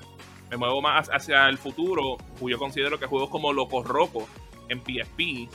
me 0.49 0.57
muevo 0.57 0.81
más 0.81 1.09
hacia 1.09 1.47
el 1.49 1.57
futuro. 1.57 2.17
Yo 2.41 2.57
considero 2.57 2.99
que 2.99 3.05
juegos 3.05 3.29
como 3.29 3.53
Loco 3.53 3.83
Roco 3.83 4.27
en 4.69 4.81
PSP 4.81 5.49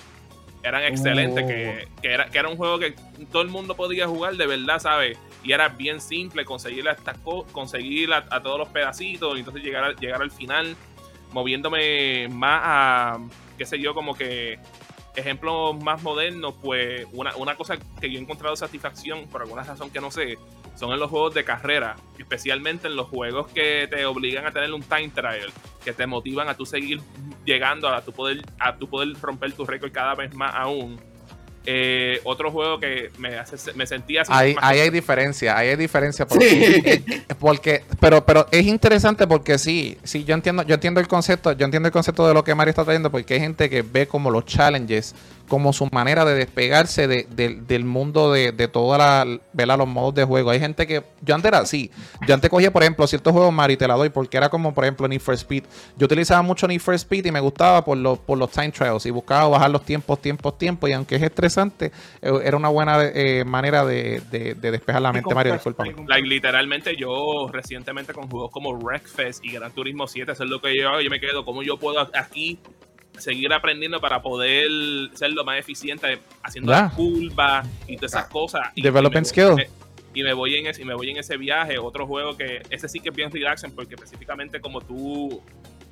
eran 0.63 0.83
excelentes, 0.83 1.47
que, 1.47 1.87
oh. 1.87 2.01
era, 2.03 2.29
que 2.29 2.39
era 2.39 2.49
un 2.49 2.57
juego 2.57 2.79
que 2.79 2.95
todo 3.31 3.43
el 3.43 3.49
mundo 3.49 3.77
podía 3.77 4.09
jugar 4.09 4.37
de 4.37 4.47
verdad, 4.47 4.81
¿sabes? 4.81 5.17
Y 5.45 5.53
era 5.53 5.69
bien 5.69 6.01
simple 6.01 6.45
conseguir, 6.45 6.89
hasta 6.89 7.15
conseguir 7.53 8.13
a, 8.13 8.43
todos 8.43 8.59
los 8.59 8.69
pedacitos 8.69 9.37
y 9.37 9.39
entonces 9.39 9.63
llegar, 9.63 9.95
llegar 9.97 10.21
al 10.21 10.33
final 10.33 10.77
moviéndome 11.33 12.29
más 12.29 12.61
a, 12.65 13.19
qué 13.57 13.67
sé 13.67 13.79
yo, 13.79 13.95
como 13.95 14.15
que 14.15 14.59
ejemplos 15.17 15.83
más 15.83 16.03
modernos, 16.03 16.55
pues 16.63 17.07
una, 17.13 17.35
una 17.37 17.57
cosa 17.57 17.77
que 18.01 18.11
yo 18.11 18.19
he 18.19 18.23
encontrado 18.23 18.55
satisfacción, 18.57 19.27
por 19.29 19.43
alguna 19.43 19.63
razón 19.63 19.91
que 19.91 20.01
no 20.01 20.11
sé, 20.11 20.39
son 20.77 20.93
en 20.93 21.01
los 21.01 21.11
juegos 21.11 21.35
de 21.35 21.45
carrera, 21.45 21.97
especialmente 22.19 22.87
en 22.87 22.95
los 22.95 23.09
juegos 23.09 23.49
que 23.49 23.89
te 23.91 24.07
obligan 24.07 24.47
a 24.47 24.53
tener 24.53 24.73
un 24.73 24.83
time 24.83 25.09
trial, 25.09 25.51
que 25.85 25.93
te 25.93 26.07
motivan 26.07 26.49
a 26.49 26.55
tú 26.55 26.65
seguir 26.65 27.01
llegando 27.45 27.89
a 27.89 28.03
tu 28.03 28.13
poder, 28.13 28.43
a 28.61 28.77
tu 28.77 28.89
poder 28.89 29.13
romper 29.21 29.53
tu 29.53 29.65
récord 29.65 29.91
cada 29.91 30.15
vez 30.15 30.33
más 30.35 30.55
aún. 30.55 31.01
Eh, 31.71 32.23
otro 32.25 32.51
juego 32.51 32.81
que 32.81 33.11
me, 33.19 33.37
hace, 33.37 33.75
me 33.75 33.87
sentía 33.87 34.23
así. 34.23 34.33
Ahí, 34.35 34.57
hay 34.59 34.89
diferencia, 34.89 35.55
ahí 35.55 35.69
hay 35.69 35.77
diferencia. 35.77 36.27
Porque, 36.27 37.23
porque, 37.39 37.85
pero, 38.01 38.25
pero 38.25 38.47
es 38.51 38.65
interesante 38.65 39.27
porque 39.27 39.59
sí, 39.59 39.99
sí, 40.03 40.25
yo 40.25 40.33
entiendo, 40.35 40.63
yo 40.63 40.77
entiendo 40.77 40.99
el 40.99 41.07
concepto, 41.07 41.53
yo 41.53 41.67
entiendo 41.67 41.89
el 41.89 41.93
concepto 41.93 42.27
de 42.27 42.33
lo 42.33 42.43
que 42.43 42.55
Mario 42.55 42.71
está 42.71 42.85
trayendo, 42.85 43.11
porque 43.11 43.35
hay 43.35 43.41
gente 43.41 43.69
que 43.69 43.83
ve 43.83 44.09
como 44.09 44.31
los 44.31 44.47
challenges 44.47 45.15
como 45.49 45.73
su 45.73 45.89
manera 45.91 46.25
de 46.25 46.35
despegarse 46.35 47.09
del 47.09 47.85
mundo 47.85 48.33
de, 48.33 48.53
de 48.53 48.69
todos 48.69 48.99
los 48.99 49.89
modos 49.89 50.15
de 50.15 50.25
juego. 50.25 50.51
Hay 50.51 50.61
gente 50.61 50.87
que. 50.87 51.03
Yo 51.23 51.35
antes 51.35 51.49
era 51.49 51.59
así. 51.59 51.91
Yo 52.27 52.35
antes 52.35 52.51
cogía, 52.51 52.73
por 52.73 52.83
ejemplo, 52.83 53.07
ciertos 53.07 53.33
juegos 53.33 53.53
Mario 53.53 53.75
y 53.75 53.77
te 53.77 53.89
la 53.89 53.95
doy 53.95 54.11
porque 54.11 54.37
era 54.37 54.49
como, 54.49 54.75
por 54.75 54.85
ejemplo, 54.85 55.09
Need 55.09 55.21
for 55.21 55.35
Speed. 55.35 55.65
Yo 55.97 56.07
utilizaba 56.07 56.43
mucho 56.43 56.69
Need 56.69 56.81
for 56.81 56.95
Speed 56.95 57.27
y 57.27 57.33
me 57.33 57.41
gustaba 57.41 57.85
por 57.85 57.97
los, 57.97 58.19
por 58.19 58.39
los 58.39 58.51
time 58.51 58.71
trials 58.71 59.07
y 59.07 59.11
buscaba 59.11 59.49
bajar 59.49 59.71
los 59.71 59.85
tiempos, 59.85 60.21
tiempos, 60.21 60.57
tiempos. 60.59 60.91
Y 60.91 60.93
aunque 60.93 61.17
es 61.17 61.23
estresante, 61.23 61.93
eh, 62.23 62.33
era 62.45 62.57
una 62.57 62.69
buena 62.69 63.03
eh, 63.03 63.45
manera 63.45 63.85
de, 63.85 64.23
despejar 64.31 65.03
la 65.03 65.13
mente, 65.13 65.35
Mario. 65.35 65.55
Disculpa. 65.55 65.85
literalmente, 66.23 66.95
yo 66.97 67.49
recientemente 67.51 68.13
con 68.13 68.29
juegos 68.29 68.51
como 68.51 68.73
Wreckfest 68.73 69.45
y 69.45 69.53
Gran 69.53 69.73
Turismo 69.73 70.07
7, 70.07 70.33
eso 70.33 70.45
es 70.45 70.51
lo 70.51 70.61
que 70.61 70.77
yo 70.77 71.01
Yo 71.01 71.11
me 71.11 71.21
quedo, 71.21 71.45
como 71.45 71.63
yo 71.63 71.79
puedo 71.79 72.01
aquí 72.15 72.59
seguir 73.19 73.53
aprendiendo 73.53 74.01
para 74.01 74.23
poder 74.23 74.69
ser 75.15 75.33
lo 75.33 75.45
más 75.45 75.59
eficiente 75.59 76.19
haciendo 76.43 76.73
las 76.73 76.93
curvas 76.95 77.67
y 77.87 77.97
todas 77.97 78.13
esas 78.13 78.27
cosas. 78.29 78.69
Y, 78.75 78.83
Development 78.83 79.27
skill. 79.27 79.67
Y 80.15 80.23
me 80.23 80.33
voy 80.33 80.57
en 80.57 80.67
ese, 80.67 80.83
y 80.83 80.85
me 80.85 80.95
voy 80.95 81.11
en 81.11 81.19
ese 81.19 81.37
viaje, 81.37 81.79
otro 81.79 82.07
juego 82.07 82.37
que 82.37 82.63
ese 82.71 82.89
sí 82.89 82.99
que 82.99 83.11
es 83.11 83.15
bien 83.15 83.31
relaxing 83.31 83.73
porque 83.73 83.95
específicamente 83.95 84.61
como 84.61 84.81
tú 84.81 85.43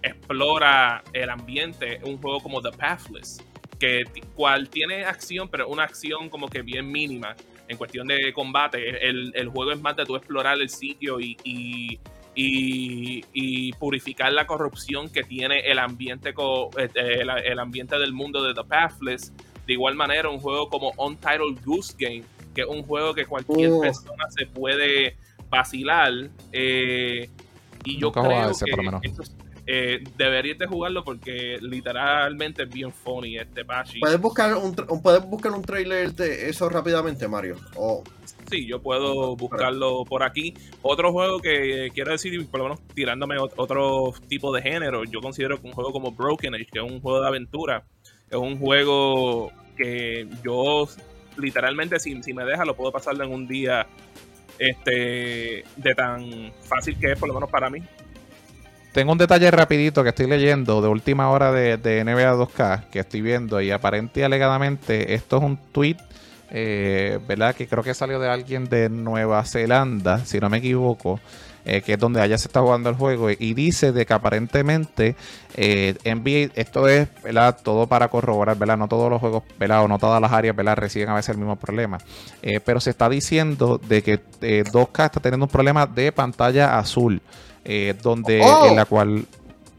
exploras 0.03 1.03
el 1.13 1.31
ambiente, 1.31 2.01
un 2.05 2.19
juego 2.19 2.41
como 2.41 2.63
The 2.63 2.73
Pathless, 2.73 3.43
que 3.79 4.05
cual 4.35 4.69
tiene 4.69 5.05
acción, 5.05 5.49
pero 5.49 5.69
una 5.69 5.85
acción 5.85 6.29
como 6.29 6.49
que 6.49 6.63
bien 6.63 6.91
mínima 6.91 7.37
en 7.69 7.77
cuestión 7.77 8.07
de 8.07 8.33
combate. 8.33 9.07
El, 9.07 9.33
el 9.35 9.49
juego 9.49 9.73
es 9.73 9.81
más 9.81 9.97
de 9.97 10.07
tú 10.07 10.17
explorar 10.17 10.59
el 10.61 10.71
sitio 10.71 11.21
y 11.21 11.37
y, 11.45 11.99
purificar 13.79 14.33
la 14.33 14.47
corrupción 14.47 15.09
que 15.09 15.23
tiene 15.23 15.61
el 15.61 15.79
ambiente, 15.79 16.31
eh, 16.31 16.89
eh, 16.95 17.25
el, 17.47 17.59
ambiente 17.59 17.99
del 17.99 18.13
mundo 18.13 18.43
de 18.43 18.55
The 18.55 18.65
Pathless. 18.65 19.33
De 19.67 19.73
igual 19.73 19.95
manera, 19.95 20.29
un 20.29 20.39
juego 20.39 20.69
como 20.69 20.93
Untitled 20.99 21.65
Goose 21.65 21.95
Game, 21.99 22.23
que 22.55 22.63
es 22.63 22.67
un 22.67 22.83
juego 22.83 23.15
que 23.15 23.27
cualquier 23.27 23.71
oh. 23.73 23.81
persona 23.81 24.25
se 24.29 24.47
puede 24.47 25.17
vacilar. 25.49 26.13
Eh, 26.53 27.29
y 27.85 27.99
yo 27.99 28.13
creo 28.13 28.53
que 29.01 29.09
deberías 29.67 30.59
de 30.59 30.67
jugarlo 30.67 31.03
porque 31.03 31.59
literalmente 31.61 32.63
es 32.63 32.71
bien 32.71 32.93
funny 32.93 33.37
este 33.37 33.65
Bashi. 33.65 34.01
¿Puedes 34.01 34.21
buscar 34.21 34.55
un, 34.55 34.75
¿puedes 35.03 35.25
buscar 35.27 35.53
un 35.53 35.63
trailer 35.63 36.13
de 36.15 36.49
eso 36.49 36.69
rápidamente, 36.69 37.27
Mario? 37.27 37.57
O 37.75 38.05
sí, 38.49 38.67
yo 38.67 38.81
puedo 38.81 39.35
buscarlo 39.37 40.05
por 40.05 40.23
aquí. 40.23 40.55
Otro 40.83 41.13
juego 41.13 41.41
que 41.41 41.91
quiero 41.93 42.13
decir, 42.13 42.47
por 42.49 42.61
lo 42.61 42.65
menos 42.65 42.81
tirándome 42.95 43.37
otro 43.39 44.15
tipo 44.29 44.55
de 44.55 44.63
género, 44.63 45.05
yo 45.05 45.21
considero 45.21 45.61
que 45.61 45.67
un 45.67 45.73
juego 45.73 45.93
como 45.93 46.13
Broken 46.13 46.55
Age, 46.55 46.67
que 46.67 46.79
es 46.79 46.85
un 46.85 47.01
juego 47.01 47.21
de 47.21 47.27
aventura, 47.27 47.85
es 48.31 48.37
un 48.37 48.59
juego 48.59 49.51
que 49.77 50.29
yo 50.45 50.89
literalmente 51.37 51.99
si, 51.99 52.23
si 52.23 52.33
me 52.33 52.45
deja 52.45 52.65
lo 52.65 52.75
puedo 52.75 52.91
pasarlo 52.93 53.25
en 53.25 53.33
un 53.33 53.47
día 53.47 53.87
este 54.59 55.65
de 55.77 55.95
tan 55.95 56.53
fácil 56.63 56.99
que 56.99 57.13
es 57.13 57.19
por 57.19 57.29
lo 57.29 57.35
menos 57.35 57.51
para 57.51 57.69
mí. 57.69 57.83
Tengo 58.97 59.13
un 59.13 59.19
detalle 59.19 59.51
rapidito 59.51 60.03
que 60.03 60.09
estoy 60.09 60.27
leyendo 60.27 60.81
de 60.81 60.89
última 60.89 61.29
hora 61.29 61.53
de, 61.53 62.03
NBA 62.03 62.33
2K 62.33 62.89
que 62.89 63.01
estoy 63.01 63.21
viendo 63.21 63.61
y 63.61 63.71
aparente 63.71 64.21
y 64.21 64.23
alegadamente 64.23 65.13
esto 65.13 65.37
es 65.37 65.43
un 65.43 65.59
tweet 65.71 65.99
eh, 66.51 67.19
¿verdad? 67.29 67.55
Que 67.55 67.69
creo 67.69 67.83
que 67.83 67.93
salió 67.93 68.19
de 68.19 68.31
alguien 68.31 68.65
de 68.65 68.89
Nueva 68.89 69.45
Zelanda, 69.45 70.25
si 70.25 70.41
no 70.41 70.49
me 70.49 70.57
equivoco. 70.59 71.21
Eh, 71.67 71.83
que 71.83 71.95
es 71.95 71.99
donde 71.99 72.21
allá 72.21 72.39
se 72.39 72.47
está 72.47 72.61
jugando 72.61 72.89
el 72.89 72.95
juego, 72.95 73.29
y 73.29 73.53
dice 73.53 73.91
de 73.91 74.07
que 74.07 74.15
aparentemente 74.15 75.17
eh, 75.57 75.97
NBA, 76.05 76.53
esto 76.55 76.87
es 76.87 77.09
¿verdad? 77.25 77.59
todo 77.61 77.89
para 77.89 78.07
corroborar, 78.07 78.57
¿verdad? 78.57 78.77
no 78.77 78.87
todos 78.87 79.11
los 79.11 79.19
juegos, 79.19 79.43
¿verdad? 79.59 79.83
o 79.83 79.89
no 79.89 79.99
todas 79.99 80.21
las 80.21 80.31
áreas 80.31 80.55
¿verdad? 80.55 80.77
reciben 80.77 81.09
a 81.09 81.15
veces 81.17 81.31
el 81.31 81.39
mismo 81.39 81.57
problema, 81.57 81.99
eh, 82.41 82.61
pero 82.65 82.79
se 82.79 82.91
está 82.91 83.09
diciendo 83.09 83.81
de 83.89 84.03
que 84.05 84.21
2K 84.41 85.07
está 85.07 85.19
teniendo 85.19 85.47
un 85.47 85.51
problema 85.51 85.89
de 85.89 86.13
pantalla 86.13 86.79
azul, 86.79 87.21
donde 88.03 88.41
oh. 88.43 88.67
en 88.67 88.77
la 88.77 88.85
cual, 88.85 89.27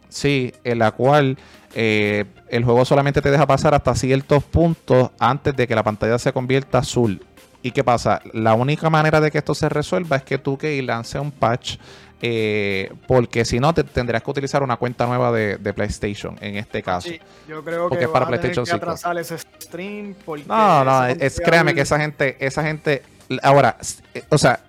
sí, 0.09 0.53
en 0.63 0.79
la 0.79 0.91
cual 0.91 1.37
eh, 1.79 2.25
el 2.49 2.63
juego 2.63 2.85
solamente 2.85 3.21
te 3.21 3.29
deja 3.29 3.45
pasar 3.45 3.75
hasta 3.75 3.93
ciertos 3.93 4.43
puntos 4.43 5.11
antes 5.19 5.55
de 5.55 5.67
que 5.67 5.75
la 5.75 5.83
pantalla 5.83 6.17
se 6.17 6.33
convierta 6.33 6.79
azul. 6.79 7.21
¿Y 7.61 7.71
qué 7.71 7.83
pasa? 7.83 8.21
La 8.33 8.53
única 8.53 8.89
manera 8.89 9.19
de 9.19 9.29
que 9.29 9.39
esto 9.39 9.53
se 9.53 9.67
resuelva 9.69 10.17
es 10.17 10.23
que 10.23 10.37
tú 10.37 10.57
que 10.57 10.81
lance 10.81 11.19
un 11.19 11.31
patch. 11.31 11.77
Eh, 12.19 12.91
porque 13.07 13.45
si 13.45 13.59
no, 13.59 13.75
te 13.75 13.83
tendrías 13.83 14.23
que 14.23 14.31
utilizar 14.31 14.63
una 14.63 14.77
cuenta 14.77 15.05
nueva 15.05 15.31
de, 15.31 15.73
PlayStation 15.75 16.35
en 16.41 16.57
este 16.57 16.81
caso. 16.81 17.09
yo 17.47 17.63
creo 17.63 17.89
porque 17.89 17.99
que 17.99 18.05
es 18.05 18.09
para 18.09 18.25
PlayStation 18.25 18.65
que 18.65 19.19
ese 19.19 19.37
stream 19.37 20.15
no, 20.47 20.83
no, 20.83 21.05
es, 21.05 21.39
créame 21.39 21.75
que 21.75 21.81
esa 21.81 21.99
gente, 21.99 22.35
esa 22.39 22.63
gente, 22.63 23.03
ahora, 23.43 23.77
eh, 24.15 24.23
o 24.29 24.37
sea, 24.39 24.61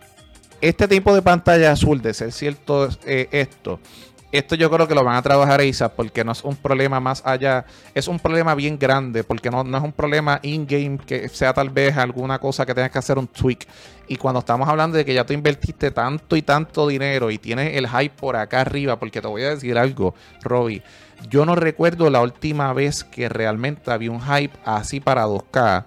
este 0.61 0.89
tipo 0.89 1.15
de 1.15 1.23
pantalla 1.23 1.73
azul 1.73 2.01
de 2.03 2.15
ser 2.15 2.33
cierto 2.33 2.89
esto, 3.05 3.81
esto 4.31 4.55
yo 4.57 4.71
creo 4.71 4.87
que 4.87 4.95
lo 4.95 5.05
van 5.05 5.17
a 5.17 5.23
trabajar 5.23 5.63
ISA 5.63 5.89
porque 5.89 6.23
no 6.23 6.33
es 6.33 6.45
un 6.45 6.55
problema 6.57 7.01
más 7.01 7.23
allá, 7.25 7.65
es 7.95 8.09
un 8.09 8.19
problema 8.19 8.55
bien 8.55 8.79
grande 8.79 9.25
porque 9.25 9.51
no, 9.51 9.65
no 9.65 9.79
es 9.79 9.85
un 9.85 9.93
problema 9.93 10.39
in-game 10.43 10.99
que 10.99 11.29
sea 11.31 11.55
tal 11.55 11.71
vez 11.71 11.97
alguna 11.97 12.39
cosa 12.39 12.67
que 12.67 12.75
tengas 12.75 12.91
que 12.91 12.99
hacer 12.99 13.19
un 13.19 13.27
tweak. 13.27 13.67
Y 14.07 14.17
cuando 14.17 14.41
estamos 14.41 14.69
hablando 14.69 14.99
de 14.99 15.05
que 15.05 15.15
ya 15.15 15.25
tú 15.25 15.33
invertiste 15.33 15.91
tanto 15.91 16.37
y 16.37 16.43
tanto 16.43 16.87
dinero 16.87 17.31
y 17.31 17.39
tienes 17.39 17.75
el 17.75 17.89
hype 17.89 18.15
por 18.17 18.37
acá 18.37 18.61
arriba, 18.61 18.99
porque 18.99 19.23
te 19.23 19.29
voy 19.29 19.43
a 19.43 19.51
decir 19.51 19.79
algo, 19.79 20.15
Robbie, 20.43 20.83
yo 21.31 21.47
no 21.47 21.55
recuerdo 21.55 22.11
la 22.11 22.21
última 22.21 22.73
vez 22.75 23.05
que 23.05 23.29
realmente 23.29 23.91
había 23.91 24.11
un 24.11 24.21
hype 24.21 24.57
así 24.65 25.01
para 25.01 25.27
2K 25.27 25.85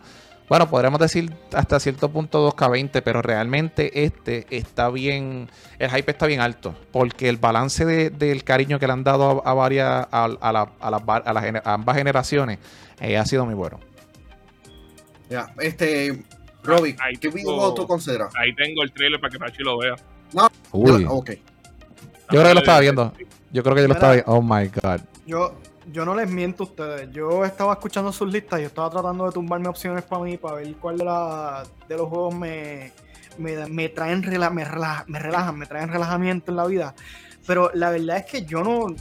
bueno, 0.51 0.69
podríamos 0.69 0.99
decir 0.99 1.33
hasta 1.53 1.79
cierto 1.79 2.11
punto 2.11 2.51
2K20, 2.51 3.01
pero 3.05 3.21
realmente 3.21 4.03
este 4.03 4.45
está 4.49 4.89
bien, 4.89 5.49
el 5.79 5.89
hype 5.89 6.11
está 6.11 6.25
bien 6.25 6.41
alto, 6.41 6.75
porque 6.91 7.29
el 7.29 7.37
balance 7.37 7.85
del 7.85 8.43
cariño 8.43 8.77
que 8.77 8.85
le 8.85 8.91
han 8.91 9.05
dado 9.05 9.47
a, 9.47 9.53
varias, 9.53 10.09
a, 10.11 10.27
las, 10.51 11.61
ambas 11.63 11.95
generaciones 11.95 12.59
eh, 12.99 13.15
ha 13.15 13.25
sido 13.25 13.45
muy 13.45 13.53
bueno. 13.53 13.79
Ya, 15.29 15.53
este, 15.57 16.21
Robbie, 16.63 16.97
¿qué 17.21 17.29
videojuego 17.29 17.73
tú 17.73 17.87
consideras? 17.87 18.33
Ahí 18.35 18.53
tengo 18.53 18.83
el 18.83 18.91
trailer 18.91 19.21
para 19.21 19.31
que 19.31 19.39
Pachi 19.39 19.63
lo 19.63 19.77
vea. 19.77 19.95
No, 20.33 20.49
Uy. 20.73 21.05
ok. 21.07 21.29
Yo 21.29 21.39
creo 22.27 22.43
que 22.43 22.53
lo 22.55 22.59
estaba 22.59 22.79
viendo. 22.81 23.13
Yo 23.53 23.63
creo 23.63 23.73
que 23.73 23.83
yo 23.83 23.87
lo 23.87 23.93
estaba 23.93 24.13
viendo. 24.15 24.31
Oh 24.33 24.41
my 24.41 24.67
god. 24.67 24.99
Yo, 25.25 25.60
yo 25.91 26.05
no 26.05 26.15
les 26.15 26.29
miento 26.29 26.63
a 26.63 26.67
ustedes. 26.67 27.11
Yo 27.11 27.45
estaba 27.45 27.73
escuchando 27.73 28.11
sus 28.11 28.31
listas 28.31 28.59
y 28.59 28.63
estaba 28.63 28.89
tratando 28.89 29.25
de 29.25 29.31
tumbarme 29.31 29.67
opciones 29.67 30.03
para 30.03 30.23
mí, 30.23 30.37
para 30.37 30.55
ver 30.55 30.75
cuál 30.75 30.97
de, 30.97 31.05
de 31.87 31.97
los 31.97 32.07
juegos 32.07 32.35
me, 32.35 32.91
me, 33.37 33.89
traen 33.89 34.21
me, 34.21 34.49
me 34.49 35.19
relajan, 35.19 35.57
me 35.57 35.65
traen 35.65 35.89
relajamiento 35.89 36.51
en 36.51 36.57
la 36.57 36.65
vida. 36.65 36.95
Pero 37.47 37.71
la 37.73 37.89
verdad 37.89 38.17
es 38.17 38.25
que 38.25 38.45
yo 38.45 38.63
no, 38.63 38.95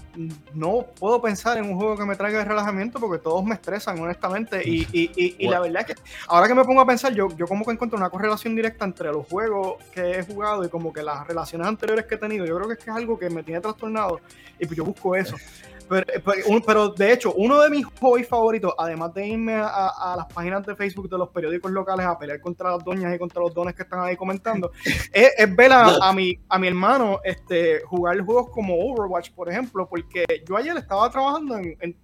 no 0.55 0.87
puedo 0.99 1.21
pensar 1.21 1.59
en 1.59 1.67
un 1.67 1.77
juego 1.77 1.97
que 1.97 2.07
me 2.07 2.17
traiga 2.17 2.43
relajamiento 2.43 2.99
porque 2.99 3.23
todos 3.23 3.45
me 3.45 3.55
estresan, 3.55 4.01
honestamente. 4.01 4.67
Y, 4.67 4.87
y, 4.93 5.37
y, 5.39 5.47
la 5.47 5.61
verdad 5.61 5.85
es 5.87 5.95
que 5.95 6.03
ahora 6.27 6.49
que 6.49 6.55
me 6.55 6.65
pongo 6.65 6.81
a 6.81 6.87
pensar, 6.87 7.13
yo, 7.13 7.29
yo 7.37 7.47
como 7.47 7.67
que 7.67 7.73
encuentro 7.73 7.99
una 7.99 8.09
correlación 8.09 8.57
directa 8.57 8.87
entre 8.87 9.13
los 9.13 9.27
juegos 9.27 9.75
que 9.93 10.19
he 10.19 10.23
jugado 10.25 10.65
y 10.65 10.71
como 10.71 10.91
que 10.91 11.03
las 11.03 11.27
relaciones 11.27 11.67
anteriores 11.67 12.07
que 12.07 12.15
he 12.15 12.19
tenido. 12.19 12.47
Yo 12.47 12.57
creo 12.57 12.69
que 12.69 12.75
es, 12.75 12.79
que 12.79 12.91
es 12.91 12.97
algo 12.97 13.19
que 13.19 13.29
me 13.29 13.43
tiene 13.43 13.61
trastornado 13.61 14.21
y 14.59 14.65
pues 14.65 14.77
yo 14.77 14.85
busco 14.85 15.15
eso. 15.15 15.37
Pero, 15.91 16.89
de 16.91 17.13
hecho, 17.13 17.33
uno 17.35 17.61
de 17.61 17.69
mis 17.69 17.85
hobbies 18.01 18.29
favoritos, 18.29 18.73
además 18.79 19.13
de 19.13 19.27
irme 19.27 19.55
a, 19.55 20.15
las 20.17 20.33
páginas 20.33 20.65
de 20.65 20.77
Facebook 20.77 21.11
de 21.11 21.19
los 21.19 21.29
periódicos 21.31 21.71
locales 21.73 22.07
a 22.07 22.17
pelear 22.17 22.41
contra 22.41 22.71
las 22.71 22.85
doñas 22.85 23.15
y 23.15 23.19
contra 23.19 23.41
los 23.41 23.53
dones 23.53 23.75
que 23.75 23.83
están 23.83 24.01
ahí 24.01 24.17
comentando, 24.17 24.71
es, 25.13 25.57
ver 25.57 25.73
a, 25.73 26.13
mi, 26.13 26.39
a 26.49 26.59
mi 26.59 26.69
hermano 26.69 27.21
este, 27.25 27.81
jugar 27.85 28.21
juegos 28.21 28.51
como 28.51 28.75
Overwatch, 28.75 29.33
por 29.33 29.49
ejemplo, 29.49 29.89
porque 29.89 30.25
yo 30.47 30.57
ayer 30.57 30.77
estaba 30.77 31.11
trabajando 31.11 31.57
en, 31.57 31.97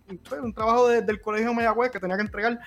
un 0.43 0.53
trabajo 0.53 0.89
del 0.89 1.21
colegio 1.21 1.55
Mayagüez 1.55 1.91
que 1.91 2.01
tenía 2.01 2.17
que 2.17 2.23
entregar 2.23 2.59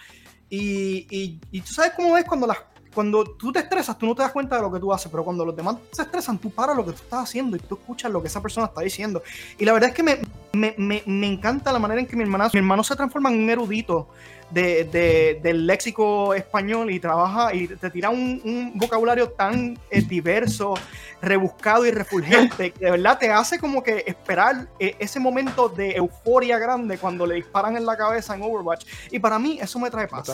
y, 0.49 1.05
y, 1.09 1.39
y, 1.51 1.61
tú 1.61 1.73
sabes 1.73 1.91
cómo 1.95 2.17
es 2.17 2.25
cuando 2.25 2.47
las 2.47 2.57
cuando 2.99 3.23
tú 3.23 3.53
te 3.53 3.59
estresas, 3.59 3.97
tú 3.97 4.05
no 4.07 4.13
te 4.13 4.23
das 4.23 4.33
cuenta 4.33 4.57
de 4.57 4.61
lo 4.61 4.69
que 4.69 4.77
tú 4.77 4.91
haces, 4.91 5.09
pero 5.09 5.23
cuando 5.23 5.45
los 5.45 5.55
demás 5.55 5.77
se 5.89 6.01
estresan, 6.01 6.37
tú 6.37 6.49
paras 6.49 6.75
lo 6.75 6.83
que 6.83 6.91
tú 6.91 6.97
estás 6.97 7.23
haciendo 7.23 7.55
y 7.55 7.59
tú 7.61 7.75
escuchas 7.75 8.11
lo 8.11 8.21
que 8.21 8.27
esa 8.27 8.41
persona 8.41 8.67
está 8.67 8.81
diciendo. 8.81 9.23
Y 9.57 9.63
la 9.63 9.71
verdad 9.71 9.91
es 9.91 9.95
que 9.95 10.03
me, 10.03 10.19
me, 10.51 10.75
me, 10.77 11.01
me, 11.05 11.27
encanta 11.27 11.71
la 11.71 11.79
manera 11.79 12.01
en 12.01 12.07
que 12.07 12.17
mi 12.17 12.25
mi 12.25 12.59
hermano 12.59 12.83
se 12.83 12.97
transforma 12.97 13.31
en 13.31 13.41
un 13.41 13.49
erudito 13.49 14.09
de, 14.49 14.83
de, 14.83 15.39
del 15.41 15.65
léxico 15.65 16.33
español 16.33 16.91
y 16.91 16.99
trabaja 16.99 17.53
y 17.53 17.69
te 17.69 17.89
tira 17.89 18.09
un, 18.09 18.73
vocabulario 18.75 19.29
tan 19.29 19.79
eh, 19.89 20.01
diverso, 20.01 20.73
rebuscado 21.21 21.85
y 21.85 21.91
refulgente 21.91 22.71
que 22.71 22.83
de 22.83 22.91
verdad 22.91 23.17
te 23.17 23.31
hace 23.31 23.59
como 23.59 23.81
que 23.81 24.03
esperar 24.07 24.67
eh, 24.77 24.97
ese 24.99 25.21
momento 25.21 25.69
de 25.69 25.91
euforia 25.91 26.59
grande 26.59 26.97
cuando 26.97 27.25
le 27.25 27.35
disparan 27.35 27.77
en 27.77 27.85
la 27.85 27.95
cabeza 27.95 28.35
en 28.35 28.41
Overwatch. 28.41 28.85
Y 29.09 29.19
para 29.19 29.39
mí 29.39 29.57
eso 29.61 29.79
me 29.79 29.89
trae 29.89 30.05
paz. 30.05 30.27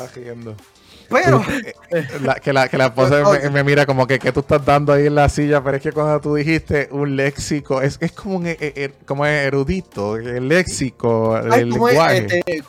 Pero. 1.10 1.44
La, 2.22 2.36
que, 2.36 2.52
la, 2.54 2.68
que 2.68 2.78
la 2.78 2.88
esposa 2.88 3.24
me, 3.24 3.50
me, 3.50 3.64
mira 3.64 3.86
como 3.86 4.08
que, 4.08 4.20
que 4.20 4.32
tú 4.32 4.42
estás 4.42 4.66
dando 4.66 4.94
ahí 4.94 5.08
en 5.08 5.16
la 5.16 5.30
silla, 5.30 5.64
pero 5.64 5.78
es 5.78 5.84
que 5.84 5.92
cuando 5.92 6.20
tú 6.20 6.36
dijiste 6.36 6.90
un 6.92 7.16
léxico, 7.16 7.82
es, 7.82 7.98
es 8.02 8.12
como 8.12 8.38
un 8.38 8.48
er, 8.48 8.94
como 9.06 9.26
erudito, 9.26 10.16
el 10.18 10.48
léxico, 10.48 11.36
Ay, 11.36 11.62
el 11.62 11.70
lenguaje. 11.70 12.18
Es, 12.18 12.34
este, 12.34 12.64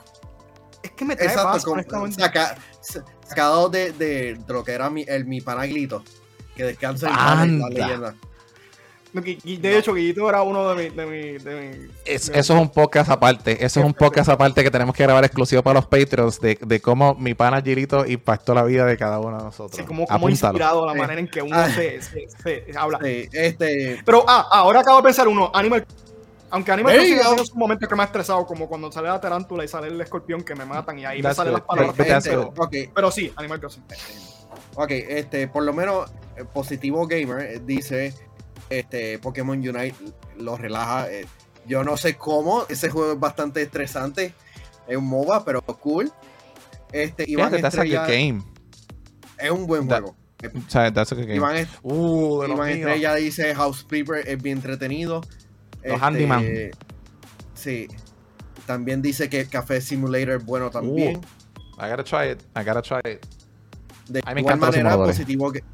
es, 0.82 0.90
que 0.92 1.04
me 1.04 1.16
trae 1.16 1.28
Exacto, 1.28 1.74
paz, 1.74 1.86
como, 1.88 2.12
saca, 2.12 2.56
sacado 3.26 3.68
de, 3.68 3.92
de, 3.92 4.34
de, 4.34 4.52
lo 4.52 4.62
que 4.62 4.72
era 4.72 4.90
mi, 4.90 5.04
el, 5.06 5.24
mi 5.24 5.40
panaglito, 5.40 6.04
que 6.54 6.64
descansa 6.64 7.08
en 7.44 7.58
la 7.60 7.68
leyenda. 7.68 8.14
De 9.22 9.78
hecho, 9.78 9.94
Guillito 9.94 10.28
era 10.28 10.42
uno 10.42 10.68
de 10.68 10.84
mis. 10.84 10.96
De 10.96 11.06
mi, 11.06 11.38
de 11.38 11.90
es, 12.04 12.28
eso 12.28 12.54
es 12.54 12.60
un 12.60 12.68
podcast 12.68 13.10
aparte. 13.10 13.64
Eso 13.64 13.80
es 13.80 13.86
un 13.86 13.94
podcast 13.94 14.28
aparte 14.28 14.62
que 14.62 14.70
tenemos 14.70 14.94
que 14.94 15.02
grabar 15.02 15.24
exclusivo 15.24 15.62
para 15.62 15.80
los 15.80 15.86
Patreons 15.86 16.40
de, 16.40 16.58
de 16.60 16.80
cómo 16.80 17.14
mi 17.14 17.34
pana 17.34 17.62
Gilito 17.62 18.06
impactó 18.06 18.54
la 18.54 18.64
vida 18.64 18.84
de 18.84 18.96
cada 18.96 19.18
uno 19.18 19.38
de 19.38 19.44
nosotros. 19.44 19.76
Sí, 19.76 19.84
como, 19.84 20.06
como 20.06 20.28
inspirado 20.28 20.86
la 20.86 20.94
manera 20.94 21.20
en 21.20 21.28
que 21.28 21.42
uno 21.42 21.56
ah. 21.56 21.68
se, 21.68 22.00
se, 22.02 22.28
se, 22.42 22.78
habla. 22.78 22.98
Sí, 23.02 23.28
este... 23.32 24.00
Pero, 24.04 24.24
ah, 24.26 24.48
ahora 24.50 24.80
acabo 24.80 24.98
de 24.98 25.04
pensar 25.04 25.28
uno: 25.28 25.50
Animal. 25.54 25.86
Aunque 26.50 26.70
Animal 26.70 26.94
Crossing 26.94 27.18
ha 27.18 27.22
sido 27.22 27.42
un 27.54 27.58
momento 27.58 27.88
que 27.88 27.94
me 27.96 28.02
ha 28.02 28.06
estresado, 28.06 28.46
como 28.46 28.68
cuando 28.68 28.92
sale 28.92 29.08
la 29.08 29.20
tarántula 29.20 29.64
y 29.64 29.68
sale 29.68 29.88
el 29.88 30.00
escorpión 30.00 30.42
que 30.42 30.54
me 30.54 30.64
matan 30.64 30.98
y 30.98 31.04
ahí 31.04 31.20
me 31.20 31.34
salen 31.34 31.54
las 31.54 31.62
palabras. 31.62 31.94
Pero, 32.22 32.52
okay. 32.56 32.88
pero 32.94 33.10
sí, 33.10 33.32
Animal 33.36 33.60
Crossing. 33.60 33.82
Ok, 34.76 34.90
este, 34.90 35.48
por 35.48 35.64
lo 35.64 35.72
menos, 35.72 36.10
eh, 36.36 36.44
Positivo 36.44 37.06
Gamer 37.06 37.40
eh, 37.40 37.60
dice 37.64 38.14
este, 38.70 39.18
Pokémon 39.18 39.58
Unite 39.58 39.94
lo 40.38 40.56
relaja. 40.56 41.10
Eh, 41.10 41.26
yo 41.66 41.82
no 41.84 41.96
sé 41.96 42.16
cómo, 42.16 42.64
ese 42.68 42.90
juego 42.90 43.12
es 43.12 43.20
bastante 43.20 43.62
estresante. 43.62 44.34
Es 44.86 44.96
un 44.96 45.06
MOBA, 45.06 45.44
pero 45.44 45.62
cool. 45.62 46.12
Este, 46.92 47.24
Iván 47.28 47.54
Estrella, 47.54 48.06
game. 48.06 48.42
Es 49.38 49.50
un 49.50 49.66
buen 49.66 49.86
juego. 49.86 50.14
O 50.44 50.70
sea, 50.70 50.92
that's 50.92 51.12
a 51.12 51.14
good 51.14 51.24
game. 51.24 51.36
Iván, 51.36 51.66
uh, 51.82 52.44
Iván 52.44 52.68
Estrella 52.68 53.14
dice 53.14 53.54
House 53.54 53.84
Flipper 53.88 54.28
es 54.28 54.40
bien 54.40 54.58
entretenido. 54.58 55.22
Los 55.82 55.94
este, 55.94 56.04
Handyman. 56.04 56.46
Sí. 57.54 57.88
También 58.66 59.02
dice 59.02 59.28
que 59.28 59.46
Café 59.46 59.80
Simulator 59.80 60.36
es 60.36 60.44
bueno 60.44 60.70
también. 60.70 61.16
Uh, 61.16 61.84
I 61.84 61.90
gotta 61.90 62.04
try 62.04 62.30
it. 62.30 62.42
I 62.56 62.64
gotta 62.64 62.82
try 62.82 63.00
it. 63.04 63.24
De 64.08 64.22
igual 64.36 64.58
manera, 64.58 64.96
positivo 64.96 65.50
que, 65.50 65.64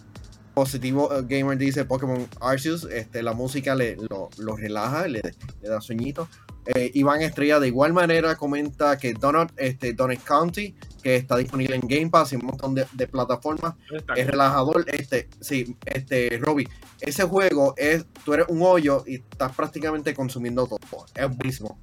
Positivo 0.54 1.10
eh, 1.12 1.22
Gamer 1.26 1.56
dice 1.56 1.84
Pokémon 1.84 2.26
Arceus, 2.40 2.84
este, 2.84 3.22
la 3.22 3.32
música 3.32 3.74
le, 3.74 3.96
lo, 3.96 4.28
lo 4.38 4.56
relaja, 4.56 5.06
le, 5.08 5.22
le, 5.60 5.68
da 5.68 5.80
sueñito. 5.80 6.28
Eh, 6.66 6.92
Iván 6.94 7.22
Estrella 7.22 7.58
de 7.58 7.68
igual 7.68 7.92
manera 7.92 8.36
comenta 8.36 8.96
que 8.96 9.14
Donut, 9.14 9.50
este, 9.56 9.94
Donut 9.94 10.22
County, 10.22 10.74
que 11.02 11.16
está 11.16 11.36
disponible 11.36 11.74
en 11.74 11.82
Game 11.82 12.10
Pass 12.10 12.32
y 12.32 12.36
un 12.36 12.46
montón 12.46 12.74
de, 12.74 12.86
de 12.92 13.08
plataformas, 13.08 13.74
es 14.14 14.26
relajador. 14.26 14.84
Este, 14.88 15.28
sí, 15.40 15.76
este, 15.86 16.38
Robbie, 16.38 16.68
ese 17.00 17.24
juego 17.24 17.74
es, 17.76 18.06
tú 18.24 18.34
eres 18.34 18.46
un 18.48 18.62
hoyo 18.62 19.02
y 19.06 19.16
estás 19.16 19.52
prácticamente 19.56 20.14
consumiendo 20.14 20.66
todo. 20.66 21.06
Es 21.14 21.28
buenísimo. 21.36 21.80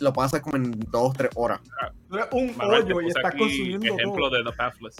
Lo 0.00 0.12
pasas 0.12 0.40
como 0.42 0.56
en 0.56 0.78
dos, 0.90 1.14
tres 1.16 1.30
horas. 1.34 1.60
Tú 2.08 2.16
eres 2.16 2.28
un 2.32 2.54
hoyo 2.60 3.00
y 3.00 3.08
estás 3.08 3.34
consumiendo 3.34 3.86
ejemplo 3.96 4.28
de 4.28 4.44
The 4.44 4.52
Pathless. 4.52 4.96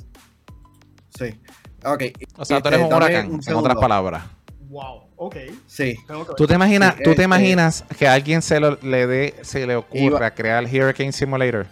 Sí. 1.18 1.40
Ok. 1.84 2.02
O 2.36 2.44
sea, 2.44 2.60
tú 2.60 2.68
eres 2.68 2.80
este, 2.80 2.94
un 2.94 2.96
huracán, 2.96 3.40
en 3.46 3.54
otras 3.54 3.76
palabras. 3.76 4.24
Wow, 4.68 5.04
ok. 5.16 5.36
Sí. 5.66 5.96
¿Tú 6.36 6.46
te 6.46 6.54
imaginas, 6.54 6.96
¿tú 6.96 7.04
te 7.04 7.10
este, 7.10 7.22
imaginas 7.22 7.84
que 7.98 8.06
a 8.06 8.14
alguien 8.14 8.42
se, 8.42 8.60
lo, 8.60 8.78
le 8.82 9.06
dé, 9.06 9.34
se 9.42 9.66
le 9.66 9.76
ocurra 9.76 10.34
crear 10.34 10.64
el 10.64 10.70
Hurricane 10.70 11.12
Simulator? 11.12 11.66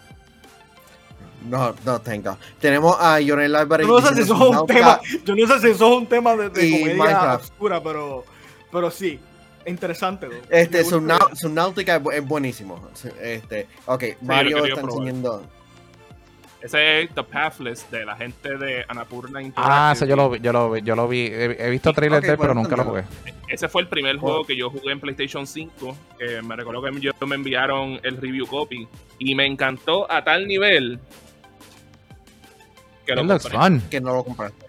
No, 1.47 1.73
no 1.85 2.01
tengo. 2.01 2.37
Tenemos 2.59 2.97
a 2.99 3.19
Jonel 3.25 3.55
Álvarez. 3.55 3.87
Yo 3.87 3.99
no 3.99 4.07
sé 4.07 4.15
si 4.15 4.21
eso 4.21 4.35
es 4.35 4.59
un 4.59 4.67
tema, 4.67 4.99
yo 5.23 5.35
no 5.35 5.47
sé 5.47 5.59
si 5.59 5.67
eso 5.67 5.91
es 5.91 5.97
un 5.97 6.07
tema 6.07 6.35
de, 6.35 6.49
de 6.49 6.71
comedia 6.71 6.95
Minecraft. 6.95 7.43
oscura, 7.43 7.81
pero, 7.83 8.25
pero 8.71 8.91
sí. 8.91 9.19
Interesante. 9.67 10.29
Este, 10.49 10.83
Subnautica 10.85 12.01
es 12.13 12.25
buenísimo. 12.25 12.81
Este, 13.21 13.67
ok, 13.85 14.03
Mario 14.21 14.65
está 14.65 14.79
enseñando. 14.79 15.43
Ese 16.67 17.03
es 17.03 17.15
The 17.15 17.23
Pathless 17.23 17.89
de 17.89 18.05
la 18.05 18.17
gente 18.17 18.57
de 18.57 18.83
Anapurna 18.89 19.39
Ah, 19.55 19.91
ese 19.95 20.05
yo 20.05 20.17
lo 20.17 20.31
vi, 20.31 20.41
yo 20.41 20.51
lo 20.51 20.69
vi, 20.69 20.81
yo 20.81 20.97
lo 20.97 21.07
vi. 21.07 21.29
He, 21.31 21.69
visto 21.69 21.93
trailers 21.93 22.21
de 22.21 22.33
él, 22.33 22.37
pero 22.37 22.53
nunca 22.53 22.75
lo 22.75 22.83
jugué. 22.83 23.05
Ese 23.47 23.69
fue 23.69 23.83
el 23.83 23.87
primer 23.87 24.17
juego 24.17 24.43
que 24.43 24.57
yo 24.57 24.69
jugué 24.69 24.91
en 24.91 24.99
PlayStation 24.99 25.47
5. 25.47 25.97
Que 26.19 26.41
me 26.41 26.57
recuerdo 26.57 26.81
que 26.81 26.99
yo 26.99 27.13
me 27.25 27.35
enviaron 27.35 28.01
el 28.03 28.17
review 28.17 28.45
copy. 28.45 28.85
Y 29.17 29.33
me 29.33 29.45
encantó 29.45 30.11
a 30.11 30.25
tal 30.25 30.45
nivel 30.45 30.99
que 33.05 33.15
lo 33.15 33.25
compré. 33.25 33.81
Que 33.89 34.01
no 34.01 34.13
lo 34.13 34.25
compraste. 34.25 34.65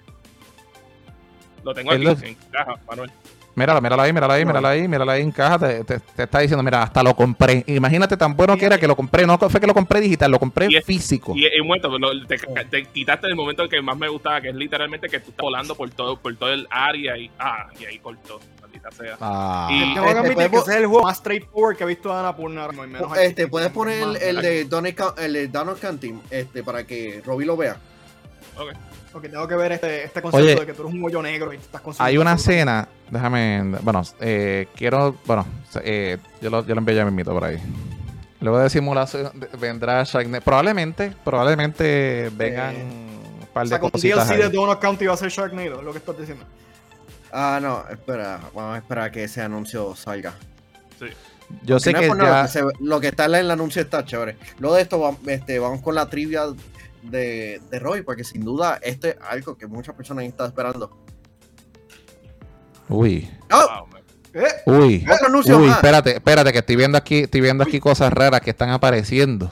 Lo 1.65 1.75
tengo 1.75 1.91
aquí 1.91 2.07
en 2.07 2.37
caja, 2.53 2.77
Manuel. 2.87 3.11
Mírala, 3.59 3.81
mírala 3.81 4.03
ahí, 4.05 4.13
mírala 4.13 4.35
ahí, 4.35 4.45
mírala 4.45 4.69
ahí, 4.71 4.89
mírala 4.89 5.13
ahí 5.13 5.23
en 5.23 5.33
caja. 5.33 5.59
Te, 5.59 5.85
te, 5.85 6.23
está 6.23 6.39
diciendo, 6.41 6.63
mira, 6.63 6.83
hasta 6.83 7.03
lo 7.03 7.15
compré. 7.15 7.65
Imagínate 7.67 8.17
tan 8.17 8.37
bueno 8.37 8.57
que 8.57 8.65
era 8.65 8.79
que 8.79 8.87
lo 8.87 8.97
compré. 8.97 9.27
No 9.27 9.39
fue 9.39 9.61
que 9.61 9.67
lo 9.67 9.75
compré 9.75 10.01
digital, 10.01 10.31
lo 10.31 10.39
compré 10.39 10.69
físico. 10.83 11.35
Y 11.37 11.47
momento, 11.63 11.91
te, 12.27 12.39
te, 12.65 12.85
quitaste 12.87 13.27
el 13.27 13.37
momento 13.37 13.69
que 13.69 13.81
más 13.83 13.97
me 13.97 14.09
gustaba, 14.09 14.41
que 14.41 14.49
es 14.49 14.55
literalmente 14.55 15.09
que 15.09 15.21
tú 15.21 15.31
estás 15.31 15.43
volando 15.43 15.75
por 15.75 15.91
todo, 15.91 16.17
por 16.17 16.35
todo 16.37 16.53
el 16.53 16.67
área 16.71 17.17
y, 17.17 17.31
ah, 17.39 17.69
y 17.79 17.85
ahí 17.85 17.99
cortó. 17.99 18.41
Maldita 18.63 18.91
sea. 18.91 19.17
Ah. 19.21 19.69
Y 19.71 19.95
tengo 19.95 20.07
que 20.07 20.11
este, 20.13 20.21
admitir 20.21 20.51
que 20.51 20.57
ese 20.57 20.71
es 20.71 20.77
el 20.77 20.87
juego 20.87 21.03
más 21.05 21.19
straightforward 21.19 21.77
que 21.77 21.85
he 21.85 21.87
visto 21.87 22.09
de 22.09 22.19
Annapurna. 22.19 22.69
Este, 23.21 23.49
puedes 23.49 23.71
poner 23.71 24.03
el, 24.03 24.17
el, 24.17 24.41
de 24.41 24.65
Donald 24.65 25.79
Canting 25.79 26.21
este, 26.31 26.63
para 26.63 26.87
que 26.87 27.23
Robbie 27.25 27.47
lo 27.47 27.57
vea. 27.57 27.77
Ok. 28.57 28.88
Porque 29.19 29.31
tengo 29.31 29.49
que 29.49 29.57
ver 29.57 29.73
este, 29.73 30.05
este 30.05 30.23
concepto 30.23 30.61
de 30.61 30.67
que 30.67 30.75
tú 30.75 30.83
eres 30.83 30.95
un 30.95 31.05
hoyo 31.05 31.21
negro 31.21 31.53
y 31.53 31.57
estás 31.57 31.81
consumiendo. 31.81 32.05
Hay 32.05 32.19
una 32.19 32.35
escena, 32.35 32.87
déjame, 33.11 33.77
bueno, 33.83 34.01
eh, 34.21 34.69
quiero, 34.77 35.17
bueno, 35.27 35.45
eh, 35.83 36.19
yo, 36.41 36.51
lo, 36.51 36.65
yo 36.65 36.73
lo 36.77 36.79
envío 36.79 36.95
ya 36.95 37.05
mismito 37.05 37.33
por 37.33 37.43
ahí. 37.43 37.59
Luego 38.41 38.61
de 38.61 38.71
simulación 38.71 39.33
vendrá 39.59 40.05
Sharknado. 40.05 40.45
Probablemente, 40.45 41.13
probablemente 41.25 42.31
vengan 42.33 42.77
eh, 42.77 42.85
un 43.41 43.47
par 43.53 43.67
de 43.67 43.75
o 43.75 43.79
sea, 43.81 43.91
cositas. 43.91 44.31
Un 44.31 44.37
DLC 44.37 44.45
de 44.45 44.57
Donut 44.57 44.79
County 44.79 45.07
va 45.07 45.15
a 45.15 45.17
ser 45.17 45.31
Sharknado, 45.31 45.83
lo 45.83 45.91
que 45.91 45.99
estás 45.99 46.17
diciendo. 46.17 46.45
Ah, 47.33 47.59
no, 47.61 47.85
espera, 47.91 48.39
vamos 48.55 48.77
a 48.77 48.79
esperar 48.79 49.07
a 49.07 49.11
que 49.11 49.25
ese 49.25 49.43
anuncio 49.43 49.97
salga. 49.97 50.33
Sí. 51.01 51.07
Yo 51.65 51.81
sé 51.81 51.93
que, 51.93 52.07
ya... 52.07 52.49
lo 52.79 53.01
que 53.01 53.09
está 53.09 53.25
en 53.25 53.35
el 53.35 53.51
anuncio 53.51 53.83
está 53.83 54.05
chévere. 54.05 54.37
Luego 54.61 54.77
de 54.77 54.83
esto, 54.83 55.19
este, 55.27 55.59
vamos 55.59 55.83
con 55.83 55.97
la 55.97 56.09
trivia 56.09 56.45
de, 57.03 57.61
de 57.71 57.79
Roy, 57.79 58.03
porque 58.03 58.25
sin 58.25 58.45
duda 58.45 58.79
esto 58.83 59.09
es 59.09 59.17
algo 59.21 59.57
que 59.57 59.67
muchas 59.67 59.95
personas 59.95 60.25
están 60.25 60.49
esperando. 60.49 61.05
Uy. 62.89 63.31
¡Oh! 63.53 63.87
¿Eh? 64.35 64.47
Uy, 64.67 65.07
uy, 65.55 65.69
espérate, 65.71 66.17
espérate, 66.17 66.53
que 66.53 66.59
estoy 66.59 66.77
viendo 66.77 66.99
aquí, 66.99 67.21
estoy 67.21 67.41
viendo 67.41 67.65
aquí 67.65 67.81
cosas 67.81 68.13
raras 68.13 68.41
que 68.41 68.51
están 68.51 68.71
apareciendo. 68.71 69.51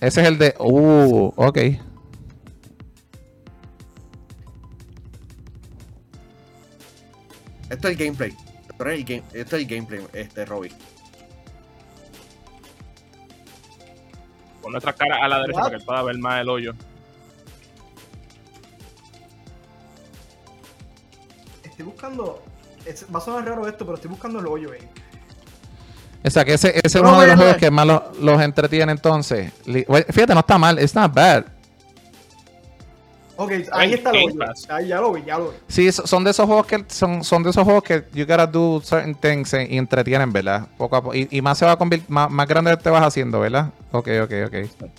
Ese 0.00 0.22
es 0.22 0.28
el 0.28 0.38
de. 0.38 0.54
Uh, 0.58 1.30
ok. 1.36 1.58
Esto 7.68 7.88
es 7.88 7.92
el 7.92 7.96
gameplay. 7.96 8.34
Esto 9.34 9.56
es 9.56 9.62
el, 9.62 9.66
gameplay, 9.66 10.06
este, 10.14 10.44
Robbie. 10.46 10.72
Con 14.62 14.72
nuestra 14.72 14.92
cara 14.92 15.16
a 15.22 15.28
la 15.28 15.40
derecha 15.40 15.60
para 15.60 15.78
que 15.78 15.84
pueda 15.84 16.02
ver 16.02 16.18
más 16.18 16.40
el 16.40 16.48
hoyo. 16.48 16.74
Estoy 21.64 21.84
buscando. 21.84 22.42
va 23.14 23.18
a 23.18 23.22
sonar 23.22 23.44
raro 23.46 23.66
esto, 23.66 23.84
pero 23.84 23.96
estoy 23.96 24.10
buscando 24.10 24.38
el 24.40 24.46
hoyo 24.46 24.72
ahí. 24.72 24.88
O 26.22 26.30
sea, 26.30 26.44
que 26.44 26.54
ese, 26.54 26.68
ese 26.76 26.98
es 26.98 27.04
uno 27.04 27.20
de 27.20 27.28
los 27.28 27.36
juegos 27.36 27.56
que 27.56 27.70
más 27.70 27.86
los, 27.86 28.18
los 28.18 28.42
entretiene 28.42 28.92
entonces. 28.92 29.52
Fíjate, 29.64 30.34
no 30.34 30.40
está 30.40 30.58
mal. 30.58 30.78
It's 30.78 30.94
not 30.94 31.14
bad. 31.14 31.44
Ok, 33.42 33.52
ahí 33.72 33.94
está 33.94 34.12
lo 34.12 34.18
Ahí 34.68 34.88
ya 34.88 35.00
lo 35.00 35.14
vi, 35.14 35.22
ya 35.24 35.38
lo 35.38 35.48
vi. 35.48 35.56
Sí, 35.66 35.90
son 35.90 36.24
de 36.24 36.30
esos 36.30 36.44
juegos 36.44 36.66
que 36.66 36.84
son, 36.88 37.24
son 37.24 37.42
de 37.42 37.48
esos 37.48 37.64
juegos 37.64 37.82
que 37.82 38.04
you 38.12 38.26
gotta 38.26 38.46
do 38.46 38.82
certain 38.84 39.14
things 39.14 39.54
y 39.54 39.78
entretienen, 39.78 40.30
¿verdad? 40.30 40.68
Poco 40.76 40.96
a 40.96 41.02
poco. 41.02 41.14
Y, 41.14 41.40
más 41.40 41.56
se 41.56 41.64
va 41.64 41.72
a 41.72 41.76
convertir, 41.76 42.06
más, 42.10 42.30
más, 42.30 42.46
grande 42.46 42.76
te 42.76 42.90
vas 42.90 43.02
haciendo, 43.02 43.40
¿verdad? 43.40 43.72
Ok, 43.92 44.08
ok, 44.24 44.32
ok. 44.46 44.54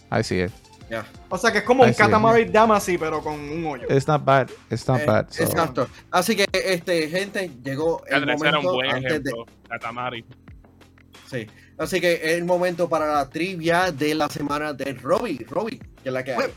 Ahí 0.10 0.24
sí 0.24 0.40
es. 0.40 0.52
Yeah. 0.90 1.06
O 1.30 1.38
sea 1.38 1.52
que 1.52 1.60
es 1.60 1.64
como 1.64 1.84
un 1.84 1.94
Katamari 1.94 2.46
Damacy, 2.46 2.98
pero 2.98 3.22
con 3.22 3.36
un 3.40 3.64
hoyo. 3.64 3.86
It's 3.96 4.08
not 4.08 4.26
bad, 4.26 4.50
it's 4.72 4.88
not 4.88 5.02
eh, 5.02 5.06
bad. 5.06 5.28
Exacto. 5.38 5.88
Así 6.10 6.36
que, 6.36 6.48
este, 6.52 7.10
gente, 7.10 7.52
llegó 7.64 8.04
el 8.08 8.26
momento 8.26 8.46
era 8.48 8.58
un 8.58 8.66
buen 8.66 8.90
ejemplo, 8.90 9.46
de... 9.46 9.70
Katamari. 9.70 10.26
Sí. 11.30 11.48
Así 11.78 12.02
que 12.02 12.14
es 12.14 12.32
el 12.34 12.46
momento 12.46 12.90
para 12.90 13.06
la 13.14 13.30
trivia 13.30 13.92
de 13.92 14.16
la 14.16 14.30
semana 14.30 14.74
de 14.74 14.94
Robbie. 14.94 15.46
Robbie, 15.48 15.78
que 15.78 16.10
es 16.10 16.14
la 16.14 16.24
que 16.24 16.32
hay. 16.32 16.38
Bueno, 16.38 16.54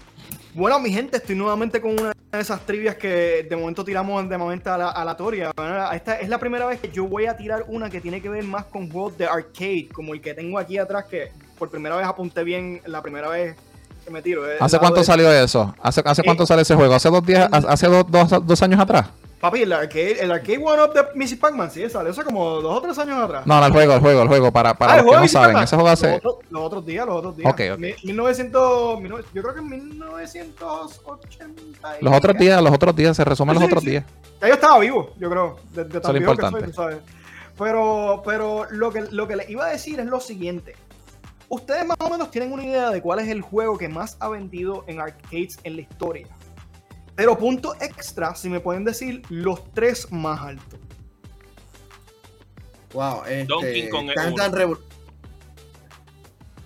mi 0.54 0.92
gente, 0.92 1.16
estoy 1.16 1.34
nuevamente 1.34 1.80
con 1.80 1.92
una 1.92 2.12
de 2.32 2.40
esas 2.40 2.60
trivias 2.60 2.94
que 2.96 3.46
de 3.48 3.56
momento 3.56 3.84
tiramos 3.84 4.28
de 4.28 4.38
momento 4.38 4.72
aleatoria. 4.72 5.50
Esta 5.92 6.20
es 6.20 6.28
la 6.28 6.38
primera 6.38 6.66
vez 6.66 6.80
que 6.80 6.90
yo 6.90 7.06
voy 7.06 7.26
a 7.26 7.36
tirar 7.36 7.64
una 7.68 7.90
que 7.90 8.00
tiene 8.00 8.20
que 8.20 8.28
ver 8.28 8.44
más 8.44 8.64
con 8.66 8.90
juegos 8.90 9.18
de 9.18 9.26
arcade, 9.26 9.88
como 9.92 10.14
el 10.14 10.20
que 10.20 10.34
tengo 10.34 10.58
aquí 10.58 10.78
atrás, 10.78 11.04
que 11.04 11.32
por 11.58 11.70
primera 11.70 11.96
vez 11.96 12.06
apunté 12.06 12.44
bien 12.44 12.80
la 12.86 13.02
primera 13.02 13.28
vez 13.28 13.56
que 14.04 14.10
me 14.10 14.22
tiro. 14.22 14.42
¿Hace 14.60 14.78
cuánto 14.78 15.02
salió 15.02 15.32
eso? 15.32 15.74
¿Hace, 15.82 16.02
hace 16.04 16.22
cuánto 16.22 16.46
sale 16.46 16.62
ese 16.62 16.74
juego? 16.74 16.94
¿Hace 16.94 17.08
dos 17.08 17.24
días, 17.24 17.48
hace 17.50 17.86
dos, 17.86 18.06
dos 18.46 18.62
años 18.62 18.80
atrás? 18.80 19.06
Papi, 19.44 19.60
el 19.60 19.74
arcade, 19.74 20.22
el 20.22 20.32
arcade 20.32 20.56
one-up 20.56 20.94
de 20.94 21.04
Missy 21.14 21.36
Pac-Man, 21.36 21.70
sí, 21.70 21.86
salió 21.90 22.12
hace 22.12 22.24
como 22.24 22.62
dos 22.62 22.78
o 22.78 22.80
tres 22.80 22.96
años 22.96 23.22
atrás. 23.22 23.46
No, 23.46 23.60
no, 23.60 23.66
el 23.66 23.72
juego, 23.72 23.92
el 23.92 24.00
juego, 24.00 24.22
el 24.22 24.28
juego, 24.28 24.50
para, 24.50 24.72
para 24.72 24.94
ah, 24.94 25.02
los 25.02 25.04
que 25.04 25.20
no 25.20 25.28
saben. 25.28 25.58
Ese 25.58 25.76
juego 25.76 25.90
hace... 25.90 26.18
Los 26.48 26.62
otros, 26.62 26.86
días, 26.86 27.04
los 27.04 27.16
otros 27.16 27.36
días. 27.36 27.52
Ok, 27.52 27.60
ok. 27.74 27.80
1900, 28.04 29.02
yo 29.34 29.42
creo 29.42 29.52
que 29.52 29.60
en 29.60 29.68
1980... 29.68 31.96
Los 32.00 32.16
otros 32.16 32.38
días, 32.38 32.62
los 32.62 32.72
otros 32.72 32.96
días, 32.96 33.14
se 33.14 33.22
resumen 33.22 33.56
los 33.56 33.64
otros 33.64 33.84
días. 33.84 34.06
Ya 34.40 34.48
yo 34.48 34.54
estaba 34.54 34.78
vivo, 34.78 35.10
yo 35.18 35.28
creo, 35.28 35.58
de, 35.74 35.84
de 35.84 36.00
tan 36.00 36.14
vivo 36.14 36.34
que 36.34 36.48
soy, 36.48 36.62
tú 36.62 36.72
sabes. 36.72 36.96
Pero, 37.58 38.22
pero 38.24 38.66
lo, 38.70 38.90
que, 38.94 39.02
lo 39.10 39.28
que 39.28 39.36
les 39.36 39.50
iba 39.50 39.66
a 39.66 39.68
decir 39.68 40.00
es 40.00 40.06
lo 40.06 40.20
siguiente. 40.20 40.74
Ustedes 41.50 41.86
más 41.86 41.98
o 42.00 42.08
menos 42.08 42.30
tienen 42.30 42.50
una 42.50 42.64
idea 42.64 42.88
de 42.88 43.02
cuál 43.02 43.18
es 43.18 43.28
el 43.28 43.42
juego 43.42 43.76
que 43.76 43.90
más 43.90 44.16
ha 44.20 44.30
vendido 44.30 44.84
en 44.86 45.02
arcades 45.02 45.58
en 45.64 45.76
la 45.76 45.82
historia. 45.82 46.28
Pero 47.16 47.38
punto 47.38 47.74
extra, 47.80 48.34
si 48.34 48.48
me 48.48 48.60
pueden 48.60 48.84
decir 48.84 49.22
los 49.28 49.72
tres 49.72 50.10
más 50.10 50.40
altos. 50.40 50.80
Wow, 52.92 53.22
este, 53.24 53.44
Donkey 53.44 53.88
Kong 53.88 54.10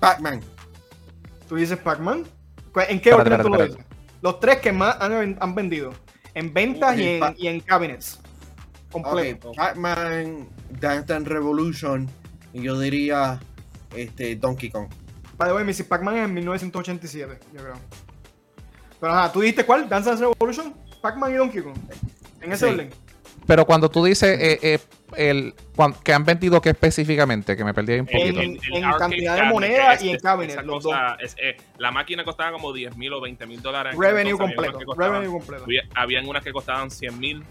Pac-Man. 0.00 0.40
¿Tú 1.48 1.56
dices 1.56 1.78
Pac-Man? 1.78 2.24
¿En 2.88 3.00
qué 3.00 3.12
orden 3.12 3.42
tú 3.42 3.48
lo 3.48 3.64
dices? 3.64 3.84
Los 4.20 4.40
tres 4.40 4.58
que 4.58 4.72
más 4.72 4.96
han, 5.00 5.54
vendido. 5.54 5.92
En 6.34 6.52
ventas 6.52 6.98
y, 6.98 7.06
en, 7.06 7.34
y, 7.36 7.48
en, 7.48 7.60
cabinets. 7.60 8.20
Completo. 8.90 9.52
Pac-Man, 9.52 10.48
Dance 10.80 11.18
Revolution. 11.20 12.08
Y 12.52 12.62
yo 12.62 12.78
diría 12.78 13.40
este, 13.94 14.36
Donkey 14.36 14.70
Kong. 14.70 14.88
By 15.36 15.48
the 15.48 15.54
way, 15.54 15.64
Mrs. 15.64 15.84
Pac-Man 15.84 16.16
es 16.16 16.24
en 16.24 16.34
1987, 16.34 17.38
yo 17.52 17.60
creo. 17.60 17.74
Pero 19.00 19.12
ajá, 19.12 19.32
¿tú 19.32 19.40
dijiste 19.40 19.64
cuál? 19.64 19.88
Dance 19.88 20.10
Dance 20.10 20.24
Revolution, 20.24 20.74
Pac-Man 21.00 21.32
y 21.32 21.34
Donkey 21.36 21.62
Kong. 21.62 21.76
En 22.40 22.52
ese 22.52 22.66
orden. 22.66 22.90
Pero 23.48 23.64
cuando 23.64 23.90
tú 23.90 24.04
dices 24.04 24.38
eh, 24.38 24.58
eh, 24.62 24.78
el, 25.16 25.54
que 26.04 26.12
han 26.12 26.22
vendido 26.22 26.60
qué 26.60 26.68
específicamente, 26.68 27.56
que 27.56 27.64
me 27.64 27.72
perdí 27.72 27.94
ahí 27.94 28.00
un 28.00 28.06
poquito. 28.06 28.40
En, 28.40 28.58
cantidad 28.98 29.36
de 29.36 29.42
moneda 29.44 30.02
y 30.02 30.10
en 30.10 30.18
cabinet, 30.18 30.62
los 30.64 30.84
dos. 30.84 30.94
Eh, 31.38 31.56
la 31.78 31.90
máquina 31.90 32.24
costaba 32.24 32.52
como 32.52 32.74
10 32.74 32.98
mil 32.98 33.10
o 33.14 33.22
20 33.22 33.46
mil 33.46 33.62
dólares. 33.62 33.96
Revenue 33.96 34.36
completo. 34.36 34.78
revenue 34.94 35.30
completo. 35.30 35.64
Habían 35.94 36.28
unas 36.28 36.44
que 36.44 36.52
costaban 36.52 36.90
100 36.90 37.18
mil. 37.18 37.42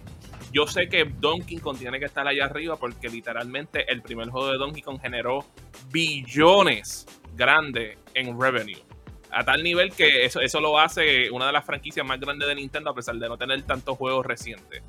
Yo 0.54 0.68
sé 0.68 0.88
que 0.88 1.06
Donkey 1.06 1.58
Kong 1.58 1.80
tiene 1.80 1.98
que 2.00 2.06
estar 2.06 2.28
allá 2.28 2.46
arriba 2.46 2.76
porque 2.76 3.10
literalmente 3.10 3.92
el 3.92 4.04
primer 4.04 4.30
juego 4.30 4.52
de 4.52 4.58
Donkey 4.60 4.84
Kong 4.84 5.00
generó 5.02 5.46
billones 5.92 7.08
grandes 7.36 7.98
en 8.14 8.40
revenue. 8.40 8.87
A 9.32 9.44
tal 9.44 9.64
nivel 9.64 9.94
que 9.94 10.26
eso, 10.26 10.40
eso 10.40 10.62
lo 10.62 10.80
hace 10.80 11.30
una 11.32 11.48
de 11.48 11.52
las 11.52 11.66
franquicias 11.66 12.06
más 12.06 12.20
grandes 12.20 12.48
de 12.48 12.56
Nintendo 12.56 12.92
a 12.92 12.94
pesar 12.94 13.16
de 13.16 13.28
no 13.28 13.38
tener 13.38 13.62
tantos 13.64 13.98
juegos 13.98 14.26
recientes. 14.26 14.84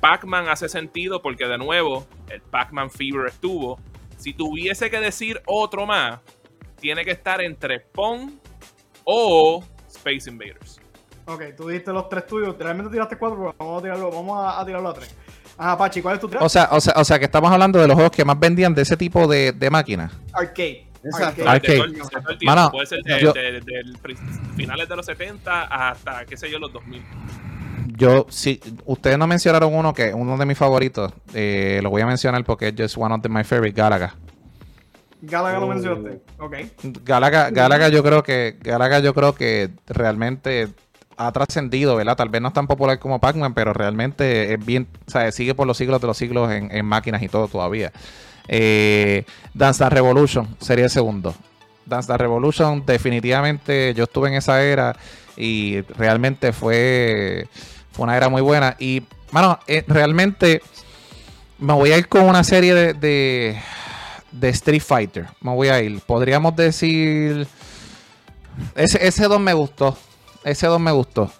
Pac-Man 0.00 0.48
hace 0.48 0.68
sentido 0.68 1.22
porque 1.22 1.46
de 1.46 1.58
nuevo 1.58 2.06
el 2.28 2.40
Pac-Man 2.40 2.90
Fever 2.90 3.26
estuvo. 3.26 3.80
Si 4.16 4.32
tuviese 4.32 4.90
que 4.90 5.00
decir 5.00 5.42
otro 5.46 5.86
más, 5.86 6.20
tiene 6.80 7.04
que 7.04 7.12
estar 7.12 7.40
entre 7.40 7.80
Pong 7.80 8.32
o 9.04 9.64
Space 9.88 10.30
Invaders. 10.30 10.80
Ok, 11.26 11.42
tú 11.56 11.68
dijiste 11.68 11.92
los 11.92 12.08
tres 12.08 12.26
tuyos. 12.26 12.56
Realmente 12.58 12.90
tiraste 12.90 13.16
cuatro, 13.16 13.54
vamos 13.58 13.80
a 13.80 13.82
tirarlo, 13.82 14.10
vamos 14.10 14.38
a, 14.40 14.64
tirarlo 14.64 14.88
a 14.88 14.94
tres. 14.94 15.14
Ajá, 15.56 15.76
Pachi, 15.76 16.00
¿cuál 16.00 16.14
es 16.14 16.20
tu 16.20 16.28
tres? 16.28 16.40
O 16.42 16.48
sea, 16.48 16.68
o 16.70 16.80
sea, 16.80 16.94
o 16.96 17.04
sea, 17.04 17.18
que 17.18 17.26
estamos 17.26 17.50
hablando 17.50 17.78
de 17.78 17.86
los 17.86 17.94
juegos 17.94 18.12
que 18.12 18.24
más 18.24 18.38
vendían 18.38 18.74
de 18.74 18.82
ese 18.82 18.96
tipo 18.96 19.26
de, 19.26 19.52
de 19.52 19.70
máquinas. 19.70 20.12
Arcade. 20.32 20.87
Exacto. 21.04 21.44
Puede 22.70 22.86
ser 22.86 23.02
de, 23.02 23.62
finales 24.56 24.88
de 24.88 24.96
los 24.96 25.06
70 25.06 25.62
hasta, 25.62 26.24
qué 26.24 26.36
sé 26.36 26.50
yo, 26.50 26.58
los 26.58 26.72
2000. 26.72 27.02
Yo, 27.96 28.26
sí, 28.28 28.60
ustedes 28.84 29.18
no 29.18 29.26
mencionaron 29.26 29.74
uno 29.74 29.92
que 29.92 30.14
uno 30.14 30.36
de 30.36 30.46
mis 30.46 30.56
favoritos, 30.56 31.12
eh, 31.34 31.80
lo 31.82 31.90
voy 31.90 32.02
a 32.02 32.06
mencionar 32.06 32.44
porque 32.44 32.68
es 32.68 32.74
just 32.78 32.96
one 32.96 33.14
of 33.14 33.26
my 33.28 33.42
favorite, 33.42 33.76
Galaga. 33.76 34.14
Galaga 35.20 35.58
lo 35.58 35.66
oh. 35.66 35.68
mencionaste, 35.70 36.20
ok. 36.38 36.54
Galaga, 37.04 37.50
Galaga 37.50 37.88
yo 37.88 38.04
creo 38.04 38.22
que, 38.22 38.56
Galaga 38.60 39.00
yo 39.00 39.14
creo 39.14 39.34
que 39.34 39.70
realmente 39.88 40.68
ha 41.16 41.32
trascendido, 41.32 41.96
¿verdad? 41.96 42.16
Tal 42.16 42.28
vez 42.28 42.40
no 42.40 42.48
es 42.48 42.54
tan 42.54 42.68
popular 42.68 43.00
como 43.00 43.20
Pac-Man, 43.20 43.52
pero 43.52 43.72
realmente 43.72 44.54
es 44.54 44.64
bien, 44.64 44.86
o 45.06 45.10
sea, 45.10 45.32
sigue 45.32 45.54
por 45.54 45.66
los 45.66 45.76
siglos 45.76 46.00
de 46.00 46.06
los 46.06 46.16
siglos 46.16 46.52
en, 46.52 46.70
en 46.70 46.86
máquinas 46.86 47.20
y 47.22 47.28
todo 47.28 47.48
todavía. 47.48 47.92
Eh, 48.48 49.24
Dance 49.52 49.84
Dance 49.84 49.94
Revolution 49.94 50.56
sería 50.58 50.86
el 50.86 50.90
segundo. 50.90 51.34
Dance 51.84 52.08
Dance 52.08 52.22
Revolution, 52.22 52.84
definitivamente 52.84 53.94
yo 53.94 54.04
estuve 54.04 54.28
en 54.28 54.34
esa 54.34 54.62
era 54.62 54.96
y 55.36 55.82
realmente 55.96 56.52
fue, 56.52 57.46
una 57.96 58.16
era 58.16 58.28
muy 58.28 58.42
buena. 58.42 58.74
Y, 58.78 59.02
bueno, 59.30 59.58
eh, 59.66 59.84
realmente 59.86 60.62
me 61.58 61.74
voy 61.74 61.92
a 61.92 61.98
ir 61.98 62.08
con 62.08 62.22
una 62.22 62.42
serie 62.42 62.74
de, 62.74 63.58
de, 64.32 64.48
Street 64.48 64.82
Fighter. 64.82 65.26
Me 65.40 65.54
voy 65.54 65.68
a 65.68 65.80
ir. 65.80 66.00
Podríamos 66.00 66.56
decir. 66.56 67.46
Ese, 68.74 69.06
ese 69.06 69.24
2 69.24 69.40
me 69.40 69.52
gustó. 69.52 69.96
Ese 70.44 70.66
2 70.66 70.80
me 70.80 70.90
gustó. 70.90 71.30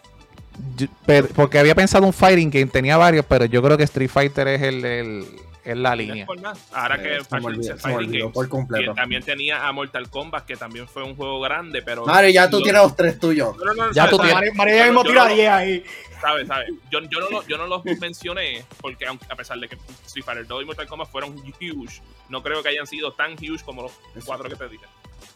porque 1.34 1.58
había 1.58 1.74
pensado 1.74 2.06
un 2.06 2.12
fighting 2.12 2.50
game, 2.50 2.66
tenía 2.66 2.96
varios, 2.96 3.24
pero 3.26 3.44
yo 3.46 3.62
creo 3.62 3.76
que 3.76 3.84
Street 3.84 4.10
Fighter 4.10 4.48
es 4.48 4.62
el 4.62 5.26
es 5.72 5.76
la 5.78 5.94
línea. 5.94 6.26
Ahora 6.72 7.02
que 7.02 7.22
Fighting 7.24 8.32
por 8.32 8.48
completo. 8.48 8.94
también 8.94 9.22
tenía 9.22 9.66
a 9.66 9.72
Mortal 9.72 10.08
Kombat, 10.08 10.46
que 10.46 10.56
también 10.56 10.88
fue 10.88 11.02
un 11.02 11.16
juego 11.16 11.40
grande, 11.40 11.82
pero. 11.82 12.04
Mario, 12.06 12.30
ya 12.30 12.48
tú 12.48 12.62
tienes 12.62 12.82
los 12.82 12.96
tres 12.96 13.18
tuyos. 13.18 13.56
ya 13.92 14.08
tú 14.08 14.18
tienes. 14.18 14.54
Mario 14.54 14.84
mismo 14.84 15.04
tira 15.04 15.26
10 15.26 15.48
ahí. 15.50 15.84
¿Sabes? 16.20 16.48
¿Sabes? 16.48 16.68
Yo, 16.90 17.00
yo, 17.00 17.20
no, 17.30 17.46
yo 17.46 17.56
no 17.56 17.66
los 17.66 17.84
mencioné 17.84 18.64
porque, 18.80 19.06
a 19.06 19.36
pesar 19.36 19.58
de 19.58 19.68
que 19.68 19.78
Street 20.06 20.24
Fighter 20.24 20.46
2 20.46 20.62
y 20.62 20.66
Mortal 20.66 20.86
Kombat 20.86 21.08
fueron 21.10 21.30
huge, 21.38 22.02
no 22.28 22.42
creo 22.42 22.62
que 22.62 22.70
hayan 22.70 22.86
sido 22.86 23.12
tan 23.12 23.34
huge 23.34 23.64
como 23.64 23.82
los 23.82 23.92
cuatro 24.24 24.48
que 24.48 24.56
te 24.56 24.68
dije. 24.68 24.84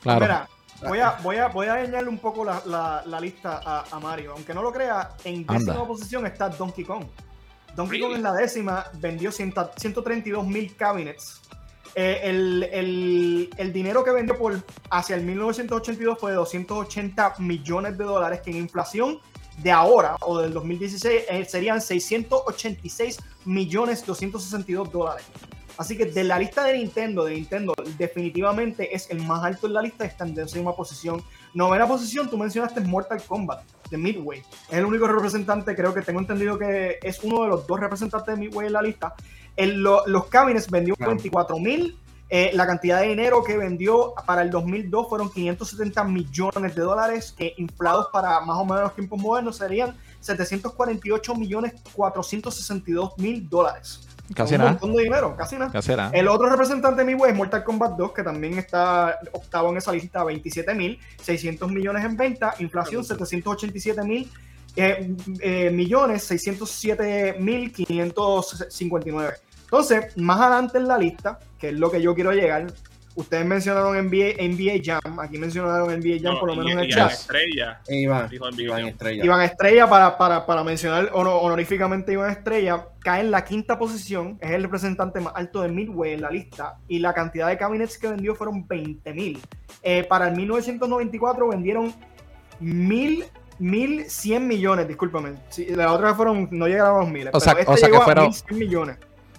Claro. 0.03 0.21
Mira, 0.21 0.49
voy 0.89 0.99
a, 0.99 1.11
voy 1.23 1.37
a, 1.37 1.49
voy 1.49 1.67
a 1.69 1.75
añadirle 1.75 2.09
un 2.09 2.19
poco 2.19 2.45
la, 2.45 2.63
la, 2.67 3.03
la 3.07 3.21
lista 3.21 3.61
a, 3.65 3.85
a, 3.91 4.01
Mario. 4.01 4.33
Aunque 4.33 4.55
no 4.55 4.63
lo 4.63 4.73
crea, 4.73 5.11
en 5.25 5.47
décima 5.47 5.87
posición 5.87 6.27
está 6.27 6.49
Donkey 6.49 6.85
Kong. 6.85 7.05
Donkey 7.75 8.01
Kong 8.01 8.15
en 8.15 8.23
la 8.23 8.33
décima 8.33 8.87
vendió 8.95 9.33
132 9.33 10.47
mil 10.47 10.77
cabinets. 10.77 11.41
Eh, 11.95 12.21
el, 13.59 13.73
dinero 13.73 14.03
que 14.03 14.11
vendió 14.11 14.37
por 14.39 14.63
hacia 14.91 15.17
el 15.17 15.25
1982 15.25 16.19
fue 16.19 16.31
de 16.31 16.37
280 16.39 17.35
millones 17.39 17.99
de 17.99 18.05
dólares, 18.05 18.41
que 18.43 18.51
en 18.51 18.57
inflación 18.59 19.19
de 19.59 19.71
ahora 19.71 20.17
o 20.21 20.39
del 20.39 20.55
2016 20.55 21.25
eh, 21.29 21.45
serían 21.45 21.81
686 21.81 23.19
millones 23.45 24.05
262 24.07 24.91
dólares. 24.91 25.27
Así 25.77 25.97
que 25.97 26.07
de 26.07 26.25
la 26.25 26.39
lista 26.39 26.65
de 26.65 26.79
Nintendo, 26.79 27.25
de 27.25 27.35
Nintendo, 27.35 27.75
definitivamente 27.99 28.95
es 28.95 29.11
el 29.11 29.23
más 29.23 29.43
alto 29.43 29.67
en 29.67 29.75
la 29.75 29.83
lista, 29.83 30.05
está 30.05 30.25
en 30.25 30.35
décima 30.35 30.77
posición. 30.77 31.23
Novena 31.55 31.87
posición, 31.87 32.29
tú 32.29 32.39
mencionaste 32.39 32.81
Mortal 32.83 33.23
Kombat 33.23 33.63
de 33.93 33.99
Midway. 33.99 34.41
Es 34.69 34.79
el 34.79 34.85
único 34.85 35.07
representante, 35.07 35.77
creo 35.77 35.95
que 35.95 36.03
tengo 36.03 36.19
entendido 36.19 36.59
que 36.59 36.99
es 37.01 37.23
uno 37.23 37.43
de 37.43 37.49
los 37.49 37.67
dos 37.67 37.79
representantes 37.79 38.35
de 38.35 38.41
Midway 38.41 38.67
en 38.67 38.73
la 38.73 38.83
lista. 38.83 39.15
los 39.57 40.27
cabinets 40.27 40.69
vendió 40.69 40.97
24 40.99 41.59
mil. 41.61 41.97
Eh, 42.35 42.51
la 42.55 42.67
cantidad 42.67 43.01
de 43.01 43.09
dinero 43.09 43.45
que 43.45 43.59
vendió 43.59 44.15
para 44.25 44.41
el 44.41 44.51
2002 44.51 45.07
fueron 45.07 45.31
570 45.31 46.03
millones 46.05 46.75
de 46.75 46.81
dólares, 46.81 47.35
que 47.37 47.53
inflados 47.59 48.07
para 48.11 48.41
más 48.41 48.57
o 48.57 48.65
menos 48.65 48.85
los 48.85 48.95
tiempos 48.95 49.21
modernos 49.21 49.59
serían 49.59 49.95
748 50.21 51.35
millones 51.35 51.75
462 51.93 53.19
mil 53.19 53.47
dólares. 53.51 54.09
Casi 54.35 54.57
nada. 54.57 54.71
Un 54.71 54.73
montón 54.75 54.95
de 54.95 55.03
dinero, 55.05 55.37
casi 55.37 55.57
nada. 55.57 56.11
El 56.13 56.29
otro 56.29 56.49
representante 56.49 57.05
de 57.05 57.07
mi 57.07 57.15
web 57.15 57.31
es 57.31 57.37
Mortal 57.37 57.65
Kombat 57.65 57.97
2, 57.97 58.13
que 58.13 58.23
también 58.23 58.59
está 58.59 59.19
octavo 59.33 59.71
en 59.71 59.79
esa 59.79 59.93
lista, 59.93 60.25
27 60.25 60.75
mil, 60.75 60.99
600 61.23 61.71
millones 61.71 62.05
en 62.05 62.17
venta, 62.17 62.55
inflación 62.59 63.05
787 63.05 64.03
mil 64.03 64.31
eh, 64.75 65.15
eh, 65.41 65.71
millones, 65.71 66.25
607 66.25 67.37
mil 67.39 67.73
559. 67.73 69.35
Entonces, 69.65 70.17
más 70.17 70.41
adelante 70.41 70.79
en 70.79 70.89
la 70.89 70.99
lista, 70.99 71.39
que 71.59 71.71
es 71.71 71.75
lo 71.75 71.91
que 71.91 72.01
yo 72.01 72.15
quiero 72.15 72.33
llegar, 72.33 72.73
Ustedes 73.15 73.45
mencionaron 73.45 73.95
NBA, 74.07 74.41
NBA 74.41 74.81
Jam, 74.83 75.21
aquí 75.21 75.37
mencionaron 75.37 75.89
NBA 75.89 76.19
Jam 76.23 76.41
por 76.41 76.49
lo 76.49 76.57
menos 76.57 76.73
en 76.73 76.79
el 76.81 76.89
chat. 76.89 77.13
Estrella. 77.13 77.81
Iván, 77.89 78.31
Iván 78.33 78.87
Estrella. 78.87 79.25
Iván 79.25 79.43
Estrella, 79.43 79.89
para, 79.89 80.17
para, 80.17 80.47
para 80.47 80.65
mencionar 80.65 81.11
honoríficamente 81.13 82.13
Iván 82.13 82.31
Estrella, 82.31 82.87
cae 83.01 83.21
en 83.21 83.31
la 83.31 83.45
quinta 83.45 83.79
posición, 83.79 84.39
es 84.41 84.51
el 84.53 84.63
representante 84.63 85.21
más 85.21 85.35
alto 85.37 85.61
de 85.61 85.69
Midway 85.69 86.15
en 86.15 86.23
la 86.23 86.31
lista, 86.31 86.79
y 86.89 87.01
la 87.01 87.13
cantidad 87.13 87.49
de 87.49 87.59
cabinets 87.59 87.99
que 87.99 88.09
vendió 88.09 88.35
fueron 88.35 88.67
20.000. 88.67 89.39
Eh, 89.83 90.05
para 90.05 90.29
el 90.29 90.37
1994 90.37 91.49
vendieron 91.49 91.93
1.000 92.61 93.27
1.100 93.61 94.41
millones, 94.41 94.89
discúlpame. 94.89 95.35
Sí, 95.49 95.67
la 95.67 95.93
otra 95.93 96.15
fueron, 96.15 96.49
no 96.51 96.67
llegaron 96.67 96.97
a 96.97 97.01
los 97.01 97.11
miles. 97.11 97.31
O 97.33 97.39
sea, 97.39 97.53
este 97.53 97.71
o 97.71 97.77
sea 97.77 97.91
que 97.91 98.01
fueron 98.01 98.31
1.100 98.31 98.55
millones. 98.57 98.97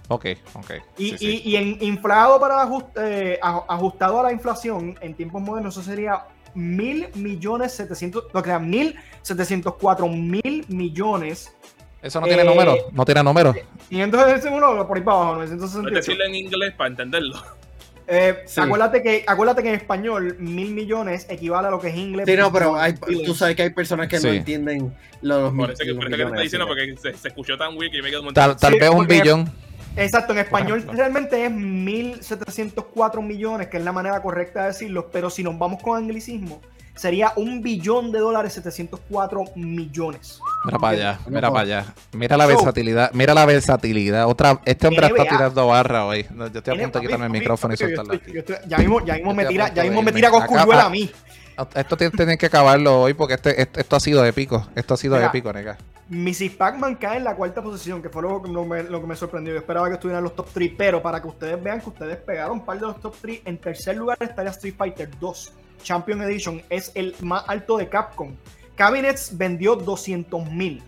Ok, 0.10 0.26
ok. 0.54 0.72
Y, 0.98 1.52
y, 1.52 1.56
en 1.56 1.78
inflado 1.82 2.40
para 2.40 2.68
eh, 2.98 3.40
ajustado 3.42 4.20
a 4.20 4.24
la 4.24 4.32
inflación 4.32 4.98
en 5.02 5.14
tiempos 5.14 5.42
modernos, 5.42 5.78
eso 5.78 5.90
sería 5.90 6.26
mil 6.54 7.08
millones 7.16 7.74
setecientos, 7.74 8.26
no 8.34 8.42
crean, 8.42 8.70
mil 8.70 8.96
setecientos 9.22 9.76
cuatro 9.80 10.08
mil 10.08 10.66
millones. 10.68 11.56
Eso 12.02 12.20
no 12.20 12.28
tiene 12.28 12.44
número, 12.44 12.76
no 12.92 13.06
tiene 13.06 13.24
número. 13.24 13.54
561 13.90 14.88
por 14.88 14.98
ahí 14.98 15.04
para 15.04 15.18
abajo, 15.18 15.36
968. 15.36 15.96
decirlo 15.96 16.26
en 16.26 16.36
inglés 16.36 16.74
para 16.76 16.90
entenderlo. 16.90 17.42
Eh, 18.06 18.44
acuérdate, 18.58 19.02
que, 19.02 19.24
acuérdate 19.26 19.64
que 19.64 19.70
en 19.70 19.76
español 19.76 20.36
mil 20.38 20.72
millones 20.72 21.26
equivale 21.30 21.70
a 21.70 21.72
lo 21.72 21.80
que 21.80 21.88
es 21.88 21.96
inglés. 21.96 22.26
Sí, 22.28 22.36
no, 22.36 22.52
pero 22.52 22.76
hay, 22.76 22.96
tú 23.26 23.34
sabes 23.34 23.56
que 23.56 23.62
hay 23.62 23.70
personas 23.70 24.10
que 24.10 24.20
no 24.20 24.28
entienden 24.28 24.94
los, 25.22 25.54
Por 25.54 25.72
eso 25.72 25.84
que, 25.86 25.96
por 25.96 26.08
eso 26.08 26.18
que 26.18 26.18
te 26.18 26.24
estoy 26.24 26.44
diciendo, 26.44 26.68
porque 26.68 26.96
se, 27.02 27.14
se, 27.14 27.28
escuchó 27.30 27.58
tan 27.58 27.78
weak 27.78 27.94
y 27.94 28.02
me 28.02 28.10
quedo 28.10 28.24
un 28.24 28.34
Tal, 28.34 28.58
tal 28.58 28.74
vez 28.78 28.90
un 28.90 29.08
billón. 29.08 29.50
Exacto, 29.96 30.34
en 30.34 30.40
español 30.40 30.86
realmente 30.92 31.46
es 31.46 31.52
1.704 31.52 33.22
millones, 33.22 33.68
que 33.68 33.78
es 33.78 33.84
la 33.84 33.92
manera 33.92 34.22
correcta 34.22 34.62
de 34.62 34.68
decirlo, 34.68 35.10
pero 35.12 35.30
si 35.30 35.44
nos 35.44 35.58
vamos 35.58 35.82
con 35.84 35.98
anglicismo, 35.98 36.62
sería 36.96 37.34
un 37.36 37.62
billón 37.62 38.12
de 38.12 38.20
dólares 38.20 38.54
704 38.54 39.44
millones. 39.56 40.40
Mira 40.66 40.80
para 40.80 40.98
allá, 40.98 41.20
mira 41.28 41.52
para 41.52 41.62
allá. 41.62 41.94
Mira 42.14 42.38
la 42.38 42.46
versatilidad, 42.46 43.12
mira 43.14 43.34
la 43.34 43.46
versatilidad. 43.46 44.28
Otra, 44.28 44.60
este 44.66 44.88
hombre 44.88 45.08
está 45.08 45.24
tirando 45.24 45.68
barra 45.68 46.06
hoy. 46.06 46.26
Yo 46.36 46.46
estoy 46.46 46.78
a 46.78 46.82
punto 46.82 47.00
de 47.00 47.06
quitarme 47.06 47.26
el 47.26 47.32
micrófono 47.32 47.74
y 47.74 47.78
soltarlo. 47.78 48.14
Ya 48.68 48.78
mismo, 48.78 49.06
ya 49.06 49.16
mismo 49.16 49.34
me 49.34 49.46
tira, 49.46 49.74
ya 49.74 49.84
mismo 49.84 50.02
me 50.02 50.12
tira 50.12 50.30
con 50.32 50.44
a 50.58 50.90
mí. 50.90 51.12
Esto 51.76 51.98
tienen 51.98 52.38
que 52.38 52.48
acabarlo 52.48 53.02
hoy 53.02 53.14
porque 53.14 53.36
este, 53.36 53.62
esto 53.62 53.96
ha 53.96 54.00
sido 54.00 54.26
épico. 54.26 54.68
Esto 54.76 54.94
ha 54.94 54.98
sido 54.98 55.20
épico, 55.22 55.52
nega. 55.54 55.78
Mrs. 56.10 56.52
Pac-Man 56.58 56.96
cae 56.96 57.18
en 57.18 57.24
la 57.24 57.36
cuarta 57.36 57.62
posición, 57.62 58.02
que 58.02 58.10
fue 58.10 58.22
lo 58.22 58.42
que, 58.42 58.50
me, 58.50 58.84
lo 58.84 59.02
que 59.02 59.08
me 59.08 59.16
sorprendió. 59.16 59.54
Yo 59.54 59.60
esperaba 59.60 59.88
que 59.88 59.96
estuviera 59.96 60.20
en 60.20 60.26
los 60.26 60.36
top 60.36 60.48
3, 60.54 60.72
pero 60.78 61.02
para 61.02 61.22
que 61.22 61.28
ustedes 61.28 61.62
vean 61.62 61.82
que 61.82 61.90
ustedes 61.90 62.18
pegaron 62.18 62.60
un 62.60 62.66
par 62.66 62.80
de 62.80 62.88
los 62.88 63.00
top 63.00 63.16
3, 63.22 63.42
en 63.46 63.58
tercer 63.58 63.98
lugar 63.98 64.18
estaría 64.20 64.52
Street 64.52 64.76
Fighter 64.78 65.10
2 65.20 65.54
Champion 65.82 66.22
Edition. 66.22 66.62
Es 66.70 66.92
el 66.96 67.16
más 67.22 67.44
alto 67.48 67.78
de 67.78 67.90
Capcom. 67.90 68.32
Cabinets 68.76 69.38
vendió 69.38 69.76
200 69.76 70.50
mil. 70.52 70.82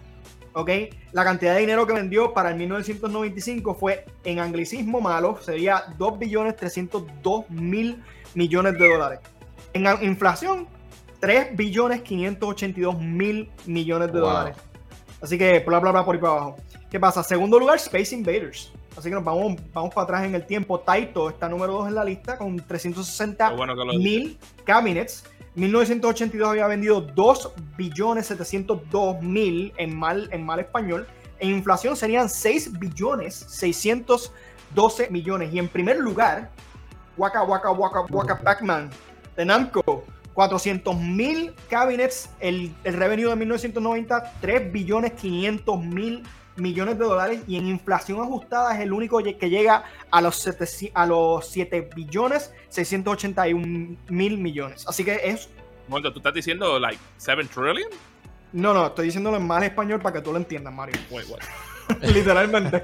¿Ok? 0.53 0.69
La 1.11 1.23
cantidad 1.23 1.53
de 1.53 1.59
dinero 1.59 1.85
que 1.85 1.93
vendió 1.93 2.33
para 2.33 2.49
el 2.49 2.55
1995 2.55 3.75
fue 3.75 4.05
en 4.23 4.39
anglicismo 4.39 5.01
malo, 5.01 5.37
sería 5.41 5.83
2 5.97 6.17
billones 6.17 6.55
302 6.55 7.49
mil 7.49 8.01
millones 8.35 8.79
de 8.79 8.89
dólares. 8.89 9.19
En 9.75 9.85
inflación, 10.03 10.67
3 11.19 11.57
billones 11.57 12.01
582 12.01 12.97
mil 12.97 13.51
millones 13.65 14.13
de 14.13 14.19
dólares. 14.19 14.55
Así 15.21 15.37
que 15.37 15.59
bla 15.59 15.81
bla 15.81 15.91
bla 15.91 16.05
por 16.05 16.15
ahí 16.15 16.21
para 16.21 16.33
abajo. 16.33 16.55
¿Qué 16.89 16.97
pasa? 16.97 17.21
Segundo 17.23 17.59
lugar, 17.59 17.75
Space 17.75 18.15
Invaders. 18.15 18.71
Así 18.95 19.09
que 19.09 19.15
nos 19.15 19.25
vamos, 19.25 19.61
vamos 19.73 19.93
para 19.93 20.05
atrás 20.05 20.23
en 20.23 20.33
el 20.33 20.45
tiempo. 20.45 20.79
Taito 20.79 21.27
está 21.27 21.49
número 21.49 21.73
2 21.73 21.89
en 21.89 21.95
la 21.95 22.05
lista 22.05 22.37
con 22.37 22.55
360 22.55 23.53
mil 23.97 24.39
cabinets. 24.63 25.25
1982 25.55 26.47
había 26.47 26.67
vendido 26.67 27.01
2 27.01 27.51
billones 27.75 28.27
702 28.27 29.21
mil 29.21 29.73
en 29.75 29.93
mal, 29.93 30.29
en 30.31 30.45
mal 30.45 30.61
español. 30.61 31.05
En 31.39 31.49
inflación 31.49 31.97
serían 31.97 32.29
6 32.29 32.79
billones 32.79 33.35
612 33.49 35.09
millones. 35.09 35.53
Y 35.53 35.59
en 35.59 35.67
primer 35.67 35.97
lugar, 35.97 36.49
Waka 37.17 37.43
Waka 37.43 37.71
Waka 37.71 38.01
Waka 38.09 38.39
Pac-Man 38.39 38.89
de 39.35 39.45
Namco 39.45 40.05
400 40.33 40.95
mil 40.99 41.53
cabinets, 41.69 42.29
el, 42.39 42.73
el 42.83 42.93
revenue 42.93 43.29
de 43.29 43.35
1990, 43.37 44.33
3 44.41 44.71
billones 44.71 45.13
500 45.13 45.83
mil 45.83 46.23
millones 46.57 46.97
de 46.97 47.05
dólares 47.05 47.41
y 47.47 47.57
en 47.57 47.67
inflación 47.67 48.21
ajustada 48.21 48.75
es 48.75 48.81
el 48.81 48.93
único 48.93 49.21
que 49.21 49.49
llega 49.49 49.83
a 50.11 50.21
los 50.21 50.35
7, 50.37 50.91
a 50.93 51.05
los 51.05 51.47
7 51.47 51.89
billones 51.95 52.51
681 52.69 53.97
mil 54.09 54.37
millones. 54.37 54.85
Así 54.87 55.03
que 55.03 55.19
es... 55.23 55.49
Bueno, 55.87 56.11
¿tú 56.11 56.19
estás 56.19 56.33
diciendo 56.33 56.79
like 56.79 56.99
7 57.17 57.43
trillion? 57.53 57.89
No, 58.53 58.73
no, 58.73 58.87
estoy 58.87 59.05
diciéndolo 59.07 59.37
en 59.37 59.47
mal 59.47 59.63
español 59.63 60.01
para 60.01 60.13
que 60.13 60.21
tú 60.21 60.31
lo 60.31 60.37
entiendas, 60.37 60.73
Mario. 60.73 60.95
Literalmente. 62.01 62.81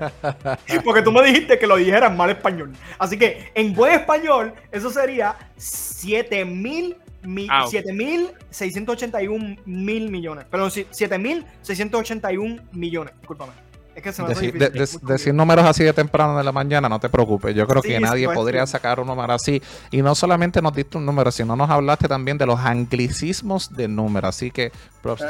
Porque 0.83 1.01
tú 1.01 1.11
me 1.11 1.23
dijiste 1.23 1.57
que 1.57 1.67
lo 1.67 1.77
dijeras 1.77 2.15
mal 2.15 2.29
español. 2.29 2.71
Así 2.99 3.17
que 3.17 3.51
en 3.55 3.73
buen 3.73 3.93
español, 3.93 4.53
eso 4.71 4.89
sería 4.89 5.35
7 5.57 6.45
mil 6.45 6.95
7.681 7.23 9.57
ah, 9.57 9.61
mil 9.65 10.09
millones. 10.09 10.45
Perdón, 10.49 10.69
7.681 10.69 12.61
millones. 12.71 13.13
Discúlpame. 13.19 13.51
Es 13.93 14.01
que 14.01 14.13
se 14.13 14.23
me 14.23 14.29
decir, 14.29 14.57
decir 15.01 15.33
números 15.33 15.65
así 15.65 15.83
de 15.83 15.91
temprano 15.91 16.37
de 16.37 16.45
la 16.45 16.53
mañana, 16.53 16.87
no 16.87 16.97
te 16.99 17.09
preocupes. 17.09 17.53
Yo 17.53 17.67
creo 17.67 17.81
que 17.81 17.99
nadie 17.99 18.29
podría 18.29 18.65
sacar 18.65 19.01
un 19.01 19.07
número 19.07 19.33
así. 19.33 19.61
Y 19.91 20.01
no 20.01 20.15
solamente 20.15 20.61
nos 20.61 20.73
diste 20.73 20.97
un 20.97 21.05
número, 21.05 21.29
sino 21.29 21.57
nos 21.57 21.69
hablaste 21.69 22.07
también 22.07 22.37
de 22.37 22.45
los 22.45 22.57
anglicismos 22.59 23.75
de 23.75 23.89
número. 23.89 24.29
Así 24.29 24.49
que, 24.49 24.71
props 25.01 25.25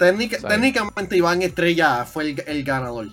uh, 0.00 0.48
técnicamente, 0.48 1.16
Iván 1.16 1.42
Estrella 1.42 2.04
fue 2.04 2.34
el, 2.46 2.64
ganador. 2.64 3.08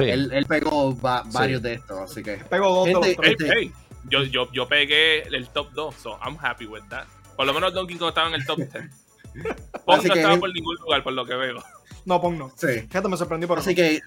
él, 0.00 0.46
pegó 0.48 0.94
varios 0.94 1.62
de 1.62 1.74
estos. 1.74 2.10
Así 2.10 2.22
que. 2.22 2.36
Pegó 2.36 2.86
dos. 2.86 3.06
Este 3.06 3.72
yo, 4.10 4.22
yo, 4.22 4.50
yo 4.52 4.68
pegué 4.68 5.22
el 5.22 5.48
top 5.48 5.72
2, 5.72 5.94
so 5.94 6.18
I'm 6.24 6.36
happy 6.40 6.66
with 6.66 6.82
that. 6.88 7.06
Por 7.36 7.46
lo 7.46 7.54
menos 7.54 7.72
Donkey 7.72 7.96
Kong 7.96 8.08
estaba 8.08 8.28
en 8.28 8.34
el 8.34 8.46
top 8.46 8.58
10. 8.58 8.70
Pong 9.84 10.04
no 10.04 10.14
estaba 10.14 10.36
por 10.36 10.52
ningún 10.52 10.76
lugar, 10.76 11.02
por 11.02 11.12
lo 11.12 11.24
que 11.24 11.34
veo. 11.34 11.62
No, 12.04 12.20
Pong 12.20 12.36
no. 12.36 12.52
Sí. 12.56 12.80
Fíjate, 12.88 13.08
me 13.08 13.16
sorprendió 13.16 13.46
por 13.48 13.58
Así 13.58 13.74
que, 13.74 14.00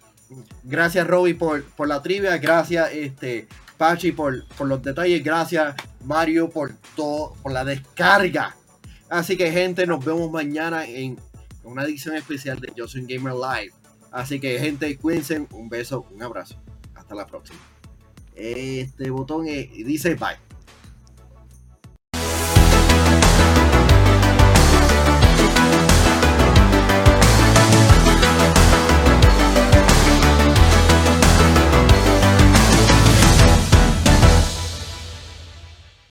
gracias, 0.64 1.08
Robbie, 1.08 1.36
por, 1.36 1.64
por 1.64 1.88
la 1.88 2.02
trivia. 2.02 2.38
Gracias, 2.38 2.92
este, 2.94 3.48
Pachi, 3.78 4.12
por, 4.12 4.46
por 4.50 4.68
los 4.68 4.82
detalles. 4.82 5.24
Gracias, 5.24 5.76
Mario, 6.04 6.50
por 6.50 6.74
todo, 6.96 7.36
por 7.42 7.52
la 7.52 7.64
descarga. 7.64 8.56
Así 9.10 9.38
que, 9.38 9.52
gente, 9.52 9.86
nos 9.86 10.04
vemos 10.04 10.32
mañana 10.32 10.86
en 10.86 11.18
una 11.64 11.84
edición 11.84 12.16
especial 12.16 12.60
de 12.60 12.72
Yo 12.76 12.88
Soy 12.88 13.06
Gamer 13.06 13.34
Live. 13.34 13.74
Así 14.12 14.40
que, 14.40 14.60
gente, 14.60 14.98
cuídense. 14.98 15.48
Un 15.52 15.70
beso, 15.70 16.06
un 16.12 16.22
abrazo. 16.22 16.62
Hasta 16.96 17.16
la 17.16 17.26
próxima. 17.26 17.60
Este 18.36 19.10
botón 19.10 19.46
dice 19.46 20.16
bye. 20.16 20.51